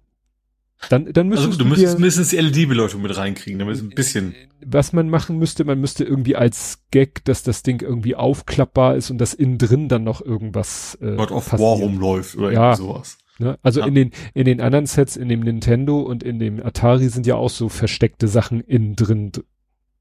[0.89, 3.91] dann, dann müsstest also, du, du müsstest mindestens die LED-Beleuchtung mit reinkriegen, damit es ein
[3.91, 4.35] bisschen.
[4.65, 9.11] Was man machen müsste, man müsste irgendwie als Gag, dass das Ding irgendwie aufklappbar ist
[9.11, 10.97] und dass innen drin dann noch irgendwas.
[11.01, 11.69] Äh, God of passiert.
[11.69, 13.19] War rumläuft oder ja, sowas.
[13.39, 13.59] Ne?
[13.63, 13.87] Also ja.
[13.87, 17.35] in den in den anderen Sets, in dem Nintendo und in dem Atari sind ja
[17.35, 19.33] auch so versteckte Sachen innen drin.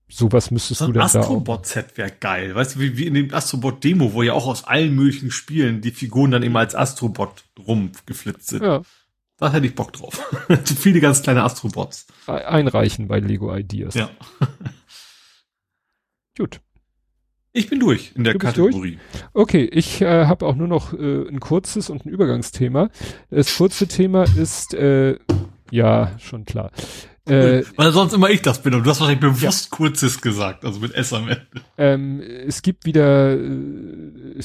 [0.09, 2.55] Sowas müsstest so du dann da Astrobot-Set wäre geil.
[2.55, 5.91] Weißt du, wie, wie in dem Astrobot-Demo, wo ja auch aus allen möglichen Spielen die
[5.91, 8.63] Figuren dann immer als Astrobot rumgeflitzt sind.
[8.63, 8.83] Ja.
[9.37, 10.19] Da hätte ich Bock drauf.
[10.63, 12.07] Zu viele ganz kleine Astrobots.
[12.25, 13.93] Einreichen bei Lego Ideas.
[13.93, 14.09] Ja.
[16.37, 16.59] Gut.
[17.53, 18.99] Ich bin durch in der Du Kategorie.
[19.33, 22.89] Okay, ich äh, habe auch nur noch äh, ein kurzes und ein Übergangsthema.
[23.29, 25.17] Das kurze Thema ist, äh,
[25.71, 26.71] ja, schon klar.
[27.27, 30.79] Äh, Weil sonst immer ich das bin und du hast wahrscheinlich bewusst kurzes gesagt, also
[30.79, 31.47] mit S am Ende.
[31.77, 34.39] ähm, es gibt wieder äh,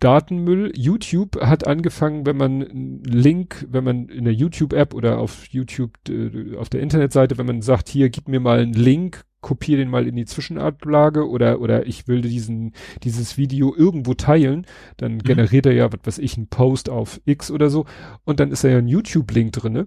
[0.00, 0.72] Datenmüll.
[0.76, 5.92] YouTube hat angefangen, wenn man einen Link, wenn man in der YouTube-App oder auf YouTube
[6.08, 9.90] äh, auf der Internetseite, wenn man sagt, hier gib mir mal einen Link, kopiere den
[9.90, 12.72] mal in die Zwischenablage oder oder ich will diesen
[13.04, 14.66] dieses Video irgendwo teilen,
[14.96, 17.86] dann generiert er ja, was weiß ich, einen Post auf X oder so
[18.24, 19.86] und dann ist da ja ein YouTube-Link drinne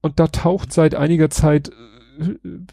[0.00, 1.72] und da taucht seit einiger Zeit äh,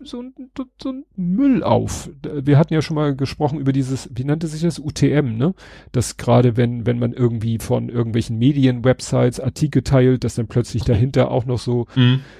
[0.04, 0.34] so ein,
[0.82, 2.10] so ein Müll auf.
[2.24, 4.80] Wir hatten ja schon mal gesprochen über dieses, wie nannte sich das?
[4.80, 5.54] UTM, ne?
[5.92, 11.32] Das gerade wenn, wenn man irgendwie von irgendwelchen Medien-Websites Artikel teilt, dass dann plötzlich dahinter
[11.32, 11.88] auch noch so,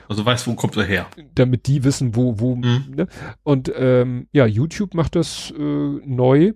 [0.08, 1.08] Also weißt, wo kommt er her?
[1.36, 2.84] damit die wissen, wo, wo, Mhm.
[2.96, 3.08] ne?
[3.44, 5.62] Und ähm, ja, YouTube macht das äh,
[6.06, 6.54] neu.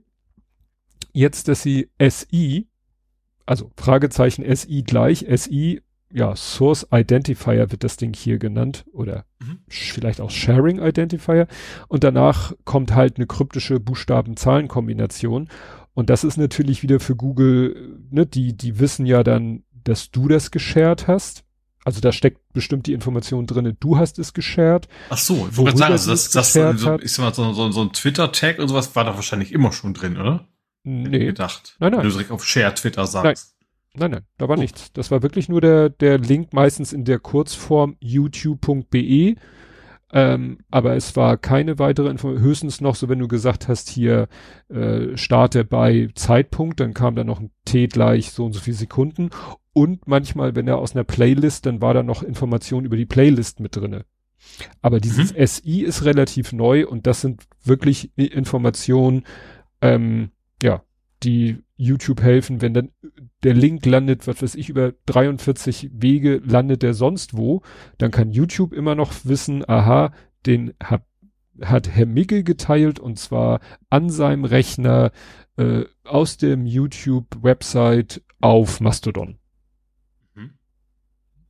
[1.14, 2.68] Jetzt, dass sie SI,
[3.46, 5.82] also Fragezeichen SI gleich, SI,
[6.14, 9.60] ja, Source Identifier wird das Ding hier genannt oder Mhm.
[9.68, 11.48] vielleicht auch Sharing Identifier
[11.88, 15.50] und danach kommt halt eine kryptische Buchstaben-Zahlen-Kombination
[15.94, 17.76] und das ist natürlich wieder für Google,
[18.12, 21.44] äh, ne, die, die wissen ja dann, dass du das geshared hast.
[21.84, 24.88] Also da steckt bestimmt die Information drinne, du hast es geshared.
[25.10, 27.72] Ach so, ich wollte sagen, also das, das, geshared so, ich sag mal, so, so,
[27.72, 30.48] so ein Twitter-Tag und sowas war da wahrscheinlich immer schon drin, oder?
[30.84, 31.76] Nee, Gedacht.
[31.80, 32.02] Nein, nein.
[32.02, 33.56] Wenn du direkt auf Share Twitter sagst.
[33.60, 33.61] nein,
[33.96, 34.62] nein, da war Oh.
[34.62, 34.92] nichts.
[34.94, 39.36] Das war wirklich nur der, der Link meistens in der Kurzform youtube.be.
[40.14, 44.28] Ähm, aber es war keine weitere Information, höchstens noch so, wenn du gesagt hast, hier
[44.70, 48.76] äh, starte bei Zeitpunkt, dann kam da noch ein T gleich so und so viele
[48.76, 49.30] Sekunden.
[49.72, 53.62] Und manchmal, wenn er aus einer Playlist, dann war da noch Information über die Playlist
[53.62, 54.04] mit drinne.
[54.82, 59.24] Aber dieses SI ist relativ neu und das sind wirklich Informationen,
[59.82, 60.84] ähm, ja,
[61.24, 62.90] die YouTube helfen, wenn dann
[63.44, 67.62] der Link landet, was weiß ich, über 43 Wege landet der sonst wo,
[67.98, 70.14] dann kann YouTube immer noch wissen, aha,
[70.46, 71.04] den hat,
[71.60, 75.12] hat Herr Mickel geteilt und zwar an seinem Rechner
[75.58, 79.38] äh, aus dem YouTube-Website auf Mastodon.
[80.36, 80.52] Mhm.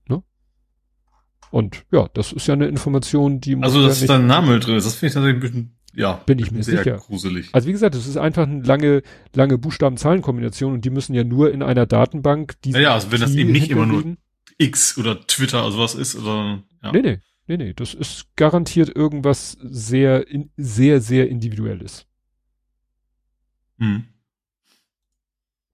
[0.07, 0.23] Ne?
[1.51, 4.27] Und ja, das ist ja eine Information, die muss Also, ja dass nicht- da ein
[4.27, 6.97] Name drin ist, das finde ich tatsächlich ein bisschen, ja, Bin ich mir sehr sicher.
[6.97, 7.49] gruselig.
[7.53, 9.01] Also wie gesagt, es ist einfach eine lange,
[9.35, 13.33] lange Buchstaben-Zahlen-Kombination und die müssen ja nur in einer Datenbank diese Naja, also wenn das
[13.35, 14.15] eben nicht immer nur.
[14.57, 16.91] X oder Twitter oder sowas ist, sondern, ja.
[16.91, 22.05] Nee, nee, nee, nee, das ist garantiert irgendwas sehr, in, sehr, sehr individuelles.
[23.77, 24.05] Mhm.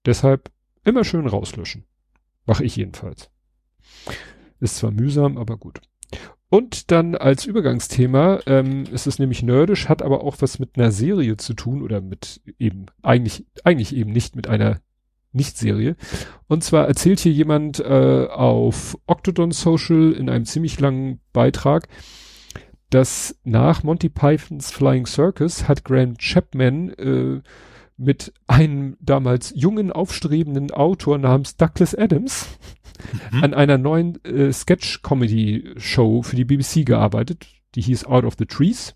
[0.06, 0.50] Deshalb
[0.84, 1.84] immer schön rauslöschen.
[2.46, 3.30] Mache ich jedenfalls.
[4.58, 5.80] Ist zwar mühsam, aber gut.
[6.50, 10.92] Und dann als Übergangsthema, ähm, ist es nämlich nerdisch, hat aber auch was mit einer
[10.92, 14.80] Serie zu tun oder mit eben, eigentlich, eigentlich eben nicht mit einer
[15.32, 15.96] Nicht-Serie.
[16.46, 21.88] Und zwar erzählt hier jemand äh, auf Octodon Social in einem ziemlich langen Beitrag,
[22.88, 27.42] dass nach Monty Pythons Flying Circus hat Graham Chapman äh,
[27.98, 32.48] mit einem damals jungen, aufstrebenden Autor namens Douglas Adams
[33.32, 33.44] Mhm.
[33.44, 37.46] an einer neuen äh, Sketch-Comedy-Show für die BBC gearbeitet.
[37.74, 38.94] Die hieß Out of the Trees.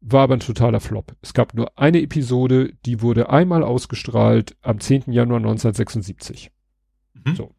[0.00, 1.14] War aber ein totaler Flop.
[1.22, 5.12] Es gab nur eine Episode, die wurde einmal ausgestrahlt am 10.
[5.12, 6.50] Januar 1976.
[7.24, 7.36] Mhm.
[7.36, 7.54] So.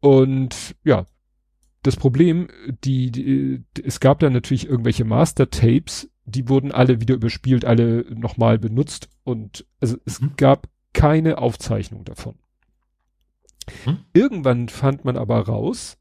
[0.00, 1.06] Und ja,
[1.82, 2.48] das Problem,
[2.84, 8.58] die, die, es gab dann natürlich irgendwelche Master-Tapes, die wurden alle wieder überspielt, alle nochmal
[8.58, 10.32] benutzt und also es Mhm.
[10.36, 12.34] gab keine Aufzeichnung davon.
[13.84, 13.98] Mhm.
[14.12, 15.98] Irgendwann fand man aber raus,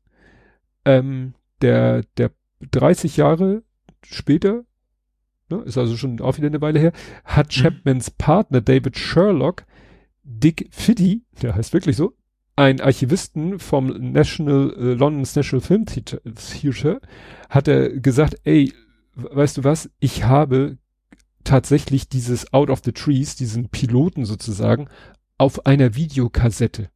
[0.85, 2.31] ähm, der, der
[2.71, 3.63] 30 Jahre
[4.03, 4.63] später,
[5.49, 6.91] ne, ist also schon auch wieder eine Weile her,
[7.23, 7.61] hat Mhm.
[7.61, 9.65] Chapmans Partner David Sherlock
[10.23, 12.15] Dick Fiddy, der heißt wirklich so,
[12.55, 17.01] ein Archivisten vom National, äh, London's National Film Theater,
[17.49, 18.73] hat er gesagt, ey,
[19.15, 20.77] weißt du was, ich habe
[21.43, 24.89] tatsächlich dieses Out of the Trees, diesen Piloten sozusagen,
[25.37, 26.89] auf einer Videokassette.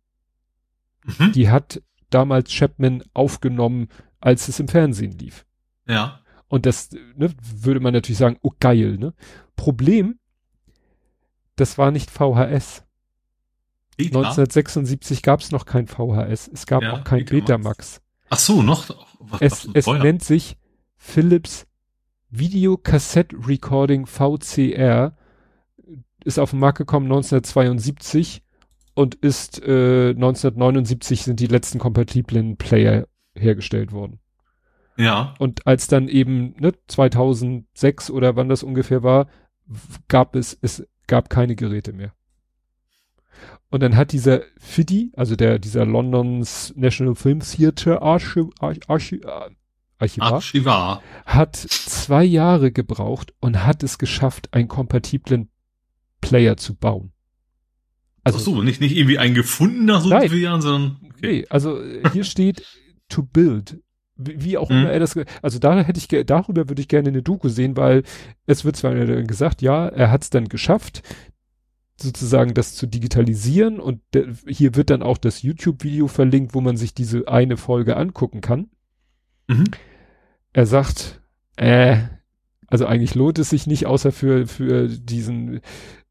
[1.05, 1.31] Mhm.
[1.33, 3.87] Die hat damals Chapman aufgenommen,
[4.19, 5.45] als es im Fernsehen lief.
[5.87, 6.21] Ja.
[6.47, 9.13] Und das ne, würde man natürlich sagen, oh geil, ne?
[9.55, 10.19] Problem,
[11.55, 12.83] das war nicht VHS.
[13.97, 14.19] Beta?
[14.19, 16.47] 1976 gab es noch kein VHS.
[16.47, 17.45] Es gab Ja, auch kein Betamax.
[17.45, 18.01] Betamax.
[18.29, 18.89] Ach so, noch?
[19.19, 20.57] Was, Es, es nennt sich
[20.95, 21.67] Philips
[22.29, 25.15] Videocassette Recording VCR.
[26.23, 28.43] Ist auf den Markt gekommen 1972
[28.93, 34.19] und ist äh, 1979 sind die letzten kompatiblen Player hergestellt worden.
[34.97, 35.33] Ja.
[35.39, 39.27] Und als dann eben ne, 2006 oder wann das ungefähr war,
[40.09, 42.13] gab es es gab keine Geräte mehr.
[43.69, 49.21] Und dann hat dieser FIDI, also der, dieser Londons National Film Theatre Archiv, Archiv,
[49.99, 55.49] Archivar, Archivar, hat zwei Jahre gebraucht und hat es geschafft, einen kompatiblen
[56.21, 57.11] Player zu bauen.
[58.23, 60.97] Also, Ach so, nicht, nicht irgendwie einen gefunden nach so vielen Jahren, sondern.
[61.03, 61.19] Okay.
[61.21, 61.81] Nee, also
[62.13, 62.65] hier steht
[63.09, 63.81] to build.
[64.15, 64.77] Wie, auch mhm.
[64.77, 68.03] immer er das, also da hätte ich, darüber würde ich gerne eine Doku sehen, weil
[68.45, 71.03] es wird zwar gesagt, ja, er hat es dann geschafft,
[72.01, 74.01] sozusagen das zu digitalisieren und
[74.45, 78.69] hier wird dann auch das YouTube-Video verlinkt, wo man sich diese eine Folge angucken kann.
[79.47, 79.65] Mhm.
[80.53, 81.21] Er sagt,
[81.57, 81.97] äh,
[82.67, 85.61] also eigentlich lohnt es sich nicht, außer für, für diesen,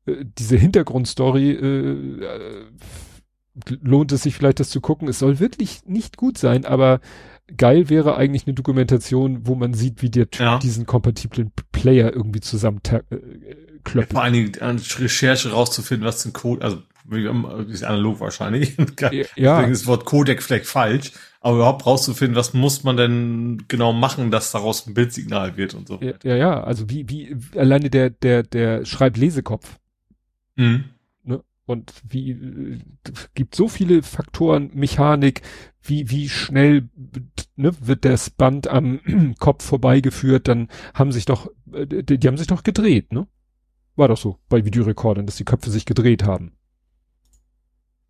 [0.06, 2.64] äh, diese Hintergrundstory, äh, äh,
[3.82, 5.08] lohnt es sich vielleicht das zu gucken.
[5.08, 7.00] Es soll wirklich nicht gut sein, aber
[7.56, 10.58] geil wäre eigentlich eine Dokumentation, wo man sieht, wie der Typ ja.
[10.58, 13.00] diesen kompatiblen Player irgendwie zusammen äh,
[13.84, 14.12] klöppelt.
[14.12, 16.82] Vor allen Dingen an Recherche rauszufinden, was ein Code, also
[17.68, 18.76] ist analog wahrscheinlich.
[19.00, 19.10] ja.
[19.10, 23.92] Deswegen ist das Wort Codec vielleicht falsch, aber überhaupt rauszufinden, was muss man denn genau
[23.92, 26.00] machen, dass daraus ein Bildsignal wird und so.
[26.00, 26.64] Ja, ja, ja.
[26.64, 29.78] also wie, wie, alleine der, der, der Schreiblesekopf.
[30.56, 30.84] Mhm.
[31.22, 31.44] Ne?
[31.64, 32.78] Und wie, äh,
[33.34, 35.42] gibt so viele Faktoren, Mechanik,
[35.80, 36.88] wie, wie schnell
[37.54, 42.38] ne, wird das Band am Kopf vorbeigeführt, dann haben sich doch, äh, die, die haben
[42.38, 43.28] sich doch gedreht, ne?
[43.94, 46.52] War doch so bei Videorekordern, dass die Köpfe sich gedreht haben.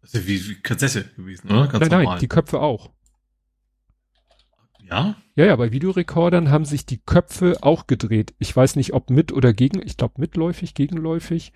[0.02, 1.66] Ist wie, wie Kassette gewesen, oder?
[1.66, 2.90] Ganz nein, nein, die Köpfe auch.
[4.91, 5.17] Ja?
[5.34, 8.34] Ja, ja, bei Videorekordern haben sich die Köpfe auch gedreht.
[8.39, 11.52] Ich weiß nicht, ob mit oder gegen, ich glaube mitläufig, gegenläufig.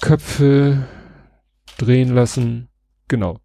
[0.00, 0.86] Köpfe
[1.78, 2.68] drehen lassen.
[3.08, 3.40] Genau.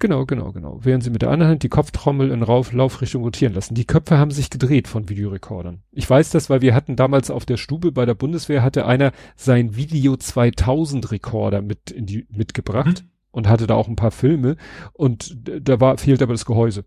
[0.00, 0.80] Genau, genau, genau.
[0.82, 3.74] Während sie mit der anderen Hand die Kopftrommel in Rauf Laufrichtung rotieren lassen.
[3.74, 5.82] Die Köpfe haben sich gedreht von Videorekordern.
[5.92, 9.12] Ich weiß das, weil wir hatten damals auf der Stube bei der Bundeswehr hatte einer
[9.36, 13.13] sein Video 2000 Rekorder mit in die, mitgebracht mhm.
[13.34, 14.56] Und hatte da auch ein paar Filme
[14.92, 16.84] und da war, fehlt aber das Gehäuse.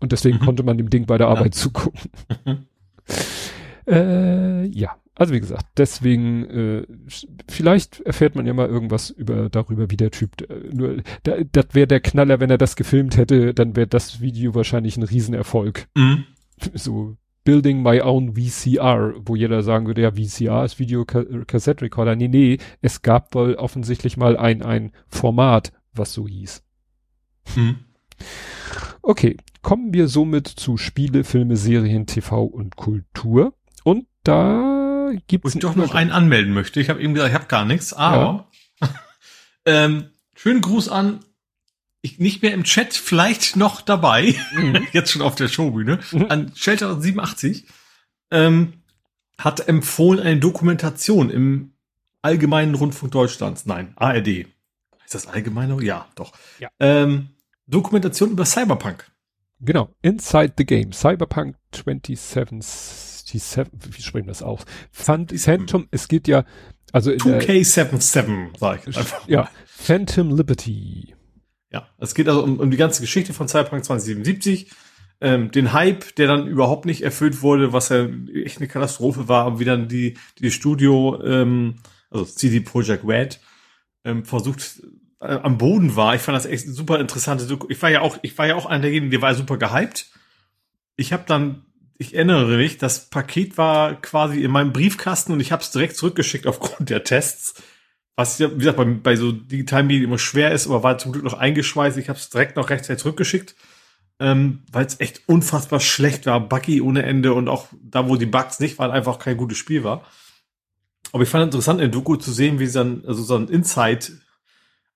[0.00, 0.44] Und deswegen mhm.
[0.44, 1.60] konnte man dem Ding bei der Arbeit ja.
[1.60, 2.10] zugucken.
[2.44, 2.66] Mhm.
[3.86, 4.96] äh, ja.
[5.14, 6.86] Also wie gesagt, deswegen, äh,
[7.46, 11.66] vielleicht erfährt man ja mal irgendwas über darüber, wie der Typ, äh, nur, da, das
[11.72, 15.88] wäre der Knaller, wenn er das gefilmt hätte, dann wäre das Video wahrscheinlich ein Riesenerfolg.
[15.94, 16.24] Mhm.
[16.74, 22.16] So Building My Own VCR, wo jeder sagen würde, ja, VCR ist Video Cassette Recorder.
[22.16, 26.62] Nee, nee, es gab wohl offensichtlich mal ein, ein Format, was so hieß.
[27.56, 27.78] Mhm.
[29.02, 33.54] Okay, kommen wir somit zu Spiele, Filme, Serien, TV und Kultur.
[33.82, 35.54] Und da gibt es.
[35.54, 36.80] Wo ich doch noch einen anmelden möchte.
[36.80, 38.50] Ich habe eben gesagt, ich habe gar nichts, aber
[38.82, 38.88] ja.
[39.64, 41.20] ähm, schönen Gruß an.
[42.02, 44.86] Ich nicht mehr im Chat, vielleicht noch dabei, mhm.
[44.92, 46.26] jetzt schon auf der Showbühne, mhm.
[46.28, 47.66] an Shelter 87,
[48.30, 48.74] ähm,
[49.38, 51.72] hat empfohlen eine Dokumentation im
[52.22, 53.64] Allgemeinen Rundfunk Deutschlands.
[53.66, 54.28] Nein, ARD.
[54.28, 55.82] Ist das allgemeine?
[55.82, 56.32] Ja, doch.
[56.58, 56.68] Ja.
[56.78, 57.30] Ähm,
[57.66, 59.10] Dokumentation über Cyberpunk.
[59.60, 64.64] Genau, Inside the Game, Cyberpunk 27 67, wie sprechen wir das aus?
[64.90, 66.44] Phantom, es geht ja,
[66.92, 69.28] also 2K77, sag ich einfach.
[69.28, 71.14] Ja, Phantom Liberty.
[71.72, 74.70] Ja, es geht also um, um die ganze Geschichte von Cyberpunk 2077,
[75.20, 79.46] ähm, den Hype, der dann überhaupt nicht erfüllt wurde, was ja echt eine Katastrophe war,
[79.46, 81.76] und wie dann die, die Studio, ähm,
[82.10, 83.40] also CD Projekt Red,
[84.04, 84.82] ähm, versucht
[85.20, 86.14] äh, am Boden war.
[86.14, 87.58] Ich fand das echt super interessante.
[87.68, 90.06] Ich war ja auch, ich war ja auch einer derjenigen, der war super gehypt.
[90.96, 91.64] Ich habe dann
[92.00, 95.96] ich erinnere mich, das Paket war quasi in meinem Briefkasten und ich habe es direkt
[95.96, 97.62] zurückgeschickt aufgrund der Tests.
[98.20, 101.12] Was ja, wie gesagt, bei, bei so digitalen Medien immer schwer ist, aber war zum
[101.12, 101.96] Glück noch eingeschweißt.
[101.96, 103.56] Ich habe es direkt noch rechtzeitig zurückgeschickt,
[104.18, 108.26] ähm, weil es echt unfassbar schlecht war, buggy ohne Ende und auch da, wo die
[108.26, 110.04] Bugs nicht waren, einfach kein gutes Spiel war.
[111.12, 114.12] Aber ich fand interessant in Doku zu sehen, wie sie dann, also so ein Insight,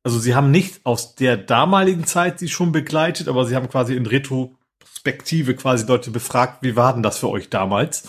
[0.03, 3.97] also sie haben nicht aus der damaligen Zeit sie schon begleitet, aber sie haben quasi
[3.97, 8.07] in Retro Perspektive quasi Leute befragt, wie war denn das für euch damals?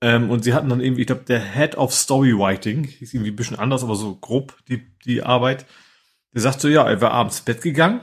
[0.00, 3.36] Ähm, und sie hatten dann irgendwie, ich glaube, der Head of Storywriting, hieß irgendwie ein
[3.36, 5.66] bisschen anders, aber so grob die, die Arbeit.
[6.34, 8.00] Der sagte, ja, er war abends ins Bett gegangen,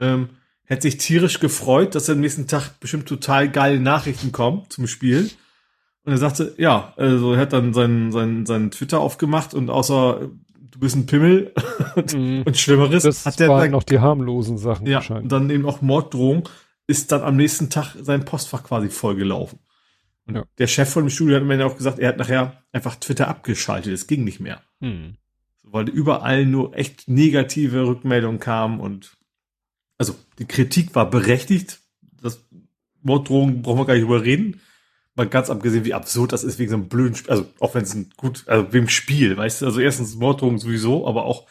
[0.00, 0.28] ähm,
[0.64, 5.30] hätte sich tierisch gefreut, dass am nächsten Tag bestimmt total geile Nachrichten kommen zum Spiel.
[6.04, 10.28] Und er sagte, ja, also er hat dann seinen, seinen, seinen Twitter aufgemacht und außer
[10.76, 11.52] du bist ein Pimmel
[11.96, 13.02] und, mm, und Schlimmeres.
[13.02, 15.02] Das hat der waren noch die harmlosen Sachen ja.
[15.08, 16.48] Und dann eben auch Morddrohung
[16.86, 19.58] ist dann am nächsten Tag sein Postfach quasi vollgelaufen.
[20.26, 20.44] Und ja.
[20.58, 23.92] der Chef von dem Studio hat mir auch gesagt, er hat nachher einfach Twitter abgeschaltet.
[23.92, 24.60] Es ging nicht mehr.
[24.80, 25.16] Hm.
[25.62, 29.16] Weil überall nur echt negative Rückmeldungen kamen und
[29.98, 31.80] also die Kritik war berechtigt.
[32.20, 32.44] Das
[33.02, 34.60] Morddrohung brauchen wir gar nicht drüber reden.
[35.14, 37.84] mal ganz abgesehen, wie absurd das ist wegen so einem blöden Spiel, also auch wenn
[37.84, 41.46] es ein gut, also wegen Spiel, weißt du, also erstens Morddrohung sowieso, aber auch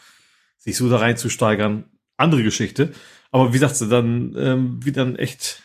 [0.56, 1.84] sich so da reinzusteigern,
[2.16, 2.92] andere Geschichte.
[3.32, 5.62] Aber wie sagst du, dann, ähm, wie dann echt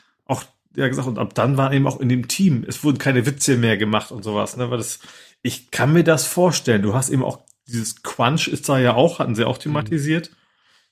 [0.76, 3.58] ja gesagt, und ab dann war eben auch in dem Team, es wurden keine Witze
[3.58, 5.00] mehr gemacht und sowas, ne, weil das,
[5.42, 6.82] ich kann mir das vorstellen.
[6.82, 10.36] Du hast eben auch dieses Quanch ist da ja auch, hatten sie auch thematisiert, mhm.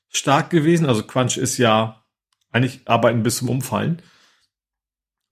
[0.09, 0.85] stark gewesen.
[0.85, 2.03] Also Quanch ist ja
[2.51, 4.01] eigentlich arbeiten bis zum Umfallen.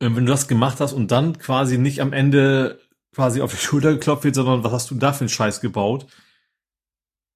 [0.02, 2.80] Ähm, wenn du das gemacht hast und dann quasi nicht am Ende
[3.14, 6.06] quasi auf die Schulter geklopft wird, sondern was hast du da für einen Scheiß gebaut?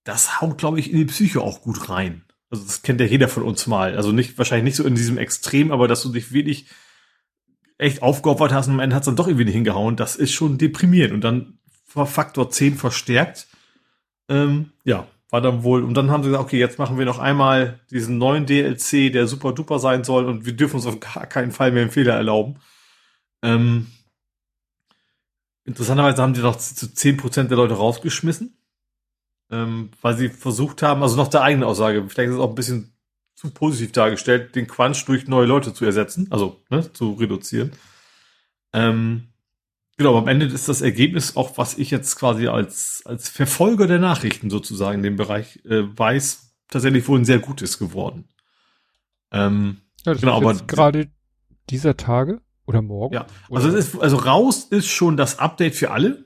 [0.04, 2.24] Das haut, glaube ich, in die Psyche auch gut rein.
[2.50, 3.96] Also das kennt ja jeder von uns mal.
[3.96, 6.68] Also nicht, wahrscheinlich nicht so in diesem Extrem, aber dass du dich wirklich
[7.82, 10.32] echt aufgeopfert hast und am Ende hat es dann doch irgendwie nicht hingehauen, das ist
[10.32, 11.14] schon deprimierend.
[11.14, 13.48] Und dann Faktor 10 verstärkt.
[14.30, 17.18] Ähm, ja, war dann wohl, und dann haben sie gesagt, okay, jetzt machen wir noch
[17.18, 21.26] einmal diesen neuen DLC, der super duper sein soll und wir dürfen uns auf gar
[21.26, 22.60] keinen Fall mehr einen Fehler erlauben.
[23.42, 23.88] Ähm,
[25.66, 28.58] interessanterweise haben die doch zu 10% der Leute rausgeschmissen,
[29.50, 32.56] ähm, weil sie versucht haben, also noch der eigenen Aussage, vielleicht ist es auch ein
[32.56, 32.94] bisschen
[33.36, 37.72] zu positiv dargestellt, den Quatsch durch neue Leute zu ersetzen, also ne, zu reduzieren.
[38.74, 39.32] Ähm,
[40.02, 44.00] Genau, am Ende ist das Ergebnis auch, was ich jetzt quasi als, als Verfolger der
[44.00, 48.28] Nachrichten sozusagen in dem Bereich äh, weiß, tatsächlich wohl ein sehr gutes geworden.
[49.32, 51.12] Ähm, ja, das genau, ist aber gerade
[51.70, 53.14] dieser Tage oder morgen.
[53.14, 56.26] Ja, also es ist, also raus ist schon das Update für alle.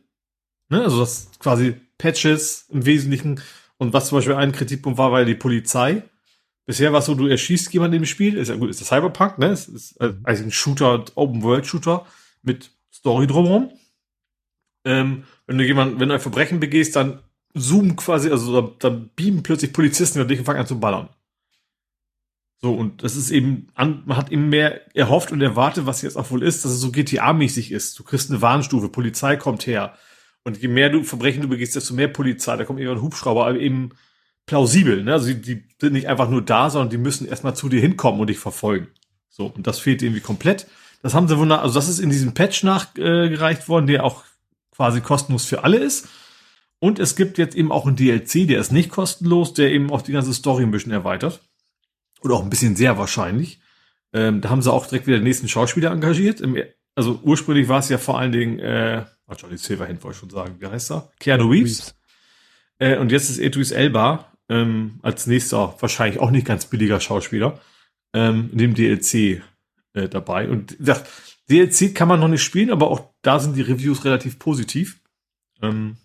[0.69, 0.81] Ne?
[0.81, 3.41] Also das quasi Patches im Wesentlichen
[3.77, 6.03] und was zum Beispiel ein Kritikpunkt war, weil die Polizei.
[6.65, 9.37] Bisher war es so, du erschießt jemanden im Spiel, ist ja gut, ist das Cyberpunk,
[9.37, 9.49] ne?
[9.49, 12.05] Es ist also ein Shooter, Open World Shooter
[12.41, 13.71] mit Story drumherum.
[14.83, 17.19] Ähm, wenn du jemand, wenn du ein Verbrechen begehst, dann
[17.53, 21.09] zoomen quasi, also dann, dann beamen plötzlich Polizisten über dich und fangen an zu ballern.
[22.61, 26.17] So, und das ist eben, an, man hat eben mehr erhofft und erwartet, was jetzt
[26.17, 27.99] auch wohl ist, dass es so GTA-mäßig ist.
[27.99, 29.95] Du kriegst eine Warnstufe, Polizei kommt her.
[30.43, 33.47] Und je mehr du Verbrechen du begehst, desto mehr Polizei, da kommt irgendwann ein Hubschrauber,
[33.47, 33.91] aber eben
[34.45, 35.13] plausibel, ne?
[35.13, 38.21] Also die, die sind nicht einfach nur da, sondern die müssen erstmal zu dir hinkommen
[38.21, 38.87] und dich verfolgen.
[39.29, 40.67] So, und das fehlt irgendwie komplett.
[41.01, 44.23] Das haben sie wunder, also das ist in diesem Patch nachgereicht worden, der auch
[44.71, 46.07] quasi kostenlos für alle ist.
[46.79, 50.01] Und es gibt jetzt eben auch einen DLC, der ist nicht kostenlos, der eben auch
[50.01, 51.41] die ganze Story ein bisschen erweitert.
[52.21, 53.59] Oder auch ein bisschen sehr wahrscheinlich.
[54.13, 56.41] Ähm, da haben sie auch direkt wieder den nächsten Schauspieler engagiert.
[56.41, 56.57] Im,
[56.95, 60.29] also ursprünglich war es ja vor allen Dingen, äh, oh, Johnny Silverhand wollte ich schon
[60.29, 61.11] sagen, wie heißt er?
[61.19, 61.95] Keanu Reeves.
[62.79, 67.59] Äh, und jetzt ist Idris Elba ähm, als nächster, wahrscheinlich auch nicht ganz billiger Schauspieler,
[68.13, 69.41] ähm, in dem DLC
[69.93, 70.49] äh, dabei.
[70.49, 71.03] Und das
[71.49, 74.99] DLC kann man noch nicht spielen, aber auch da sind die Reviews relativ positiv.
[75.61, 75.97] Ähm,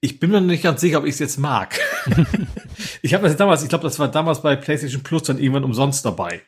[0.00, 1.78] ich bin mir noch nicht ganz sicher, ob ich es jetzt mag.
[3.02, 6.04] ich habe das damals, ich glaube, das war damals bei PlayStation Plus dann irgendwann umsonst
[6.04, 6.42] dabei.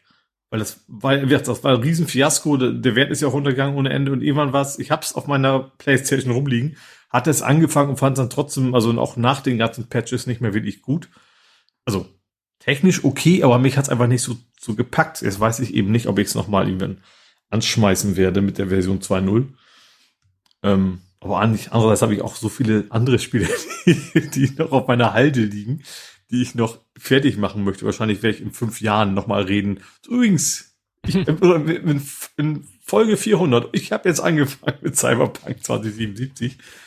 [0.50, 4.12] Weil das war, das war ein Riesenfiasko, der Wert ist ja auch runtergegangen ohne Ende
[4.12, 6.76] und irgendwann war es, ich habe es auf meiner Playstation rumliegen,
[7.14, 10.40] hatte es angefangen und fand es dann trotzdem, also auch nach den ganzen Patches nicht
[10.40, 11.08] mehr wirklich gut.
[11.84, 12.08] Also
[12.58, 15.22] technisch okay, aber mich hat es einfach nicht so, so gepackt.
[15.22, 16.98] Jetzt weiß ich eben nicht, ob ich es nochmal irgendwann
[17.50, 19.46] anschmeißen werde mit der Version 2.0.
[20.64, 23.48] Ähm, aber andererseits habe ich auch so viele andere Spiele,
[23.86, 25.84] die, die noch auf meiner Halde liegen,
[26.32, 27.84] die ich noch fertig machen möchte.
[27.84, 29.84] Wahrscheinlich werde ich in fünf Jahren nochmal reden.
[30.08, 30.74] Übrigens,
[31.06, 32.02] ich, in,
[32.36, 36.83] in Folge 400, ich habe jetzt angefangen mit Cyberpunk 2077 auf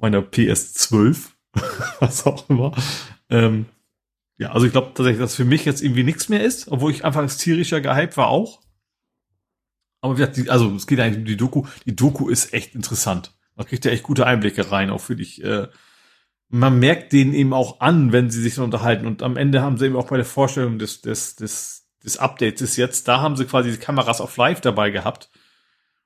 [0.00, 1.16] meiner PS12,
[2.00, 2.72] was auch immer.
[3.30, 3.66] Ähm,
[4.38, 7.04] ja, also ich glaube tatsächlich, dass für mich jetzt irgendwie nichts mehr ist, obwohl ich
[7.04, 8.60] anfangs tierischer gehypt war auch.
[10.00, 11.64] Aber wie gesagt, also es geht eigentlich um die Doku.
[11.86, 13.34] Die Doku ist echt interessant.
[13.54, 15.42] Man kriegt ja echt gute Einblicke rein, auch für dich.
[15.42, 15.68] Äh,
[16.48, 19.06] man merkt denen eben auch an, wenn sie sich so unterhalten.
[19.06, 22.60] Und am Ende haben sie eben auch bei der Vorstellung des, des, des, des Updates
[22.60, 25.30] ist jetzt, da haben sie quasi die Kameras auf live dabei gehabt.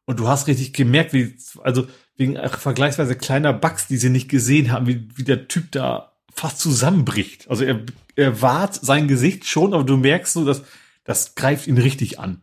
[0.06, 1.86] Und du hast richtig gemerkt, wie, also
[2.20, 6.60] wegen vergleichsweise kleiner Bugs, die sie nicht gesehen haben, wie, wie der Typ da fast
[6.60, 7.49] zusammenbricht.
[7.49, 7.81] Also er
[8.20, 10.62] er wahrt sein Gesicht schon, aber du merkst so, dass
[11.05, 12.42] das greift ihn richtig an.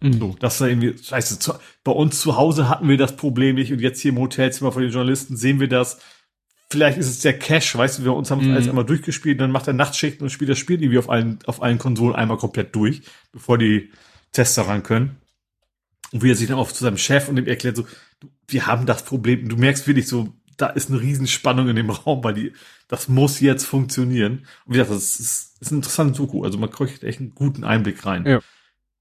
[0.00, 0.12] Mhm.
[0.14, 1.52] So, dass er irgendwie, scheiße, zu,
[1.84, 4.82] bei uns zu Hause hatten wir das Problem nicht und jetzt hier im Hotelzimmer von
[4.82, 5.98] den Journalisten sehen wir das.
[6.70, 8.54] Vielleicht ist es der Cash, weißt du, wir uns haben mhm.
[8.54, 11.62] alles einmal durchgespielt, dann macht er Nachtschichten und spielt das Spiel irgendwie auf allen, auf
[11.62, 13.90] allen Konsolen einmal komplett durch, bevor die
[14.32, 15.16] Tester ran können.
[16.12, 17.86] Und wie er sich dann auch zu seinem Chef und ihm erklärt so,
[18.52, 19.48] wir haben das Problem.
[19.48, 22.52] Du merkst wirklich so, da ist eine Riesenspannung in dem Raum, weil die,
[22.88, 24.46] das muss jetzt funktionieren.
[24.64, 26.44] Und wie gesagt, das ist, ist ein interessantes Doku.
[26.44, 28.26] Also man kriegt echt einen guten Einblick rein.
[28.26, 28.40] Ja.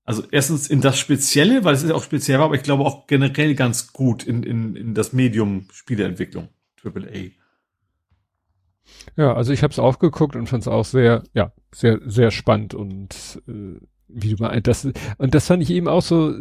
[0.04, 2.84] Also erstens in das Spezielle, weil es ist ja auch speziell war, aber ich glaube
[2.84, 6.50] auch generell ganz gut in, in, in das Medium Spieleentwicklung.
[6.78, 7.30] Triple A.
[9.16, 12.74] Ja, also ich habe es aufgeguckt und fand es auch sehr, ja, sehr, sehr spannend
[12.74, 16.34] und äh, wie du meinst, das und das fand ich eben auch so.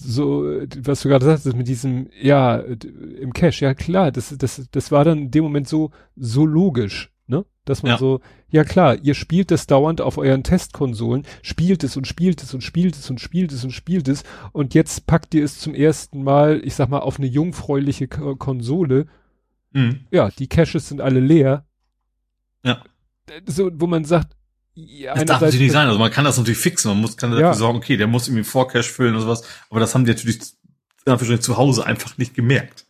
[0.00, 0.44] So,
[0.82, 5.04] was du gerade sagst, mit diesem, ja, im Cache, ja klar, das, das, das war
[5.04, 7.44] dann in dem Moment so, so logisch, ne?
[7.64, 7.98] Dass man Ja.
[7.98, 12.52] so, ja klar, ihr spielt das dauernd auf euren Testkonsolen, spielt es und spielt es
[12.54, 15.74] und spielt es und spielt es und spielt es und jetzt packt ihr es zum
[15.74, 19.06] ersten Mal, ich sag mal, auf eine jungfräuliche K Konsole.
[19.72, 20.00] Mhm.
[20.10, 21.64] Ja, die Caches sind alle leer.
[22.64, 22.82] Ja.
[23.46, 24.36] So, wo man sagt,
[24.74, 25.86] ja, Das darf natürlich nicht sein.
[25.86, 26.88] Also man kann das natürlich fixen.
[26.90, 27.54] Man muss, kann dafür Ja.
[27.54, 29.44] sorgen, okay, der muss irgendwie Vorcache füllen oder sowas.
[29.70, 30.14] Aber das haben die
[31.04, 32.86] natürlich zu Hause einfach nicht gemerkt.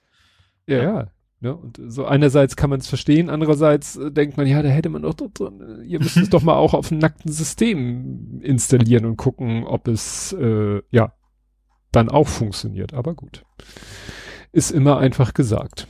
[0.67, 1.11] Ja, ja.
[1.41, 1.57] Ne?
[1.57, 5.03] Und so einerseits kann man es verstehen, andererseits äh, denkt man, ja, da hätte man
[5.03, 5.51] doch, doch, doch
[5.85, 10.33] ihr müsst es doch mal auch auf einem nackten System installieren und gucken, ob es
[10.35, 11.15] äh, ja
[11.91, 12.95] dann auch funktioniert.
[12.95, 13.45] Aber gut.
[14.53, 15.89] Ist immer einfach gesagt.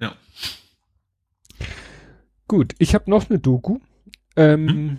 [0.00, 0.14] Ja.
[2.46, 3.78] Gut, ich habe noch eine Doku.
[4.36, 4.98] Ähm, Hm?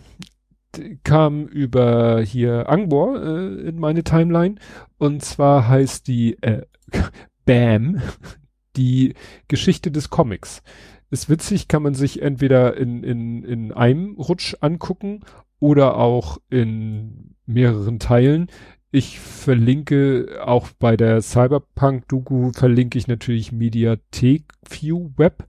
[1.03, 4.55] Kam über hier Angbor äh, in meine Timeline.
[4.97, 6.63] Und zwar heißt die äh,
[7.45, 8.01] Bam,
[8.75, 9.13] die
[9.47, 10.61] Geschichte des Comics.
[11.09, 15.21] Ist witzig, kann man sich entweder in, in, in einem Rutsch angucken
[15.59, 18.47] oder auch in mehreren Teilen.
[18.95, 25.45] Ich verlinke auch bei der Cyberpunk-Doku verlinke ich natürlich Mediathek View Web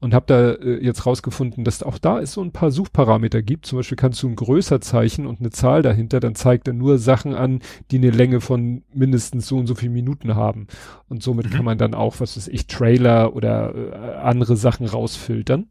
[0.00, 3.66] und habe da äh, jetzt rausgefunden, dass auch da es so ein paar Suchparameter gibt.
[3.66, 6.96] Zum Beispiel kannst du ein größer Zeichen und eine Zahl dahinter, dann zeigt er nur
[6.96, 7.60] Sachen an,
[7.90, 10.66] die eine Länge von mindestens so und so viel Minuten haben.
[11.10, 11.50] Und somit Mhm.
[11.50, 15.66] kann man dann auch, was weiß ich, Trailer oder äh, andere Sachen rausfiltern.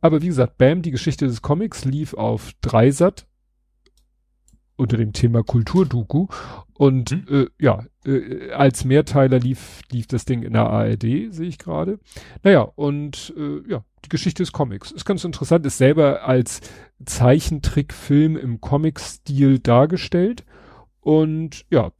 [0.00, 3.26] Aber wie gesagt, Bam, die Geschichte des Comics lief auf Dreisat
[4.80, 6.26] unter dem Thema Kulturdoku
[6.74, 7.24] und Mhm.
[7.28, 11.98] äh, ja, äh, als Mehrteiler lief lief das Ding in der ARD, sehe ich gerade.
[12.42, 16.60] Naja, und äh, ja, die Geschichte des Comics ist ganz interessant, ist selber als
[17.04, 20.44] Zeichentrickfilm im Comic-Stil dargestellt
[21.00, 21.92] und ja,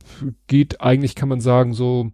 [0.47, 2.11] geht eigentlich, kann man sagen, so,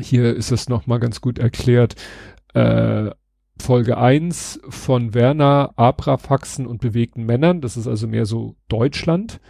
[0.00, 1.96] hier ist es nochmal ganz gut erklärt,
[2.54, 3.10] äh,
[3.60, 9.40] Folge 1 von Werner, Abrafaxen und bewegten Männern, das ist also mehr so Deutschland.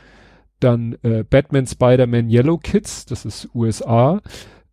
[0.61, 4.20] Dann äh, Batman, Spider-Man, Yellow Kids, das ist USA.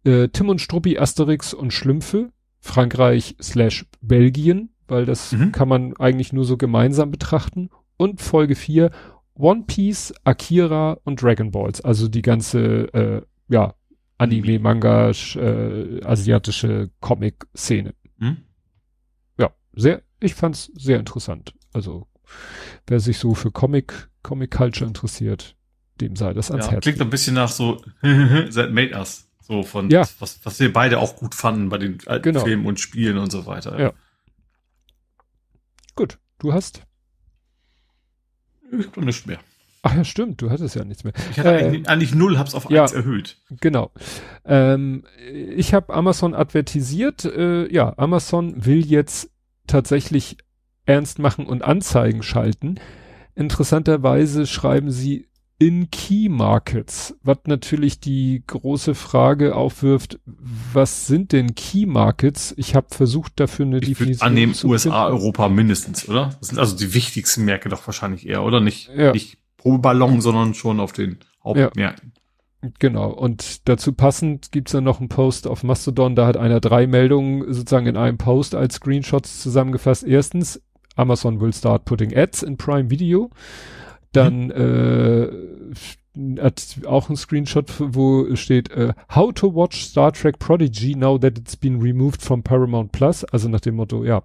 [0.03, 5.51] Äh, Tim und Struppi, Asterix und Schlümpfe, Frankreich slash Belgien, weil das Mhm.
[5.51, 7.69] kann man eigentlich nur so gemeinsam betrachten.
[7.97, 8.89] Und Folge 4,
[9.35, 13.73] One Piece, Akira und Dragon Balls, also die ganze, äh, ja,
[14.17, 17.93] Anime, Manga, äh, asiatische Comic-Szene.
[18.19, 18.38] Hm?
[19.75, 21.53] Sehr, ich fand's sehr interessant.
[21.73, 22.07] Also,
[22.87, 25.55] wer sich so für Comic, Comic Culture interessiert,
[26.01, 26.83] dem sei das ans Ja, Herz.
[26.83, 29.27] klingt ein bisschen nach so That Made Us.
[29.41, 30.01] So von Ja.
[30.19, 32.43] was, was wir beide auch gut fanden bei den alten Genau.
[32.43, 33.79] Filmen und Spielen und so weiter.
[33.79, 33.93] Ja.
[35.95, 36.81] Gut, du hast.
[38.77, 39.39] Ich doch nichts mehr.
[39.83, 41.13] Ach ja, stimmt, du hattest ja nichts mehr.
[41.29, 42.81] Ich hatte Äh, eigentlich, eigentlich null, hab's auf ja.
[42.81, 43.37] eins erhöht.
[43.61, 43.91] Genau.
[44.43, 47.23] Ähm, ich habe Amazon advertisiert.
[47.23, 49.29] Äh, ja, Amazon will jetzt
[49.67, 50.37] tatsächlich
[50.85, 52.75] ernst machen und Anzeigen schalten.
[53.35, 55.27] Interessanterweise schreiben sie
[55.57, 62.53] in Key Markets, was natürlich die große Frage aufwirft, was sind denn Key Markets?
[62.57, 65.21] Ich habe versucht dafür eine Ich Definition annehmen, zu USA, finden.
[65.21, 66.31] Europa mindestens, oder?
[66.39, 68.59] Das sind also die wichtigsten Märkte doch wahrscheinlich eher, oder?
[68.59, 69.13] Nicht, Ja.
[69.13, 72.11] nicht pro Ballon, sondern schon auf den Hauptmärkten.
[72.79, 76.87] Genau, und dazu passend gibt's dann noch einen Post auf Mastodon, da hat einer drei
[76.87, 80.03] Meldungen sozusagen in einem Post als Screenshots zusammengefasst.
[80.03, 80.61] Erstens,
[80.95, 83.29] Amazon will start putting ads in Prime Video.
[84.11, 85.29] Dann äh,
[86.41, 91.37] hat auch ein Screenshot, wo steht äh, How to watch Star Trek Prodigy now that
[91.37, 93.23] it's been removed from Paramount Plus.
[93.25, 94.21] Also nach dem Motto, ja,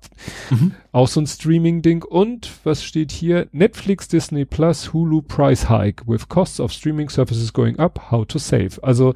[0.51, 0.73] Mhm.
[0.93, 2.03] auch so ein Streaming-Ding.
[2.05, 3.49] Und was steht hier?
[3.53, 8.11] Netflix, Disney Plus, Hulu Price Hike with costs of streaming services going up.
[8.11, 8.71] How to save.
[8.83, 9.15] Also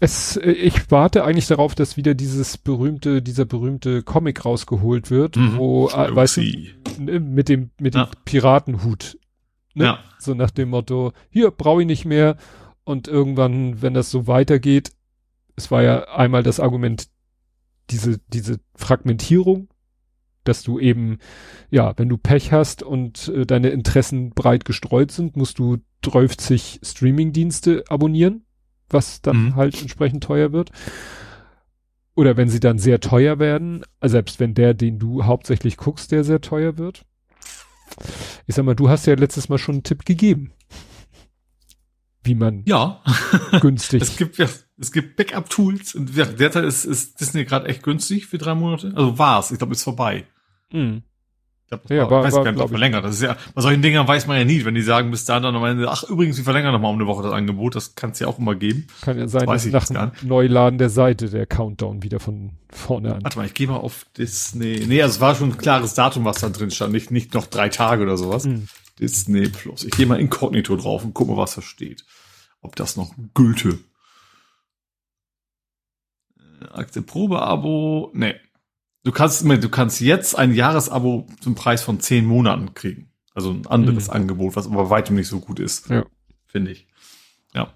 [0.00, 5.56] es, ich warte eigentlich darauf, dass wieder dieses berühmte, dieser berühmte Comic rausgeholt wird, Mhm.
[5.56, 6.42] wo, äh, weißt du,
[7.20, 8.10] mit dem, mit dem Ja.
[8.24, 9.18] Piratenhut.
[9.78, 9.84] Ne?
[9.84, 9.98] Ja.
[10.18, 12.36] So nach dem Motto, hier brauche ich nicht mehr.
[12.84, 14.90] Und irgendwann, wenn das so weitergeht,
[15.56, 17.08] es war ja einmal das Argument,
[17.90, 19.68] diese, diese Fragmentierung,
[20.44, 21.18] dass du eben,
[21.70, 26.80] ja, wenn du Pech hast und äh, deine Interessen breit gestreut sind, musst du 30
[26.82, 28.44] Streaming-Dienste abonnieren,
[28.88, 29.56] was dann Mhm.
[29.56, 30.70] halt entsprechend teuer wird.
[32.14, 36.24] Oder wenn sie dann sehr teuer werden, selbst wenn der, den du hauptsächlich guckst, der
[36.24, 37.02] sehr teuer wird.
[38.46, 40.52] Ich sag mal, du hast ja letztes Mal schon einen Tipp gegeben.
[42.22, 43.02] Wie man Ja.
[43.60, 44.02] günstig.
[44.02, 48.26] Es gibt ja, es gibt Backup-Tools und ja, derzeit ist, ist Disney gerade echt günstig
[48.26, 48.92] für drei Monate.
[48.94, 49.50] Also war's.
[49.50, 50.26] Ich glaube, ist vorbei.
[50.72, 51.02] Mhm.
[51.70, 53.04] Ich, glaub, ja, war, weiß war, nicht, ob verlängert.
[53.04, 55.42] Das ist ja, bei solchen Dingen weiß man ja nie, wenn die sagen bis dahin
[55.42, 57.94] dann am Ende, ach übrigens, wir verlängern noch mal um eine Woche das Angebot, das
[57.94, 58.86] kann es ja auch immer geben.
[59.02, 63.16] Kann ja sein, das dass nach dem Neuladen der Seite der Countdown wieder von vorne
[63.16, 63.22] an.
[63.22, 64.86] Warte mal, ich gehe mal auf Disney.
[64.88, 67.46] Nee, also es war schon ein klares Datum, was da drin stand, nicht, nicht noch
[67.46, 68.46] drei Tage oder sowas.
[68.46, 68.68] Mhm.
[68.98, 69.84] Disney Plus.
[69.84, 72.06] Ich gehe mal inkognito drauf und gucke mal, was da steht.
[72.62, 73.78] Ob das noch gülte.
[76.38, 78.10] Äh, Akte Probeabo.
[78.14, 78.34] Nee.
[79.04, 83.10] Du kannst, du kannst jetzt ein Jahresabo zum Preis von zehn Monaten kriegen.
[83.34, 84.14] Also ein anderes mhm.
[84.14, 85.88] Angebot, was aber weitem nicht so gut ist.
[85.88, 86.04] Ja.
[86.46, 86.88] Finde ich.
[87.54, 87.72] Ja.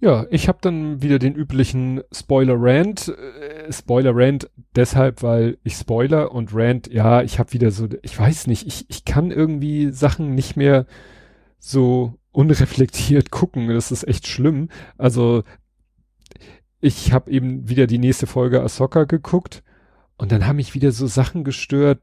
[0.00, 3.08] Ja, ich habe dann wieder den üblichen Spoiler-Rant.
[3.08, 8.46] Äh, Spoiler-Rant deshalb, weil ich Spoiler und Rant, ja, ich habe wieder so, ich weiß
[8.48, 10.86] nicht, ich, ich kann irgendwie Sachen nicht mehr
[11.58, 13.68] so unreflektiert gucken.
[13.68, 14.68] Das ist echt schlimm.
[14.98, 15.42] Also
[16.80, 19.64] ich habe eben wieder die nächste Folge Ahsoka geguckt
[20.18, 22.02] und dann haben mich wieder so Sachen gestört.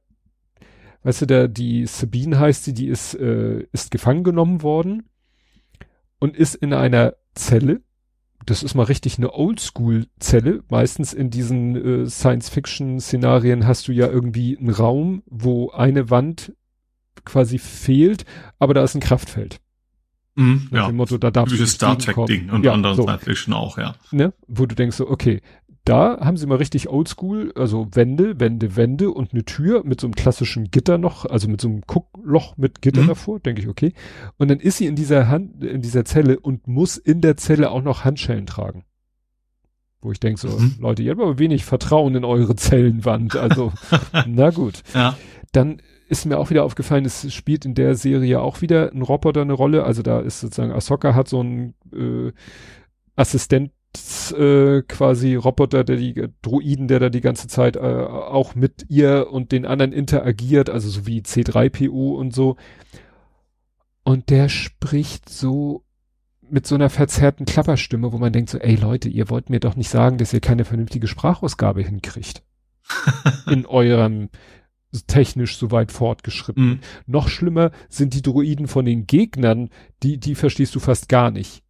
[1.03, 5.03] Weißt du, da die Sabine heißt sie, die ist äh, ist gefangen genommen worden
[6.17, 7.81] und ist in einer Zelle.
[8.45, 10.63] Das ist mal richtig eine Oldschool-Zelle.
[10.69, 16.53] Meistens in diesen äh, Science-Fiction-Szenarien hast du ja irgendwie einen Raum, wo eine Wand
[17.23, 18.25] quasi fehlt,
[18.59, 19.59] aber da ist ein Kraftfeld.
[20.35, 20.87] Mhm, ja.
[20.87, 23.03] dem Motto, da darf Dieses Star Trek-Ding und ja, anderen so.
[23.03, 23.95] Science-Fiction auch, ja.
[24.11, 24.33] Ne?
[24.47, 25.41] Wo du denkst so, okay,
[25.85, 30.07] da haben sie mal richtig oldschool, also Wände, Wände, Wände und eine Tür mit so
[30.07, 33.07] einem klassischen Gitter noch, also mit so einem Guckloch mit Gitter mhm.
[33.07, 33.93] davor, denke ich, okay.
[34.37, 37.69] Und dann ist sie in dieser Hand, in dieser Zelle und muss in der Zelle
[37.69, 38.83] auch noch Handschellen tragen.
[40.01, 40.75] Wo ich denke so, mhm.
[40.79, 43.71] Leute, ihr habt aber wenig Vertrauen in eure Zellenwand, also,
[44.27, 44.81] na gut.
[44.95, 45.15] Ja.
[45.51, 49.41] Dann ist mir auch wieder aufgefallen, es spielt in der Serie auch wieder ein Roboter
[49.41, 52.31] eine Rolle, also da ist sozusagen Ahsoka hat so einen äh,
[53.15, 53.71] Assistent
[54.31, 59.27] äh, quasi Roboter, der die Droiden, der da die ganze Zeit äh, auch mit ihr
[59.31, 62.57] und den anderen interagiert, also so wie C3PO und so.
[64.03, 65.83] Und der spricht so
[66.47, 69.75] mit so einer verzerrten Klapperstimme, wo man denkt so, ey Leute, ihr wollt mir doch
[69.75, 72.43] nicht sagen, dass ihr keine vernünftige Sprachausgabe hinkriegt.
[73.47, 74.29] in eurem
[75.07, 76.65] technisch so weit fortgeschritten.
[76.65, 76.79] Mm.
[77.05, 79.69] Noch schlimmer sind die Droiden von den Gegnern,
[80.03, 81.63] die, die verstehst du fast gar nicht.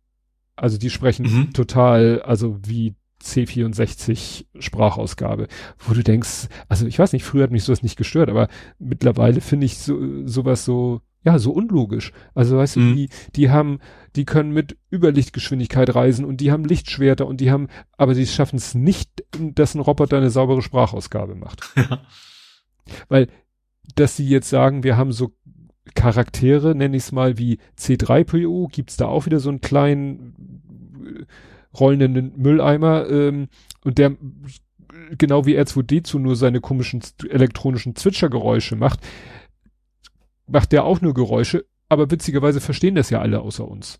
[0.55, 1.53] Also die sprechen mhm.
[1.53, 5.47] total, also wie C64 Sprachausgabe,
[5.79, 9.41] wo du denkst, also ich weiß nicht, früher hat mich sowas nicht gestört, aber mittlerweile
[9.41, 12.13] finde ich so, sowas so, ja, so unlogisch.
[12.35, 12.89] Also weißt mhm.
[12.89, 13.79] du, die, die haben,
[14.15, 17.67] die können mit Überlichtgeschwindigkeit reisen und die haben Lichtschwerter und die haben,
[17.97, 21.61] aber die schaffen es nicht, dass ein Roboter eine saubere Sprachausgabe macht.
[22.87, 22.97] Ja.
[23.09, 23.29] Weil,
[23.95, 25.31] dass sie jetzt sagen, wir haben so
[25.93, 30.33] Charaktere, nenne ich es mal, wie C3PO, gibt's da auch wieder so einen kleinen
[31.05, 33.49] äh, rollenden Mülleimer ähm,
[33.83, 34.15] und der
[35.17, 38.99] genau wie R2D2 nur seine komischen elektronischen Zwitschergeräusche macht,
[40.47, 43.99] macht der auch nur Geräusche, aber witzigerweise verstehen das ja alle außer uns.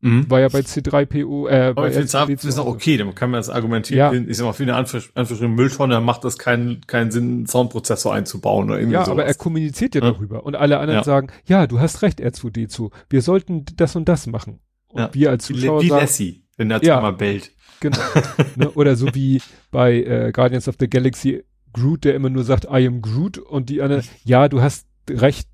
[0.00, 0.30] Mhm.
[0.30, 4.24] War ja bei C3PO, äh, bei R2D2 ist auch okay, dann kann man das argumentieren,
[4.24, 4.30] ja.
[4.30, 8.68] ich sag mal, für eine Anführungsstrichen Mülltonne macht das keinen, keinen Sinn, einen Soundprozessor einzubauen
[8.68, 9.12] oder irgendwie Ja, sowas.
[9.12, 11.04] aber er kommuniziert ja, ja, darüber und alle anderen ja.
[11.04, 14.60] sagen, ja, du hast recht, R2D2, wir sollten das und das machen.
[14.88, 17.52] Und wir als Zuschauer wie, wie Lassie, wenn der ja, mal bellt.
[17.80, 17.98] Genau.
[18.56, 21.42] ne, oder so wie bei äh, Guardians of the Galaxy
[21.72, 25.48] Groot, der immer nur sagt, I am Groot und die andere, ja, du hast recht,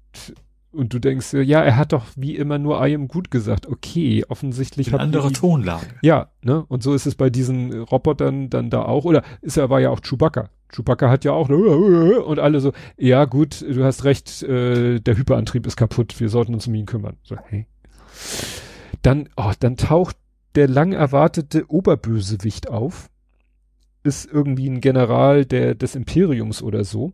[0.73, 3.67] und du denkst, ja, er hat doch wie immer nur I am gut gesagt.
[3.67, 5.87] Okay, offensichtlich hat andere die, Tonlage.
[6.03, 6.65] Ja, ne?
[6.67, 9.05] Und so ist es bei diesen Robotern dann da auch.
[9.05, 10.49] Oder ist er war ja auch Chewbacca.
[10.75, 11.49] Chewbacca hat ja auch
[12.27, 16.55] und alle so, ja gut, du hast recht, äh, der Hyperantrieb ist kaputt, wir sollten
[16.55, 17.17] uns um ihn kümmern.
[17.23, 17.67] So, hey.
[19.03, 20.17] Dann, oh, dann taucht
[20.55, 23.11] der lang erwartete Oberbösewicht auf.
[24.05, 27.13] Ist irgendwie ein General der, des Imperiums oder so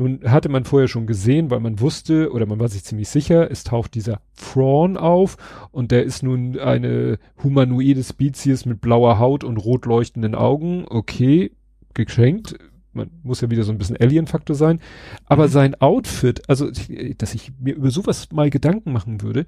[0.00, 3.50] nun hatte man vorher schon gesehen, weil man wusste oder man war sich ziemlich sicher,
[3.50, 5.36] es taucht dieser Thrawn auf
[5.72, 10.86] und der ist nun eine humanoide Spezies mit blauer Haut und rot leuchtenden Augen.
[10.88, 11.52] Okay,
[11.92, 12.56] geschenkt.
[12.94, 14.80] Man muss ja wieder so ein bisschen Alien-Faktor sein.
[15.26, 15.50] Aber mhm.
[15.50, 16.70] sein Outfit, also,
[17.18, 19.44] dass ich mir über sowas mal Gedanken machen würde,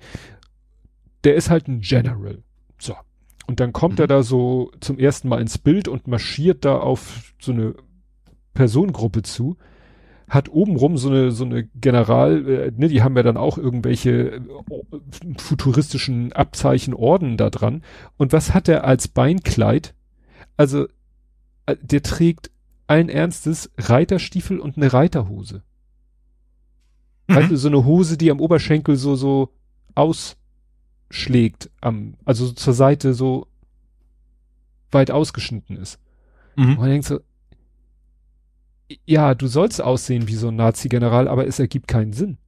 [1.24, 2.42] der ist halt ein General.
[2.78, 2.94] So.
[3.46, 4.02] Und dann kommt mhm.
[4.02, 7.74] er da so zum ersten Mal ins Bild und marschiert da auf so eine
[8.52, 9.56] Personengruppe zu
[10.32, 14.36] hat obenrum so eine, so eine General, äh, ne, die haben ja dann auch irgendwelche
[14.36, 14.40] äh,
[15.36, 17.82] futuristischen Abzeichen, Orden da dran.
[18.16, 19.94] Und was hat er als Beinkleid?
[20.56, 20.86] Also,
[21.66, 22.50] äh, der trägt
[22.86, 25.62] allen Ernstes Reiterstiefel und eine Reiterhose.
[27.26, 27.36] Mhm.
[27.36, 29.50] Also so eine Hose, die am Oberschenkel so, so
[29.94, 33.48] ausschlägt, am, also zur Seite so
[34.90, 35.98] weit ausgeschnitten ist.
[36.56, 36.70] Mhm.
[36.70, 37.20] Und man denkt so,
[39.04, 42.38] ja, du sollst aussehen wie so ein Nazi-General, aber es ergibt keinen Sinn.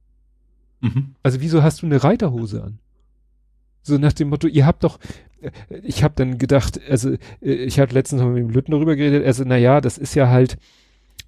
[0.81, 1.15] Mhm.
[1.23, 2.79] Also wieso hast du eine Reiterhose an?
[3.81, 4.99] So nach dem Motto, ihr habt doch,
[5.41, 5.51] äh,
[5.83, 9.25] ich habe dann gedacht, also äh, ich habe letztens noch mit dem Lütten darüber geredet,
[9.25, 10.57] also na ja, das ist ja halt,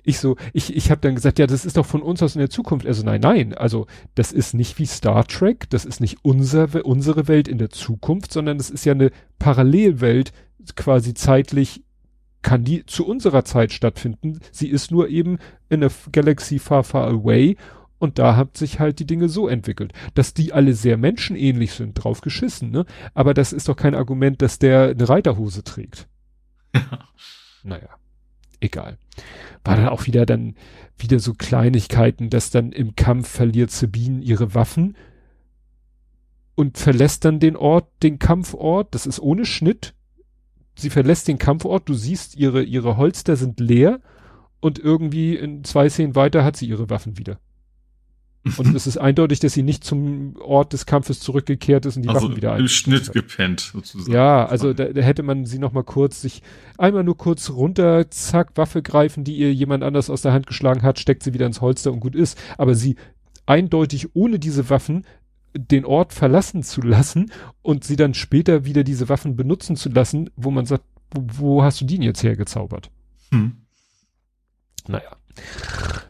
[0.03, 2.39] ich so, ich, ich habe dann gesagt, ja, das ist doch von uns aus in
[2.39, 2.87] der Zukunft.
[2.87, 7.27] Also nein, nein, also das ist nicht wie Star Trek, das ist nicht unser, unsere
[7.27, 10.31] Welt in der Zukunft, sondern das ist ja eine Parallelwelt,
[10.75, 11.83] quasi zeitlich
[12.47, 14.39] kann die zu unserer Zeit stattfinden.
[14.53, 17.57] Sie ist nur eben in der Galaxy far, far away
[17.99, 19.91] und da hat sich halt die Dinge so entwickelt.
[20.13, 22.85] Dass die alle sehr menschenähnlich sind, drauf geschissen, ne?
[23.13, 26.07] Aber das ist doch kein Argument, dass der eine Reiterhose trägt.
[27.63, 27.89] naja,
[28.61, 28.97] egal.
[29.65, 30.55] War dann auch wieder dann,
[30.97, 34.95] wieder so Kleinigkeiten, dass dann im Kampf verliert Sabine ihre Waffen
[36.55, 38.87] und verlässt dann den Ort, den Kampfort.
[38.91, 39.96] Das ist ohne Schnitt
[40.77, 43.99] sie verlässt den Kampfort, du siehst, ihre, ihre Holster sind leer
[44.59, 47.39] und irgendwie in zwei Szenen weiter hat sie ihre Waffen wieder.
[48.57, 52.09] Und es ist eindeutig, dass sie nicht zum Ort des Kampfes zurückgekehrt ist und die
[52.09, 54.11] also Waffen wieder im Schnitt gepennt, sozusagen.
[54.11, 56.41] Ja, also da, da hätte man sie noch mal kurz sich
[56.77, 60.83] einmal nur kurz runter, zack, Waffe greifen, die ihr jemand anders aus der Hand geschlagen
[60.83, 62.39] hat, steckt sie wieder ins Holster und gut ist.
[62.57, 62.95] Aber sie
[63.45, 65.05] eindeutig ohne diese Waffen
[65.55, 70.29] den Ort verlassen zu lassen und sie dann später wieder diese Waffen benutzen zu lassen,
[70.35, 72.91] wo man sagt, wo, wo hast du die jetzt hergezaubert?
[73.31, 73.57] Hm.
[74.87, 75.17] Naja.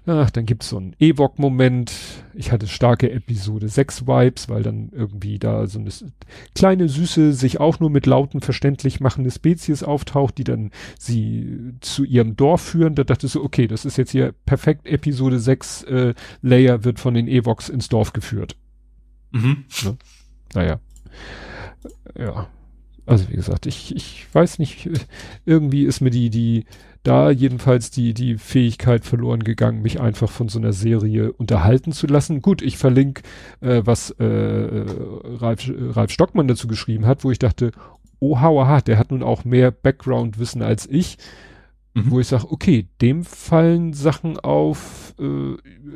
[0.05, 1.91] Ach, dann gibt's so einen Ewok-Moment.
[2.33, 5.89] Ich hatte starke Episode 6 Vibes, weil dann irgendwie da so eine
[6.55, 12.05] kleine, süße, sich auch nur mit Lauten verständlich machende Spezies auftaucht, die dann sie zu
[12.05, 12.95] ihrem Dorf führen.
[12.95, 14.87] Da dachte ich so, okay, das ist jetzt hier perfekt.
[14.87, 18.55] Episode 6 äh, Layer wird von den Ewoks ins Dorf geführt.
[19.31, 19.65] Mhm.
[19.83, 19.97] Ne?
[20.53, 20.79] Naja.
[22.17, 22.47] Ja.
[23.05, 24.89] Also wie gesagt, ich, ich weiß nicht,
[25.45, 26.65] irgendwie ist mir die, die,
[27.03, 32.05] da jedenfalls die, die Fähigkeit verloren gegangen, mich einfach von so einer Serie unterhalten zu
[32.07, 32.41] lassen.
[32.41, 33.21] Gut, ich verlinke,
[33.61, 37.71] äh, was äh, Ralf, Ralf Stockmann dazu geschrieben hat, wo ich dachte,
[38.19, 41.17] oh, hauaha, der hat nun auch mehr Background-Wissen als ich
[41.97, 42.11] mhm.
[42.11, 45.55] wo ich sage, okay, dem fallen Sachen auf, äh,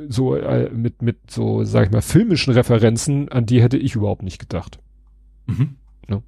[0.10, 4.24] so äh, mit, mit so, sag ich mal, filmischen Referenzen, an die hätte ich überhaupt
[4.24, 4.80] nicht gedacht.
[5.46, 5.76] Mhm.
[6.08, 6.24] Ne?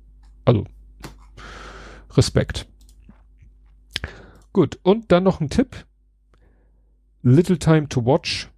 [0.46, 0.66] Also,
[2.12, 2.68] Respekt.
[4.52, 5.86] Gut, und dann noch ein Tipp.
[7.24, 8.52] Little Time to Watch,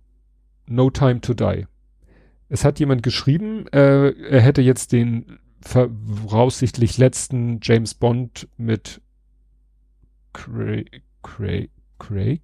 [0.67, 1.65] No Time to Die.
[2.49, 9.01] Es hat jemand geschrieben, äh, er hätte jetzt den voraussichtlich letzten James Bond mit
[10.33, 12.41] Craig, Craig, Craig,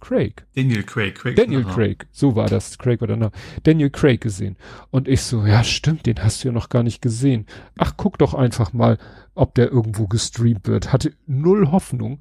[0.00, 0.46] Craig.
[0.54, 1.36] Daniel Craig, Craig.
[1.36, 1.74] Daniel aha.
[1.74, 2.76] Craig, so war das.
[2.76, 3.32] Craig war der Name.
[3.62, 4.56] Daniel Craig gesehen.
[4.90, 7.46] Und ich so, ja stimmt, den hast du ja noch gar nicht gesehen.
[7.78, 8.98] Ach, guck doch einfach mal,
[9.34, 10.92] ob der irgendwo gestreamt wird.
[10.92, 12.20] Hatte null Hoffnung,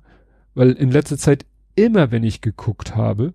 [0.56, 3.34] weil in letzter Zeit immer, wenn ich geguckt habe,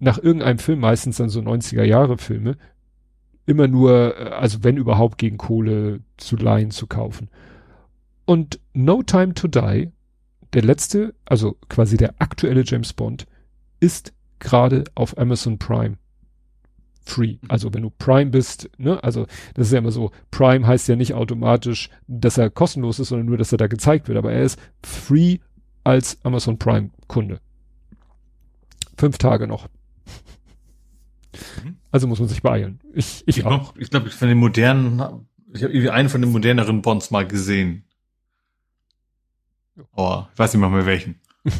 [0.00, 2.56] nach irgendeinem Film, meistens dann so 90er Jahre Filme,
[3.46, 7.28] immer nur, äh, also wenn überhaupt gegen Kohle zu leihen zu kaufen.
[8.24, 9.92] Und No Time to Die
[10.52, 13.26] der letzte, also quasi der aktuelle James Bond,
[13.80, 15.98] ist gerade auf Amazon Prime
[17.08, 17.38] free.
[17.40, 17.48] Mhm.
[17.48, 20.96] Also wenn du Prime bist, ne, also das ist ja immer so, Prime heißt ja
[20.96, 24.18] nicht automatisch, dass er kostenlos ist, sondern nur, dass er da gezeigt wird.
[24.18, 25.38] Aber er ist free
[25.84, 27.40] als Amazon Prime Kunde.
[28.96, 29.68] Fünf Tage noch.
[31.64, 31.76] Mhm.
[31.90, 32.80] Also muss man sich beeilen.
[32.92, 33.74] Ich, ich, ich auch.
[33.78, 34.98] ich glaube, von den modernen,
[35.54, 37.84] ich habe irgendwie einen von den moderneren Bonds mal gesehen.
[39.94, 41.20] Oh, ich weiß nicht mal mehr welchen.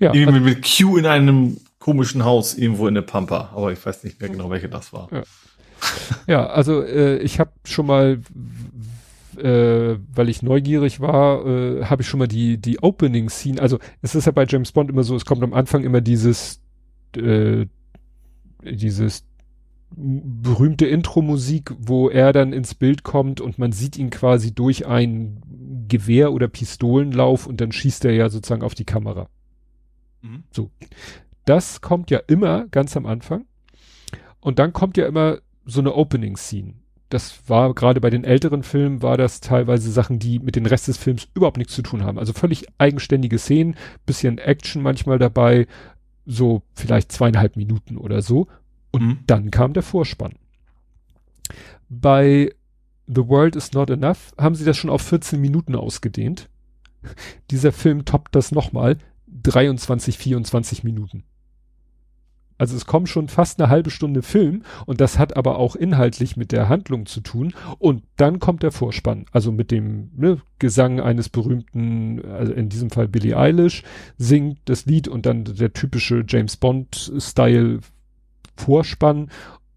[0.00, 3.84] ja, Irgendwie also, mit Q in einem komischen Haus irgendwo in der Pampa, aber ich
[3.84, 5.08] weiß nicht mehr genau, welche das war.
[5.12, 5.22] Ja,
[6.26, 8.20] ja also äh, ich habe schon mal,
[9.36, 13.60] äh, weil ich neugierig war, äh, habe ich schon mal die die Opening Scene.
[13.60, 16.60] Also es ist ja bei James Bond immer so, es kommt am Anfang immer dieses
[17.16, 17.66] äh,
[18.64, 19.24] dieses
[19.94, 25.42] berühmte Intro-Musik, wo er dann ins Bild kommt und man sieht ihn quasi durch ein
[25.88, 29.28] Gewehr- oder Pistolenlauf und dann schießt er ja sozusagen auf die Kamera.
[30.22, 30.44] Mhm.
[30.50, 30.70] So.
[31.44, 33.46] Das kommt ja immer ganz am Anfang.
[34.40, 36.74] Und dann kommt ja immer so eine Opening-Scene.
[37.08, 40.88] Das war gerade bei den älteren Filmen war das teilweise Sachen, die mit dem Rest
[40.88, 42.18] des Films überhaupt nichts zu tun haben.
[42.18, 45.66] Also völlig eigenständige Szenen, bisschen Action manchmal dabei,
[46.24, 48.48] so vielleicht zweieinhalb Minuten oder so.
[48.90, 49.18] Und mhm.
[49.26, 50.34] dann kam der Vorspann.
[51.88, 52.50] Bei
[53.06, 56.48] The World is Not Enough haben sie das schon auf 14 Minuten ausgedehnt.
[57.50, 58.98] Dieser Film toppt das nochmal.
[59.28, 61.24] 23, 24 Minuten.
[62.58, 66.36] Also es kommt schon fast eine halbe Stunde Film und das hat aber auch inhaltlich
[66.36, 67.52] mit der Handlung zu tun.
[67.78, 72.90] Und dann kommt der Vorspann, also mit dem ne, Gesang eines berühmten, also in diesem
[72.90, 73.82] Fall Billie Eilish,
[74.16, 77.80] singt das Lied und dann der typische James Bond-Style
[78.56, 79.30] Vorspann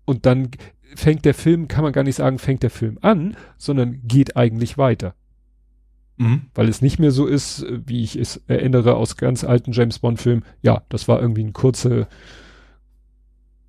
[0.06, 0.50] und dann
[0.96, 4.78] fängt der Film, kann man gar nicht sagen, fängt der Film an, sondern geht eigentlich
[4.78, 5.16] weiter.
[6.18, 6.44] Mhm.
[6.54, 10.44] Weil es nicht mehr so ist, wie ich es erinnere aus ganz alten James Bond-Filmen.
[10.62, 12.08] Ja, das war irgendwie ein kurze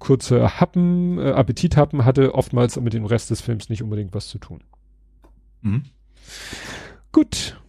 [0.00, 4.38] kurze Happen, äh, Appetithappen hatte oftmals mit dem Rest des Films nicht unbedingt was zu
[4.38, 4.60] tun.
[5.60, 5.84] Mhm.
[7.12, 7.60] Gut,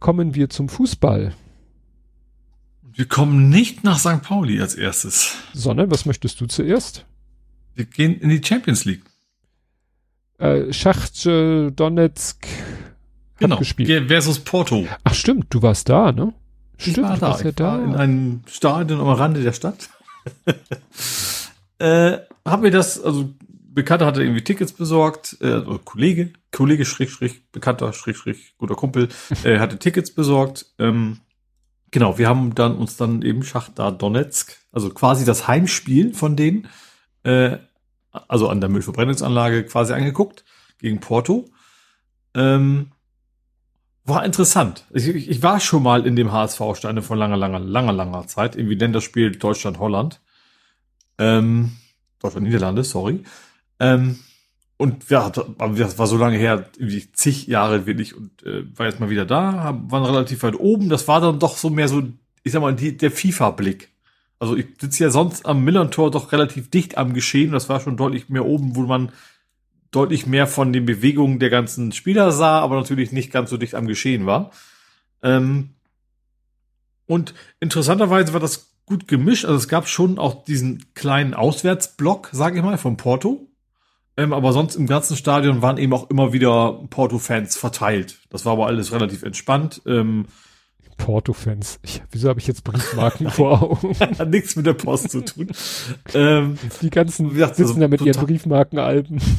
[0.00, 1.34] kommen wir zum Fußball.
[2.92, 4.22] Wir kommen nicht nach St.
[4.22, 5.36] Pauli als erstes.
[5.52, 7.04] Sondern, was möchtest du zuerst?
[7.76, 9.02] Wir gehen in die Champions League.
[10.38, 12.46] Äh, Schachtje Donetsk
[13.38, 14.08] genau, gespielt.
[14.08, 14.86] versus Porto.
[15.04, 16.32] Ach stimmt, du warst da, ne?
[16.78, 17.38] Stimmt, ich war da.
[17.38, 17.64] Ja ich da.
[17.64, 19.90] War in einem Stadion am Rande der Stadt.
[21.78, 23.34] äh, hab mir das, also
[23.76, 28.74] Bekannter hatte irgendwie Tickets besorgt, äh, oder Kollege, Kollege Strich, Strich, Bekannter Strich, Strich, guter
[28.74, 29.08] Kumpel,
[29.44, 30.64] äh, hatte Tickets besorgt.
[30.78, 31.18] Ähm,
[31.90, 36.68] genau, wir haben dann uns dann eben Schachtar Donetsk, also quasi das Heimspiel von denen,
[37.26, 37.58] äh,
[38.28, 40.44] also an der Müllverbrennungsanlage quasi angeguckt
[40.78, 41.50] gegen Porto.
[42.34, 42.92] Ähm,
[44.04, 44.84] war interessant.
[44.92, 48.76] Ich, ich war schon mal in dem HSV-Steine von langer, langer, langer, langer Zeit, irgendwie
[48.76, 50.20] Länderspiel Deutschland-Holland.
[51.18, 51.72] Ähm,
[52.20, 53.24] Deutschland, Niederlande, sorry.
[53.80, 54.20] Ähm,
[54.76, 59.00] und ja, das war so lange her, irgendwie zig Jahre wirklich und äh, war jetzt
[59.00, 60.88] mal wieder da, waren relativ weit oben.
[60.88, 62.02] Das war dann doch so mehr so,
[62.44, 63.88] ich sag mal, die, der FIFA-Blick.
[64.38, 67.52] Also ich sitze ja sonst am Millern-Tor doch relativ dicht am Geschehen.
[67.52, 69.12] Das war schon deutlich mehr oben, wo man
[69.90, 73.74] deutlich mehr von den Bewegungen der ganzen Spieler sah, aber natürlich nicht ganz so dicht
[73.74, 74.50] am Geschehen war.
[75.22, 75.70] Ähm,
[77.06, 79.44] und interessanterweise war das gut gemischt.
[79.44, 83.48] Also es gab schon auch diesen kleinen Auswärtsblock, sage ich mal, von Porto.
[84.16, 88.18] Ähm, aber sonst im ganzen Stadion waren eben auch immer wieder Porto-Fans verteilt.
[88.30, 89.82] Das war aber alles relativ entspannt.
[89.86, 90.26] Ähm,
[90.96, 91.80] Porto-Fans.
[92.10, 93.98] Wieso habe ich jetzt Briefmarken vor Augen?
[94.00, 95.48] Hat nichts mit der Post zu tun.
[96.14, 99.20] ähm, Die ganzen gesagt, sitzen also, da mit ihren Briefmarkenalben.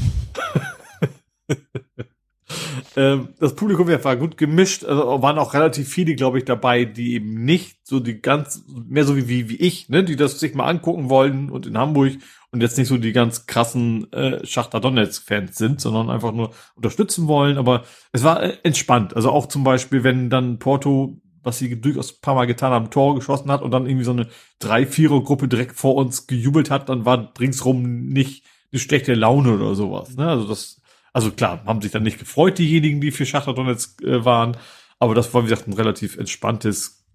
[2.95, 7.13] ähm, das Publikum war gut gemischt, also waren auch relativ viele, glaube ich, dabei, die
[7.13, 10.55] eben nicht so die ganz, mehr so wie, wie, wie ich, ne, die das sich
[10.55, 12.13] mal angucken wollen und in Hamburg
[12.51, 17.27] und jetzt nicht so die ganz krassen äh, Schachter Donetsk-Fans sind, sondern einfach nur unterstützen
[17.27, 17.57] wollen.
[17.57, 19.15] Aber es war äh, entspannt.
[19.15, 22.91] Also auch zum Beispiel, wenn dann Porto, was sie durchaus ein paar Mal getan haben,
[22.91, 24.27] Tor geschossen hat und dann irgendwie so eine
[24.59, 30.15] Drei-Vierer-Gruppe direkt vor uns gejubelt hat, dann war ringsrum nicht eine schlechte Laune oder sowas.
[30.15, 30.27] Ne?
[30.27, 30.81] Also das
[31.17, 34.55] also klar, haben sich dann nicht gefreut, diejenigen, die für Schachter Donetsk äh, waren.
[34.99, 37.07] Aber das war, wie gesagt, ein relativ entspanntes,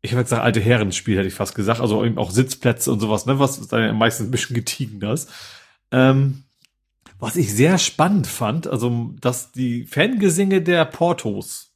[0.00, 1.80] ich habe gesagt, alte Herrenspiel, hätte ich fast gesagt.
[1.80, 5.30] Also eben auch Sitzplätze und sowas, ne, was dann meistens ein bisschen getiegen ist.
[5.90, 6.44] Ähm,
[7.18, 11.73] was ich sehr spannend fand, also, dass die Fangesinge der Portos,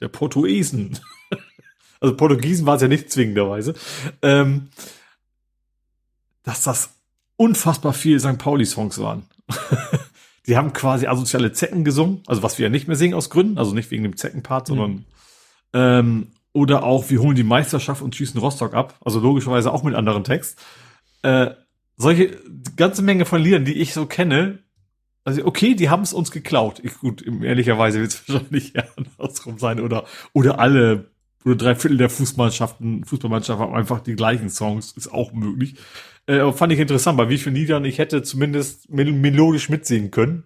[0.00, 0.98] der Portuesen,
[2.00, 3.74] also Portugiesen war es ja nicht zwingenderweise,
[4.22, 4.68] ähm,
[6.42, 6.90] dass das
[7.36, 8.38] unfassbar viel St.
[8.38, 9.24] Pauli-Songs waren.
[10.42, 13.58] Sie haben quasi asoziale Zecken gesungen, also was wir ja nicht mehr singen aus Gründen,
[13.58, 15.04] also nicht wegen dem Zeckenpart, sondern mhm.
[15.72, 19.94] ähm, oder auch wir holen die Meisterschaft und schießen Rostock ab, also logischerweise auch mit
[19.94, 20.58] anderen Text.
[21.22, 21.50] Äh,
[21.96, 22.38] solche
[22.76, 24.60] ganze Menge von Liedern, die ich so kenne,
[25.26, 26.80] also okay, die haben es uns geklaut.
[26.84, 31.10] Ich, gut, ehrlicherweise wird es wahrscheinlich eher andersrum sein oder oder alle
[31.44, 35.74] oder drei Viertel der Fußballmannschaften, Fußballmannschaften haben einfach die gleichen Songs, ist auch möglich.
[36.26, 40.44] Äh, fand ich interessant, bei wie vielen Liedern ich hätte zumindest mel melodisch mitsingen können.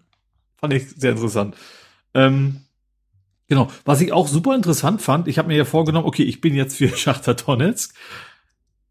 [0.57, 1.57] Fand ich sehr interessant.
[2.15, 2.63] Ähm,
[3.49, 3.71] genau.
[3.85, 6.77] Was ich auch super interessant fand, ich habe mir ja vorgenommen, okay, ich bin jetzt
[6.77, 7.95] für Schachter Donetsk,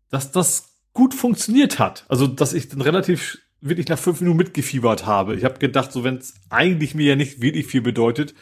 [0.09, 2.05] dass das gut funktioniert hat.
[2.09, 5.35] Also, dass ich dann relativ wirklich nach fünf Minuten mitgefiebert habe.
[5.35, 8.33] Ich habe gedacht, so wenn es eigentlich mir ja nicht wirklich viel bedeutet,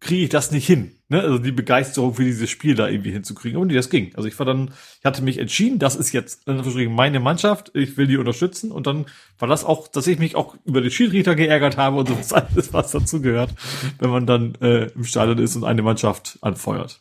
[0.00, 0.92] kriege ich das nicht hin.
[1.08, 1.20] Ne?
[1.20, 3.66] Also die Begeisterung für dieses Spiel da irgendwie hinzukriegen.
[3.66, 4.14] Nee, das ging.
[4.14, 8.06] Also ich war dann, ich hatte mich entschieden, das ist jetzt meine Mannschaft, ich will
[8.06, 8.70] die unterstützen.
[8.70, 9.06] Und dann
[9.38, 12.32] war das auch, dass ich mich auch über den Schiedsrichter geärgert habe und so was
[12.32, 13.54] alles, was dazu gehört,
[13.98, 17.00] wenn man dann äh, im Stadion ist und eine Mannschaft anfeuert.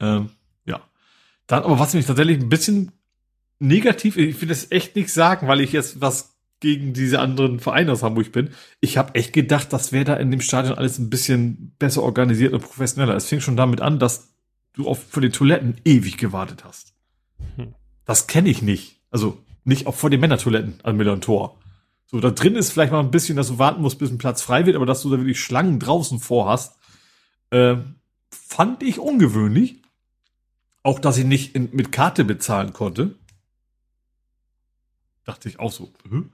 [0.00, 0.30] Ähm,
[0.66, 0.80] ja.
[1.46, 2.92] Dann, aber was mich tatsächlich ein bisschen
[3.64, 7.92] negativ, ich will das echt nicht sagen, weil ich jetzt was gegen diese anderen Vereine
[7.92, 8.50] aus Hamburg bin.
[8.80, 12.52] Ich habe echt gedacht, das wäre da in dem Stadion alles ein bisschen besser organisiert
[12.52, 13.14] und professioneller.
[13.14, 14.34] Es fing schon damit an, dass
[14.72, 16.94] du auf für die Toiletten ewig gewartet hast.
[17.56, 17.74] Hm.
[18.04, 19.02] Das kenne ich nicht.
[19.10, 21.58] Also nicht auch vor den Männertoiletten an Miller Tor.
[22.06, 24.42] So, da drin ist vielleicht mal ein bisschen, dass du warten musst, bis ein Platz
[24.42, 26.78] frei wird, aber dass du da wirklich Schlangen draußen vorhast,
[27.50, 27.76] äh,
[28.30, 29.82] fand ich ungewöhnlich.
[30.82, 33.14] Auch, dass ich nicht in, mit Karte bezahlen konnte.
[35.24, 35.92] Dachte ich auch so.
[36.08, 36.30] Hm?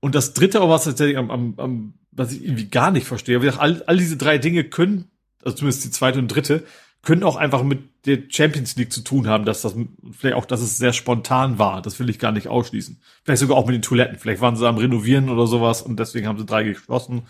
[0.00, 3.62] Und das dritte, was am, am, am, was ich irgendwie gar nicht verstehe, wie gesagt,
[3.62, 5.10] all, all diese drei Dinge können,
[5.42, 6.64] also zumindest die zweite und dritte,
[7.02, 9.74] können auch einfach mit der Champions League zu tun haben, dass das
[10.12, 11.82] vielleicht auch, dass es sehr spontan war.
[11.82, 13.00] Das will ich gar nicht ausschließen.
[13.22, 14.18] Vielleicht sogar auch mit den Toiletten.
[14.18, 17.22] Vielleicht waren sie am Renovieren oder sowas und deswegen haben sie drei geschlossen.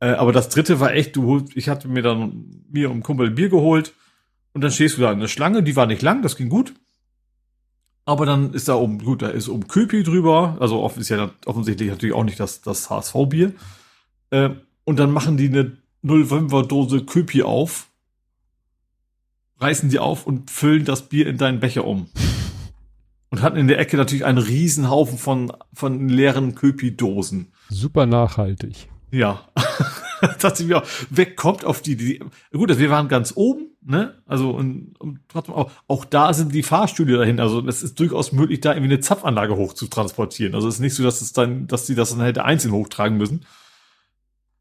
[0.00, 3.48] Äh, aber das dritte war echt, du ich hatte mir dann mir um Kumpel Bier
[3.48, 3.94] geholt
[4.52, 6.74] und dann stehst du da in der Schlange, die war nicht lang, das ging gut.
[8.08, 11.90] Aber dann ist da oben, gut, da ist oben Köpi drüber, also ist ja offensichtlich
[11.90, 13.52] natürlich auch nicht das, das HSV-Bier.
[14.30, 14.50] Äh,
[14.84, 17.88] und dann machen die eine 05er Dose Köpi auf
[19.60, 22.08] reißen die auf und füllen das Bier in deinen Becher um.
[23.30, 27.48] Und hatten in der Ecke natürlich einen riesen Haufen von, von leeren Köpi-Dosen.
[27.68, 28.88] Super nachhaltig.
[29.10, 29.46] Ja.
[30.40, 32.20] dachte ich mir auch, wer kommt auf die, die,
[32.52, 34.22] gut, wir waren ganz oben, ne?
[34.26, 37.40] Also, und, und trotzdem auch, auch da sind die Fahrstühle dahin.
[37.40, 40.54] Also, es ist durchaus möglich, da irgendwie eine Zapfanlage hoch zu transportieren.
[40.54, 43.16] Also, es ist nicht so, dass es dann, dass die das dann hätte einzeln hochtragen
[43.16, 43.46] müssen.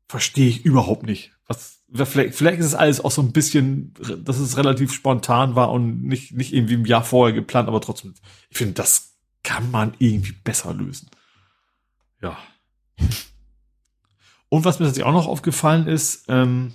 [0.07, 1.33] Verstehe ich überhaupt nicht.
[1.45, 5.71] Was, vielleicht, vielleicht ist es alles auch so ein bisschen, dass es relativ spontan war
[5.71, 8.13] und nicht, nicht irgendwie im Jahr vorher geplant, aber trotzdem,
[8.49, 11.09] ich finde, das kann man irgendwie besser lösen.
[12.21, 12.37] Ja.
[14.49, 16.73] Und was mir tatsächlich auch noch aufgefallen ist, ähm,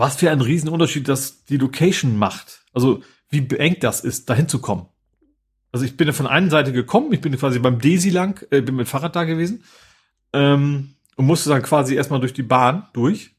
[0.00, 2.62] was für einen Riesenunterschied das die Location macht.
[2.72, 4.86] Also wie beengt das ist, dahin zu kommen.
[5.72, 8.62] Also ich bin ja von einer Seite gekommen, ich bin quasi beim Desi lang, äh,
[8.62, 9.62] bin mit Fahrrad da gewesen.
[10.32, 13.36] Ähm, und musste dann quasi erstmal durch die Bahn durch.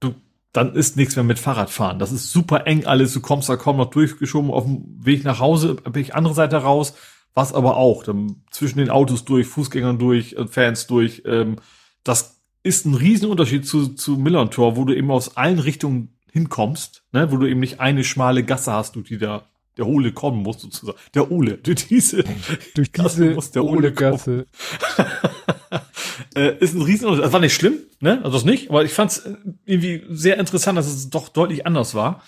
[0.00, 0.14] Du,
[0.54, 1.98] dann ist nichts mehr mit Fahrradfahren.
[1.98, 3.12] Das ist super eng alles.
[3.12, 4.50] Du kommst da kaum noch durchgeschoben.
[4.50, 6.94] Auf dem Weg nach Hause bin ich andere Seite raus.
[7.34, 8.02] Was aber auch.
[8.02, 11.22] Dann zwischen den Autos durch, Fußgängern durch, äh, Fans durch.
[11.26, 11.56] Ähm,
[12.02, 12.35] das
[12.66, 17.30] ist ein Riesenunterschied zu, zu Millern Tor, wo du eben aus allen Richtungen hinkommst, ne,
[17.30, 20.60] wo du eben nicht eine schmale Gasse hast, durch die da der Ole kommen muss
[20.60, 20.98] sozusagen.
[21.14, 22.24] Der Ole, durch diese,
[22.74, 24.46] durch diese muss der Ole Gasse.
[26.34, 28.20] äh, ist ein riesen, das war nicht schlimm, ne?
[28.24, 29.28] Also das nicht, aber ich fand es
[29.64, 32.22] irgendwie sehr interessant, dass es doch deutlich anders war.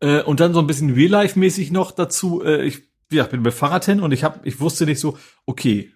[0.00, 3.84] Äh, und dann so ein bisschen Real-Life-mäßig noch dazu, äh, ich, ja, bin mit Fahrrad
[3.84, 5.92] hin und ich hab, ich wusste nicht so, okay,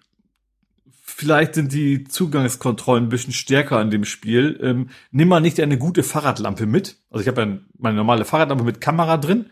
[1.17, 4.59] vielleicht sind die Zugangskontrollen ein bisschen stärker an dem Spiel.
[4.61, 6.97] Ähm, nimm mal nicht eine gute Fahrradlampe mit.
[7.09, 9.47] Also ich habe ja meine normale Fahrradlampe mit Kamera drin.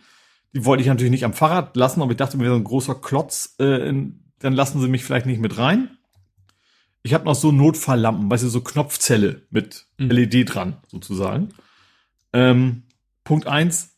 [0.53, 2.93] Die wollte ich natürlich nicht am Fahrrad lassen, aber ich dachte mir, so ein großer
[2.93, 3.91] Klotz, äh,
[4.39, 5.97] dann lassen sie mich vielleicht nicht mit rein.
[7.01, 10.11] Ich habe noch so Notfalllampen, weißt du, so Knopfzelle mit mhm.
[10.11, 11.49] LED dran, sozusagen.
[12.31, 12.83] Ähm,
[13.23, 13.94] Punkt eins,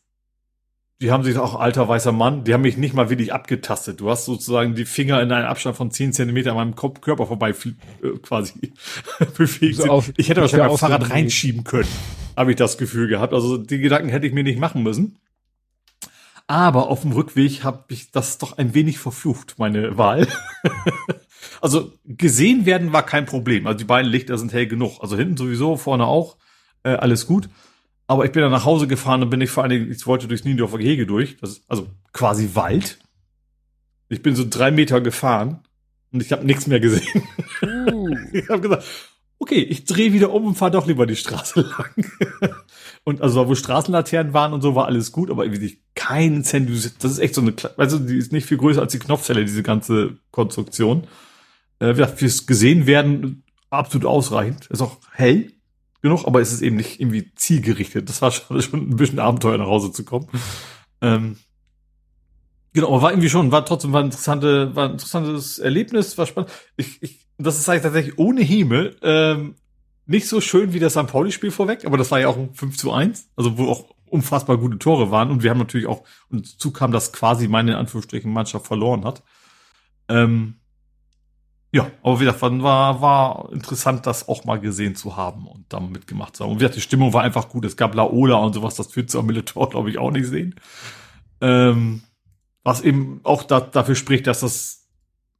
[1.00, 4.00] die haben sich auch alter weißer Mann, die haben mich nicht mal wirklich abgetastet.
[4.00, 7.26] Du hast sozusagen die Finger in einem Abstand von 10 Zentimeter an meinem Kopf, Körper
[7.26, 8.72] vorbei äh, quasi
[9.36, 9.76] bewegt.
[9.76, 11.88] So auf, ich hätte wahrscheinlich beim Fahrrad reinschieben können,
[12.36, 13.32] habe ich das Gefühl gehabt.
[13.32, 15.18] Also die Gedanken hätte ich mir nicht machen müssen.
[16.48, 20.26] Aber auf dem Rückweg habe ich das doch ein wenig verflucht, meine Wahl.
[21.60, 23.66] also gesehen werden war kein Problem.
[23.66, 24.98] Also die beiden Lichter sind hell genug.
[25.00, 26.38] Also hinten sowieso, vorne auch.
[26.82, 27.50] Äh, alles gut.
[28.08, 30.26] Aber ich bin dann nach Hause gefahren und bin ich vor allen Dingen, ich wollte
[30.26, 31.36] durchs Niendorfer Gehege durch.
[31.36, 32.98] Das ist also quasi Wald.
[34.08, 35.60] Ich bin so drei Meter gefahren
[36.10, 37.22] und ich habe nichts mehr gesehen.
[37.62, 38.16] Uh.
[38.32, 38.84] ich habe gesagt,
[39.38, 41.60] okay, ich drehe wieder um und fahre doch lieber die Straße
[42.40, 42.50] lang.
[43.04, 46.70] und also wo Straßenlaternen waren und so war alles gut, aber irgendwie keinen Cent.
[46.70, 49.62] Das ist echt so eine, also die ist nicht viel größer als die Knopfzelle, diese
[49.62, 51.06] ganze Konstruktion.
[51.78, 54.66] Äh, fürs gesehen werden absolut ausreichend.
[54.68, 55.52] Ist auch hell
[56.02, 58.08] genug, aber es ist eben nicht irgendwie zielgerichtet.
[58.08, 60.28] Das war schon, schon ein bisschen Abenteuer nach Hause zu kommen.
[61.00, 61.36] Ähm,
[62.72, 66.26] genau, aber war irgendwie schon, war trotzdem war ein interessante, war ein interessantes Erlebnis, war
[66.26, 66.50] spannend.
[66.76, 69.54] Ich, ich das ist halt tatsächlich ohne Himmel ähm,
[70.06, 71.06] nicht so schön wie das St.
[71.06, 74.58] Pauli-Spiel vorweg, aber das war ja auch ein 5 zu 1, also wo auch unfassbar
[74.58, 77.76] gute Tore waren und wir haben natürlich auch, und dazu kam, dass quasi meine in
[77.76, 79.22] Anführungsstrichen Mannschaft verloren hat.
[80.08, 80.57] Ähm,
[81.70, 85.80] ja, aber wie gesagt, war, war interessant, das auch mal gesehen zu haben und da
[85.80, 86.52] mitgemacht zu haben.
[86.52, 87.64] Und wie gesagt, die Stimmung war einfach gut.
[87.64, 90.54] Es gab Laola und sowas, das führt zu einem Militär, glaube ich, auch nicht sehen.
[91.40, 92.02] Ähm,
[92.64, 94.78] was eben auch da, dafür spricht, dass das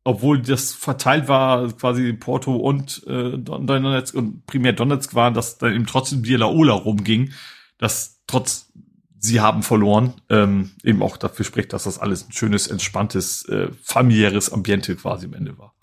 [0.08, 5.74] obwohl das verteilt war, quasi Porto und äh, Donetsk und primär Donetsk waren, dass dann
[5.74, 7.32] eben trotzdem die Laola rumging,
[7.76, 8.72] dass trotz
[9.18, 13.68] sie haben verloren, ähm, eben auch dafür spricht, dass das alles ein schönes, entspanntes, äh,
[13.82, 15.74] familiäres Ambiente quasi am Ende war.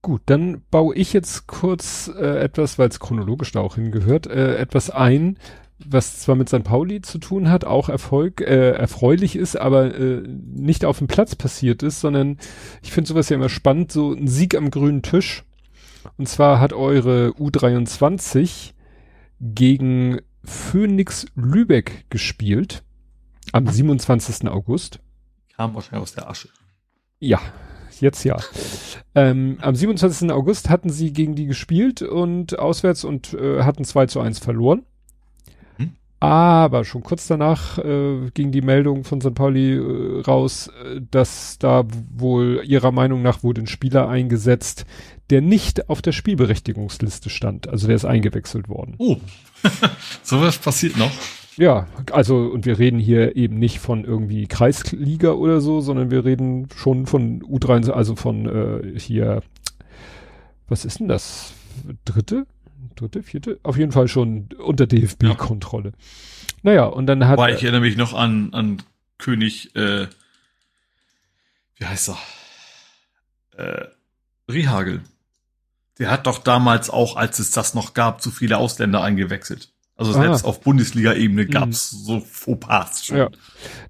[0.00, 4.56] Gut, dann baue ich jetzt kurz äh, etwas, weil es chronologisch da auch hingehört, äh,
[4.56, 5.38] etwas ein,
[5.78, 6.64] was zwar mit St.
[6.64, 11.34] Pauli zu tun hat, auch Erfolg, äh, erfreulich ist, aber äh, nicht auf dem Platz
[11.34, 12.38] passiert ist, sondern
[12.82, 15.44] ich finde sowas ja immer spannend, so ein Sieg am grünen Tisch.
[16.16, 18.72] Und zwar hat eure U23
[19.40, 22.82] gegen Phoenix Lübeck gespielt.
[23.52, 24.48] am 27.
[24.48, 25.00] August.
[25.56, 26.48] Kam wahrscheinlich aus der Asche.
[27.18, 27.40] Ja,
[28.00, 28.36] jetzt ja.
[29.14, 30.30] Ähm, am 27.
[30.30, 34.82] August hatten sie gegen die gespielt und auswärts und äh, hatten 2 zu 1 verloren.
[35.76, 35.92] Hm?
[36.20, 39.34] Aber schon kurz danach äh, ging die Meldung von St.
[39.34, 44.86] Pauli äh, raus, äh, dass da wohl ihrer Meinung nach wurde ein Spieler eingesetzt,
[45.30, 47.68] der nicht auf der Spielberechtigungsliste stand.
[47.68, 48.94] Also der ist eingewechselt worden.
[48.98, 49.16] Oh,
[50.22, 51.12] sowas passiert noch.
[51.58, 56.24] Ja, also und wir reden hier eben nicht von irgendwie Kreisliga oder so, sondern wir
[56.24, 59.42] reden schon von U3, also von äh, hier,
[60.68, 61.52] was ist denn das?
[62.04, 62.46] Dritte?
[62.94, 63.58] Dritte, vierte?
[63.64, 65.90] Auf jeden Fall schon unter DFB-Kontrolle.
[65.90, 65.96] Ja.
[66.62, 67.38] Naja, und dann hat.
[67.38, 68.82] Weil ich erinnere mich noch an, an
[69.18, 70.06] König, äh,
[71.76, 72.18] wie heißt er?
[73.56, 73.86] Äh,
[74.48, 75.02] Rihagel.
[75.98, 79.72] Der hat doch damals auch, als es das noch gab, zu viele Ausländer eingewechselt.
[79.98, 80.48] Also selbst ah.
[80.48, 81.98] auf Bundesliga-Ebene gab es mhm.
[81.98, 83.16] so Fauxpas schon.
[83.16, 83.28] Ja.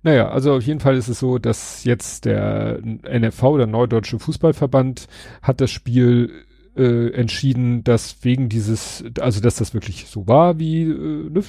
[0.02, 5.06] Naja, also auf jeden Fall ist es so, dass jetzt der NFV, der Neudeutsche Fußballverband,
[5.42, 6.32] hat das Spiel
[6.78, 11.44] äh, entschieden, dass wegen dieses, also dass das wirklich so war, wie äh, ne,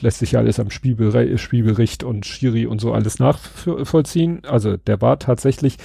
[0.00, 4.42] lässt sich ja alles am Spielbericht, Spielbericht und Schiri und so alles nachvollziehen.
[4.44, 5.76] Also der war tatsächlich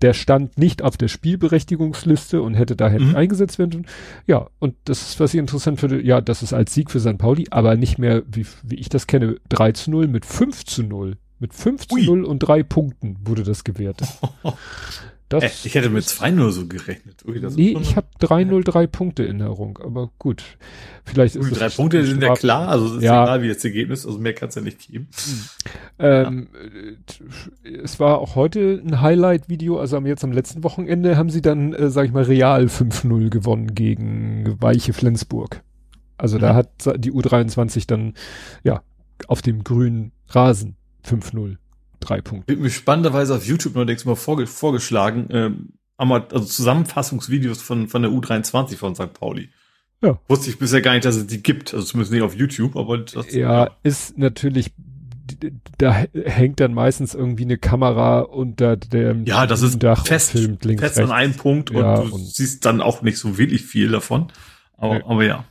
[0.00, 3.14] der stand nicht auf der Spielberechtigungsliste und hätte daher mhm.
[3.14, 3.86] eingesetzt werden.
[4.26, 7.18] Ja, und das ist, was ich interessant finde, ja, das ist als Sieg für St.
[7.18, 10.82] Pauli, aber nicht mehr, wie, wie ich das kenne, 3 zu 0 mit 5 zu
[10.82, 11.16] 0.
[11.38, 14.08] Mit 5 zu 0 und drei Punkten wurde das gewertet.
[15.32, 17.24] Das äh, ich hätte mit 2-0 so gerechnet.
[17.26, 20.44] Ui, nee, ich habe 3-0 drei Punkte in Erinnerung, aber gut.
[21.04, 24.18] Vielleicht ist drei Punkte sind ja klar, also ist ja egal wie das Ergebnis, also
[24.18, 25.08] mehr kann es ja nicht geben.
[25.98, 26.48] Ähm,
[27.64, 27.70] ja.
[27.82, 31.90] Es war auch heute ein Highlight-Video, also jetzt am letzten Wochenende haben sie dann, äh,
[31.90, 35.62] sag ich mal, real 5-0 gewonnen gegen Weiche Flensburg.
[36.18, 36.40] Also mhm.
[36.42, 38.14] da hat die U23 dann,
[38.62, 38.82] ja,
[39.28, 41.56] auf dem grünen Rasen 5-0
[42.02, 42.48] drei Punkte.
[42.48, 48.10] Wird mir spannenderweise auf YouTube neuerdings mal vorge vorgeschlagen, ähm, also Zusammenfassungsvideos von, von der
[48.10, 49.12] U23 von St.
[49.12, 49.50] Pauli.
[50.02, 50.18] Ja.
[50.28, 52.98] Wusste ich bisher gar nicht, dass es die gibt, also zumindest nicht auf YouTube, aber
[52.98, 54.72] das, ja, ja, ist natürlich,
[55.78, 60.64] da hängt dann meistens irgendwie eine Kamera unter dem Ja, das ist Dach fest, filmt
[60.64, 61.10] links, fest rechts.
[61.10, 64.32] an einem Punkt und ja, du und siehst dann auch nicht so wirklich viel davon.
[64.76, 65.06] Aber, ja.
[65.06, 65.44] aber ja.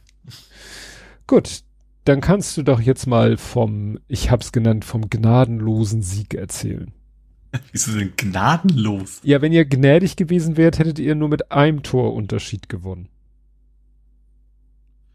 [1.27, 1.61] Gut,
[2.03, 6.91] dann kannst du doch jetzt mal vom, ich hab's genannt, vom gnadenlosen Sieg erzählen.
[7.71, 9.19] Wieso denn gnadenlos?
[9.23, 13.09] Ja, wenn ihr gnädig gewesen wärt, hättet ihr nur mit einem Torunterschied gewonnen.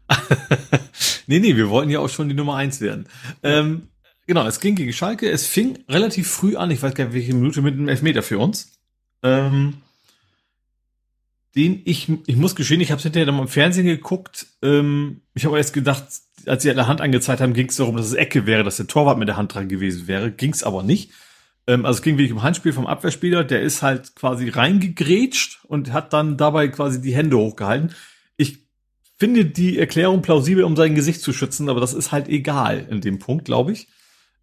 [1.27, 3.07] nee, nee, wir wollten ja auch schon die Nummer eins werden.
[3.43, 3.89] Ähm,
[4.25, 5.29] genau, es ging gegen Schalke.
[5.29, 8.39] Es fing relativ früh an, ich weiß gar nicht, welche Minute mit einem Elfmeter für
[8.39, 8.71] uns.
[9.23, 9.81] Ähm,
[11.55, 14.45] den ich, ich muss geschehen, ich habe hinterher dann mal im Fernsehen geguckt.
[14.61, 16.05] Ähm, ich habe erst gedacht,
[16.47, 18.87] als sie eine Hand angezeigt haben, ging es darum, dass es Ecke wäre, dass der
[18.87, 20.31] Torwart mit der Hand dran gewesen wäre.
[20.31, 21.11] Ging es aber nicht.
[21.67, 23.43] Ähm, also es ging wirklich um Handspiel vom Abwehrspieler.
[23.43, 27.93] Der ist halt quasi reingegrätscht und hat dann dabei quasi die Hände hochgehalten.
[28.37, 28.59] Ich
[29.17, 33.01] finde die Erklärung plausibel, um sein Gesicht zu schützen, aber das ist halt egal in
[33.01, 33.87] dem Punkt, glaube ich.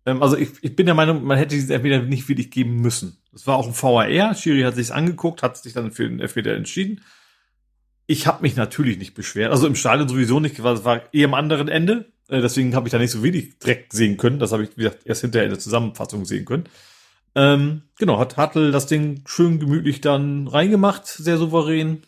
[0.06, 3.18] Ähm, also ich, ich bin der Meinung, man hätte dieses Elfmeter nicht wirklich geben müssen.
[3.34, 4.34] Es war auch ein VAR.
[4.34, 7.00] Schiri hat sich's angeguckt, hat sich dann für den Elfmeter entschieden
[8.06, 9.50] ich habe mich natürlich nicht beschwert.
[9.50, 12.12] Also im Stadion sowieso nicht, weil es war eh am anderen Ende.
[12.28, 14.38] Äh, deswegen habe ich da nicht so wenig Dreck sehen können.
[14.38, 16.64] Das habe ich, wie gesagt, erst hinterher in der Zusammenfassung sehen können.
[17.34, 22.02] Ähm, genau, hat Hartl das Ding schön gemütlich dann reingemacht, sehr souverän.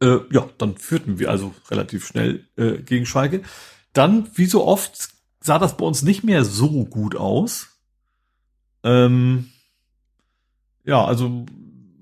[0.00, 3.42] Äh, ja, dann führten wir also relativ schnell äh, gegen Schalke.
[3.92, 5.10] Dann, wie so oft,
[5.40, 7.68] sah das bei uns nicht mehr so gut aus.
[8.82, 9.50] Ähm,
[10.84, 11.46] ja, also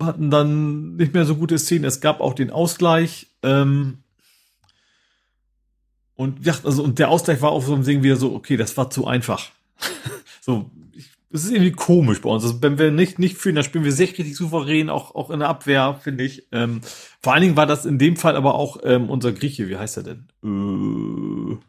[0.00, 1.84] hatten dann nicht mehr so gute Szenen.
[1.84, 3.28] Es gab auch den Ausgleich.
[3.42, 3.98] Ähm,
[6.14, 8.76] und ja, also und der Ausgleich war auf so einem Ding wieder so, okay, das
[8.76, 9.50] war zu einfach.
[10.40, 10.70] so,
[11.30, 12.44] es ist irgendwie komisch bei uns.
[12.44, 15.40] Also, wenn wir nicht nicht fühlen, dann spielen wir sehr richtig souverän, auch auch in
[15.40, 16.46] der Abwehr, finde ich.
[16.52, 16.80] Ähm,
[17.22, 19.98] vor allen Dingen war das in dem Fall aber auch ähm, unser Grieche, wie heißt
[19.98, 21.60] er denn?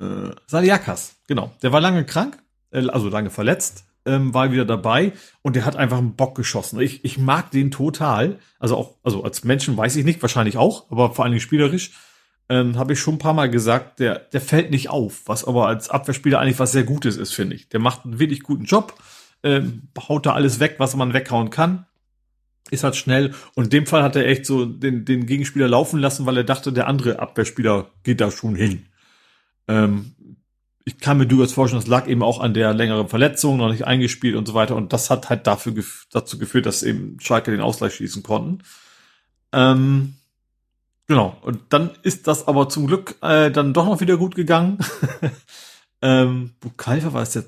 [0.00, 1.52] Äh, äh, Saliakas, genau.
[1.62, 2.38] Der war lange krank,
[2.70, 6.80] äh, also lange verletzt ähm, war wieder dabei und der hat einfach einen Bock geschossen.
[6.80, 8.38] Ich, ich mag den total.
[8.58, 11.92] Also auch, also als Menschen weiß ich nicht, wahrscheinlich auch, aber vor allen Dingen spielerisch
[12.48, 15.68] ähm, habe ich schon ein paar Mal gesagt, der, der fällt nicht auf, was aber
[15.68, 17.68] als Abwehrspieler eigentlich was sehr Gutes ist, finde ich.
[17.68, 18.94] Der macht einen wirklich guten Job,
[19.42, 21.86] ähm, haut da alles weg, was man weghauen kann.
[22.70, 23.34] Ist halt schnell.
[23.54, 26.44] Und in dem Fall hat er echt so den, den Gegenspieler laufen lassen, weil er
[26.44, 28.86] dachte, der andere Abwehrspieler geht da schon hin.
[29.68, 30.14] Ähm,
[30.84, 33.86] ich kann mir durchaus vorstellen, das lag eben auch an der längeren Verletzung, noch nicht
[33.86, 34.76] eingespielt und so weiter.
[34.76, 38.62] Und das hat halt dafür gef dazu geführt, dass eben Schalke den Ausgleich schießen konnten.
[39.52, 40.14] Ähm,
[41.06, 41.36] genau.
[41.42, 44.78] Und dann ist das aber zum Glück äh, dann doch noch wieder gut gegangen.
[46.02, 47.44] ähm, Bukalfa war es der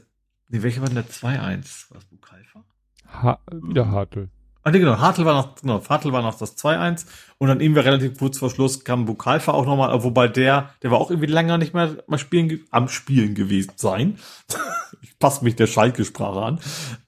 [0.55, 1.91] Nee, welcher war denn der 2-1?
[1.91, 2.65] War das Bukalfa?
[3.09, 4.29] Ha wieder Hartl.
[4.65, 4.99] Ah, nee, genau.
[4.99, 7.05] Hartl war noch, genau, Hartl war noch das 2-1.
[7.37, 10.99] Und dann irgendwie relativ kurz vor Schluss kam Bukalfa auch nochmal, wobei der, der war
[10.99, 14.19] auch irgendwie länger nicht mehr mal spielen, am Spielen gewesen sein.
[15.03, 16.61] ich passe mich der Schalke-Sprache an.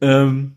[0.02, 0.56] Ähm,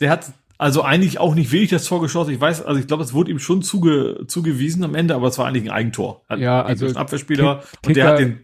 [0.00, 2.30] der hat also eigentlich auch nicht wenig das Tor geschossen.
[2.30, 5.36] Ich weiß, also ich glaube, es wurde ihm schon zuge, zugewiesen am Ende, aber es
[5.36, 6.22] war eigentlich ein Eigentor.
[6.28, 8.43] Hat ja, also ein Abwehrspieler Kicker, und der hat den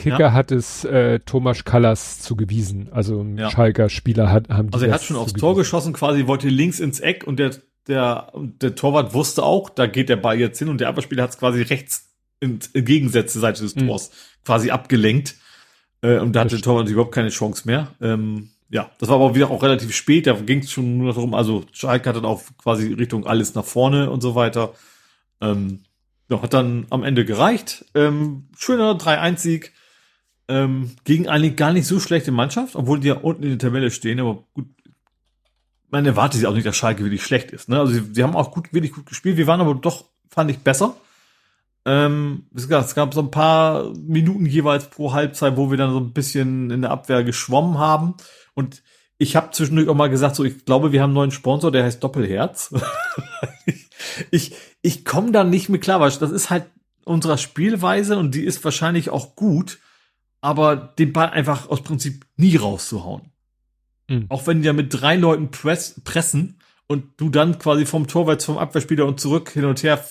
[0.00, 0.32] Kicker ja?
[0.32, 2.88] hat es äh, Thomas Kallas zugewiesen.
[2.90, 3.50] Also ein ja.
[3.50, 6.80] Schalker Spieler hat haben die Also er hat schon aufs Tor geschossen, quasi wollte links
[6.80, 7.50] ins Eck und der
[7.86, 11.30] der der Torwart wusste auch, da geht der Ball jetzt hin und der Abwehrspieler hat
[11.30, 12.08] es quasi rechts
[12.40, 13.88] in, in Gegensätze Seite des mhm.
[13.88, 14.44] Tors mhm.
[14.46, 15.36] quasi abgelenkt.
[16.00, 17.88] Äh, und da hatte der Torwart überhaupt keine Chance mehr.
[18.00, 21.34] Ähm, ja, das war aber wieder auch relativ spät, da ging es schon nur darum,
[21.34, 24.72] also Schalke hat dann auch quasi Richtung alles nach vorne und so weiter.
[25.40, 25.80] Ähm,
[26.30, 27.84] ja, hat dann am Ende gereicht.
[27.94, 29.72] Ähm, schöner 3-1-Sieg
[30.50, 33.90] ähm, gegen eine gar nicht so schlechte Mannschaft, obwohl die ja unten in der Tabelle
[33.90, 34.66] stehen, aber gut.
[35.92, 37.68] Man erwartet sich auch nicht, dass Schalke wirklich schlecht ist.
[37.68, 37.80] Ne?
[37.80, 39.36] Also sie, sie haben auch gut, wirklich gut gespielt.
[39.36, 40.94] Wir waren aber doch, fand ich, besser.
[41.84, 45.90] Ähm, es, gab, es gab so ein paar Minuten jeweils pro Halbzeit, wo wir dann
[45.90, 48.14] so ein bisschen in der Abwehr geschwommen haben.
[48.54, 48.84] Und
[49.18, 51.82] ich habe zwischendurch auch mal gesagt, so ich glaube, wir haben einen neuen Sponsor, der
[51.82, 52.72] heißt Doppelherz.
[53.66, 53.90] ich
[54.30, 56.66] ich, ich komme da nicht mehr klar, weil das ist halt
[57.04, 59.78] unserer Spielweise und die ist wahrscheinlich auch gut
[60.40, 63.30] aber den Ball einfach aus Prinzip nie rauszuhauen.
[64.08, 64.26] Mhm.
[64.28, 68.44] Auch wenn die ja mit drei Leuten press, pressen und du dann quasi vom Torwärts,
[68.44, 70.04] vom Abwehrspieler und zurück hin und her,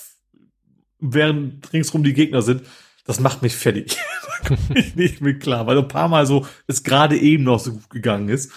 [0.99, 2.63] während ringsrum die Gegner sind,
[3.05, 3.97] das macht mich fertig.
[4.43, 7.59] da komme ich nicht mit klar, weil ein paar Mal so es gerade eben noch
[7.59, 8.51] so gut gegangen ist.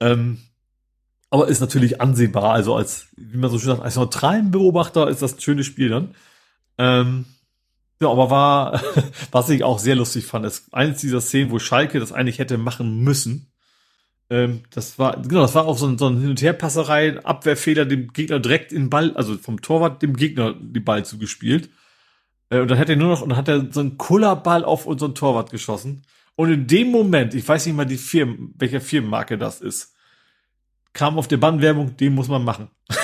[0.00, 0.38] Ähm,
[1.30, 5.22] aber ist natürlich ansehbar, also als, wie man so schön sagt, als neutralen Beobachter ist
[5.22, 6.14] das ein schönes Spiel dann.
[6.76, 7.24] Ähm,
[8.02, 8.82] ja, aber war,
[9.30, 12.58] was ich auch sehr lustig fand, ist eines dieser Szenen, wo Schalke das eigentlich hätte
[12.58, 13.52] machen müssen.
[14.28, 17.84] Ähm, das war, genau, das war auch so ein, so ein Hin- und Herpasserei, Abwehrfehler,
[17.84, 21.70] dem Gegner direkt in den Ball, also vom Torwart dem Gegner die Ball zugespielt.
[22.50, 24.86] Äh, und dann hat er nur noch, und dann hat er so einen Kullerball auf
[24.86, 26.02] unseren Torwart geschossen.
[26.34, 29.94] Und in dem Moment, ich weiß nicht mal die Firmen, welcher Firmenmarke das ist,
[30.92, 32.68] kam auf der Bandwerbung, den muss man machen.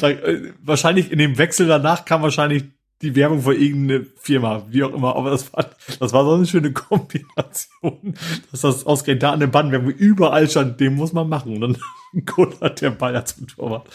[0.00, 2.64] Äh, wahrscheinlich in dem Wechsel danach kam wahrscheinlich
[3.02, 5.16] die Werbung für irgendeine Firma, wie auch immer.
[5.16, 8.14] Aber das war, das war so eine schöne Kombination,
[8.50, 11.54] dass das ausgerechnet da an der Bandwerbung überall stand, den muss man machen.
[11.54, 13.88] Und dann kullert der Ball zum Torwart.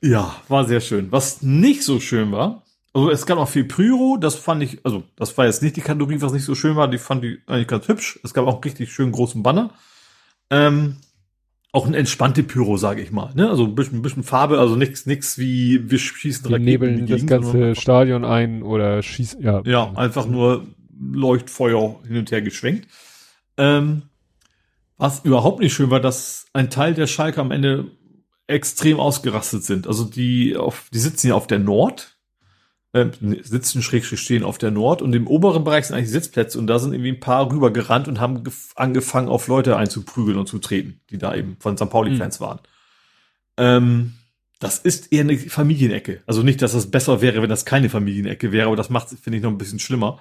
[0.00, 1.10] Ja, war sehr schön.
[1.10, 2.62] Was nicht so schön war,
[2.96, 5.82] also es gab auch viel Pyro, das fand ich, also das war jetzt nicht die
[5.82, 8.18] Kategorie, was nicht so schön war, die fand ich eigentlich ganz hübsch.
[8.24, 9.70] Es gab auch richtig schön großen Banner.
[10.48, 10.96] Ähm,
[11.72, 13.34] auch ein entspannte Pyro, sage ich mal.
[13.34, 13.48] Ne?
[13.50, 16.64] Also ein bisschen, ein bisschen Farbe, also nichts nix wie wir schießen Raketen.
[16.64, 19.62] nebeln das ganze Stadion ein oder schießen, ja.
[19.64, 20.66] Ja, einfach nur
[20.98, 22.88] Leuchtfeuer hin und her geschwenkt.
[23.58, 24.02] Ähm,
[24.96, 27.90] was überhaupt nicht schön war, dass ein Teil der Schalke am Ende
[28.46, 29.86] extrem ausgerastet sind.
[29.86, 32.15] Also die auf, die sitzen ja auf der Nord,
[32.96, 33.10] äh,
[33.42, 36.78] sitzen schrägstrich stehen auf der Nord und im oberen Bereich sind eigentlich Sitzplätze und da
[36.78, 38.42] sind irgendwie ein paar rübergerannt und haben
[38.74, 41.90] angefangen, auf Leute einzuprügeln und zu treten, die da eben von St.
[41.90, 42.44] Pauli-Fans mhm.
[42.44, 42.58] waren.
[43.58, 44.14] Ähm,
[44.58, 46.22] das ist eher eine Familienecke.
[46.26, 49.36] Also nicht, dass das besser wäre, wenn das keine Familienecke wäre, aber das macht finde
[49.36, 50.20] ich, noch ein bisschen schlimmer.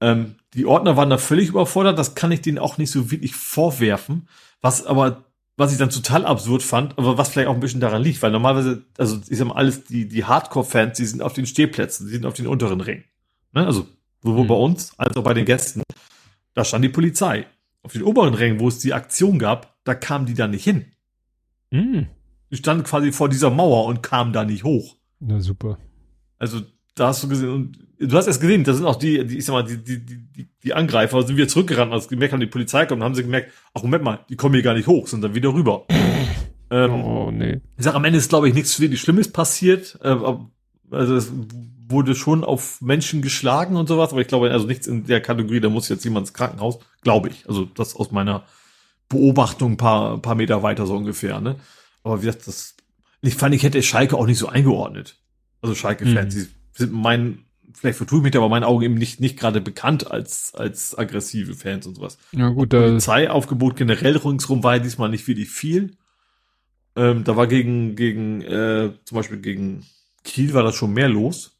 [0.00, 3.34] Ähm, die Ordner waren da völlig überfordert, das kann ich denen auch nicht so wirklich
[3.34, 4.28] vorwerfen.
[4.60, 5.25] Was aber
[5.56, 8.30] was ich dann total absurd fand, aber was vielleicht auch ein bisschen daran liegt, weil
[8.30, 12.12] normalerweise, also ich sag mal, alles, die, die Hardcore-Fans, die sind auf den Stehplätzen, die
[12.12, 13.04] sind auf den unteren Ringen.
[13.52, 13.64] Ne?
[13.64, 13.86] Also
[14.22, 14.48] sowohl mhm.
[14.48, 15.82] bei uns als auch bei den Gästen.
[16.54, 17.46] Da stand die Polizei.
[17.82, 20.86] Auf den oberen Rängen, wo es die Aktion gab, da kamen die da nicht hin.
[21.70, 22.08] Mhm.
[22.50, 24.96] Die standen quasi vor dieser Mauer und kamen da nicht hoch.
[25.20, 25.78] Na super.
[26.38, 26.60] Also
[26.94, 29.44] da hast du gesehen, und du hast erst gesehen, da sind auch die, die ich
[29.44, 32.86] sag mal, die, die, die, die Angreifer, sind wir zurückgerannt, als gemerkt haben, die Polizei
[32.86, 35.34] kommt, haben sie gemerkt, ach Moment mal, die kommen hier gar nicht hoch, sind dann
[35.34, 35.86] wieder rüber.
[36.70, 37.60] ähm, oh, nee.
[37.76, 39.98] Ich sag, am Ende ist, glaube ich, nichts wirklich Schlimmes passiert.
[40.02, 40.16] Äh,
[40.90, 41.32] also es
[41.88, 45.60] wurde schon auf Menschen geschlagen und sowas, aber ich glaube, also nichts in der Kategorie,
[45.60, 47.48] da muss jetzt jemand ins Krankenhaus, glaube ich.
[47.48, 48.44] Also das aus meiner
[49.08, 51.56] Beobachtung ein paar, paar Meter weiter so ungefähr, ne?
[52.02, 52.76] Aber wie gesagt, das,
[53.22, 55.16] ich fand, ich hätte Schalke auch nicht so eingeordnet.
[55.60, 57.44] Also Schalke-Fans, mhm sind mein,
[57.76, 61.54] vielleicht vertue ich mich, aber meinen Augen eben nicht, nicht gerade bekannt als, als aggressive
[61.54, 62.18] Fans und sowas.
[62.32, 62.80] Ja, gut, da.
[62.80, 65.96] Polizeiaufgebot generell ringsrum war ja diesmal nicht wirklich viel.
[66.96, 69.84] Ähm, da war gegen, gegen, äh, zum Beispiel gegen
[70.24, 71.56] Kiel war das schon mehr los.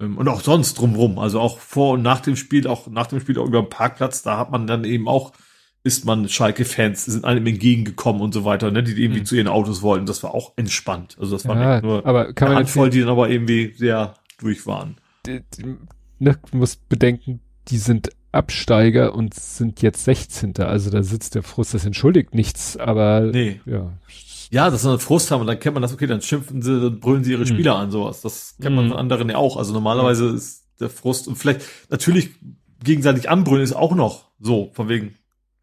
[0.00, 1.18] Ähm, und auch sonst drumrum.
[1.18, 4.22] Also auch vor und nach dem Spiel, auch nach dem Spiel auch über den Parkplatz,
[4.22, 5.32] da hat man dann eben auch,
[5.84, 9.26] ist man Schalke-Fans, sind einem entgegengekommen und so weiter, ne, die irgendwie hm.
[9.26, 10.06] zu ihren Autos wollten.
[10.06, 11.16] Das war auch entspannt.
[11.20, 14.14] Also das war ja, nicht nur aber kann eine Handvoll, die dann aber irgendwie sehr
[14.38, 14.96] durch waren.
[16.18, 20.56] Ne, muss bedenken, die sind Absteiger und sind jetzt 16.
[20.58, 23.60] Also da sitzt der Frust, das entschuldigt nichts, aber nee.
[23.66, 23.92] ja.
[24.50, 26.78] Ja, dass sie einen Frust haben und dann kennt man das, okay, dann schimpfen sie,
[26.80, 27.46] dann brüllen sie ihre mhm.
[27.46, 28.20] Spieler an, sowas.
[28.20, 29.56] Das kennt man von anderen ja auch.
[29.56, 32.30] Also normalerweise ist der Frust und vielleicht natürlich
[32.84, 35.14] gegenseitig anbrüllen ist auch noch so, von wegen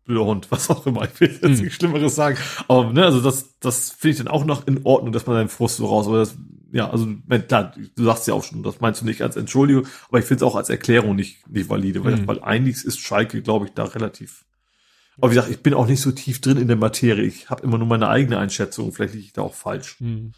[0.06, 1.04] blöder Hund, was auch immer.
[1.06, 1.66] Ich will jetzt mhm.
[1.66, 2.38] nichts Schlimmeres sagen.
[2.68, 5.50] Aber ne, also das, das finde ich dann auch noch in Ordnung, dass man seinen
[5.50, 6.08] Frust so raus.
[6.08, 6.36] Aber das,
[6.72, 7.08] ja, also
[7.48, 10.44] klar, du sagst ja auch schon, das meinst du nicht als Entschuldigung, aber ich finde
[10.44, 12.28] es auch als Erklärung nicht, nicht valide, weil, mhm.
[12.28, 14.46] weil eigentlich ist Schalke, glaube ich, da relativ
[15.22, 17.26] aber wie gesagt, ich bin auch nicht so tief drin in der Materie.
[17.26, 18.92] Ich habe immer nur meine eigene Einschätzung.
[18.92, 19.98] Vielleicht liege ich da auch falsch.
[20.00, 20.32] Hm.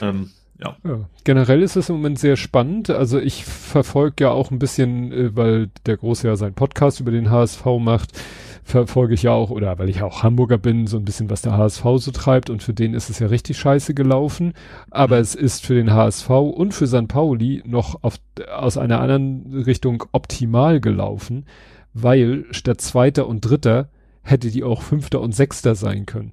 [0.00, 0.76] Ähm, ja.
[0.84, 1.08] ja.
[1.24, 2.88] Generell ist es im Moment sehr spannend.
[2.88, 7.10] Also ich verfolge ja auch ein bisschen, äh, weil der Große ja seinen Podcast über
[7.10, 8.18] den HSV macht,
[8.62, 11.42] verfolge ich ja auch, oder weil ich ja auch Hamburger bin, so ein bisschen, was
[11.42, 12.48] der HSV so treibt.
[12.48, 14.54] Und für den ist es ja richtig scheiße gelaufen.
[14.90, 17.08] Aber es ist für den HSV und für St.
[17.08, 18.18] Pauli noch auf,
[18.54, 21.46] aus einer anderen Richtung optimal gelaufen,
[21.92, 23.88] weil statt Zweiter und Dritter
[24.22, 26.32] hätte die auch Fünfter und Sechster sein können.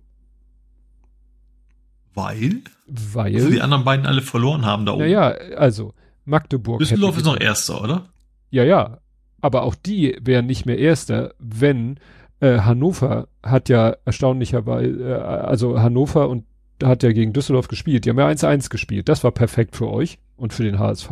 [2.14, 2.62] Weil?
[2.88, 3.36] Weil.
[3.36, 5.02] Also die anderen beiden alle verloren haben da oben.
[5.02, 5.94] Naja, also
[6.26, 6.80] Magdeburg.
[6.80, 8.10] Düsseldorf ist noch Erster, oder?
[8.52, 9.00] Ja, ja.
[9.42, 12.00] Aber auch die wären nicht mehr Erster, wenn
[12.40, 16.46] äh, Hannover hat ja erstaunlicherweise, äh, also Hannover und
[16.84, 18.06] hat ja gegen Düsseldorf gespielt.
[18.06, 19.10] Die haben ja 1-1 gespielt.
[19.10, 21.10] Das war perfekt für euch und für den HSV.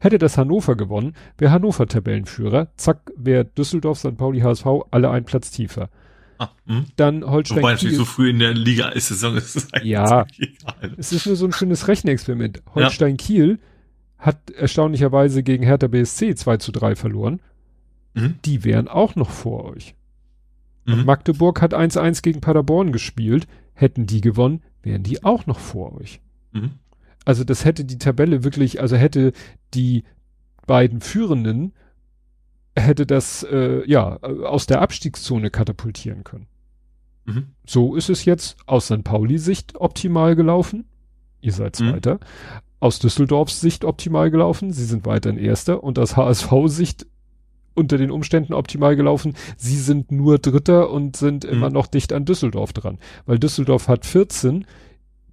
[0.00, 2.68] Hätte das Hannover gewonnen, wäre Hannover Tabellenführer.
[2.76, 4.16] Zack, wäre Düsseldorf, St.
[4.16, 5.90] Pauli, HSV alle ein Platz tiefer.
[6.38, 6.84] Ah, hm.
[6.96, 10.26] Dann Holstein Wobei natürlich so früh in der Liga ist Saison ist es Ja,
[10.98, 12.62] es ist nur so ein schönes Rechenexperiment.
[12.74, 13.16] Holstein ja.
[13.16, 13.58] Kiel
[14.18, 17.40] hat erstaunlicherweise gegen Hertha BSC 2 zu 3 verloren.
[18.14, 18.36] Mhm.
[18.44, 19.94] Die wären auch noch vor euch.
[20.86, 21.04] Mhm.
[21.04, 23.46] Magdeburg hat 1-1 gegen Paderborn gespielt.
[23.74, 26.20] Hätten die gewonnen, wären die auch noch vor euch.
[26.52, 26.70] Mhm.
[27.24, 29.32] Also das hätte die Tabelle wirklich, also hätte
[29.74, 30.04] die
[30.66, 31.72] beiden Führenden,
[32.74, 36.46] hätte das äh, ja aus der Abstiegszone katapultieren können.
[37.24, 37.48] Mhm.
[37.66, 39.02] So ist es jetzt aus St.
[39.04, 40.86] Pauli-Sicht optimal gelaufen.
[41.40, 41.90] Ihr seid mhm.
[41.90, 42.20] Zweiter.
[42.80, 44.72] Aus Düsseldorfs Sicht optimal gelaufen.
[44.72, 45.82] Sie sind weiterhin Erster.
[45.82, 47.06] Und aus HSV-Sicht
[47.74, 49.34] unter den Umständen optimal gelaufen.
[49.56, 51.50] Sie sind nur Dritter und sind mhm.
[51.50, 52.98] immer noch dicht an Düsseldorf dran.
[53.26, 54.64] Weil Düsseldorf hat 14,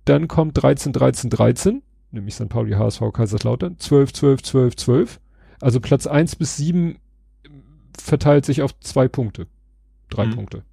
[0.06, 1.82] dann kommt 13, 13, 13,
[2.12, 2.50] nämlich St.
[2.50, 5.20] Pauli, HSV, Kaiserslautern, 12, 12, 12, 12.
[5.62, 6.98] Also Platz 1 bis 7
[7.98, 9.48] verteilt sich auf zwei Punkte.
[10.10, 10.36] Drei mhm.
[10.36, 10.64] Punkte.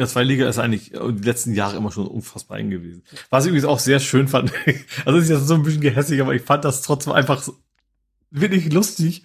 [0.00, 3.02] Ja, zwei Liga ist eigentlich die letzten Jahre immer schon unfassbar eng gewesen.
[3.28, 4.50] Was ich übrigens auch sehr schön fand,
[5.04, 7.46] also ist jetzt so ein bisschen gehässig, aber ich fand das trotzdem einfach
[8.30, 9.24] wirklich lustig.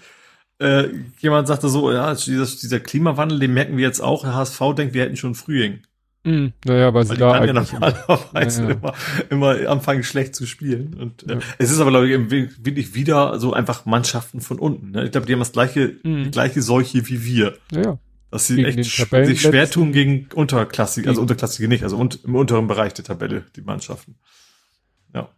[0.59, 0.89] Äh,
[1.19, 4.23] jemand sagte so, ja, dieser, dieser Klimawandel, den merken wir jetzt auch.
[4.23, 5.79] Der HSV denkt, wir hätten schon Frühling.
[6.25, 8.75] Mm, naja, weil, weil sie da ja normalerweise ja, ja.
[8.75, 8.93] immer,
[9.29, 10.93] immer anfangen schlecht zu spielen.
[10.99, 14.91] Und äh, es ist aber, glaube ich, wirklich wieder so einfach Mannschaften von unten.
[14.91, 15.05] Ne?
[15.05, 16.23] Ich glaube, die haben das gleiche, mm.
[16.23, 17.53] die gleiche Seuche wie wir.
[17.71, 17.97] Ja.
[18.35, 22.67] Dass sie echt sich schwer tun gegen Unterklassige, also Unterklassige nicht, also und, im unteren
[22.67, 24.17] Bereich der Tabelle, die Mannschaften.
[25.13, 25.29] Ja.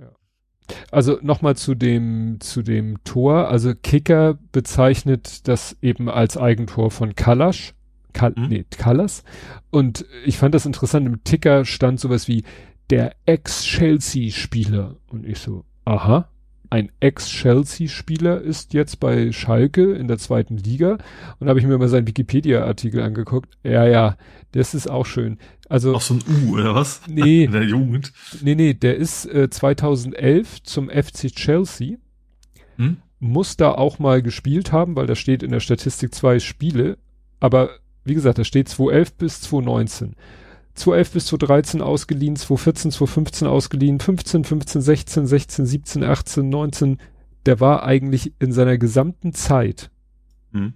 [0.89, 3.49] Also nochmal zu dem, zu dem Tor.
[3.49, 7.75] Also Kicker bezeichnet das eben als Eigentor von Kalasch.
[8.13, 8.47] Kal mhm.
[8.47, 9.23] nee, Callas.
[9.69, 12.45] Und ich fand das interessant, im Ticker stand sowas wie
[12.89, 14.97] der Ex-Chelsea-Spieler.
[15.11, 16.29] Und ich so, aha,
[16.69, 20.97] ein Ex-Chelsea-Spieler ist jetzt bei Schalke in der zweiten Liga.
[21.39, 23.57] Und habe ich mir mal seinen Wikipedia-Artikel angeguckt.
[23.63, 24.17] Ja, ja,
[24.51, 25.37] das ist auch schön.
[25.69, 27.01] Also auch so ein U oder was?
[27.07, 28.13] Nee, in der Jugend.
[28.41, 31.97] Nee, nee, der ist äh, 2011 zum FC Chelsea.
[32.77, 32.97] Hm?
[33.19, 36.97] Muss da auch mal gespielt haben, weil da steht in der Statistik zwei Spiele.
[37.39, 37.71] Aber
[38.03, 40.15] wie gesagt, da steht 2011 bis 2019.
[40.77, 46.97] 2011 bis 2013 ausgeliehen, 2014, 2015 ausgeliehen, 15, 15, 16, 16, 17, 18, 19.
[47.45, 49.89] Der war eigentlich in seiner gesamten Zeit
[50.53, 50.73] hm.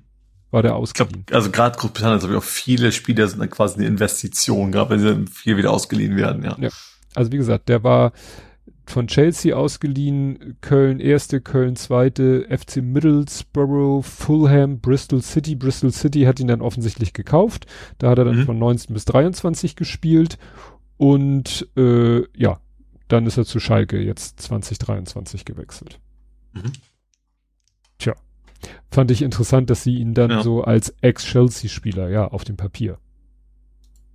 [0.49, 1.25] war der ausgeliehen.
[1.25, 4.99] Glaub, also gerade Großbritannien, also auch viele Spieler sind dann quasi eine Investition, gerade wenn
[4.99, 6.57] sie viel wieder ausgeliehen werden, ja.
[6.59, 6.69] ja.
[7.13, 8.13] Also wie gesagt, der war
[8.91, 15.55] von Chelsea ausgeliehen, Köln erste, Köln zweite, FC Middlesbrough, Fulham, Bristol City.
[15.55, 17.65] Bristol City hat ihn dann offensichtlich gekauft.
[17.97, 18.45] Da hat er dann mhm.
[18.45, 20.37] von 19 bis 23 gespielt.
[20.97, 22.59] Und äh, ja,
[23.07, 25.99] dann ist er zu Schalke jetzt 2023 gewechselt.
[26.53, 26.71] Mhm.
[27.97, 28.15] Tja,
[28.89, 30.43] fand ich interessant, dass sie ihn dann ja.
[30.43, 32.99] so als Ex-Chelsea-Spieler, ja, auf dem Papier.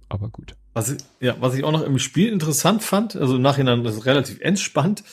[0.09, 0.55] Aber gut.
[0.77, 3.97] Was ich, ja, was ich auch noch im Spiel interessant fand, also im Nachhinein das
[3.97, 5.05] ist relativ entspannt,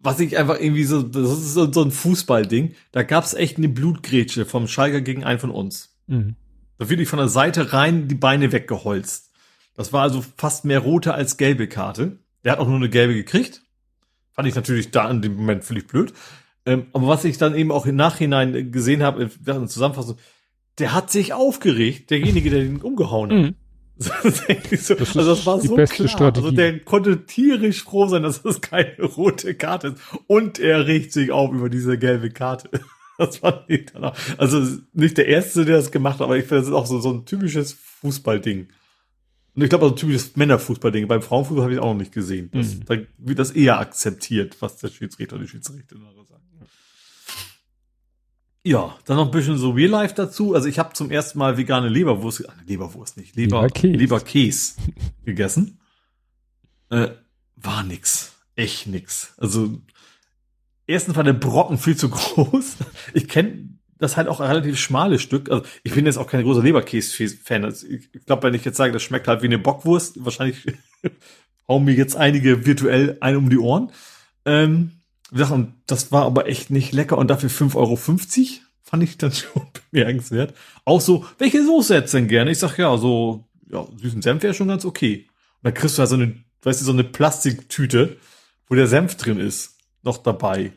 [0.00, 3.58] was ich einfach irgendwie so, das ist so, so ein Fußballding, da gab es echt
[3.58, 5.96] eine Blutgrätsche vom Schalker gegen einen von uns.
[6.08, 6.34] Mhm.
[6.78, 9.30] Da wird ich von der Seite rein die Beine weggeholzt.
[9.76, 12.18] Das war also fast mehr rote als gelbe Karte.
[12.42, 13.62] Der hat auch nur eine gelbe gekriegt.
[14.32, 16.12] Fand ich natürlich da in dem Moment völlig blöd.
[16.66, 20.18] Ähm, aber was ich dann eben auch im Nachhinein gesehen habe, in der Zusammenfassung,
[20.78, 23.38] der hat sich aufgeregt, derjenige, der den umgehauen hat.
[23.38, 23.54] Mhm.
[23.98, 26.08] So, Das ist also das war die so beste klar.
[26.08, 26.44] Strategie.
[26.46, 30.00] Also der konnte tierisch froh sein, dass das keine rote Karte ist.
[30.26, 32.70] Und er regt sich auf über diese gelbe Karte.
[33.20, 34.16] Das war nicht danach.
[34.38, 37.00] Also nicht der Erste, der das gemacht hat, aber ich finde, das ist auch so,
[37.00, 38.68] so ein typisches Fußballding.
[39.56, 41.08] Und ich glaube, also ein typisches Männerfußballding.
[41.08, 42.48] Beim Frauenfußball habe ich es auch noch nicht gesehen.
[42.52, 42.84] Das, Mhm.
[42.86, 46.37] Da wird das eher akzeptiert, was der Schiedsrichter und die Schiedsrichterin sagen.
[48.68, 50.54] Ja, dann noch ein bisschen so Real Life dazu.
[50.54, 53.96] Also ich habe zum ersten Mal vegane Leberwurst, äh, Leberwurst nicht, Leber, Leberkäse.
[53.96, 54.74] Leberkäse
[55.24, 55.80] gegessen.
[56.90, 57.08] Äh,
[57.56, 58.34] war nix.
[58.56, 59.32] Echt nix.
[59.38, 59.78] Also
[60.86, 62.76] erstens war der Brocken viel zu groß.
[63.14, 65.50] Ich kenne das halt auch ein relativ schmales Stück.
[65.50, 67.64] Also ich bin jetzt auch kein großer Leberkäse-Fan.
[67.64, 70.66] Also ich ich glaube, wenn ich jetzt sage, das schmeckt halt wie eine Bockwurst, wahrscheinlich
[71.68, 73.92] hauen mir jetzt einige virtuell ein um die Ohren.
[74.44, 74.97] Ähm,
[75.30, 79.66] und das war aber echt nicht lecker und dafür 5,50 Euro fand ich dann schon
[79.90, 80.54] bemerkenswert.
[80.84, 82.50] Auch so, welche Soße hättest du denn gerne?
[82.50, 85.26] Ich sag ja, so, ja, süßen Senf wäre schon ganz okay.
[85.56, 88.16] Und dann kriegst du halt so eine, weißt du, so eine Plastiktüte,
[88.66, 90.72] wo der Senf drin ist, noch dabei.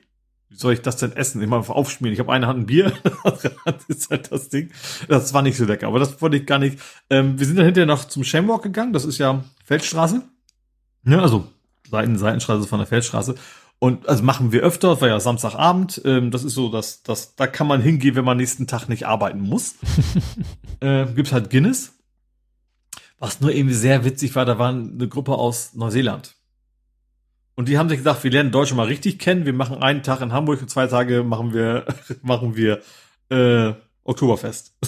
[0.50, 1.42] Wie soll ich das denn essen?
[1.42, 2.14] Ich mal aufschmieren.
[2.14, 2.92] Ich habe eine Hand ein Bier,
[3.66, 4.70] Hand ist halt das Ding.
[5.08, 6.78] Das war nicht so lecker, aber das wollte ich gar nicht.
[7.10, 8.92] Ähm, wir sind dann hinterher noch zum Shamrock gegangen.
[8.92, 10.22] Das ist ja Feldstraße.
[11.06, 11.48] Ja, also
[11.90, 13.36] Seiten, Seitenstraße von der Feldstraße.
[13.84, 16.04] Und also machen wir öfter, das war ja Samstagabend.
[16.06, 19.08] Ähm, das ist so, dass, dass da kann man hingehen, wenn man nächsten Tag nicht
[19.08, 19.74] arbeiten muss.
[20.82, 21.98] äh, gibt's halt Guinness.
[23.18, 26.36] Was nur irgendwie sehr witzig war, da war eine Gruppe aus Neuseeland.
[27.56, 29.48] Und die haben sich gedacht, wir lernen Deutsche mal richtig kennen.
[29.48, 31.88] Wir machen einen Tag in Hamburg und zwei Tage machen wir,
[32.22, 32.84] machen wir
[33.30, 34.76] äh, Oktoberfest.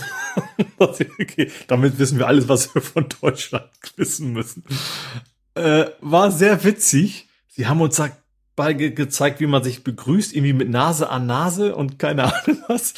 [0.80, 1.52] Okay.
[1.68, 4.64] Damit wissen wir alles, was wir von Deutschland wissen müssen.
[5.54, 7.30] Äh, war sehr witzig.
[7.48, 8.10] Sie haben uns da
[8.56, 12.64] bei ge gezeigt, wie man sich begrüßt, irgendwie mit Nase an Nase und keine Ahnung
[12.68, 12.94] was.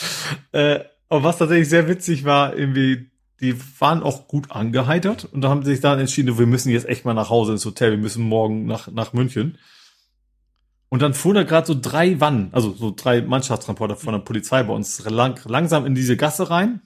[0.51, 3.09] Äh, aber was tatsächlich sehr witzig war, irgendwie,
[3.39, 6.87] die waren auch gut angeheitert und da haben sie sich dann entschieden, wir müssen jetzt
[6.87, 9.57] echt mal nach Hause ins Hotel, wir müssen morgen nach, nach München.
[10.89, 14.63] Und dann fuhren da gerade so drei Wannen, also so drei Mannschaftstransporter von der Polizei
[14.63, 16.81] bei uns lang, langsam in diese Gasse rein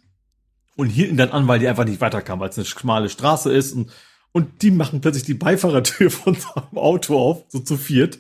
[0.76, 3.74] und hielten dann an, weil die einfach nicht weiterkamen, weil es eine schmale Straße ist
[3.74, 3.92] und,
[4.32, 8.20] und die machen plötzlich die Beifahrertür von seinem Auto auf, so zu viert.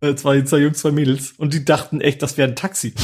[0.00, 2.94] Äh, zwei, zwei Jungs, zwei Mädels und die dachten echt, das wäre ein Taxi.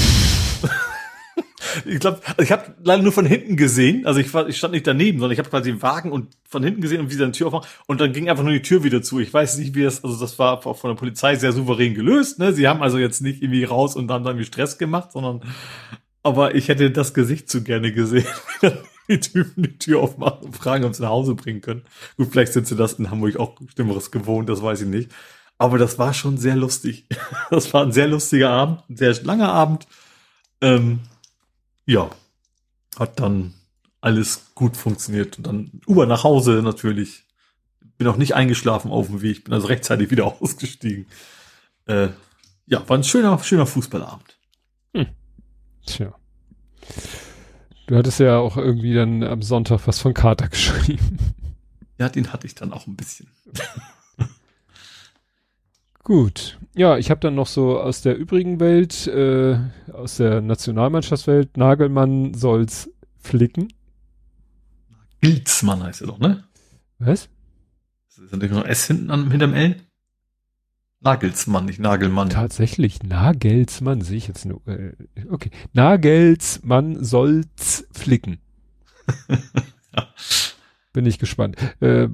[1.84, 4.74] ich glaube, also ich habe leider nur von hinten gesehen, also ich, war, ich stand
[4.74, 7.22] nicht daneben, sondern ich habe quasi den Wagen und von hinten gesehen und wie sie
[7.24, 9.18] eine Tür aufmachen und dann ging einfach nur die Tür wieder zu.
[9.18, 12.38] Ich weiß nicht, wie das, also das war von der Polizei sehr souverän gelöst.
[12.38, 12.52] Ne?
[12.52, 15.42] Sie haben also jetzt nicht irgendwie raus und haben dann irgendwie Stress gemacht, sondern
[16.22, 18.26] aber ich hätte das Gesicht zu gerne gesehen,
[19.08, 21.82] die Typen die Tür aufmachen und fragen, ob sie nach Hause bringen können.
[22.16, 25.10] Gut, vielleicht sind sie das in Hamburg auch Schlimmeres gewohnt, das weiß ich nicht.
[25.64, 27.06] Aber das war schon sehr lustig.
[27.50, 29.86] Das war ein sehr lustiger Abend, ein sehr langer Abend.
[30.60, 31.00] Ähm,
[31.86, 32.10] ja,
[32.98, 33.54] hat dann
[34.02, 35.38] alles gut funktioniert.
[35.38, 37.24] Und dann Uber nach Hause natürlich.
[37.96, 41.06] Bin auch nicht eingeschlafen auf dem Weg, bin also rechtzeitig wieder ausgestiegen.
[41.86, 42.08] Äh,
[42.66, 44.36] ja, war ein schöner, schöner Fußballabend.
[45.86, 46.14] Tja.
[47.86, 51.18] Du hattest ja auch irgendwie dann am Sonntag was von Kater geschrieben.
[51.98, 53.28] Ja, den hatte ich dann auch ein bisschen.
[56.04, 56.58] Gut.
[56.76, 59.58] Ja, ich habe dann noch so aus der übrigen Welt, äh,
[59.90, 63.68] aus der Nationalmannschaftswelt, Nagelmann soll's flicken.
[65.22, 66.44] Gilzmann heißt er doch, ne?
[66.98, 67.30] Was?
[68.08, 69.76] Ist da nicht noch S hinten an, hinterm L?
[71.00, 72.28] Nagelsmann, nicht Nagelmann.
[72.28, 74.66] Tatsächlich, Nagelsmann sehe ich jetzt nur.
[74.66, 74.92] Äh,
[75.30, 75.50] okay.
[75.72, 78.38] Nagelsmann soll's flicken.
[79.28, 79.38] Ja.
[80.92, 81.56] Bin ich gespannt.
[81.80, 82.08] Äh,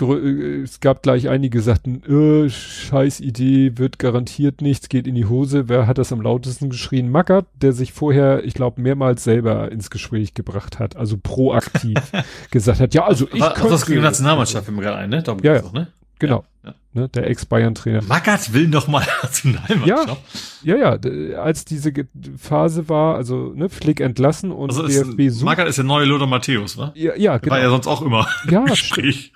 [0.00, 5.24] es gab gleich einige, die sagten, äh, scheiß Idee, wird garantiert nichts, geht in die
[5.26, 5.68] Hose.
[5.68, 7.10] Wer hat das am lautesten geschrien?
[7.10, 11.98] Mackert, der sich vorher, ich glaube, mehrmals selber ins Gespräch gebracht hat, also proaktiv
[12.50, 13.70] gesagt hat, ja, also ich War, könnte.
[13.70, 15.22] das gegen Nationalmannschaft, mir gerade ein, ne?
[15.22, 15.60] Darum Ja, ja.
[15.62, 15.88] doch, ne?
[16.18, 16.74] Genau, Ja.
[16.94, 18.02] ne, der Ex-Bayern-Trainer.
[18.04, 20.22] Magath will noch mal Nationalmannschaft.
[20.62, 21.92] Ja, ja, d- als diese
[22.38, 25.44] Phase war, also ne, Flick entlassen und Also DFB ist, sucht.
[25.44, 26.92] Magath ist der neue Lothar Matthäus, wa?
[26.94, 27.76] Ja, ja, Der War ja genau.
[27.76, 29.32] sonst auch immer Ja, im stimmt, Gespräch.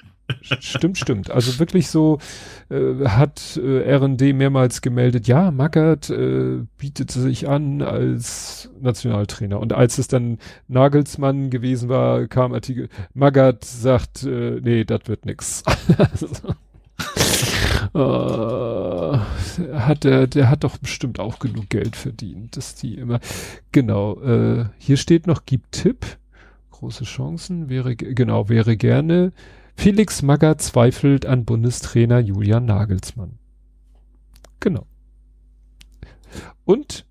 [0.60, 1.30] Stimmt, stimmt.
[1.30, 2.18] Also wirklich so
[2.70, 9.60] äh, hat äh, R&D mehrmals gemeldet, ja, Magath äh, bietet sich an als Nationaltrainer.
[9.60, 15.26] Und als es dann Nagelsmann gewesen war, kam Artikel, Magath sagt, äh, nee, das wird
[15.26, 15.62] nix.
[17.94, 19.18] äh,
[19.74, 23.20] hat der, der hat doch bestimmt auch genug Geld verdient, dass die immer,
[23.72, 26.04] genau, äh, hier steht noch, gibt Tipp,
[26.70, 29.32] große Chancen, wäre, ge- genau, wäre gerne,
[29.80, 33.38] Felix Magger zweifelt an Bundestrainer Julian Nagelsmann.
[34.60, 34.84] Genau.
[36.66, 37.06] Und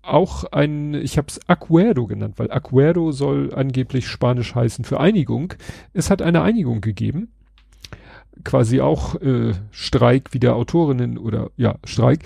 [0.00, 5.52] auch ein, ich habe es Acuerdo genannt, weil Acuerdo soll angeblich Spanisch heißen für Einigung.
[5.92, 7.28] Es hat eine Einigung gegeben,
[8.42, 12.20] quasi auch äh, Streik wie der Autorinnen oder ja Streik.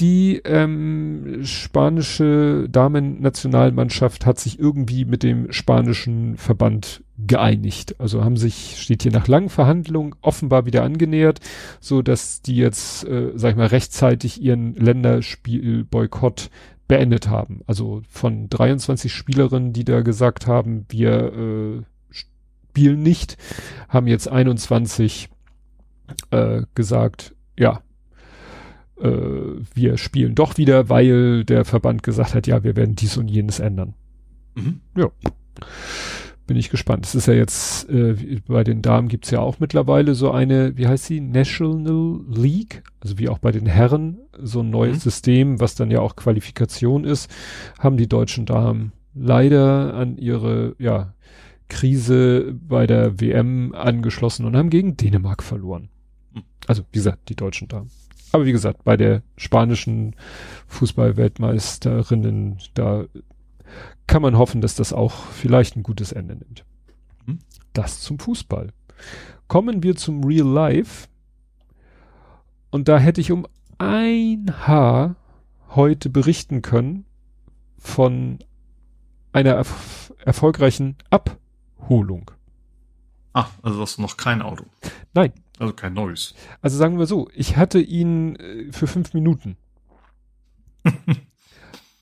[0.00, 8.00] Die ähm, spanische Damen-Nationalmannschaft hat sich irgendwie mit dem spanischen Verband geeinigt.
[8.00, 11.40] Also haben sich, steht hier nach langen Verhandlungen, offenbar wieder angenähert,
[11.80, 16.50] so dass die jetzt, äh, sag ich mal, rechtzeitig ihren Länderspielboykott
[16.88, 17.60] beendet haben.
[17.66, 23.38] Also von 23 Spielerinnen, die da gesagt haben, wir äh, spielen nicht,
[23.88, 25.30] haben jetzt 21
[26.30, 27.80] äh, gesagt, ja,
[29.00, 29.10] äh,
[29.74, 33.60] wir spielen doch wieder, weil der Verband gesagt hat, ja, wir werden dies und jenes
[33.60, 33.94] ändern.
[34.54, 34.80] Mhm.
[34.96, 35.10] Ja.
[36.46, 37.06] Bin ich gespannt.
[37.06, 40.86] Es ist ja jetzt, äh, bei den Damen gibt's ja auch mittlerweile so eine, wie
[40.86, 45.00] heißt sie, National League, also wie auch bei den Herren, so ein neues mhm.
[45.00, 47.30] System, was dann ja auch Qualifikation ist,
[47.78, 51.14] haben die deutschen Damen leider an ihre, ja,
[51.68, 55.88] Krise bei der WM angeschlossen und haben gegen Dänemark verloren.
[56.34, 56.42] Mhm.
[56.66, 57.90] Also, wie gesagt, die deutschen Damen.
[58.32, 60.16] Aber wie gesagt, bei der spanischen
[60.66, 63.04] Fußballweltmeisterinnen, da
[64.06, 66.64] kann man hoffen, dass das auch vielleicht ein gutes Ende nimmt.
[67.26, 67.38] Mhm.
[67.72, 68.72] Das zum Fußball.
[69.48, 71.08] Kommen wir zum Real Life.
[72.70, 73.46] Und da hätte ich um
[73.78, 75.16] ein Haar
[75.70, 77.04] heute berichten können
[77.78, 78.38] von
[79.32, 82.30] einer erf erfolgreichen Abholung.
[83.34, 84.64] Ah, also hast du noch kein Auto.
[85.12, 86.34] Nein, also kein neues.
[86.62, 89.56] Also sagen wir so, ich hatte ihn äh, für fünf Minuten.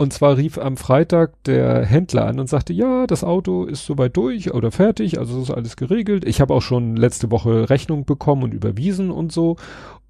[0.02, 4.16] und zwar rief am Freitag der Händler an und sagte, ja, das Auto ist soweit
[4.16, 6.24] durch oder fertig, also ist alles geregelt.
[6.26, 9.56] Ich habe auch schon letzte Woche Rechnung bekommen und überwiesen und so.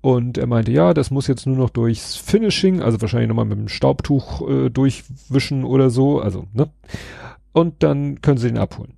[0.00, 3.58] Und er meinte, ja, das muss jetzt nur noch durchs Finishing, also wahrscheinlich nochmal mit
[3.58, 6.70] dem Staubtuch äh, durchwischen oder so, also, ne?
[7.52, 8.94] Und dann können Sie den abholen.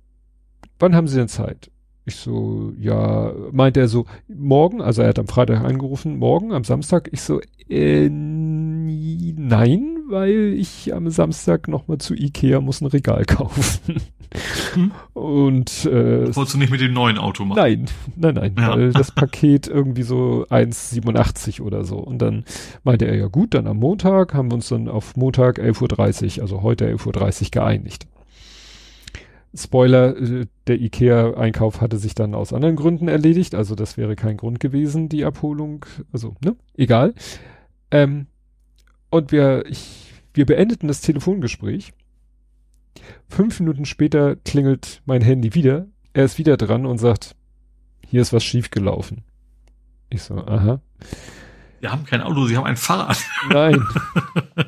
[0.79, 1.69] Wann haben Sie denn Zeit?
[2.05, 6.63] Ich so, ja, meint er so, morgen, also er hat am Freitag angerufen, morgen, am
[6.63, 7.09] Samstag.
[7.11, 14.01] Ich so, äh, nein, weil ich am Samstag nochmal zu Ikea muss ein Regal kaufen.
[14.73, 14.91] Hm.
[15.13, 17.57] Und äh, wolltest du nicht mit dem neuen Auto machen?
[17.57, 17.85] Nein,
[18.15, 18.71] nein, nein, ja.
[18.71, 21.97] weil das Paket irgendwie so 1,87 oder so.
[21.97, 22.43] Und dann
[22.83, 26.41] meinte er, ja gut, dann am Montag haben wir uns dann auf Montag 11.30 Uhr,
[26.43, 28.07] also heute 11.30 Uhr geeinigt.
[29.53, 34.37] Spoiler, äh, der IKEA-Einkauf hatte sich dann aus anderen Gründen erledigt, also das wäre kein
[34.37, 37.13] Grund gewesen, die Abholung, also, ne, egal.
[37.91, 38.27] Ähm,
[39.15, 41.93] und wir, ich, wir beendeten das Telefongespräch.
[43.29, 45.87] Fünf Minuten später klingelt mein Handy wieder.
[46.13, 47.35] Er ist wieder dran und sagt,
[48.05, 49.23] hier ist was schiefgelaufen.
[50.09, 50.81] Ich so, aha.
[51.79, 53.17] Wir haben kein Auto, Sie haben ein Fahrrad.
[53.49, 53.81] Nein.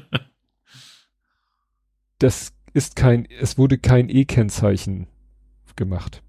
[2.20, 5.08] das ist kein, es wurde kein E-Kennzeichen
[5.76, 6.24] gemacht.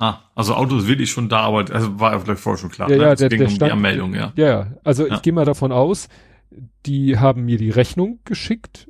[0.00, 2.90] Ah, also Auto ist wirklich schon da, aber also war vielleicht vorher schon klar.
[2.90, 3.02] Ja, ne?
[3.02, 4.32] ja, der, der um stand, die Anmeldung, ja.
[4.36, 5.14] Ja, also ja.
[5.14, 6.08] ich gehe mal davon aus,
[6.86, 8.88] die haben mir die Rechnung geschickt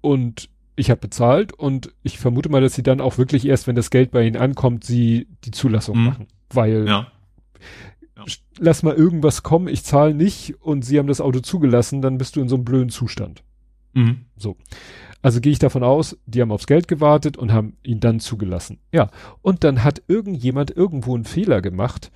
[0.00, 3.76] und ich habe bezahlt und ich vermute mal, dass sie dann auch wirklich erst, wenn
[3.76, 6.04] das Geld bei ihnen ankommt, sie die Zulassung mhm.
[6.04, 6.26] machen.
[6.50, 7.12] Weil ja.
[8.16, 8.24] Ja.
[8.58, 12.36] lass mal irgendwas kommen, ich zahle nicht und sie haben das Auto zugelassen, dann bist
[12.36, 13.42] du in so einem blöden Zustand.
[13.94, 14.26] Mhm.
[14.36, 14.56] So.
[15.22, 18.78] Also gehe ich davon aus, die haben aufs Geld gewartet und haben ihn dann zugelassen.
[18.92, 19.10] Ja,
[19.42, 22.12] und dann hat irgendjemand irgendwo einen Fehler gemacht.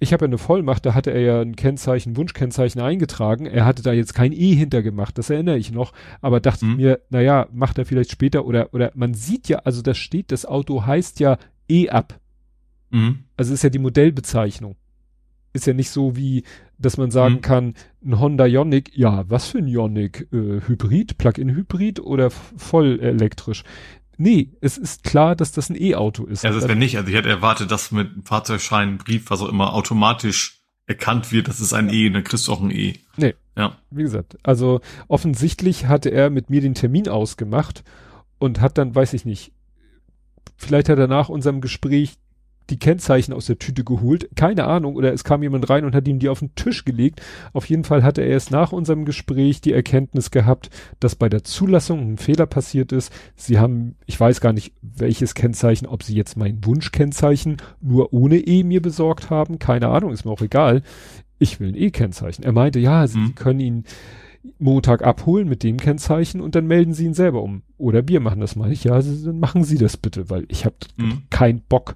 [0.00, 3.46] Ich habe ja eine Vollmacht, da hatte er ja ein Kennzeichen, Wunschkennzeichen eingetragen.
[3.46, 5.92] Er hatte da jetzt kein E hintergemacht, das erinnere ich noch.
[6.20, 6.76] Aber dachte mhm.
[6.76, 10.46] mir, naja, macht er vielleicht später oder, oder man sieht ja, also das steht, das
[10.46, 12.20] Auto heißt ja E ab.
[12.90, 13.24] Mhm.
[13.36, 14.76] Also ist ja die Modellbezeichnung.
[15.52, 16.44] Ist ja nicht so wie
[16.78, 17.40] dass man sagen mhm.
[17.40, 20.28] kann, ein Honda Ioniq, ja, was für ein Ioniq?
[20.32, 23.64] Äh, Hybrid, Plug-in-Hybrid oder voll elektrisch?
[24.20, 26.42] Nee, es ist klar, dass das ein E-Auto ist.
[26.42, 26.96] Ja, das wäre nicht.
[26.96, 31.46] Also ich hätte erwartet, dass mit einem Fahrzeugschein, Brief, was auch immer, automatisch erkannt wird,
[31.46, 32.94] das ist ein E, dann kriegst du auch ein E.
[33.16, 33.34] Nee.
[33.56, 33.76] Ja.
[33.90, 37.84] Wie gesagt, also offensichtlich hatte er mit mir den Termin ausgemacht
[38.38, 39.52] und hat dann, weiß ich nicht,
[40.56, 42.18] vielleicht hat er nach unserem Gespräch
[42.70, 44.28] die Kennzeichen aus der Tüte geholt.
[44.36, 44.96] Keine Ahnung.
[44.96, 47.22] Oder es kam jemand rein und hat ihm die auf den Tisch gelegt.
[47.52, 51.44] Auf jeden Fall hatte er erst nach unserem Gespräch die Erkenntnis gehabt, dass bei der
[51.44, 53.12] Zulassung ein Fehler passiert ist.
[53.36, 58.38] Sie haben, ich weiß gar nicht, welches Kennzeichen, ob sie jetzt mein Wunschkennzeichen nur ohne
[58.38, 59.58] E mir besorgt haben.
[59.58, 60.82] Keine Ahnung, ist mir auch egal.
[61.38, 62.44] Ich will ein E-Kennzeichen.
[62.44, 63.34] Er meinte, ja, sie mhm.
[63.36, 63.84] können ihn
[64.58, 67.62] Montag abholen mit dem Kennzeichen und dann melden sie ihn selber um.
[67.76, 68.72] Oder wir machen das mal.
[68.72, 71.22] Ich, ja, dann machen Sie das bitte, weil ich habe mhm.
[71.30, 71.94] keinen Bock,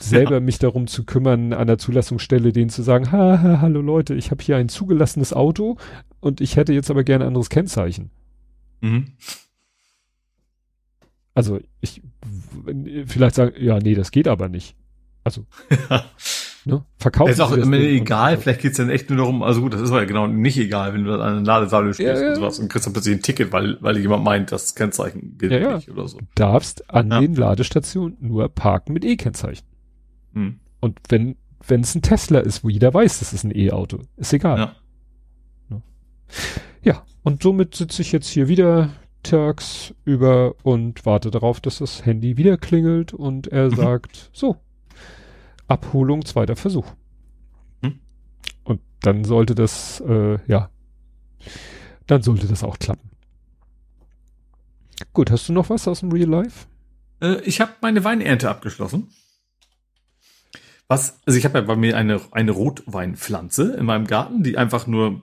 [0.00, 0.40] selber ja.
[0.40, 4.30] mich darum zu kümmern, an der Zulassungsstelle denen zu sagen, ha, ha hallo Leute, ich
[4.30, 5.76] habe hier ein zugelassenes Auto
[6.20, 8.10] und ich hätte jetzt aber gerne ein anderes Kennzeichen.
[8.80, 9.12] Mhm.
[11.34, 12.02] Also ich
[13.06, 14.76] vielleicht sagen, ja, nee, das geht aber nicht.
[15.22, 15.46] Also,
[16.64, 16.84] ne?
[16.98, 19.80] Verkaufen ist auch immer Ding egal, vielleicht geht's dann echt nur darum, also gut, das
[19.80, 22.58] ist aber ja genau nicht egal, wenn du an eine Ladesäule stehst Ja, und sowas
[22.58, 25.76] und kriegst dann plötzlich ein Ticket, weil, weil jemand meint, das Kennzeichen gilt Ja, ja.
[25.76, 26.18] nicht oder so.
[26.34, 29.66] darfst an den Ladestationen nur parken mit E-Kennzeichen.
[30.34, 30.60] Hm.
[30.80, 34.32] Und wenn wenn es ein Tesla ist, wo jeder weiß, das ist ein E-Auto, ist
[34.32, 34.58] egal.
[34.58, 34.76] Ja.
[36.82, 38.90] Ja, und somit sitze ich jetzt hier wieder
[39.22, 43.74] tags über und warte darauf, dass das Handy wieder klingelt und er Mhm.
[43.76, 44.56] sagt, so,
[45.68, 46.86] Abholung, zweiter Versuch.
[47.82, 48.00] Mhm.
[48.64, 50.70] Und dann sollte das, äh, ja,
[52.06, 53.10] dann sollte das auch klappen.
[55.12, 56.66] Gut, hast du noch was aus dem Real Life?
[57.20, 59.08] Äh, ich habe meine Weinernte abgeschlossen.
[60.88, 64.86] Was, also ich habe ja bei mir eine, eine Rotweinpflanze in meinem Garten, die einfach
[64.86, 65.20] nur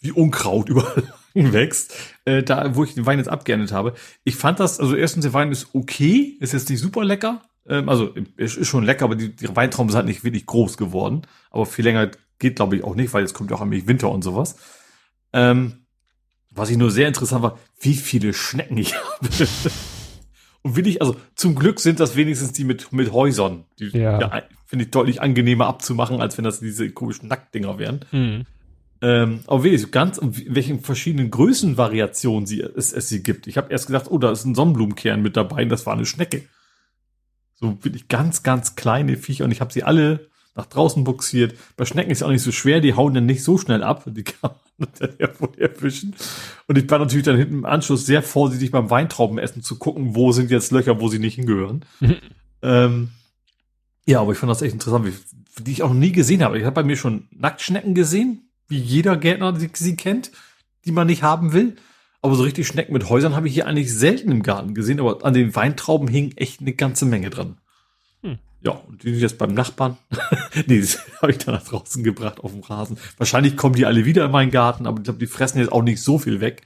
[0.00, 3.94] wie Unkraut überall wächst, äh, da wo ich den Wein jetzt abgeerntet habe.
[4.24, 7.42] Ich fand das, also erstens, der Wein ist okay, ist jetzt nicht super lecker.
[7.68, 10.76] Ähm, also ist, ist schon lecker, aber die, die Weintrauben sind halt nicht wirklich groß
[10.76, 11.22] geworden.
[11.50, 14.10] Aber viel länger geht, glaube ich, auch nicht, weil jetzt kommt ja auch allmählich Winter
[14.10, 14.56] und sowas.
[15.32, 15.84] Ähm,
[16.50, 19.28] was ich nur sehr interessant war, wie viele Schnecken ich habe.
[20.62, 23.64] Und wirklich, also zum Glück sind das wenigstens die mit, mit Häusern.
[23.78, 24.20] Die Ja.
[24.20, 24.42] ja.
[24.66, 28.00] finde ich deutlich angenehmer abzumachen, als wenn das diese komischen Nacktdinger wären.
[28.10, 28.44] Mhm.
[29.00, 33.46] Ähm, aber so ganz, und in welchen verschiedenen Größenvariationen sie, es, es sie gibt.
[33.46, 36.06] Ich habe erst gedacht, oh, da ist ein Sonnenblumenkern mit dabei und das war eine
[36.06, 36.42] Schnecke.
[37.60, 40.28] So wirklich ganz, ganz kleine Viecher und ich habe sie alle
[40.58, 41.54] nach draußen buxiert.
[41.76, 44.02] Bei Schnecken ist ja auch nicht so schwer, die hauen dann nicht so schnell ab.
[44.06, 46.14] Die kann man dann ja wohl erwischen.
[46.66, 50.32] Und ich war natürlich dann hinten im Anschluss sehr vorsichtig beim Weintraubenessen zu gucken, wo
[50.32, 51.84] sind jetzt Löcher, wo sie nicht hingehören.
[52.62, 53.10] ähm,
[54.04, 56.58] ja, aber ich fand das echt interessant, wie, die ich auch noch nie gesehen habe.
[56.58, 60.32] Ich habe bei mir schon Nacktschnecken gesehen, wie jeder Gärtner die, sie kennt,
[60.84, 61.76] die man nicht haben will.
[62.20, 65.24] Aber so richtig Schnecken mit Häusern habe ich hier eigentlich selten im Garten gesehen, aber
[65.24, 67.58] an den Weintrauben hing echt eine ganze Menge dran.
[68.22, 68.38] Hm.
[68.60, 69.96] Ja, und die sind jetzt beim Nachbarn.
[70.66, 72.98] nee, das habe ich dann nach draußen gebracht auf dem Rasen.
[73.18, 75.82] Wahrscheinlich kommen die alle wieder in meinen Garten, aber ich glaube, die fressen jetzt auch
[75.82, 76.62] nicht so viel weg.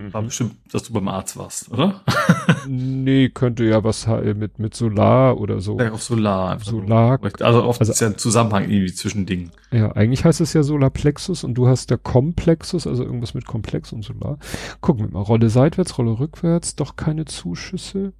[0.00, 2.02] War bestimmt, dass du beim Arzt warst, oder?
[2.68, 5.76] nee, könnte ja was halt mit, mit Solar oder so.
[5.80, 6.60] Ja, auf Solar.
[6.60, 7.18] Solar.
[7.40, 9.50] Also oft Also- ist ja ein Zusammenhang irgendwie zwischen Dingen.
[9.72, 13.92] Ja, eigentlich heißt es ja Solarplexus und du hast der Komplexus, also irgendwas mit Komplex
[13.92, 14.38] und Solar.
[14.80, 15.22] Gucken wir mal.
[15.22, 18.12] Rolle seitwärts, Rolle rückwärts, doch keine Zuschüsse.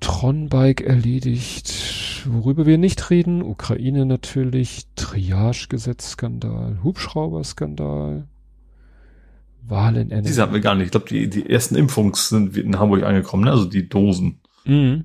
[0.00, 2.24] Tron-Bike erledigt.
[2.26, 8.26] Worüber wir nicht reden, Ukraine natürlich, Triage-Gesetz-Skandal, Hubschrauber-Skandal,
[9.68, 10.86] Wahlen in Diese hatten wir gar nicht.
[10.86, 13.50] Ich glaube, die, die ersten Impfungs sind in Hamburg angekommen, ne?
[13.50, 14.40] also die Dosen.
[14.64, 15.04] Mhm.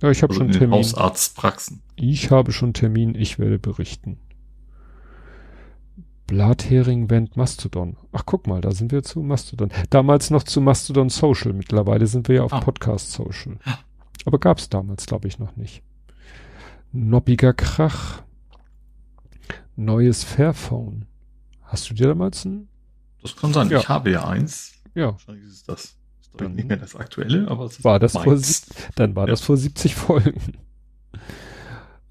[0.00, 0.78] Ja, ich habe Also schon Termin.
[0.78, 1.82] Hausarztpraxen.
[1.96, 4.18] Ich habe schon Termin, ich werde berichten.
[6.26, 7.96] Blathering Vent Mastodon.
[8.12, 9.70] Ach, guck mal, da sind wir zu Mastodon.
[9.90, 11.52] Damals noch zu Mastodon Social.
[11.52, 12.60] Mittlerweile sind wir ja auf Ah.
[12.60, 13.58] Podcast Social.
[14.24, 15.82] Aber gab's damals, glaube ich, noch nicht.
[16.92, 18.22] Noppiger Krach.
[19.76, 21.04] Neues Fairphone.
[21.62, 22.68] Hast du dir damals ein?
[23.22, 23.70] Das kann sein.
[23.70, 23.78] Ja.
[23.78, 24.72] Ich habe ja eins.
[24.94, 25.84] Ja, Wahrscheinlich ist es das.
[25.84, 25.96] Ist
[26.36, 28.62] Dann- ich nicht mehr das aktuelle, aber es ist war das vor, meins.
[28.66, 29.30] sieb- dann war Ja.
[29.32, 30.40] das vor 70 Folgen.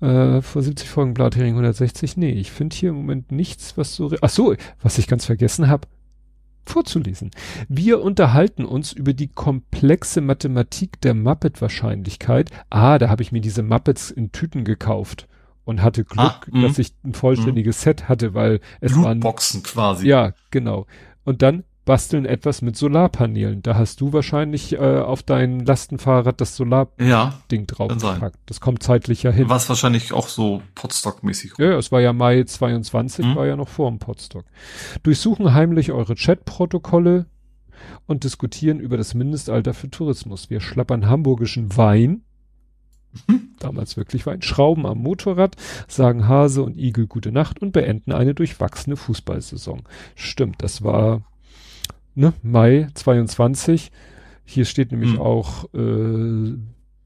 [0.02, 2.18] Äh, vor 70 Folgen Blathering 160.
[2.18, 4.12] Nee, ich finde hier im Moment nichts, was so.
[4.22, 5.88] Ach so, was ich ganz vergessen habe,
[6.66, 7.30] vorzulesen.
[7.70, 12.50] Wir unterhalten uns über die komplexe Mathematik der Muppet-Wahrscheinlichkeit.
[12.72, 15.28] Ah, da habe ich mir diese Muppets in Tüten gekauft
[15.66, 16.62] und hatte Glück, Ah, mhm.
[16.64, 20.08] dass ich ein vollständiges Set hatte, weil es waren Blutboxen quasi.
[20.08, 20.86] ja, genau.
[21.24, 23.64] Und dann basteln etwas mit Solarpanelen.
[23.64, 27.34] Da hast du wahrscheinlich äh, auf dein Lastenfahrrad das Solarding Ja,
[27.68, 28.14] drauf kann sein.
[28.16, 28.38] gepackt.
[28.46, 29.50] Das kommt zeitlich ja hin.
[29.50, 31.54] was wahrscheinlich auch so Potstock-mäßig.
[31.58, 33.36] Ja, es war ja Mai 22, Mhm.
[33.36, 34.46] war ja noch vor dem Podstock.
[35.04, 37.26] Durchsuchen heimlich eure Chatprotokolle
[38.06, 40.50] und diskutieren über das Mindestalter für Tourismus.
[40.52, 42.22] Wir schlappern hamburgischen Wein, Mhm.
[43.60, 45.56] Damals wirklich Wein, schrauben am Motorrad,
[45.88, 49.84] sagen Hase und Igel gute Nacht und beenden eine durchwachsene Fußballsaison.
[50.16, 51.22] Stimmt, das war
[52.16, 53.92] ne, Mai 22.
[54.46, 55.20] Hier steht nämlich Mhm.
[55.20, 56.54] auch äh,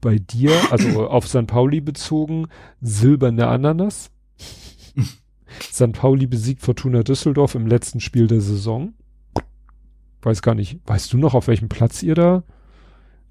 [0.00, 1.46] bei dir, also auf St.
[1.46, 2.48] Pauli bezogen,
[2.80, 4.10] silberne Ananas.
[5.62, 5.92] St.
[5.92, 8.94] Pauli besiegt Fortuna Düsseldorf im letzten Spiel der Saison.
[10.22, 12.42] Weiß gar nicht, weißt du noch, auf welchem Platz ihr da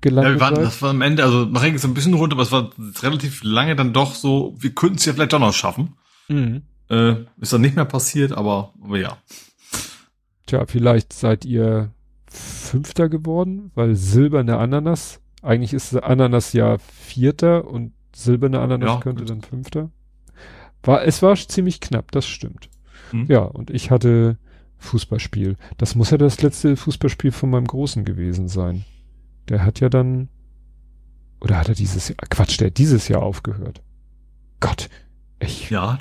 [0.04, 0.66] Ja, gelandet wir waren, seid?
[0.66, 2.70] das war am Ende, also man regelt es ein bisschen runter, aber es war
[3.02, 5.96] relativ lange dann doch so, wir könnten es ja vielleicht doch noch schaffen.
[6.28, 6.64] Mhm.
[6.90, 9.18] Äh, ist dann nicht mehr passiert, aber, aber ja.
[10.46, 11.92] Tja, vielleicht seid ihr
[12.28, 19.24] Fünfter geworden, weil silberne Ananas, eigentlich ist Ananas ja Vierter und silberne Ananas Ja, könnte
[19.24, 19.30] gut.
[19.30, 19.90] dann Fünfter.
[20.84, 22.70] War, es war ziemlich knapp, das stimmt.
[23.12, 23.26] Hm.
[23.28, 24.38] Ja, und ich hatte
[24.78, 25.56] Fußballspiel.
[25.78, 28.86] Das muss ja das letzte Fußballspiel von meinem Großen gewesen sein.
[29.50, 30.30] Der hat ja dann,
[31.40, 33.82] oder hat er dieses Jahr, Quatsch, der hat dieses Jahr aufgehört.
[34.60, 34.90] Gott,
[35.40, 36.00] ich, Ja,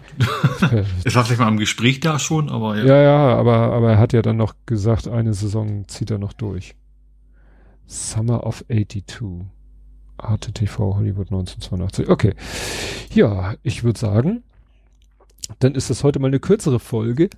[1.05, 2.85] es war vielleicht mal im Gespräch da schon, aber ja.
[2.85, 6.33] ja, ja, aber, aber er hat ja dann noch gesagt, eine Saison zieht er noch
[6.33, 6.77] durch.
[7.87, 9.47] Summer of 82.
[10.17, 12.09] Arte TV Hollywood 1982.
[12.09, 12.35] Okay.
[13.13, 14.45] Ja, ich würde sagen,
[15.59, 17.29] dann ist das heute mal eine kürzere Folge.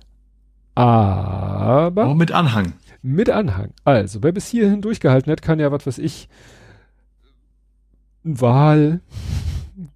[0.75, 2.73] Aber Aber mit Anhang.
[3.07, 3.73] Mit Anhang.
[3.83, 6.27] Also, wer bis hierhin durchgehalten hat, kann ja, was weiß ich,
[8.25, 9.01] ein Wahl,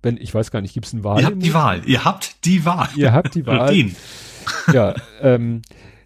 [0.01, 1.19] wenn, ich weiß gar nicht, gibt's ein Wahl?
[1.19, 1.81] Ihr habt die Wahl.
[1.85, 2.89] Ihr habt die Wahl.
[2.95, 3.73] Ihr habt die Wahl.
[3.73, 3.95] den.
[4.73, 5.61] ja, ähm,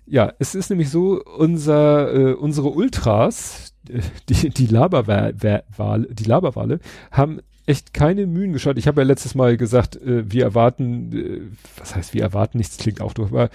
[0.07, 6.79] ja, es ist nämlich so, unser, äh, unsere Ultras, äh, die, die Laberwale, die Laberwale,
[7.11, 8.77] haben echt keine Mühen geschaut.
[8.77, 11.41] Ich habe ja letztes Mal gesagt, äh, wir erwarten, äh,
[11.77, 13.49] was heißt, wir erwarten nichts, klingt auch durch, aber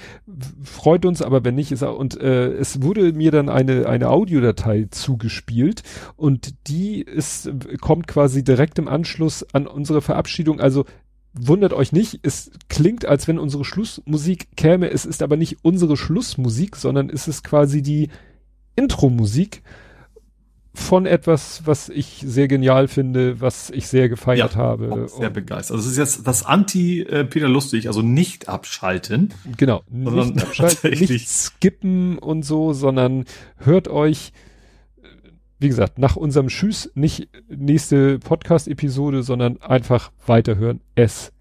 [0.62, 4.08] freut uns, aber wenn nicht, ist auch, und äh, es wurde mir dann eine, eine
[4.08, 5.82] Audiodatei zugespielt
[6.16, 10.84] und die ist, kommt quasi direkt im Anschluss an unsere Verabschiedung, also
[11.32, 15.96] wundert euch nicht, es klingt, als wenn unsere Schlussmusik käme, es ist aber nicht unsere
[15.96, 18.08] Schlussmusik, sondern es ist quasi die
[18.74, 19.62] Intro-Musik
[20.80, 25.04] von etwas, was ich sehr genial finde, was ich sehr gefeiert habe.
[25.04, 25.76] Auch sehr Und begeistert.
[25.76, 29.32] Also es ist jetzt das Anti-Peter Lustig, also nicht abschalten.
[29.56, 33.24] Genau, Sondern nicht abschalten, nicht skippen und so, sondern
[33.58, 34.32] hört euch,
[35.58, 40.80] wie gesagt, nach unserem Tschüss nicht nächste Podcast-Episode, sondern einfach weiterhören.
[40.94, 41.32] Es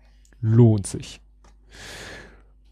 [0.42, 1.22] lohnt sich.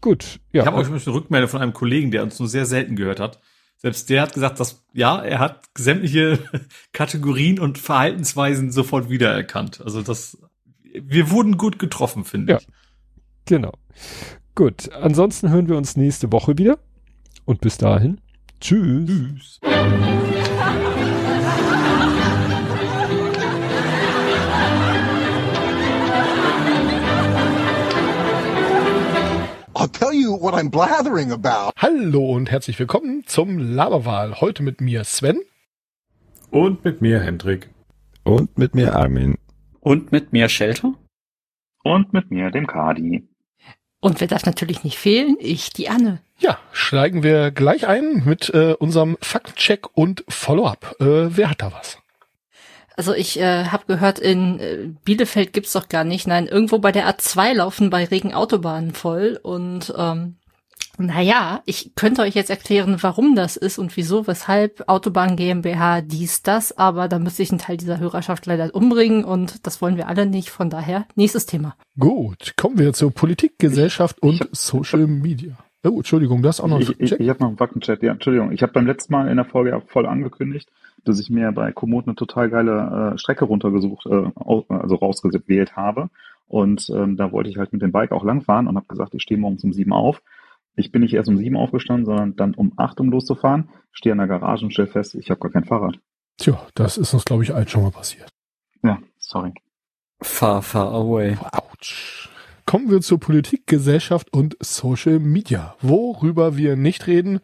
[0.00, 0.62] Gut, ja.
[0.62, 3.20] ich habe auch schon eine Rückmeldung von einem Kollegen, der uns nur sehr selten gehört
[3.20, 3.40] hat.
[3.80, 6.38] Selbst der hat gesagt, dass ja, er hat sämtliche
[6.92, 9.80] Kategorien und Verhaltensweisen sofort wiedererkannt.
[9.82, 10.36] Also das,
[10.82, 12.58] wir wurden gut getroffen, finde Ja.
[12.58, 12.66] ich.
[13.44, 13.72] Genau.
[14.54, 16.78] Gut, ansonsten hören wir uns nächste Woche wieder.
[17.44, 18.20] Und bis dahin,
[18.60, 19.08] tschüss.
[19.08, 19.60] Tschüss.
[29.98, 31.72] Tell you what I'm blathering about.
[31.76, 34.40] Hallo und herzlich willkommen zum Laberwahl.
[34.40, 35.40] Heute mit mir Sven.
[36.50, 37.68] Und mit mir Hendrik.
[38.22, 39.38] Und mit mir Armin.
[39.80, 40.94] Und mit mir Shelter?
[41.82, 43.28] Und mit mir, dem Kadi.
[44.00, 45.36] Und wer darf natürlich nicht fehlen?
[45.40, 46.20] Ich, die Anne.
[46.38, 50.96] Ja, steigen wir gleich ein mit äh, unserem Faktcheck und Follow-up.
[51.00, 51.98] Äh, wer hat da was?
[52.98, 56.26] Also ich äh, habe gehört, in äh, Bielefeld gibt's doch gar nicht.
[56.26, 59.38] Nein, irgendwo bei der A2 laufen bei Regen Autobahnen voll.
[59.40, 60.34] Und ähm,
[60.98, 66.42] naja, ich könnte euch jetzt erklären, warum das ist und wieso, weshalb Autobahn GmbH dies,
[66.42, 70.08] das, aber da müsste ich einen Teil dieser Hörerschaft leider umbringen und das wollen wir
[70.08, 70.50] alle nicht.
[70.50, 71.76] Von daher, nächstes Thema.
[71.96, 75.56] Gut, kommen wir zur Politik, Gesellschaft und Social Media.
[75.84, 78.02] Oh, Entschuldigung, du hast auch noch einen Ich, ich, ich habe noch einen Faktenchat.
[78.02, 78.52] Ja, Entschuldigung.
[78.52, 80.70] Ich habe beim letzten Mal in der Folge ja voll angekündigt,
[81.04, 86.10] dass ich mir bei Komoot eine total geile äh, Strecke runtergesucht, äh, also rausgewählt habe.
[86.48, 89.22] Und ähm, da wollte ich halt mit dem Bike auch langfahren und habe gesagt, ich
[89.22, 90.22] stehe morgens um sieben auf.
[90.74, 93.68] Ich bin nicht erst um sieben aufgestanden, sondern dann um acht, um loszufahren.
[93.92, 95.98] Stehe in der Garage und stelle fest, ich habe gar kein Fahrrad.
[96.38, 98.28] Tja, das ist uns, glaube ich, allen schon mal passiert.
[98.82, 99.52] Ja, sorry.
[100.20, 101.36] Far, far away.
[101.52, 102.27] Autsch.
[102.68, 105.74] Kommen wir zur Politik, Gesellschaft und Social Media.
[105.80, 107.40] Worüber wir nicht reden,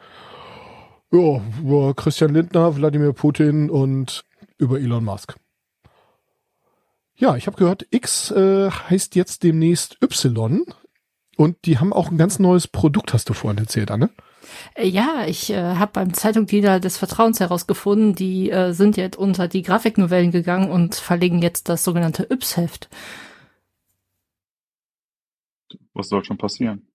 [1.11, 4.27] ja, über Christian Lindner, Wladimir Putin und
[4.59, 5.37] über Elon Musk.
[7.17, 10.63] Ja, ich habe gehört, X äh, heißt jetzt demnächst Y
[11.39, 14.11] und die haben auch ein ganz neues Produkt, hast du vorhin erzählt, Anne?
[14.75, 19.49] Äh, Ja, ich äh, habe beim Zeitungsdealer des Vertrauens herausgefunden, die äh, sind jetzt unter
[19.49, 22.91] die Grafiknovellen gegangen und verlegen jetzt das sogenannte Yps-Heft.
[25.95, 26.89] Was soll schon passieren?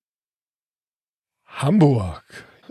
[1.46, 2.24] Hamburg.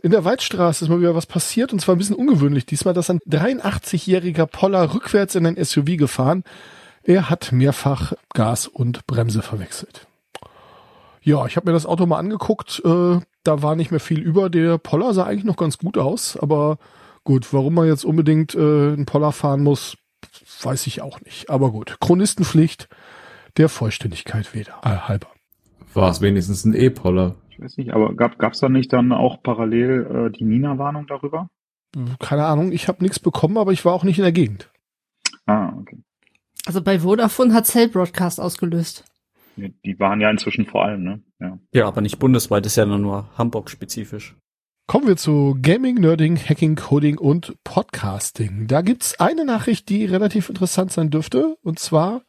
[0.03, 2.67] In der Waldstraße ist mal wieder was passiert und zwar ein bisschen ungewöhnlich.
[2.67, 6.45] Diesmal ist ein 83-jähriger Poller rückwärts in ein SUV gefahren.
[7.03, 10.07] Er hat mehrfach Gas und Bremse verwechselt.
[11.23, 12.81] Ja, ich habe mir das Auto mal angeguckt.
[12.85, 14.51] Äh, da war nicht mehr viel über.
[14.51, 16.79] Der Poller sah eigentlich noch ganz gut aus, aber
[17.25, 19.97] gut, warum man jetzt unbedingt äh, einen Poller fahren muss,
[20.63, 21.51] weiß ich auch nicht.
[21.51, 22.89] Aber gut, Chronistenpflicht
[23.57, 25.29] der Vollständigkeit weder äh, halber.
[25.99, 27.35] War es wenigstens ein E-Poller?
[27.51, 31.51] Ich weiß nicht, aber gab gab's da nicht dann auch parallel äh, die Nina-Warnung darüber?
[32.21, 34.71] Keine Ahnung, ich habe nichts bekommen, aber ich war auch nicht in der Gegend.
[35.47, 35.99] Ah, okay.
[36.67, 39.05] Also bei Vodafone hat Cell Broadcast ausgelöst.
[39.57, 41.23] Die die waren ja inzwischen vor allem, ne?
[41.41, 41.59] Ja.
[41.73, 44.37] Ja, aber nicht bundesweit, ist ja nur Hamburg-spezifisch.
[44.87, 48.69] Kommen wir zu Gaming, Nerding, Hacking, Coding und Podcasting.
[48.69, 52.23] Da gibt's eine Nachricht, die relativ interessant sein dürfte, und zwar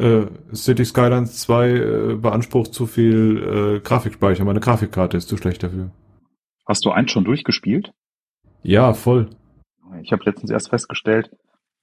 [0.00, 4.46] Äh, City Skylines 2 äh, beansprucht zu viel äh, Grafikspeicher.
[4.46, 5.90] Meine Grafikkarte ist zu schlecht dafür.
[6.66, 7.92] Hast du eins schon durchgespielt?
[8.62, 9.28] Ja, voll.
[10.02, 11.30] Ich habe letztens erst festgestellt,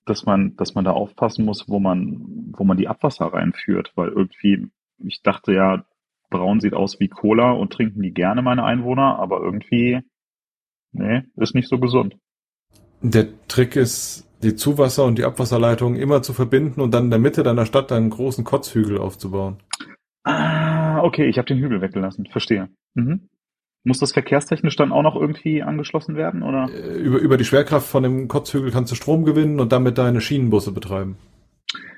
[0.06, 4.10] dass man, dass man da aufpassen muss, wo man, wo man die Abwasser reinführt, weil
[4.10, 5.86] irgendwie, ich dachte ja,
[6.32, 10.00] braun sieht aus wie Cola und trinken die gerne meine Einwohner, aber irgendwie,
[10.92, 12.18] nee, ist nicht so gesund.
[13.02, 17.19] Der Trick ist, die Zuwasser- und die Abwasserleitung immer zu verbinden und dann in der
[17.19, 19.57] Mitte deiner Stadt einen großen Kotzhügel aufzubauen.
[20.24, 22.69] Ah, okay, ich habe den Hügel weggelassen, verstehe.
[22.95, 23.30] Mhm.
[23.83, 26.69] Muss das verkehrstechnisch dann auch noch irgendwie angeschlossen werden, oder?
[26.74, 30.19] Äh, Über, über die Schwerkraft von dem Kotzhügel kannst du Strom gewinnen und damit deine
[30.19, 31.17] Schienenbusse betreiben.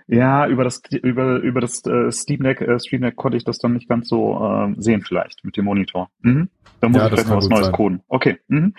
[0.08, 3.60] Ja, über das über über das äh, Steam Deck, äh, Stream Deck konnte ich das
[3.60, 6.10] dann nicht ganz so äh, sehen vielleicht mit dem Monitor.
[6.22, 6.50] Mhm.
[6.80, 7.76] Da muss Ja, ich das vielleicht noch was Neues sein.
[7.76, 8.02] coden.
[8.08, 8.38] Okay.
[8.48, 8.74] Mhm.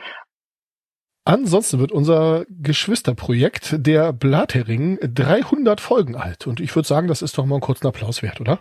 [1.31, 6.49] Ansonsten wird unser Geschwisterprojekt, der Blathering, 300 Folgen alt.
[6.49, 8.59] Und ich würde sagen, das ist doch mal einen kurzen Applaus wert, oder?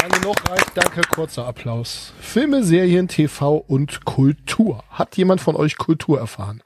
[0.00, 2.14] Lange noch reicht, danke, kurzer Applaus.
[2.20, 4.82] Filme, Serien, TV und Kultur.
[4.88, 6.62] Hat jemand von euch Kultur erfahren?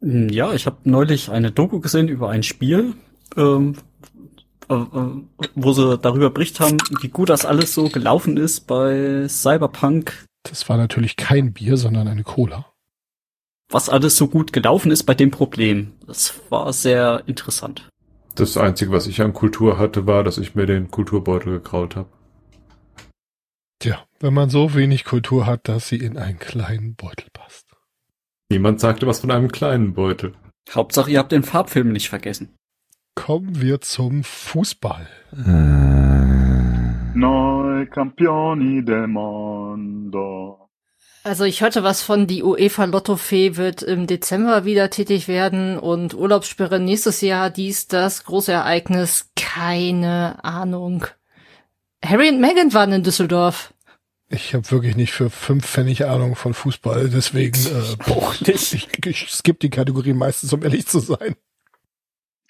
[0.00, 2.94] Hm, Ja, ich habe neulich eine Doku gesehen über ein Spiel,
[3.36, 3.74] ähm,
[4.68, 5.22] äh, äh,
[5.56, 10.68] wo sie darüber berichtet haben, wie gut das alles so gelaufen ist bei Cyberpunk, Das
[10.68, 12.66] war natürlich kein Bier, sondern eine Cola.
[13.72, 15.92] Was alles so gut gelaufen ist bei dem Problem.
[16.06, 17.88] Das war sehr interessant.
[18.34, 22.08] Das Einzige, was ich an Kultur hatte, war, dass ich mir den Kulturbeutel gekraut habe.
[23.78, 27.66] Tja, wenn man so wenig Kultur hat, dass sie in einen kleinen Beutel passt.
[28.48, 30.34] Niemand sagte was von einem kleinen Beutel.
[30.70, 32.54] Hauptsache, ihr habt den Farbfilm nicht vergessen.
[33.14, 35.06] Kommen wir zum Fußball.
[35.32, 40.61] Äh, Noi campioni del mondo.
[41.24, 46.14] Also ich hörte was von, die UEFA Lottofee wird im Dezember wieder tätig werden und
[46.14, 51.06] Urlaubssperre nächstes Jahr, dies, das, große Ereignis, keine Ahnung.
[52.04, 53.72] Harry und Meghan waren in Düsseldorf.
[54.28, 58.74] Ich habe wirklich nicht für fünf Pfennig Ahnung von Fußball, deswegen äh, Auch nicht.
[58.74, 61.36] ich, ich skippe die Kategorie meistens, um ehrlich zu sein.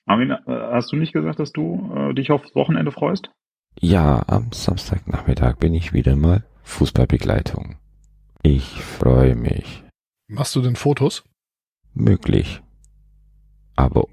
[0.06, 3.28] Armin, äh, hast du nicht gesagt, dass du äh, dich aufs Wochenende freust?
[3.80, 7.76] ja, am Samstagnachmittag bin ich wieder mal Fußballbegleitung.
[8.42, 9.82] Ich freue mich.
[10.28, 11.24] Machst du denn Fotos?
[11.94, 12.60] Möglich.
[13.76, 14.06] Aber,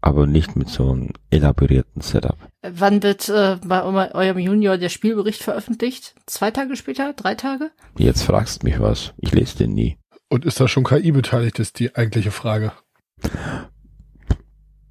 [0.00, 2.36] aber nicht mit so einem elaborierten Setup.
[2.62, 6.14] Wann wird äh, bei eu- eurem Junior der Spielbericht veröffentlicht?
[6.26, 7.12] Zwei Tage später?
[7.14, 7.70] Drei Tage?
[7.96, 9.14] Jetzt fragst mich was.
[9.18, 9.96] Ich lese den nie.
[10.28, 12.72] Und ist da schon KI beteiligt, ist die eigentliche Frage.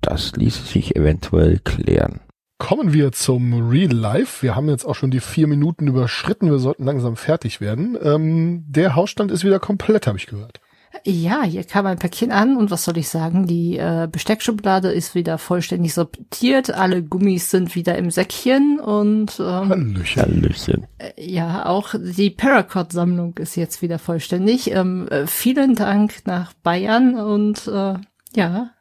[0.01, 2.21] Das ließe sich eventuell klären.
[2.57, 4.41] Kommen wir zum Real Life.
[4.41, 6.49] Wir haben jetzt auch schon die vier Minuten überschritten.
[6.49, 7.97] Wir sollten langsam fertig werden.
[8.01, 10.59] Ähm, der Hausstand ist wieder komplett, habe ich gehört.
[11.05, 13.45] Ja, hier kam ein Päckchen an und was soll ich sagen?
[13.45, 19.69] Die äh, Besteckschublade ist wieder vollständig sortiert, alle Gummis sind wieder im Säckchen und ähm,
[19.69, 20.21] Hallöchen.
[20.23, 20.87] Hallöchen.
[20.97, 24.71] äh, ja, auch die Paracord-Sammlung ist jetzt wieder vollständig.
[24.71, 27.95] Ähm, äh, vielen Dank nach Bayern und äh,
[28.35, 28.71] ja,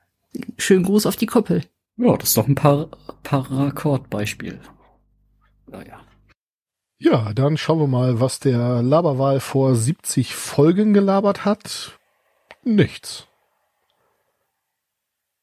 [0.57, 1.63] schönen Gruß auf die Kuppel.
[1.97, 2.89] Ja, das ist doch ein Par
[3.23, 4.60] Paracord-Beispiel.
[5.66, 6.00] Naja.
[6.99, 11.99] Ja, dann schauen wir mal, was der Laberwahl vor 70 Folgen gelabert hat.
[12.65, 13.28] Nichts.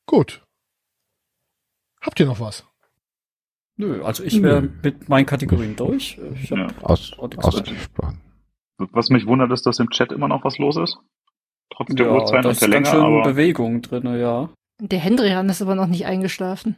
[0.06, 0.43] Gut.
[2.01, 2.65] Habt ihr noch was?
[3.75, 6.19] Nö, also ich wäre mit meinen Kategorien durch.
[6.35, 6.67] Ich hab Ja.
[6.82, 8.22] Aus, ausgesprochen.
[8.77, 10.98] Was mich wundert, ist, dass im Chat immer noch was los ist.
[11.72, 14.49] Trotz der Ja, Uhrzeit da und ist der ganz Länge, schön aber Bewegung drinne, ja.
[14.80, 16.77] Der Hendrian ist aber noch nicht eingeschlafen.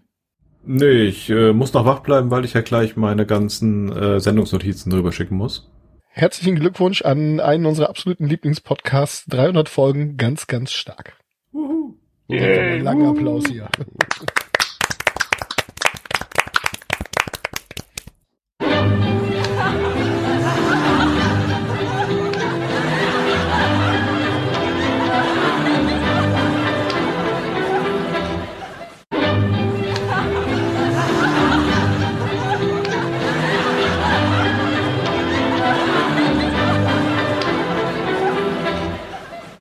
[0.64, 4.92] Nee, ich äh, muss noch wach bleiben, weil ich ja gleich meine ganzen äh, Sendungsnotizen
[4.92, 5.72] drüber schicken muss.
[6.10, 9.26] Herzlichen Glückwunsch an einen unserer absoluten Lieblingspodcasts.
[9.28, 11.18] 300 Folgen, ganz, ganz stark.
[11.54, 11.94] Uhu.
[12.30, 13.70] Yeah, langer Applaus hier.